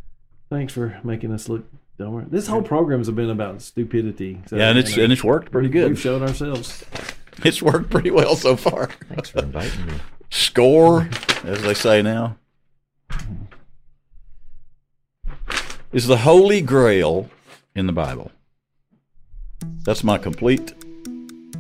Thanks 0.51 0.72
for 0.72 0.99
making 1.05 1.32
us 1.32 1.49
look 1.49 1.64
dumber. 1.99 2.24
This 2.28 2.47
whole 2.49 2.62
program's 2.62 3.11
been 3.11 3.30
about 3.30 3.62
stupidity. 3.62 4.41
So, 4.47 4.57
Yeah, 4.57 4.70
and 4.70 4.78
it's 4.78 4.91
you 4.93 4.99
know, 4.99 5.05
and 5.05 5.12
it's 5.12 5.24
worked 5.24 5.53
pretty 5.53 5.68
good. 5.68 5.91
We've 5.91 6.01
shown 6.01 6.22
ourselves. 6.22 6.84
It's 7.45 7.62
worked 7.62 7.91
pretty 7.91 8.11
well 8.11 8.34
so 8.36 8.57
far. 8.57 8.89
Thanks 9.09 9.30
for 9.30 9.41
inviting 9.41 9.86
me. 9.86 9.95
Score, 10.30 11.09
as 11.45 11.62
they 11.62 11.74
say 11.74 12.03
now. 12.03 12.36
Is 15.93 16.07
the 16.07 16.18
Holy 16.18 16.61
Grail 16.61 17.30
in 17.74 17.86
the 17.86 17.93
Bible? 17.93 18.30
That's 19.84 20.04
my 20.04 20.18
complete 20.18 20.74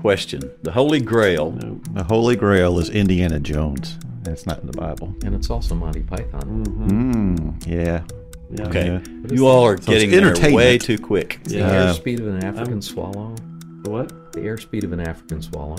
question. 0.00 0.50
The 0.62 0.72
Holy 0.72 1.00
Grail. 1.00 1.52
No. 1.52 1.80
The 1.92 2.04
Holy 2.04 2.36
Grail 2.36 2.78
is 2.78 2.90
Indiana 2.90 3.40
Jones. 3.40 3.98
That's 4.22 4.46
not 4.46 4.60
in 4.60 4.66
the 4.66 4.72
Bible. 4.76 5.14
And 5.24 5.34
it's 5.34 5.48
also 5.50 5.74
Monty 5.74 6.02
Python. 6.02 6.64
hmm 6.64 6.88
Mm, 6.88 7.66
yeah. 7.66 8.02
Yeah. 8.50 8.66
Okay, 8.68 8.86
Yeah. 8.86 9.00
you 9.30 9.46
all 9.46 9.64
are 9.66 9.74
it's 9.74 9.86
getting 9.86 10.10
there 10.10 10.34
way 10.54 10.78
too 10.78 10.98
quick. 10.98 11.40
The 11.44 11.56
Yeah. 11.58 11.86
airspeed 11.92 12.20
of 12.20 12.28
an 12.28 12.44
African 12.44 12.80
swallow. 12.82 13.34
The 13.82 13.90
what? 13.90 14.32
The 14.32 14.40
airspeed 14.40 14.84
of 14.84 14.92
an 14.92 15.00
African 15.00 15.42
swallow. 15.42 15.76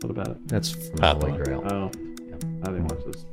What 0.00 0.10
about 0.10 0.28
it? 0.28 0.48
That's 0.48 0.70
from 0.70 0.96
the 0.96 1.06
Holy 1.14 1.32
Grail. 1.42 1.62
Oh, 1.70 1.90
I 2.62 2.66
didn't 2.66 2.84
watch 2.88 3.00
this 3.06 3.24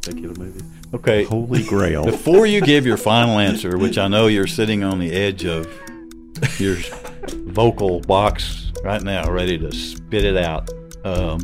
particular 0.00 0.34
movie. 0.34 0.64
Okay, 0.94 1.24
Holy 1.24 1.62
Grail. 1.62 2.04
Before 2.04 2.44
you 2.46 2.60
give 2.60 2.84
your 2.86 2.96
final 2.96 3.38
answer, 3.38 3.78
which 3.78 3.98
I 3.98 4.08
know 4.08 4.26
you're 4.26 4.46
sitting 4.48 4.82
on 4.84 4.98
the 4.98 5.12
edge 5.12 5.44
of 5.44 5.66
your 6.58 6.76
vocal 7.52 8.00
box 8.00 8.72
right 8.82 9.02
now, 9.02 9.30
ready 9.30 9.58
to 9.58 9.72
spit 9.72 10.24
it 10.24 10.36
out. 10.36 10.68
Um, 11.04 11.40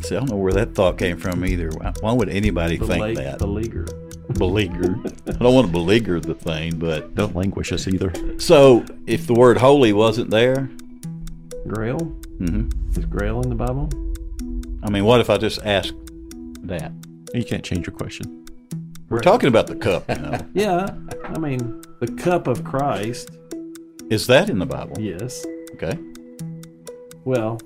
see, 0.00 0.16
I 0.16 0.20
don't 0.20 0.30
know 0.30 0.36
where 0.36 0.52
that 0.52 0.74
thought 0.74 0.98
came 0.98 1.16
from 1.18 1.44
either. 1.44 1.70
Why, 1.70 1.92
why 2.00 2.12
would 2.12 2.28
anybody 2.28 2.76
think 2.78 3.16
that? 3.18 3.38
Beleaguer. 3.38 3.86
Beleaguer. 4.34 4.96
I 5.28 5.32
don't 5.32 5.54
want 5.54 5.66
to 5.68 5.72
beleaguer 5.72 6.18
the 6.20 6.34
thing, 6.34 6.78
but 6.78 7.14
Don't 7.14 7.36
languish 7.36 7.72
us 7.72 7.86
either. 7.86 8.12
so 8.40 8.84
if 9.06 9.26
the 9.26 9.34
word 9.34 9.56
holy 9.58 9.92
wasn't 9.92 10.30
there, 10.30 10.68
Grail? 11.68 11.98
Mm-hmm. 12.40 12.98
Is 12.98 13.04
Grail 13.06 13.40
in 13.42 13.48
the 13.50 13.54
Bible? 13.54 13.88
I 14.82 14.90
mean, 14.90 15.04
what 15.04 15.20
if 15.20 15.30
I 15.30 15.36
just 15.38 15.60
ask 15.64 15.94
that? 16.62 16.92
You 17.34 17.44
can't 17.44 17.64
change 17.64 17.86
your 17.86 17.94
question. 17.96 18.46
We're 19.08 19.20
talking 19.20 19.48
about 19.48 19.66
the 19.68 19.76
cup, 19.76 20.08
you 20.08 20.16
know. 20.16 20.38
Yeah. 20.54 20.88
I 21.24 21.38
mean, 21.38 21.82
the 22.00 22.08
cup 22.08 22.46
of 22.48 22.64
Christ. 22.64 23.30
Is 24.10 24.26
that 24.28 24.48
in 24.48 24.58
the 24.58 24.66
Bible? 24.66 25.00
Yes. 25.00 25.44
Okay. 25.74 25.98
Well, 27.24 27.58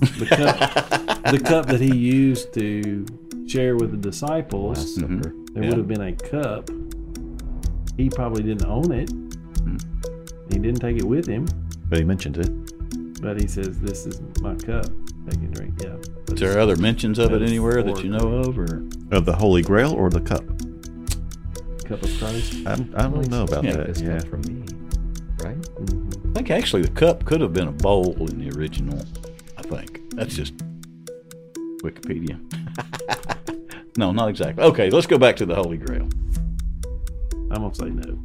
the 0.00 0.26
cup, 0.26 1.22
the 1.32 1.38
cup 1.44 1.66
that 1.66 1.80
he 1.80 1.94
used 1.94 2.52
to 2.54 3.06
share 3.46 3.76
with 3.76 3.90
the 3.92 3.96
disciples, 3.96 4.78
Last 4.78 4.94
Supper. 4.96 5.32
there 5.54 5.62
Yeah. 5.62 5.68
would 5.70 5.78
have 5.78 5.88
been 5.88 6.00
a 6.02 6.12
cup. 6.12 6.68
He 7.96 8.08
probably 8.10 8.42
didn't 8.42 8.66
own 8.66 8.90
it. 8.92 9.10
Hmm. 9.10 9.76
He 10.50 10.58
didn't 10.58 10.80
take 10.80 10.96
it 10.96 11.04
with 11.04 11.26
him, 11.26 11.46
But 11.88 11.98
he 11.98 12.04
mentioned 12.04 12.38
it. 12.38 13.22
but 13.22 13.40
he 13.40 13.46
says, 13.46 13.78
"This 13.80 14.06
is 14.06 14.20
my 14.40 14.54
cup. 14.56 14.86
Take 15.28 15.34
and 15.40 15.52
drink." 15.54 15.74
Yeah. 15.82 15.96
Is 16.32 16.40
there 16.40 16.58
other 16.58 16.76
mentions 16.76 17.18
of 17.18 17.32
it 17.32 17.42
anywhere 17.42 17.82
that 17.82 18.02
you 18.02 18.10
know 18.10 18.26
of, 18.42 18.58
or 18.58 18.82
Of 19.12 19.24
the 19.26 19.36
Holy 19.36 19.62
Grail 19.62 19.92
or 19.92 20.10
the 20.10 20.20
cup? 20.20 20.44
Cup 21.84 22.02
of 22.02 22.18
Christ. 22.18 22.54
I, 22.66 22.72
I 22.96 23.02
don't 23.08 23.28
know 23.30 23.44
about 23.44 23.62
Yeah, 23.64 23.76
that. 23.76 23.88
It's 23.90 24.00
Yeah. 24.00 24.18
come 24.20 24.30
from 24.30 24.40
me, 24.42 24.62
right? 25.42 25.56
I 26.30 26.32
think 26.34 26.50
actually 26.50 26.82
the 26.82 26.90
cup 26.90 27.24
could 27.24 27.40
have 27.40 27.52
been 27.52 27.68
a 27.68 27.72
bowl 27.72 28.14
in 28.28 28.38
the 28.38 28.56
original. 28.58 29.04
I 29.58 29.62
think 29.62 30.00
that's 30.10 30.34
just 30.34 30.56
Wikipedia. 31.82 32.38
no, 33.96 34.12
not 34.12 34.28
exactly. 34.28 34.64
Okay, 34.64 34.90
let's 34.90 35.06
go 35.06 35.18
back 35.18 35.36
to 35.36 35.46
the 35.46 35.54
Holy 35.54 35.78
Grail. 35.78 36.08
I'm 37.50 37.62
gonna 37.62 37.74
say 37.74 37.90
no. 37.90 38.18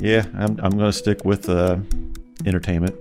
Yeah, 0.00 0.26
I'm, 0.34 0.58
I'm 0.62 0.70
going 0.70 0.90
to 0.90 0.92
stick 0.92 1.24
with 1.24 1.48
uh, 1.48 1.76
entertainment. 2.46 2.94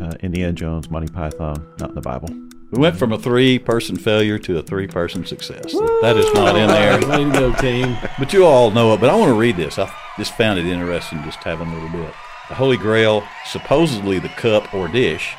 Uh, 0.00 0.14
Indiana 0.20 0.52
Jones, 0.52 0.90
Monty 0.90 1.12
Python, 1.12 1.64
not 1.78 1.90
in 1.90 1.94
the 1.94 2.00
Bible. 2.00 2.28
We 2.72 2.80
went 2.80 2.96
from 2.96 3.12
a 3.12 3.18
three-person 3.18 3.96
failure 3.96 4.38
to 4.38 4.58
a 4.58 4.62
three-person 4.62 5.26
success. 5.26 5.72
That 6.02 6.16
is 6.16 6.32
not 6.34 6.56
in 6.56 6.68
there, 6.68 6.94
Way 7.08 7.24
to 7.24 7.30
go, 7.32 7.52
team. 7.54 7.96
but 8.18 8.32
you 8.32 8.44
all 8.44 8.70
know 8.70 8.94
it. 8.94 9.00
But 9.00 9.10
I 9.10 9.16
want 9.16 9.28
to 9.30 9.34
read 9.34 9.56
this. 9.56 9.78
I 9.78 9.86
just 10.20 10.36
found 10.36 10.58
it 10.58 10.66
interesting, 10.66 11.22
just 11.22 11.38
having 11.38 11.68
a 11.68 11.72
little 11.72 11.88
bit. 11.88 12.12
The 12.50 12.54
Holy 12.54 12.76
Grail, 12.76 13.26
supposedly 13.46 14.18
the 14.18 14.28
cup 14.28 14.74
or 14.74 14.86
dish 14.86 15.34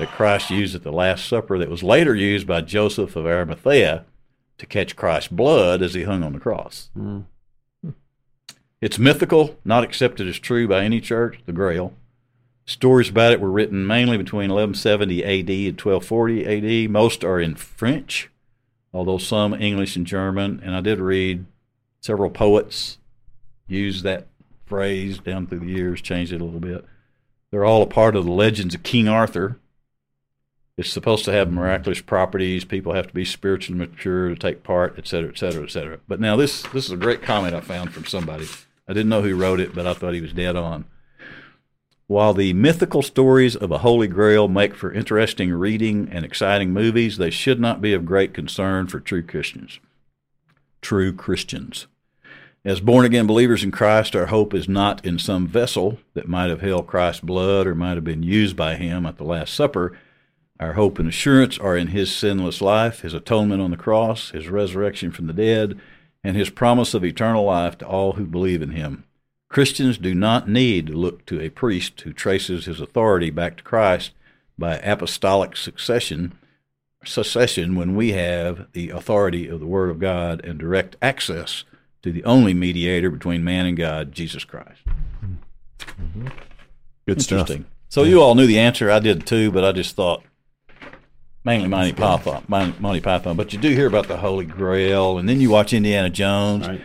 that 0.00 0.10
Christ 0.10 0.50
used 0.50 0.74
at 0.74 0.82
the 0.82 0.90
Last 0.90 1.24
Supper, 1.28 1.56
that 1.56 1.70
was 1.70 1.84
later 1.84 2.16
used 2.16 2.44
by 2.44 2.62
Joseph 2.62 3.14
of 3.14 3.26
Arimathea 3.26 4.04
to 4.58 4.66
catch 4.66 4.96
Christ's 4.96 5.28
blood 5.28 5.82
as 5.82 5.94
he 5.94 6.02
hung 6.02 6.24
on 6.24 6.32
the 6.32 6.40
cross. 6.40 6.90
Mm. 6.98 7.26
It's 8.80 8.98
mythical, 8.98 9.56
not 9.64 9.84
accepted 9.84 10.26
as 10.26 10.40
true 10.40 10.66
by 10.66 10.82
any 10.82 11.00
church, 11.00 11.38
the 11.46 11.52
Grail. 11.52 11.92
Stories 12.66 13.10
about 13.10 13.30
it 13.30 13.40
were 13.40 13.52
written 13.52 13.86
mainly 13.86 14.16
between 14.16 14.50
1170 14.50 15.22
AD 15.22 15.48
and 15.48 15.80
1240 15.80 16.84
AD. 16.84 16.90
Most 16.90 17.22
are 17.22 17.38
in 17.38 17.54
French, 17.54 18.30
although 18.92 19.18
some 19.18 19.54
English 19.54 19.94
and 19.94 20.08
German. 20.08 20.60
And 20.64 20.74
I 20.74 20.80
did 20.80 20.98
read 20.98 21.46
several 22.00 22.30
poets 22.30 22.97
use 23.68 24.02
that 24.02 24.26
phrase 24.66 25.18
down 25.18 25.46
through 25.46 25.60
the 25.60 25.66
years, 25.66 26.00
changed 26.00 26.32
it 26.32 26.40
a 26.40 26.44
little 26.44 26.60
bit. 26.60 26.84
They're 27.50 27.64
all 27.64 27.82
a 27.82 27.86
part 27.86 28.16
of 28.16 28.24
the 28.24 28.32
legends 28.32 28.74
of 28.74 28.82
King 28.82 29.08
Arthur. 29.08 29.58
It's 30.76 30.90
supposed 30.90 31.24
to 31.24 31.32
have 31.32 31.50
miraculous 31.50 32.00
properties. 32.00 32.64
People 32.64 32.92
have 32.92 33.08
to 33.08 33.14
be 33.14 33.24
spiritually 33.24 33.78
mature 33.78 34.28
to 34.28 34.36
take 34.36 34.62
part, 34.62 34.94
et 34.96 35.06
cetera, 35.06 35.30
et 35.30 35.38
cetera, 35.38 35.64
et 35.64 35.70
cetera. 35.70 35.98
But 36.06 36.20
now 36.20 36.36
this 36.36 36.62
this 36.62 36.84
is 36.84 36.92
a 36.92 36.96
great 36.96 37.22
comment 37.22 37.54
I 37.54 37.60
found 37.60 37.92
from 37.92 38.04
somebody. 38.04 38.46
I 38.86 38.92
didn't 38.92 39.08
know 39.08 39.22
who 39.22 39.36
wrote 39.36 39.60
it, 39.60 39.74
but 39.74 39.86
I 39.86 39.94
thought 39.94 40.14
he 40.14 40.20
was 40.20 40.32
dead 40.32 40.56
on. 40.56 40.84
While 42.06 42.32
the 42.32 42.54
mythical 42.54 43.02
stories 43.02 43.54
of 43.54 43.70
a 43.70 43.78
Holy 43.78 44.06
Grail 44.06 44.48
make 44.48 44.74
for 44.74 44.92
interesting 44.92 45.52
reading 45.52 46.08
and 46.10 46.24
exciting 46.24 46.72
movies, 46.72 47.18
they 47.18 47.30
should 47.30 47.60
not 47.60 47.82
be 47.82 47.92
of 47.92 48.06
great 48.06 48.32
concern 48.32 48.86
for 48.86 49.00
true 49.00 49.22
Christians. 49.22 49.78
True 50.80 51.12
Christians. 51.12 51.86
As 52.64 52.80
born 52.80 53.06
again 53.06 53.26
believers 53.26 53.62
in 53.62 53.70
Christ, 53.70 54.16
our 54.16 54.26
hope 54.26 54.52
is 54.52 54.68
not 54.68 55.04
in 55.06 55.18
some 55.18 55.46
vessel 55.46 55.98
that 56.14 56.28
might 56.28 56.50
have 56.50 56.60
held 56.60 56.88
Christ's 56.88 57.20
blood 57.20 57.66
or 57.66 57.74
might 57.74 57.94
have 57.94 58.04
been 58.04 58.24
used 58.24 58.56
by 58.56 58.74
him 58.74 59.06
at 59.06 59.16
the 59.16 59.24
Last 59.24 59.54
Supper. 59.54 59.96
Our 60.58 60.72
hope 60.72 60.98
and 60.98 61.08
assurance 61.08 61.56
are 61.56 61.76
in 61.76 61.88
his 61.88 62.14
sinless 62.14 62.60
life, 62.60 63.00
his 63.02 63.14
atonement 63.14 63.62
on 63.62 63.70
the 63.70 63.76
cross, 63.76 64.30
his 64.30 64.48
resurrection 64.48 65.12
from 65.12 65.28
the 65.28 65.32
dead, 65.32 65.78
and 66.24 66.36
his 66.36 66.50
promise 66.50 66.94
of 66.94 67.04
eternal 67.04 67.44
life 67.44 67.78
to 67.78 67.86
all 67.86 68.14
who 68.14 68.26
believe 68.26 68.60
in 68.60 68.70
him. 68.70 69.04
Christians 69.48 69.96
do 69.96 70.12
not 70.12 70.48
need 70.48 70.88
to 70.88 70.94
look 70.94 71.24
to 71.26 71.40
a 71.40 71.50
priest 71.50 72.00
who 72.00 72.12
traces 72.12 72.64
his 72.64 72.80
authority 72.80 73.30
back 73.30 73.56
to 73.58 73.62
Christ 73.62 74.10
by 74.58 74.78
apostolic 74.78 75.56
succession 75.56 76.36
succession 77.04 77.76
when 77.76 77.94
we 77.94 78.10
have 78.12 78.66
the 78.72 78.90
authority 78.90 79.46
of 79.46 79.60
the 79.60 79.66
Word 79.66 79.88
of 79.88 80.00
God 80.00 80.44
and 80.44 80.58
direct 80.58 80.96
access 81.00 81.64
to 82.02 82.12
the 82.12 82.24
only 82.24 82.54
mediator 82.54 83.10
between 83.10 83.42
man 83.44 83.66
and 83.66 83.76
God, 83.76 84.12
Jesus 84.12 84.44
Christ. 84.44 84.80
Mm-hmm. 85.82 86.28
Good 87.06 87.22
stuff. 87.22 87.40
Interesting. 87.50 87.66
So 87.88 88.02
you 88.04 88.20
all 88.22 88.34
knew 88.34 88.46
the 88.46 88.58
answer. 88.58 88.90
I 88.90 88.98
did 88.98 89.26
too, 89.26 89.50
but 89.50 89.64
I 89.64 89.72
just 89.72 89.96
thought 89.96 90.22
mainly 91.44 91.68
Monty 91.68 91.92
Python, 91.92 92.44
Mon- 92.46 92.74
Monty 92.78 93.00
Python. 93.00 93.36
But 93.36 93.52
you 93.52 93.58
do 93.58 93.70
hear 93.70 93.86
about 93.86 94.08
the 94.08 94.18
Holy 94.18 94.44
Grail, 94.44 95.18
and 95.18 95.28
then 95.28 95.40
you 95.40 95.48
watch 95.50 95.72
Indiana 95.72 96.10
Jones, 96.10 96.68
Right. 96.68 96.82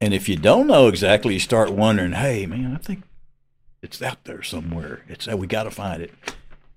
and 0.00 0.14
if 0.14 0.28
you 0.28 0.36
don't 0.36 0.66
know 0.68 0.86
exactly, 0.86 1.34
you 1.34 1.40
start 1.40 1.72
wondering, 1.72 2.12
"Hey, 2.12 2.46
man, 2.46 2.72
I 2.74 2.78
think 2.78 3.02
it's 3.82 4.00
out 4.00 4.24
there 4.24 4.42
somewhere. 4.42 5.02
It's 5.08 5.26
we 5.26 5.46
got 5.48 5.64
to 5.64 5.70
find 5.72 6.00
it." 6.00 6.12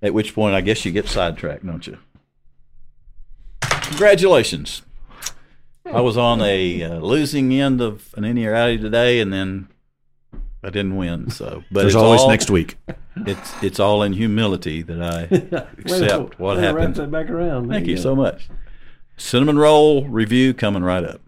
At 0.02 0.14
which 0.14 0.34
point, 0.34 0.54
I 0.54 0.60
guess 0.60 0.84
you 0.84 0.90
get 0.92 1.06
sidetracked, 1.08 1.64
don't 1.64 1.86
you? 1.86 1.98
Congratulations. 3.62 4.82
I 5.92 6.00
was 6.00 6.16
on 6.16 6.40
a 6.42 6.82
uh, 6.82 6.98
losing 7.00 7.52
end 7.60 7.80
of 7.80 8.14
an 8.16 8.24
in 8.24 8.36
rally 8.46 8.78
today, 8.78 9.20
and 9.20 9.32
then 9.32 9.68
I 10.62 10.70
didn't 10.70 10.96
win. 10.96 11.30
So, 11.30 11.62
but 11.70 11.80
There's 11.82 11.94
it's 11.94 12.02
always 12.02 12.20
all, 12.20 12.28
next 12.30 12.50
week. 12.50 12.76
It's 13.16 13.62
it's 13.62 13.80
all 13.80 14.02
in 14.02 14.12
humility 14.12 14.82
that 14.82 15.00
I 15.02 15.22
Way 15.30 15.38
to- 15.38 15.66
accept 15.78 16.38
what 16.38 16.56
way 16.56 16.62
to 16.62 16.72
Wrap 16.72 16.76
happened. 16.76 16.94
that 16.96 17.10
back 17.10 17.30
around. 17.30 17.68
Thank 17.68 17.84
There 17.84 17.90
you 17.90 17.96
go. 17.96 18.02
so 18.02 18.16
much. 18.16 18.48
Cinnamon 19.16 19.58
roll 19.58 20.04
review 20.06 20.54
coming 20.54 20.82
right 20.82 21.04
up. 21.04 21.20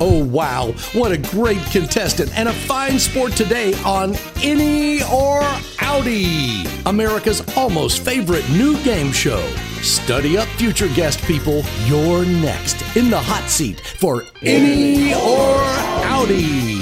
Oh, 0.00 0.24
wow. 0.24 0.72
What 0.94 1.12
a 1.12 1.18
great 1.18 1.60
contestant 1.70 2.36
and 2.36 2.48
a 2.48 2.52
fine 2.52 2.98
sport 2.98 3.32
today 3.32 3.74
on 3.84 4.14
Inny 4.42 5.02
or 5.12 5.42
Outty, 5.80 6.64
America's 6.86 7.42
almost 7.56 8.02
favorite 8.02 8.48
new 8.50 8.82
game 8.82 9.12
show. 9.12 9.46
Study 9.82 10.38
up, 10.38 10.48
future 10.48 10.88
guest 10.88 11.22
people. 11.24 11.62
You're 11.84 12.24
next 12.24 12.96
in 12.96 13.10
the 13.10 13.18
hot 13.18 13.50
seat 13.50 13.80
for 13.80 14.22
Inny 14.40 15.12
or 15.14 15.56
Outty. 16.04 16.80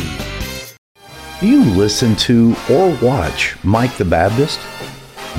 Do 1.41 1.47
you 1.47 1.65
listen 1.65 2.15
to 2.17 2.55
or 2.71 2.97
watch 3.01 3.57
Mike 3.65 3.97
the 3.97 4.05
Baptist? 4.05 4.61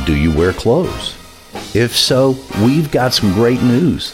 Do 0.06 0.16
you 0.16 0.32
wear 0.32 0.52
clothes? 0.54 1.16
If 1.76 1.96
so, 1.96 2.38
we've 2.64 2.90
got 2.90 3.14
some 3.14 3.34
great 3.34 3.62
news. 3.62 4.14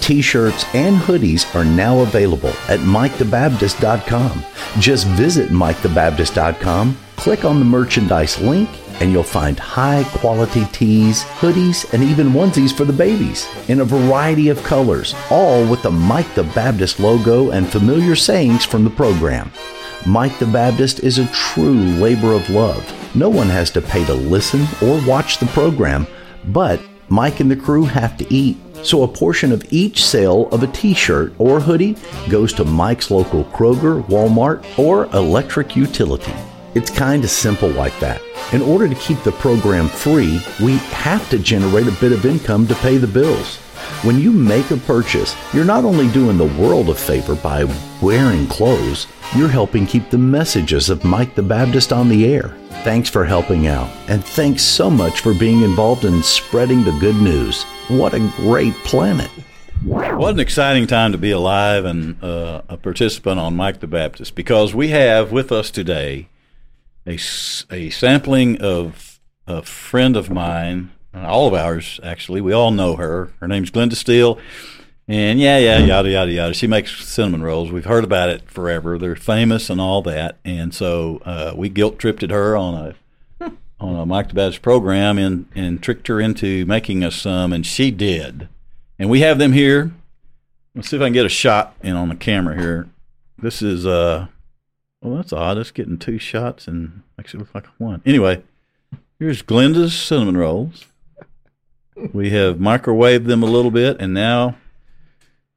T 0.00 0.22
shirts 0.22 0.64
and 0.74 0.96
hoodies 0.96 1.54
are 1.54 1.64
now 1.64 2.00
available 2.00 2.52
at 2.68 2.80
MikeTheBaptist.com. 2.80 4.44
Just 4.78 5.06
visit 5.08 5.50
MikeTheBaptist.com, 5.50 6.96
click 7.16 7.44
on 7.44 7.58
the 7.58 7.64
merchandise 7.64 8.40
link, 8.40 8.68
and 9.00 9.12
you'll 9.12 9.22
find 9.22 9.58
high 9.58 10.04
quality 10.18 10.64
tees, 10.66 11.24
hoodies, 11.24 11.92
and 11.92 12.02
even 12.02 12.30
onesies 12.30 12.76
for 12.76 12.84
the 12.84 12.92
babies 12.92 13.48
in 13.68 13.80
a 13.80 13.84
variety 13.84 14.48
of 14.48 14.62
colors, 14.64 15.14
all 15.30 15.68
with 15.68 15.82
the 15.82 15.90
Mike 15.90 16.32
the 16.34 16.44
Baptist 16.44 16.98
logo 17.00 17.50
and 17.50 17.68
familiar 17.68 18.16
sayings 18.16 18.64
from 18.64 18.84
the 18.84 18.90
program. 18.90 19.52
Mike 20.06 20.38
the 20.38 20.46
Baptist 20.46 21.00
is 21.00 21.18
a 21.18 21.26
true 21.26 21.74
labor 21.74 22.32
of 22.32 22.48
love. 22.50 22.84
No 23.14 23.28
one 23.28 23.48
has 23.48 23.70
to 23.72 23.80
pay 23.80 24.04
to 24.04 24.14
listen 24.14 24.66
or 24.82 25.04
watch 25.06 25.38
the 25.38 25.46
program, 25.46 26.06
but 26.46 26.80
Mike 27.08 27.40
and 27.40 27.50
the 27.50 27.56
crew 27.56 27.84
have 27.84 28.16
to 28.18 28.32
eat. 28.32 28.56
So 28.82 29.02
a 29.02 29.08
portion 29.08 29.52
of 29.52 29.72
each 29.72 30.04
sale 30.04 30.48
of 30.50 30.62
a 30.62 30.68
t 30.68 30.94
shirt 30.94 31.32
or 31.38 31.60
hoodie 31.60 31.96
goes 32.28 32.52
to 32.54 32.64
Mike's 32.64 33.10
local 33.10 33.44
Kroger, 33.44 34.02
Walmart, 34.04 34.64
or 34.78 35.06
electric 35.14 35.76
utility. 35.76 36.32
It's 36.74 36.90
kind 36.90 37.24
of 37.24 37.30
simple 37.30 37.70
like 37.70 37.98
that. 38.00 38.22
In 38.52 38.62
order 38.62 38.88
to 38.88 38.94
keep 38.94 39.22
the 39.22 39.32
program 39.32 39.88
free, 39.88 40.40
we 40.62 40.76
have 40.76 41.28
to 41.30 41.38
generate 41.38 41.88
a 41.88 42.00
bit 42.00 42.12
of 42.12 42.24
income 42.24 42.66
to 42.68 42.74
pay 42.76 42.98
the 42.98 43.06
bills. 43.06 43.58
When 44.02 44.18
you 44.18 44.32
make 44.32 44.70
a 44.70 44.76
purchase, 44.76 45.34
you're 45.52 45.64
not 45.64 45.84
only 45.84 46.08
doing 46.12 46.38
the 46.38 46.54
world 46.60 46.88
a 46.88 46.94
favor 46.94 47.34
by 47.34 47.64
wearing 48.00 48.46
clothes, 48.46 49.06
you're 49.36 49.48
helping 49.48 49.86
keep 49.86 50.10
the 50.10 50.18
messages 50.18 50.88
of 50.88 51.04
Mike 51.04 51.34
the 51.34 51.42
Baptist 51.42 51.92
on 51.92 52.08
the 52.08 52.32
air. 52.32 52.56
Thanks 52.84 53.10
for 53.10 53.24
helping 53.24 53.66
out, 53.66 53.90
and 54.08 54.24
thanks 54.24 54.62
so 54.62 54.88
much 54.88 55.20
for 55.20 55.34
being 55.34 55.62
involved 55.62 56.04
in 56.04 56.22
spreading 56.22 56.84
the 56.84 56.96
good 57.00 57.16
news. 57.16 57.64
What 57.88 58.14
a 58.14 58.32
great 58.36 58.74
planet! 58.84 59.30
What 59.82 60.34
an 60.34 60.40
exciting 60.40 60.86
time 60.86 61.12
to 61.12 61.18
be 61.18 61.30
alive 61.30 61.84
and 61.84 62.22
uh, 62.22 62.62
a 62.68 62.76
participant 62.76 63.38
on 63.38 63.56
Mike 63.56 63.80
the 63.80 63.86
Baptist 63.86 64.34
because 64.34 64.74
we 64.74 64.88
have 64.88 65.30
with 65.30 65.52
us 65.52 65.70
today 65.70 66.28
a, 67.06 67.14
a 67.70 67.90
sampling 67.90 68.60
of 68.60 69.20
a 69.46 69.62
friend 69.62 70.16
of 70.16 70.30
mine, 70.30 70.90
all 71.14 71.48
of 71.48 71.54
ours 71.54 72.00
actually. 72.02 72.40
We 72.40 72.52
all 72.52 72.70
know 72.70 72.96
her. 72.96 73.30
Her 73.40 73.48
name's 73.48 73.70
Glenda 73.70 73.94
Steele. 73.94 74.38
And 75.10 75.40
yeah, 75.40 75.56
yeah, 75.56 75.78
yada, 75.78 76.10
yada, 76.10 76.30
yada. 76.30 76.54
She 76.54 76.66
makes 76.66 77.02
cinnamon 77.02 77.42
rolls. 77.42 77.72
We've 77.72 77.86
heard 77.86 78.04
about 78.04 78.28
it 78.28 78.50
forever. 78.50 78.98
They're 78.98 79.16
famous 79.16 79.70
and 79.70 79.80
all 79.80 80.02
that. 80.02 80.36
And 80.44 80.74
so 80.74 81.22
uh, 81.24 81.54
we 81.56 81.70
guilt 81.70 81.98
tripped 81.98 82.20
her 82.22 82.56
on 82.56 82.74
a 82.74 82.94
on 83.80 83.96
a 83.96 84.04
Mike 84.04 84.28
the 84.28 84.34
Baptist 84.34 84.62
program 84.62 85.18
and, 85.18 85.46
and 85.54 85.82
tricked 85.82 86.08
her 86.08 86.20
into 86.20 86.66
making 86.66 87.04
us 87.04 87.16
some, 87.16 87.52
and 87.52 87.64
she 87.64 87.90
did. 87.90 88.48
And 88.98 89.08
we 89.08 89.20
have 89.20 89.38
them 89.38 89.52
here. 89.52 89.92
Let's 90.74 90.90
see 90.90 90.96
if 90.96 91.02
I 91.02 91.06
can 91.06 91.12
get 91.12 91.26
a 91.26 91.30
shot 91.30 91.76
in 91.82 91.96
on 91.96 92.08
the 92.08 92.16
camera 92.16 92.56
here. 92.56 92.88
This 93.38 93.62
is 93.62 93.86
uh 93.86 94.26
well 95.00 95.16
that's 95.16 95.32
odd. 95.32 95.58
It's 95.58 95.70
getting 95.70 95.98
two 95.98 96.18
shots 96.18 96.66
and 96.68 97.02
makes 97.16 97.34
it 97.34 97.38
look 97.38 97.54
like 97.54 97.66
one. 97.78 98.02
Anyway, 98.04 98.42
here's 99.18 99.42
Glenda's 99.42 99.94
cinnamon 99.94 100.36
rolls. 100.36 100.86
We 102.12 102.30
have 102.30 102.56
microwaved 102.56 103.26
them 103.26 103.42
a 103.42 103.46
little 103.46 103.70
bit 103.70 104.00
and 104.00 104.14
now 104.14 104.56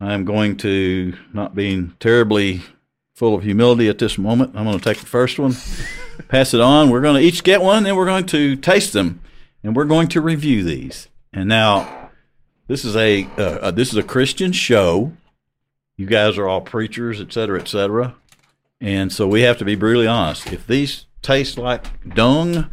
I'm 0.01 0.25
going 0.25 0.57
to 0.57 1.13
not 1.31 1.53
being 1.53 1.93
terribly 1.99 2.63
full 3.13 3.35
of 3.35 3.43
humility 3.43 3.87
at 3.87 3.99
this 3.99 4.17
moment. 4.17 4.53
I'm 4.55 4.65
going 4.65 4.79
to 4.79 4.83
take 4.83 4.97
the 4.97 5.05
first 5.05 5.37
one, 5.37 5.55
pass 6.27 6.55
it 6.55 6.59
on. 6.59 6.89
We're 6.89 7.01
going 7.01 7.21
to 7.21 7.27
each 7.27 7.43
get 7.43 7.61
one, 7.61 7.85
and 7.85 7.95
we're 7.95 8.07
going 8.07 8.25
to 8.25 8.55
taste 8.55 8.93
them, 8.93 9.21
and 9.63 9.75
we're 9.75 9.85
going 9.85 10.07
to 10.07 10.19
review 10.19 10.63
these. 10.63 11.07
And 11.31 11.47
now, 11.47 12.09
this 12.67 12.83
is 12.83 12.95
a 12.95 13.27
uh, 13.37 13.41
uh, 13.41 13.71
this 13.71 13.89
is 13.89 13.97
a 13.97 14.03
Christian 14.03 14.51
show. 14.51 15.13
You 15.97 16.07
guys 16.07 16.39
are 16.39 16.47
all 16.47 16.61
preachers, 16.61 17.21
et 17.21 17.31
cetera, 17.31 17.61
et 17.61 17.67
cetera, 17.67 18.15
and 18.79 19.11
so 19.11 19.27
we 19.27 19.41
have 19.41 19.59
to 19.59 19.65
be 19.65 19.75
brutally 19.75 20.07
honest. 20.07 20.51
If 20.51 20.65
these 20.65 21.05
taste 21.21 21.59
like 21.59 21.85
dung, 22.15 22.71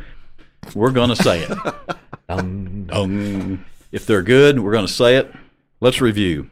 we're 0.74 0.93
going 0.93 1.11
to 1.11 1.16
say 1.16 1.43
it. 1.43 1.59
Um, 2.28 2.84
dung. 2.84 3.64
If 3.90 4.05
they're 4.05 4.22
good, 4.22 4.60
we're 4.60 4.72
going 4.72 4.86
to 4.86 4.92
say 4.92 5.16
it. 5.16 5.32
Let's 5.80 6.00
review. 6.00 6.50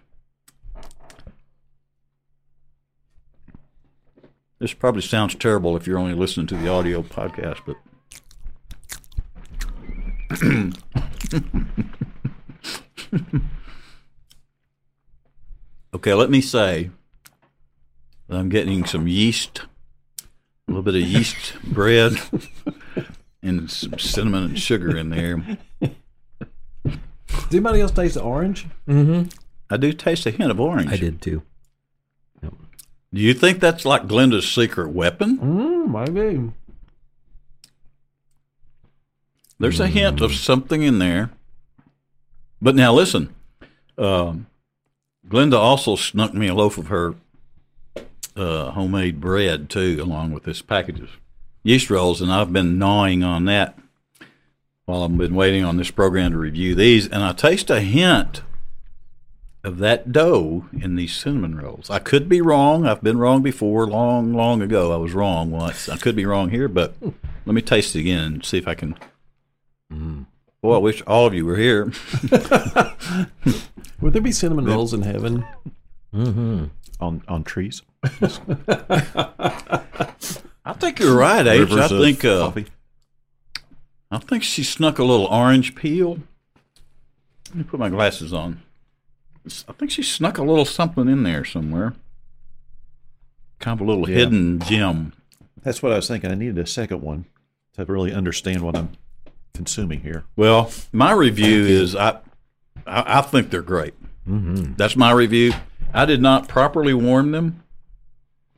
This 4.58 4.72
probably 4.72 5.02
sounds 5.02 5.34
terrible 5.34 5.76
if 5.76 5.86
you're 5.86 5.98
only 5.98 6.14
listening 6.14 6.46
to 6.46 6.56
the 6.56 6.68
audio 6.68 7.02
podcast, 7.02 7.60
but 7.66 7.76
okay, 15.94 16.14
let 16.14 16.30
me 16.30 16.40
say 16.40 16.90
that 18.28 18.38
I'm 18.38 18.48
getting 18.48 18.86
some 18.86 19.06
yeast, 19.06 19.64
a 20.66 20.68
little 20.68 20.82
bit 20.82 20.94
of 20.94 21.02
yeast 21.02 21.62
bread, 21.62 22.14
and 23.42 23.70
some 23.70 23.98
cinnamon 23.98 24.44
and 24.44 24.58
sugar 24.58 24.96
in 24.96 25.10
there. 25.10 25.58
Does 27.28 27.46
anybody 27.52 27.80
else 27.80 27.92
taste 27.92 28.14
the 28.14 28.22
orange? 28.22 28.66
mhm. 28.88 29.32
I 29.68 29.76
do 29.76 29.92
taste 29.92 30.26
a 30.26 30.30
hint 30.30 30.50
of 30.50 30.60
orange. 30.60 30.92
I 30.92 30.96
did 30.96 31.20
too. 31.20 31.42
Do 33.14 33.22
you 33.22 33.32
think 33.34 33.60
that's 33.60 33.84
like 33.84 34.06
Glenda's 34.06 34.46
secret 34.50 34.90
weapon? 34.90 35.38
Mm, 35.38 36.12
maybe. 36.12 36.52
There's 39.58 39.80
a 39.80 39.86
hint 39.86 40.20
of 40.20 40.34
something 40.34 40.82
in 40.82 40.98
there. 40.98 41.30
But 42.60 42.74
now 42.74 42.92
listen, 42.92 43.34
um, 43.96 44.46
Glenda 45.28 45.54
also 45.58 45.96
snuck 45.96 46.34
me 46.34 46.48
a 46.48 46.54
loaf 46.54 46.78
of 46.78 46.88
her 46.88 47.14
uh, 48.34 48.72
homemade 48.72 49.20
bread 49.20 49.70
too, 49.70 49.98
along 50.02 50.32
with 50.32 50.44
this 50.44 50.60
package 50.60 51.00
of 51.00 51.10
yeast 51.62 51.88
rolls, 51.90 52.20
and 52.20 52.30
I've 52.32 52.52
been 52.52 52.78
gnawing 52.78 53.22
on 53.22 53.44
that 53.46 53.78
while 54.86 55.02
I've 55.02 55.18
been 55.18 55.34
waiting 55.34 55.64
on 55.64 55.76
this 55.76 55.90
program 55.90 56.30
to 56.32 56.38
review 56.38 56.74
these, 56.74 57.06
and 57.08 57.22
I 57.22 57.32
taste 57.32 57.70
a 57.70 57.80
hint 57.80 58.42
of 59.64 59.78
that 59.78 60.12
dough 60.12 60.66
in 60.72 60.94
these 60.94 61.14
cinnamon 61.14 61.56
rolls. 61.56 61.90
I 61.90 61.98
could 61.98 62.28
be 62.28 62.40
wrong. 62.40 62.86
I've 62.86 63.02
been 63.02 63.18
wrong 63.18 63.42
before, 63.42 63.88
long, 63.88 64.32
long 64.32 64.62
ago. 64.62 64.92
I 64.92 64.96
was 64.96 65.12
wrong 65.12 65.50
once. 65.50 65.88
I 65.88 65.96
could 65.96 66.14
be 66.14 66.24
wrong 66.24 66.50
here, 66.50 66.68
but 66.68 66.94
let 67.02 67.54
me 67.54 67.62
taste 67.62 67.96
it 67.96 68.00
again 68.00 68.24
and 68.34 68.44
see 68.44 68.58
if 68.58 68.68
I 68.68 68.74
can. 68.74 68.96
Boy, 70.62 70.74
I 70.74 70.78
wish 70.78 71.02
all 71.02 71.26
of 71.26 71.34
you 71.34 71.44
were 71.44 71.56
here. 71.56 71.92
Would 74.00 74.12
there 74.12 74.22
be 74.22 74.32
cinnamon 74.32 74.66
rolls 74.66 74.94
in 74.94 75.02
heaven? 75.02 75.44
on 77.00 77.22
on 77.28 77.44
trees. 77.44 77.82
I 80.64 80.72
think 80.74 80.98
you're 80.98 81.16
right, 81.16 81.46
H. 81.46 81.48
I 81.48 81.56
Rivers 81.58 81.90
of 81.92 82.00
think 82.00 82.24
uh, 82.24 82.38
coffee. 82.38 82.66
I 84.10 84.18
think 84.18 84.42
she 84.42 84.62
snuck 84.62 84.98
a 84.98 85.04
little 85.04 85.26
orange 85.26 85.74
peel. 85.74 86.18
Let 87.48 87.54
me 87.56 87.62
put 87.64 87.80
my 87.80 87.88
glasses 87.88 88.32
on. 88.32 88.62
I 89.68 89.72
think 89.72 89.90
she 89.90 90.02
snuck 90.02 90.38
a 90.38 90.42
little 90.42 90.64
something 90.64 91.08
in 91.08 91.22
there 91.22 91.44
somewhere. 91.44 91.94
Kind 93.60 93.80
of 93.80 93.86
a 93.86 93.90
little 93.90 94.08
Yeah. 94.08 94.16
hidden 94.16 94.58
gem. 94.60 95.12
That's 95.62 95.82
what 95.82 95.92
I 95.92 95.96
was 95.96 96.08
thinking. 96.08 96.30
I 96.30 96.34
needed 96.34 96.58
a 96.58 96.66
second 96.66 97.02
one 97.02 97.26
to 97.74 97.84
really 97.84 98.12
understand 98.12 98.62
what 98.62 98.76
I'm 98.76 98.90
consuming 99.54 100.00
here. 100.00 100.24
Well, 100.36 100.70
my 100.92 101.12
review 101.12 101.64
is 101.64 101.94
I, 101.96 102.18
I 102.86 103.18
I 103.18 103.20
think 103.22 103.50
they're 103.50 103.62
great. 103.62 103.94
Mm-hmm. 104.28 104.74
That's 104.76 104.96
my 104.96 105.12
review. 105.12 105.52
I 105.94 106.04
did 106.04 106.20
not 106.20 106.48
properly 106.48 106.92
warm 106.94 107.30
them. 107.32 107.62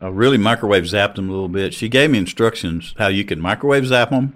I 0.00 0.08
really 0.08 0.38
microwave 0.38 0.84
zapped 0.84 1.16
them 1.16 1.28
a 1.28 1.32
little 1.32 1.48
bit. 1.48 1.74
She 1.74 1.88
gave 1.88 2.10
me 2.10 2.18
instructions 2.18 2.94
how 2.98 3.08
you 3.08 3.24
can 3.24 3.40
microwave 3.40 3.86
zap 3.86 4.10
them, 4.10 4.34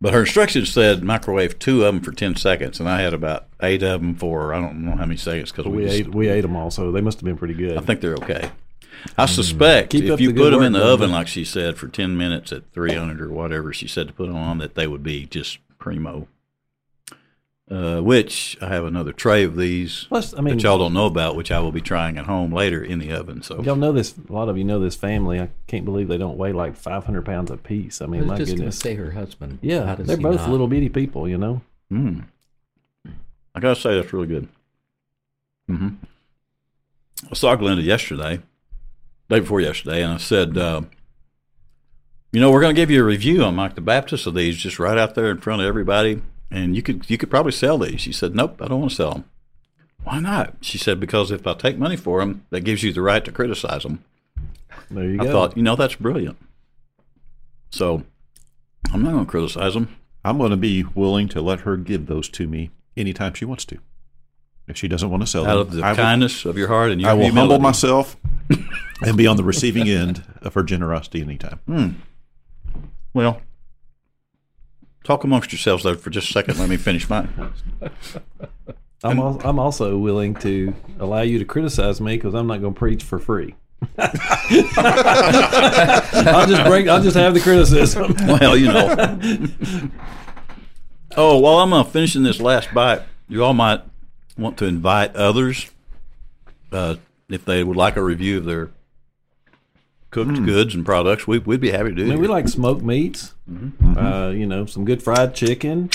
but 0.00 0.12
her 0.12 0.20
instructions 0.20 0.72
said 0.72 1.02
microwave 1.02 1.58
two 1.58 1.84
of 1.84 1.94
them 1.94 2.02
for 2.02 2.12
ten 2.12 2.36
seconds, 2.36 2.80
and 2.80 2.88
I 2.88 3.00
had 3.00 3.14
about 3.14 3.46
eight 3.62 3.82
of 3.82 4.00
them 4.00 4.14
for 4.14 4.52
I 4.52 4.60
don't 4.60 4.84
know 4.84 4.92
how 4.92 5.06
many 5.06 5.16
seconds 5.16 5.52
because 5.52 5.66
We 5.66 5.78
we, 5.78 5.84
just, 5.84 5.94
ate 5.94 6.14
we 6.14 6.28
ate 6.28 6.42
them 6.42 6.56
all, 6.56 6.70
so 6.70 6.92
they 6.92 7.00
must 7.00 7.18
have 7.18 7.24
been 7.24 7.38
pretty 7.38 7.54
good. 7.54 7.76
I 7.76 7.80
think 7.80 8.00
they're 8.00 8.14
okay. 8.14 8.50
I 9.16 9.26
suspect 9.26 9.90
Keep 9.90 10.04
if 10.04 10.20
you 10.20 10.34
put 10.34 10.50
them 10.50 10.62
in 10.62 10.72
the 10.72 10.82
oven, 10.82 11.12
like 11.12 11.28
she 11.28 11.44
said, 11.44 11.76
for 11.76 11.86
10 11.86 12.16
minutes 12.16 12.50
at 12.52 12.70
300 12.72 13.20
or 13.20 13.30
whatever 13.30 13.72
she 13.72 13.86
said 13.86 14.08
to 14.08 14.12
put 14.12 14.26
them 14.26 14.36
on, 14.36 14.58
that 14.58 14.74
they 14.74 14.86
would 14.86 15.02
be 15.02 15.26
just 15.26 15.58
primo. 15.78 16.28
Uh, 17.68 18.00
which 18.00 18.56
I 18.62 18.68
have 18.68 18.84
another 18.84 19.12
tray 19.12 19.42
of 19.42 19.56
these 19.56 20.04
Plus, 20.04 20.32
I 20.34 20.40
mean, 20.40 20.54
that 20.56 20.62
y'all 20.62 20.78
don't 20.78 20.92
know 20.92 21.06
about, 21.06 21.34
which 21.34 21.50
I 21.50 21.58
will 21.58 21.72
be 21.72 21.80
trying 21.80 22.16
at 22.16 22.26
home 22.26 22.52
later 22.52 22.80
in 22.80 23.00
the 23.00 23.10
oven. 23.10 23.42
So 23.42 23.60
y'all 23.60 23.74
know 23.74 23.90
this. 23.90 24.14
A 24.28 24.32
lot 24.32 24.48
of 24.48 24.56
you 24.56 24.62
know 24.62 24.78
this 24.78 24.94
family. 24.94 25.40
I 25.40 25.48
can't 25.66 25.84
believe 25.84 26.06
they 26.06 26.16
don't 26.16 26.36
weigh 26.36 26.52
like 26.52 26.76
500 26.76 27.24
pounds 27.24 27.50
a 27.50 27.56
piece. 27.56 28.00
I 28.00 28.04
I 28.04 28.08
mean, 28.08 28.20
was 28.20 28.28
my 28.28 28.36
just 28.36 28.54
goodness. 28.54 28.78
say 28.78 28.94
her 28.94 29.10
husband. 29.10 29.58
Yeah, 29.62 29.96
they're 29.96 30.16
both 30.16 30.42
not? 30.42 30.50
little 30.50 30.68
bitty 30.68 30.90
people, 30.90 31.28
you 31.28 31.38
know. 31.38 31.60
Mm. 31.92 32.26
I 33.52 33.58
gotta 33.58 33.74
say 33.80 33.96
that's 33.96 34.12
really 34.12 34.28
good. 34.28 34.48
Mm-hmm. 35.68 35.88
I 37.30 37.34
saw 37.34 37.56
Glenda 37.56 37.82
yesterday, 37.82 38.42
day 39.28 39.40
before 39.40 39.60
yesterday, 39.60 40.04
and 40.04 40.12
I 40.12 40.18
said, 40.18 40.56
uh, 40.56 40.82
"You 42.30 42.40
know, 42.40 42.52
we're 42.52 42.60
going 42.60 42.76
to 42.76 42.80
give 42.80 42.90
you 42.92 43.00
a 43.00 43.04
review 43.04 43.42
on 43.42 43.56
Mike 43.56 43.74
the 43.74 43.80
Baptist 43.80 44.28
of 44.28 44.34
these, 44.34 44.56
just 44.56 44.78
right 44.78 44.96
out 44.96 45.16
there 45.16 45.32
in 45.32 45.38
front 45.38 45.62
of 45.62 45.66
everybody, 45.66 46.22
and 46.50 46.74
you 46.76 46.82
could 46.82 47.08
you 47.10 47.18
could 47.18 47.30
probably 47.30 47.52
sell 47.52 47.78
these." 47.78 48.00
She 48.00 48.12
said, 48.12 48.34
"Nope, 48.34 48.60
I 48.62 48.68
don't 48.68 48.80
want 48.80 48.90
to 48.90 48.96
sell 48.96 49.12
them." 49.12 49.24
Why 50.04 50.20
not? 50.20 50.54
She 50.60 50.78
said, 50.78 51.00
"Because 51.00 51.30
if 51.30 51.46
I 51.46 51.54
take 51.54 51.78
money 51.78 51.96
for 51.96 52.20
them, 52.20 52.44
that 52.50 52.60
gives 52.60 52.82
you 52.82 52.92
the 52.92 53.02
right 53.02 53.24
to 53.24 53.32
criticize 53.32 53.82
them." 53.82 54.04
There 54.90 55.04
you 55.04 55.20
I 55.20 55.24
go. 55.24 55.28
I 55.30 55.32
thought, 55.32 55.56
you 55.56 55.62
know, 55.62 55.74
that's 55.76 55.96
brilliant. 55.96 56.36
So 57.70 58.04
I'm 58.92 59.02
not 59.02 59.12
going 59.12 59.24
to 59.26 59.30
criticize 59.30 59.74
them. 59.74 59.96
I'm 60.24 60.38
going 60.38 60.50
to 60.50 60.56
be 60.56 60.84
willing 60.84 61.28
to 61.28 61.40
let 61.40 61.60
her 61.60 61.76
give 61.76 62.06
those 62.06 62.28
to 62.30 62.46
me 62.46 62.70
anytime 62.96 63.34
she 63.34 63.44
wants 63.44 63.64
to. 63.66 63.78
If 64.68 64.76
she 64.76 64.88
doesn't 64.88 65.10
want 65.10 65.22
to 65.22 65.26
sell 65.26 65.46
Out 65.46 65.58
them, 65.58 65.68
of 65.68 65.72
the 65.74 65.82
I 65.84 65.90
will, 65.90 65.96
kindness 65.96 66.44
of 66.44 66.56
your 66.58 66.68
heart 66.68 66.90
and 66.90 67.00
your 67.00 67.10
I 67.10 67.14
will 67.14 67.24
humility. 67.24 67.52
humble 67.52 67.62
myself 67.62 68.16
and 69.02 69.16
be 69.16 69.26
on 69.26 69.36
the 69.36 69.44
receiving 69.44 69.88
end 69.88 70.24
of 70.42 70.54
her 70.54 70.62
generosity 70.64 71.20
anytime. 71.20 71.60
Hmm. 71.66 71.88
Well, 73.14 73.40
talk 75.06 75.24
amongst 75.24 75.52
yourselves 75.52 75.84
though 75.84 75.94
for 75.94 76.10
just 76.10 76.28
a 76.30 76.32
second. 76.32 76.58
Let 76.58 76.68
me 76.68 76.76
finish 76.76 77.08
mine. 77.08 77.28
I'm 79.04 79.18
al- 79.18 79.40
I'm 79.44 79.58
also 79.58 79.96
willing 79.98 80.34
to 80.36 80.74
allow 80.98 81.20
you 81.22 81.38
to 81.38 81.44
criticize 81.44 82.00
me 82.00 82.16
because 82.16 82.34
I'm 82.34 82.46
not 82.46 82.60
going 82.60 82.74
to 82.74 82.78
preach 82.78 83.04
for 83.04 83.18
free. 83.18 83.54
I'll 83.98 84.16
just 86.46 86.64
break. 86.64 86.88
I'll 86.88 87.02
just 87.02 87.16
have 87.16 87.34
the 87.34 87.40
criticism. 87.40 88.16
Well, 88.26 88.56
you 88.56 88.66
know. 88.68 89.90
oh, 91.16 91.38
while 91.38 91.58
I'm 91.58 91.72
uh, 91.72 91.84
finishing 91.84 92.22
this 92.22 92.40
last 92.40 92.72
bite, 92.74 93.02
you 93.28 93.44
all 93.44 93.54
might 93.54 93.82
want 94.36 94.56
to 94.58 94.64
invite 94.64 95.14
others 95.14 95.70
uh, 96.72 96.96
if 97.28 97.44
they 97.44 97.62
would 97.62 97.76
like 97.76 97.96
a 97.96 98.02
review 98.02 98.38
of 98.38 98.44
their 98.44 98.70
cooked 100.16 100.38
hmm. 100.38 100.44
goods 100.46 100.74
and 100.74 100.86
products. 100.86 101.26
We, 101.26 101.38
we'd 101.40 101.60
be 101.60 101.70
happy 101.70 101.90
to 101.90 101.94
do 101.94 102.04
I 102.04 102.08
mean, 102.08 102.20
we 102.20 102.26
like 102.26 102.48
smoked 102.48 102.82
meats. 102.82 103.34
Mm-hmm. 103.50 103.92
Mm-hmm. 103.92 103.98
Uh, 103.98 104.30
you 104.30 104.46
know, 104.46 104.64
some 104.64 104.86
good 104.86 105.02
fried 105.02 105.34
chicken, 105.34 105.90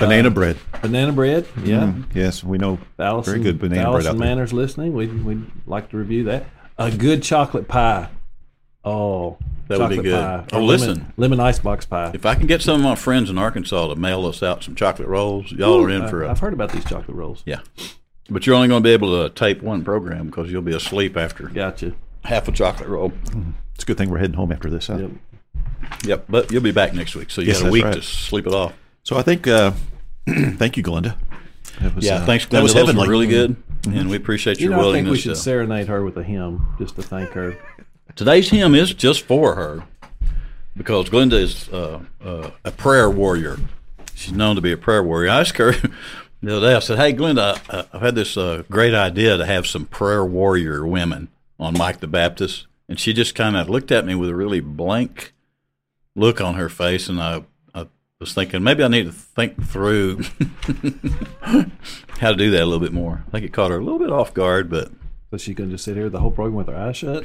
Banana 0.00 0.28
uh, 0.28 0.30
bread. 0.32 0.56
banana 0.80 1.12
bread. 1.12 1.46
Hmm. 1.46 1.64
Yeah, 1.64 1.92
Yes, 2.12 2.42
we 2.42 2.58
know. 2.58 2.80
Allison, 2.98 3.34
Very 3.34 3.44
good 3.44 3.60
banana 3.60 3.82
bread 3.82 3.86
Allison 3.86 4.10
out 4.10 4.18
there. 4.18 4.28
Manners 4.28 4.52
listening. 4.52 4.94
We'd 4.94 5.24
we'd 5.24 5.46
like 5.66 5.90
to 5.90 5.96
review 5.96 6.24
that. 6.24 6.46
A 6.76 6.90
good 6.90 7.22
chocolate 7.22 7.68
pie. 7.68 8.08
Oh, 8.84 9.38
That 9.68 9.78
would 9.78 9.90
be 9.90 9.98
good. 9.98 10.20
Pie. 10.20 10.44
Oh, 10.52 10.58
Or 10.58 10.62
listen. 10.62 10.88
lemon, 10.88 11.12
lemon 11.16 11.40
icebox 11.40 11.86
pie. 11.86 12.10
If 12.14 12.26
I 12.26 12.34
can 12.34 12.48
get 12.48 12.62
some 12.62 12.80
of 12.80 12.82
my 12.82 12.96
friends 12.96 13.30
in 13.30 13.38
Arkansas 13.38 13.86
to 13.86 13.94
mail 13.94 14.26
us 14.26 14.42
out 14.42 14.64
some 14.64 14.74
chocolate 14.74 15.06
rolls, 15.06 15.52
y'all 15.52 15.84
are 15.84 15.90
in 15.90 16.02
I- 16.02 16.10
for 16.10 16.24
a 16.24 16.30
I've 16.30 16.40
heard 16.40 16.52
about 16.52 16.72
these 16.72 16.84
chocolate 16.84 17.16
rolls. 17.16 17.44
yeah. 17.46 17.60
But 18.28 18.46
you're 18.46 18.56
only 18.56 18.68
going 18.68 18.82
to 18.82 18.86
be 18.86 18.92
able 18.92 19.22
to 19.22 19.32
tape 19.34 19.62
one 19.62 19.84
program 19.84 20.26
because 20.26 20.50
you'll 20.50 20.62
be 20.62 20.74
asleep 20.74 21.16
after 21.16 21.48
Gotcha. 21.48 21.94
Half 22.24 22.48
a 22.48 22.52
chocolate 22.52 22.88
roll. 22.88 23.12
It's 23.74 23.84
a 23.84 23.86
good 23.86 23.98
thing 23.98 24.10
we're 24.10 24.18
heading 24.18 24.36
home 24.36 24.52
after 24.52 24.70
this. 24.70 24.86
Huh? 24.86 24.98
Yep. 24.98 25.10
Yep, 26.04 26.24
but 26.28 26.52
you'll 26.52 26.62
be 26.62 26.70
back 26.72 26.94
next 26.94 27.14
week, 27.14 27.30
so 27.30 27.40
you 27.40 27.48
Yes, 27.48 27.60
got 27.60 27.68
a 27.68 27.70
week 27.70 27.84
right. 27.84 27.94
to 27.94 28.02
sleep 28.02 28.46
it 28.46 28.54
off. 28.54 28.72
So 29.02 29.16
I 29.16 29.22
think. 29.22 29.46
Uh, 29.46 29.72
thank 30.28 30.76
you, 30.76 30.82
Glenda. 30.84 31.16
That 31.80 31.96
was, 31.96 32.04
Yeah, 32.06 32.16
uh, 32.16 32.26
thanks, 32.26 32.46
Glenda. 32.46 32.50
That 32.50 32.62
was 32.62 32.74
Those 32.74 32.82
were 32.82 32.86
heavenly. 32.92 33.08
really 33.08 33.26
good, 33.26 33.56
and 33.90 34.08
we 34.08 34.16
appreciate 34.16 34.60
You 34.60 34.68
your 34.70 34.78
know, 34.78 34.90
I 34.90 34.92
think 34.92 35.08
we 35.08 35.18
should 35.18 35.30
to- 35.30 35.36
serenade 35.36 35.88
her 35.88 36.04
with 36.04 36.16
a 36.16 36.22
hymn 36.22 36.64
just 36.78 36.94
to 36.96 37.02
thank 37.02 37.30
her. 37.30 37.56
Today's 38.14 38.48
hymn 38.50 38.74
is 38.76 38.94
just 38.94 39.22
for 39.26 39.56
her 39.56 39.82
because 40.76 41.08
Glenda 41.10 41.32
is 41.34 41.68
uh, 41.70 42.00
uh, 42.24 42.50
a 42.64 42.70
prayer 42.70 43.10
warrior. 43.10 43.58
She's 44.14 44.32
known 44.32 44.54
to 44.56 44.62
be 44.62 44.70
a 44.70 44.76
prayer 44.76 45.02
warrior. 45.02 45.30
I 45.30 45.40
asked 45.40 45.56
her 45.58 45.72
the 46.42 46.56
other 46.56 46.68
day, 46.68 46.74
I 46.76 46.78
said, 46.78 46.98
Hey, 46.98 47.12
Glenda, 47.14 47.58
I, 47.68 47.86
I've 47.92 48.02
had 48.02 48.14
this 48.14 48.36
uh, 48.36 48.62
great 48.70 48.94
idea 48.94 49.36
to 49.38 49.44
have 49.46 49.66
some 49.66 49.86
prayer 49.86 50.24
warrior 50.24 50.86
women 50.86 51.28
on 51.62 51.78
Mike 51.78 52.00
the 52.00 52.06
Baptist. 52.06 52.66
And 52.88 52.98
she 52.98 53.12
just 53.12 53.34
kind 53.34 53.56
of 53.56 53.68
looked 53.70 53.90
at 53.90 54.04
me 54.04 54.14
with 54.14 54.28
a 54.28 54.34
really 54.34 54.60
blank 54.60 55.32
look 56.14 56.40
on 56.40 56.54
her 56.54 56.68
face. 56.68 57.08
And 57.08 57.20
I, 57.22 57.44
I 57.74 57.86
was 58.20 58.34
thinking, 58.34 58.62
maybe 58.62 58.84
I 58.84 58.88
need 58.88 59.04
to 59.06 59.12
think 59.12 59.64
through 59.64 60.22
how 61.40 62.30
to 62.30 62.36
do 62.36 62.50
that 62.50 62.62
a 62.62 62.66
little 62.66 62.80
bit 62.80 62.92
more. 62.92 63.24
I 63.28 63.30
think 63.30 63.44
it 63.46 63.52
caught 63.52 63.70
her 63.70 63.78
a 63.78 63.84
little 63.84 63.98
bit 63.98 64.10
off 64.10 64.34
guard, 64.34 64.68
but 64.68 64.90
So 65.30 65.38
she 65.38 65.54
can 65.54 65.70
just 65.70 65.84
sit 65.84 65.96
here 65.96 66.10
the 66.10 66.20
whole 66.20 66.30
program 66.30 66.56
with 66.56 66.68
her 66.68 66.76
eyes 66.76 66.96
shut. 66.96 67.24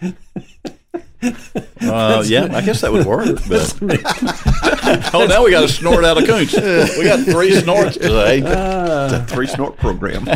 Uh, 1.80 2.22
yeah, 2.26 2.48
I 2.54 2.60
guess 2.60 2.80
that 2.82 2.92
would 2.92 3.06
work. 3.06 3.26
But 3.48 3.78
oh, 5.14 5.26
now 5.28 5.44
we 5.44 5.50
got 5.50 5.62
to 5.62 5.68
snort 5.68 6.04
out 6.04 6.18
of 6.18 6.26
coons. 6.26 6.52
We 6.52 7.04
got 7.04 7.24
three 7.24 7.54
snorts 7.54 7.96
today. 7.96 8.38
It's 8.38 9.12
a 9.14 9.24
three 9.28 9.46
snort 9.46 9.76
program. 9.78 10.26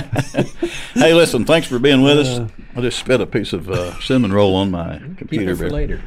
Hey, 0.95 1.13
listen, 1.15 1.45
thanks 1.45 1.67
for 1.67 1.79
being 1.79 2.03
with 2.03 2.19
us. 2.21 2.51
I 2.77 2.81
just 2.81 2.99
spit 2.99 3.21
a 3.21 3.27
piece 3.27 3.53
of 3.53 3.69
uh, 3.69 3.99
cinnamon 4.01 4.33
roll 4.33 4.55
on 4.55 4.71
my 4.71 4.99
computer. 5.17 5.55
for 5.57 5.69
later. 5.69 6.01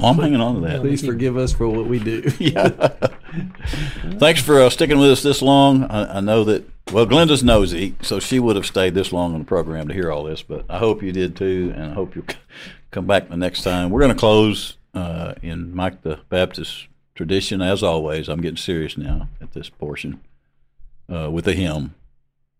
Oh, 0.00 0.08
I'm 0.10 0.16
hanging 0.18 0.40
on 0.40 0.54
to 0.56 0.60
that. 0.68 0.80
Please 0.80 1.04
forgive 1.04 1.36
us 1.36 1.52
for 1.52 1.68
what 1.68 1.86
we 1.86 1.98
do. 1.98 2.22
Thanks 4.18 4.40
for 4.42 4.60
uh, 4.60 4.70
sticking 4.70 4.98
with 4.98 5.10
us 5.10 5.22
this 5.22 5.42
long. 5.42 5.84
I, 5.84 6.18
I 6.18 6.20
know 6.20 6.44
that, 6.44 6.64
well, 6.92 7.06
Glenda's 7.06 7.42
nosy, 7.44 7.94
so 8.02 8.18
she 8.18 8.38
would 8.38 8.56
have 8.56 8.66
stayed 8.66 8.94
this 8.94 9.12
long 9.12 9.34
on 9.34 9.40
the 9.40 9.44
program 9.46 9.88
to 9.88 9.94
hear 9.94 10.10
all 10.10 10.24
this, 10.24 10.42
but 10.42 10.64
I 10.68 10.78
hope 10.78 11.02
you 11.02 11.12
did 11.12 11.36
too, 11.36 11.72
and 11.76 11.90
I 11.90 11.94
hope 11.94 12.14
you'll 12.14 12.24
c- 12.28 12.36
come 12.90 13.06
back 13.06 13.28
the 13.28 13.36
next 13.36 13.62
time. 13.62 13.90
We're 13.90 14.00
going 14.00 14.14
to 14.14 14.18
close 14.18 14.76
uh, 14.94 15.34
in 15.42 15.74
Mike 15.74 16.02
the 16.02 16.20
Baptist 16.28 16.88
tradition, 17.14 17.60
as 17.62 17.82
always. 17.82 18.28
I'm 18.28 18.40
getting 18.40 18.56
serious 18.56 18.96
now 18.96 19.28
at 19.40 19.52
this 19.52 19.68
portion 19.68 20.20
uh, 21.12 21.30
with 21.30 21.46
a 21.48 21.52
hymn 21.52 21.94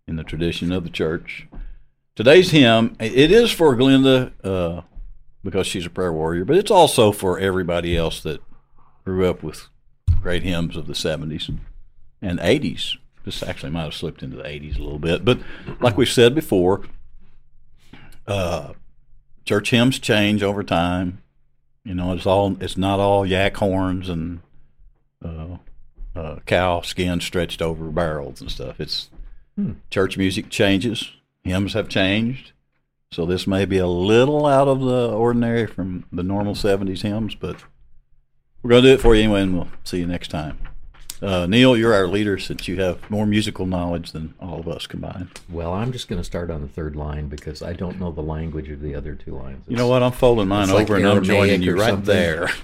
in 0.07 0.17
the 0.17 0.25
tradition 0.25 0.73
of 0.73 0.85
the 0.85 0.91
church. 0.91 1.47
Today's 2.15 2.51
hymn, 2.51 2.97
it 2.99 3.31
is 3.31 3.51
for 3.51 3.77
Glenda 3.77 4.33
uh, 4.43 4.83
because 5.45 5.67
she's 5.67 5.87
a 5.87 5.91
prayer 5.91 6.13
warrior, 6.13 6.45
but 6.45 6.57
it's 6.57 6.71
also 6.71 7.13
for 7.13 7.39
everybody 7.39 7.97
else 7.97 8.23
that 8.23 8.41
grew 9.05 9.29
up 9.29 9.43
with 9.43 9.69
great 10.23 10.43
hymns 10.43 10.77
of 10.77 10.87
the 10.87 10.95
70s 10.95 11.57
and 12.23 12.39
80s. 12.39 12.97
This 13.25 13.43
actually 13.43 13.71
might 13.71 13.85
have 13.85 13.95
slipped 13.95 14.23
into 14.23 14.37
the 14.37 14.45
80s 14.45 14.79
a 14.79 14.83
little 14.83 14.99
bit, 14.99 15.25
but 15.25 15.39
like 15.81 15.97
we 15.97 16.07
said 16.07 16.35
before, 16.35 16.85
uh, 18.27 18.73
church 19.47 19.71
hymns 19.71 19.99
change 19.99 20.43
over 20.43 20.63
time. 20.63 21.23
You 21.85 21.95
know, 21.95 22.13
it's 22.13 22.27
all 22.27 22.57
it's 22.61 22.77
not 22.77 23.01
all 23.01 23.25
yak 23.25 23.57
horns 23.57 24.09
and 24.09 24.41
uh, 25.25 25.57
uh, 26.15 26.37
cow 26.45 26.83
skin 26.83 27.21
stretched 27.21 27.63
over 27.63 27.87
barrels 27.87 28.41
and 28.43 28.51
stuff. 28.51 28.79
It's 28.81 29.09
Church 29.91 30.19
music 30.19 30.51
changes, 30.51 31.13
hymns 31.43 31.73
have 31.73 31.89
changed. 31.89 32.53
So 33.11 33.25
this 33.25 33.47
may 33.47 33.65
be 33.65 33.79
a 33.79 33.87
little 33.87 34.47
out 34.47 34.69
of 34.69 34.81
the 34.81 35.11
ordinary 35.11 35.67
from 35.67 36.05
the 36.13 36.23
normal 36.23 36.55
70s 36.55 37.03
hymns, 37.03 37.35
but 37.35 37.65
we're 38.63 38.71
going 38.71 38.83
to 38.83 38.89
do 38.91 38.95
it 38.95 39.01
for 39.01 39.15
you 39.15 39.23
anyway, 39.23 39.43
and 39.43 39.55
we'll 39.55 39.69
see 39.85 39.99
you 39.99 40.07
next 40.07 40.29
time. 40.29 40.59
Uh, 41.23 41.47
Neil, 41.47 41.77
you're 41.77 41.95
our 41.95 42.07
leader 42.07 42.39
since 42.39 42.69
you 42.69 42.81
have 42.81 43.11
more 43.11 43.27
musical 43.27 43.65
knowledge 43.67 44.13
than 44.13 44.35
all 44.41 44.61
of 44.61 44.69
us 44.69 44.87
combined. 44.87 45.29
Well, 45.51 45.73
I'm 45.73 45.91
just 45.93 46.09
going 46.09 46.21
to 46.21 46.25
start 46.25 46.51
on 46.51 46.61
the 46.61 46.69
third 46.69 46.95
line 46.95 47.29
because 47.29 47.63
I 47.63 47.73
don't 47.73 47.99
know 47.99 48.11
the 48.13 48.21
language 48.23 48.69
of 48.71 48.81
the 48.83 48.95
other 48.95 49.15
two 49.15 49.35
lines. 49.35 49.65
You 49.67 49.77
know 49.77 49.89
what? 49.89 50.03
I'm 50.03 50.13
folding 50.13 50.49
mine 50.49 50.69
over 50.69 50.79
like 50.95 51.03
and 51.05 51.07
I'm 51.09 51.25
joining 51.25 51.63
you 51.63 51.75
right 51.79 51.91
something. 51.91 52.05
there. 52.07 52.49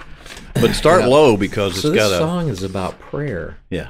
But 0.55 0.75
start 0.75 1.07
low 1.09 1.37
because 1.37 1.81
So 1.81 1.89
it's 1.89 1.97
got 1.97 2.07
a 2.07 2.11
This 2.11 2.19
song 2.19 2.49
is 2.49 2.63
about 2.63 2.99
prayer. 3.01 3.57
yeah. 3.71 3.89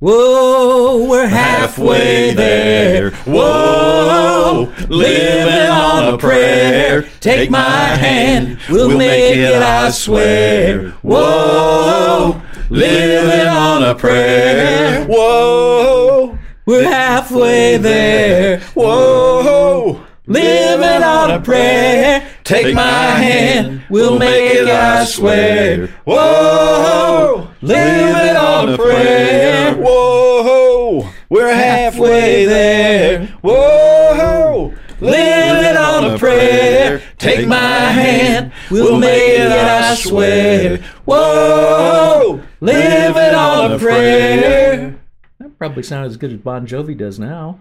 Whoa, 0.00 1.08
we're 1.08 1.26
halfway 1.26 2.32
there. 2.32 3.10
Whoa, 3.10 4.72
living 4.88 5.68
on 5.70 6.14
a 6.14 6.18
prayer. 6.18 7.02
Take 7.20 7.50
my 7.50 7.64
hand, 7.96 8.60
we'll 8.70 8.96
make 8.96 9.36
it, 9.36 9.60
I 9.60 9.90
swear. 9.90 10.90
Whoa, 11.02 12.37
living 12.70 13.48
on 13.48 13.82
a 13.82 13.94
prayer. 13.94 15.04
Whoa, 15.06 16.38
We're 16.66 16.84
halfway 16.84 17.76
there. 17.78 18.60
Whoa, 18.74 20.04
living 20.26 21.02
on 21.02 21.30
a 21.30 21.40
prayer. 21.40 22.28
Take 22.44 22.74
my 22.74 22.82
hand, 22.82 23.82
we'll 23.90 24.18
make 24.18 24.54
it, 24.54 24.68
I 24.68 25.04
swear. 25.04 25.88
Whoa, 26.04 27.48
living 27.62 28.36
on 28.36 28.68
a 28.70 28.76
prayer. 28.76 29.74
Whoa, 29.74 31.08
we're 31.28 31.54
halfway 31.54 32.44
there. 32.46 33.26
Whoa, 33.42 34.74
Living 35.00 35.76
on 35.76 36.12
a 36.12 36.18
prayer. 36.18 37.00
Take 37.18 37.46
my 37.46 37.56
hand. 37.56 38.52
We'll 38.68 38.98
make 38.98 39.38
it, 39.38 39.52
I 39.52 39.94
swear. 39.94 40.78
Whoa. 41.04 42.42
Living 42.60 43.34
on 43.34 43.72
a 43.72 43.78
prayer. 43.78 44.98
That 45.38 45.58
probably 45.58 45.82
sounds 45.84 46.12
as 46.12 46.16
good 46.16 46.32
as 46.32 46.38
Bon 46.38 46.66
Jovi 46.66 46.96
does 46.96 47.18
now. 47.18 47.60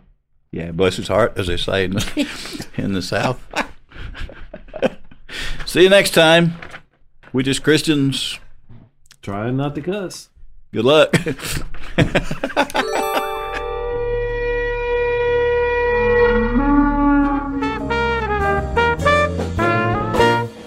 Yeah, 0.51 0.71
bless 0.71 0.95
his 0.97 1.07
heart, 1.07 1.37
as 1.37 1.47
they 1.47 1.57
say 1.57 1.85
in 1.85 1.91
the, 1.91 2.67
in 2.77 2.93
the 2.93 3.01
South. 3.01 3.39
See 5.65 5.83
you 5.83 5.89
next 5.89 6.11
time. 6.11 6.55
We 7.33 7.43
just 7.43 7.61
Christians. 7.63 8.39
Trying 9.21 9.57
not 9.57 9.75
to 9.75 9.81
cuss. 9.81 10.29
Good 10.73 10.85
luck. 10.85 11.13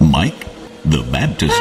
Mike 0.00 0.44
the 0.84 1.02
Baptist 1.10 1.58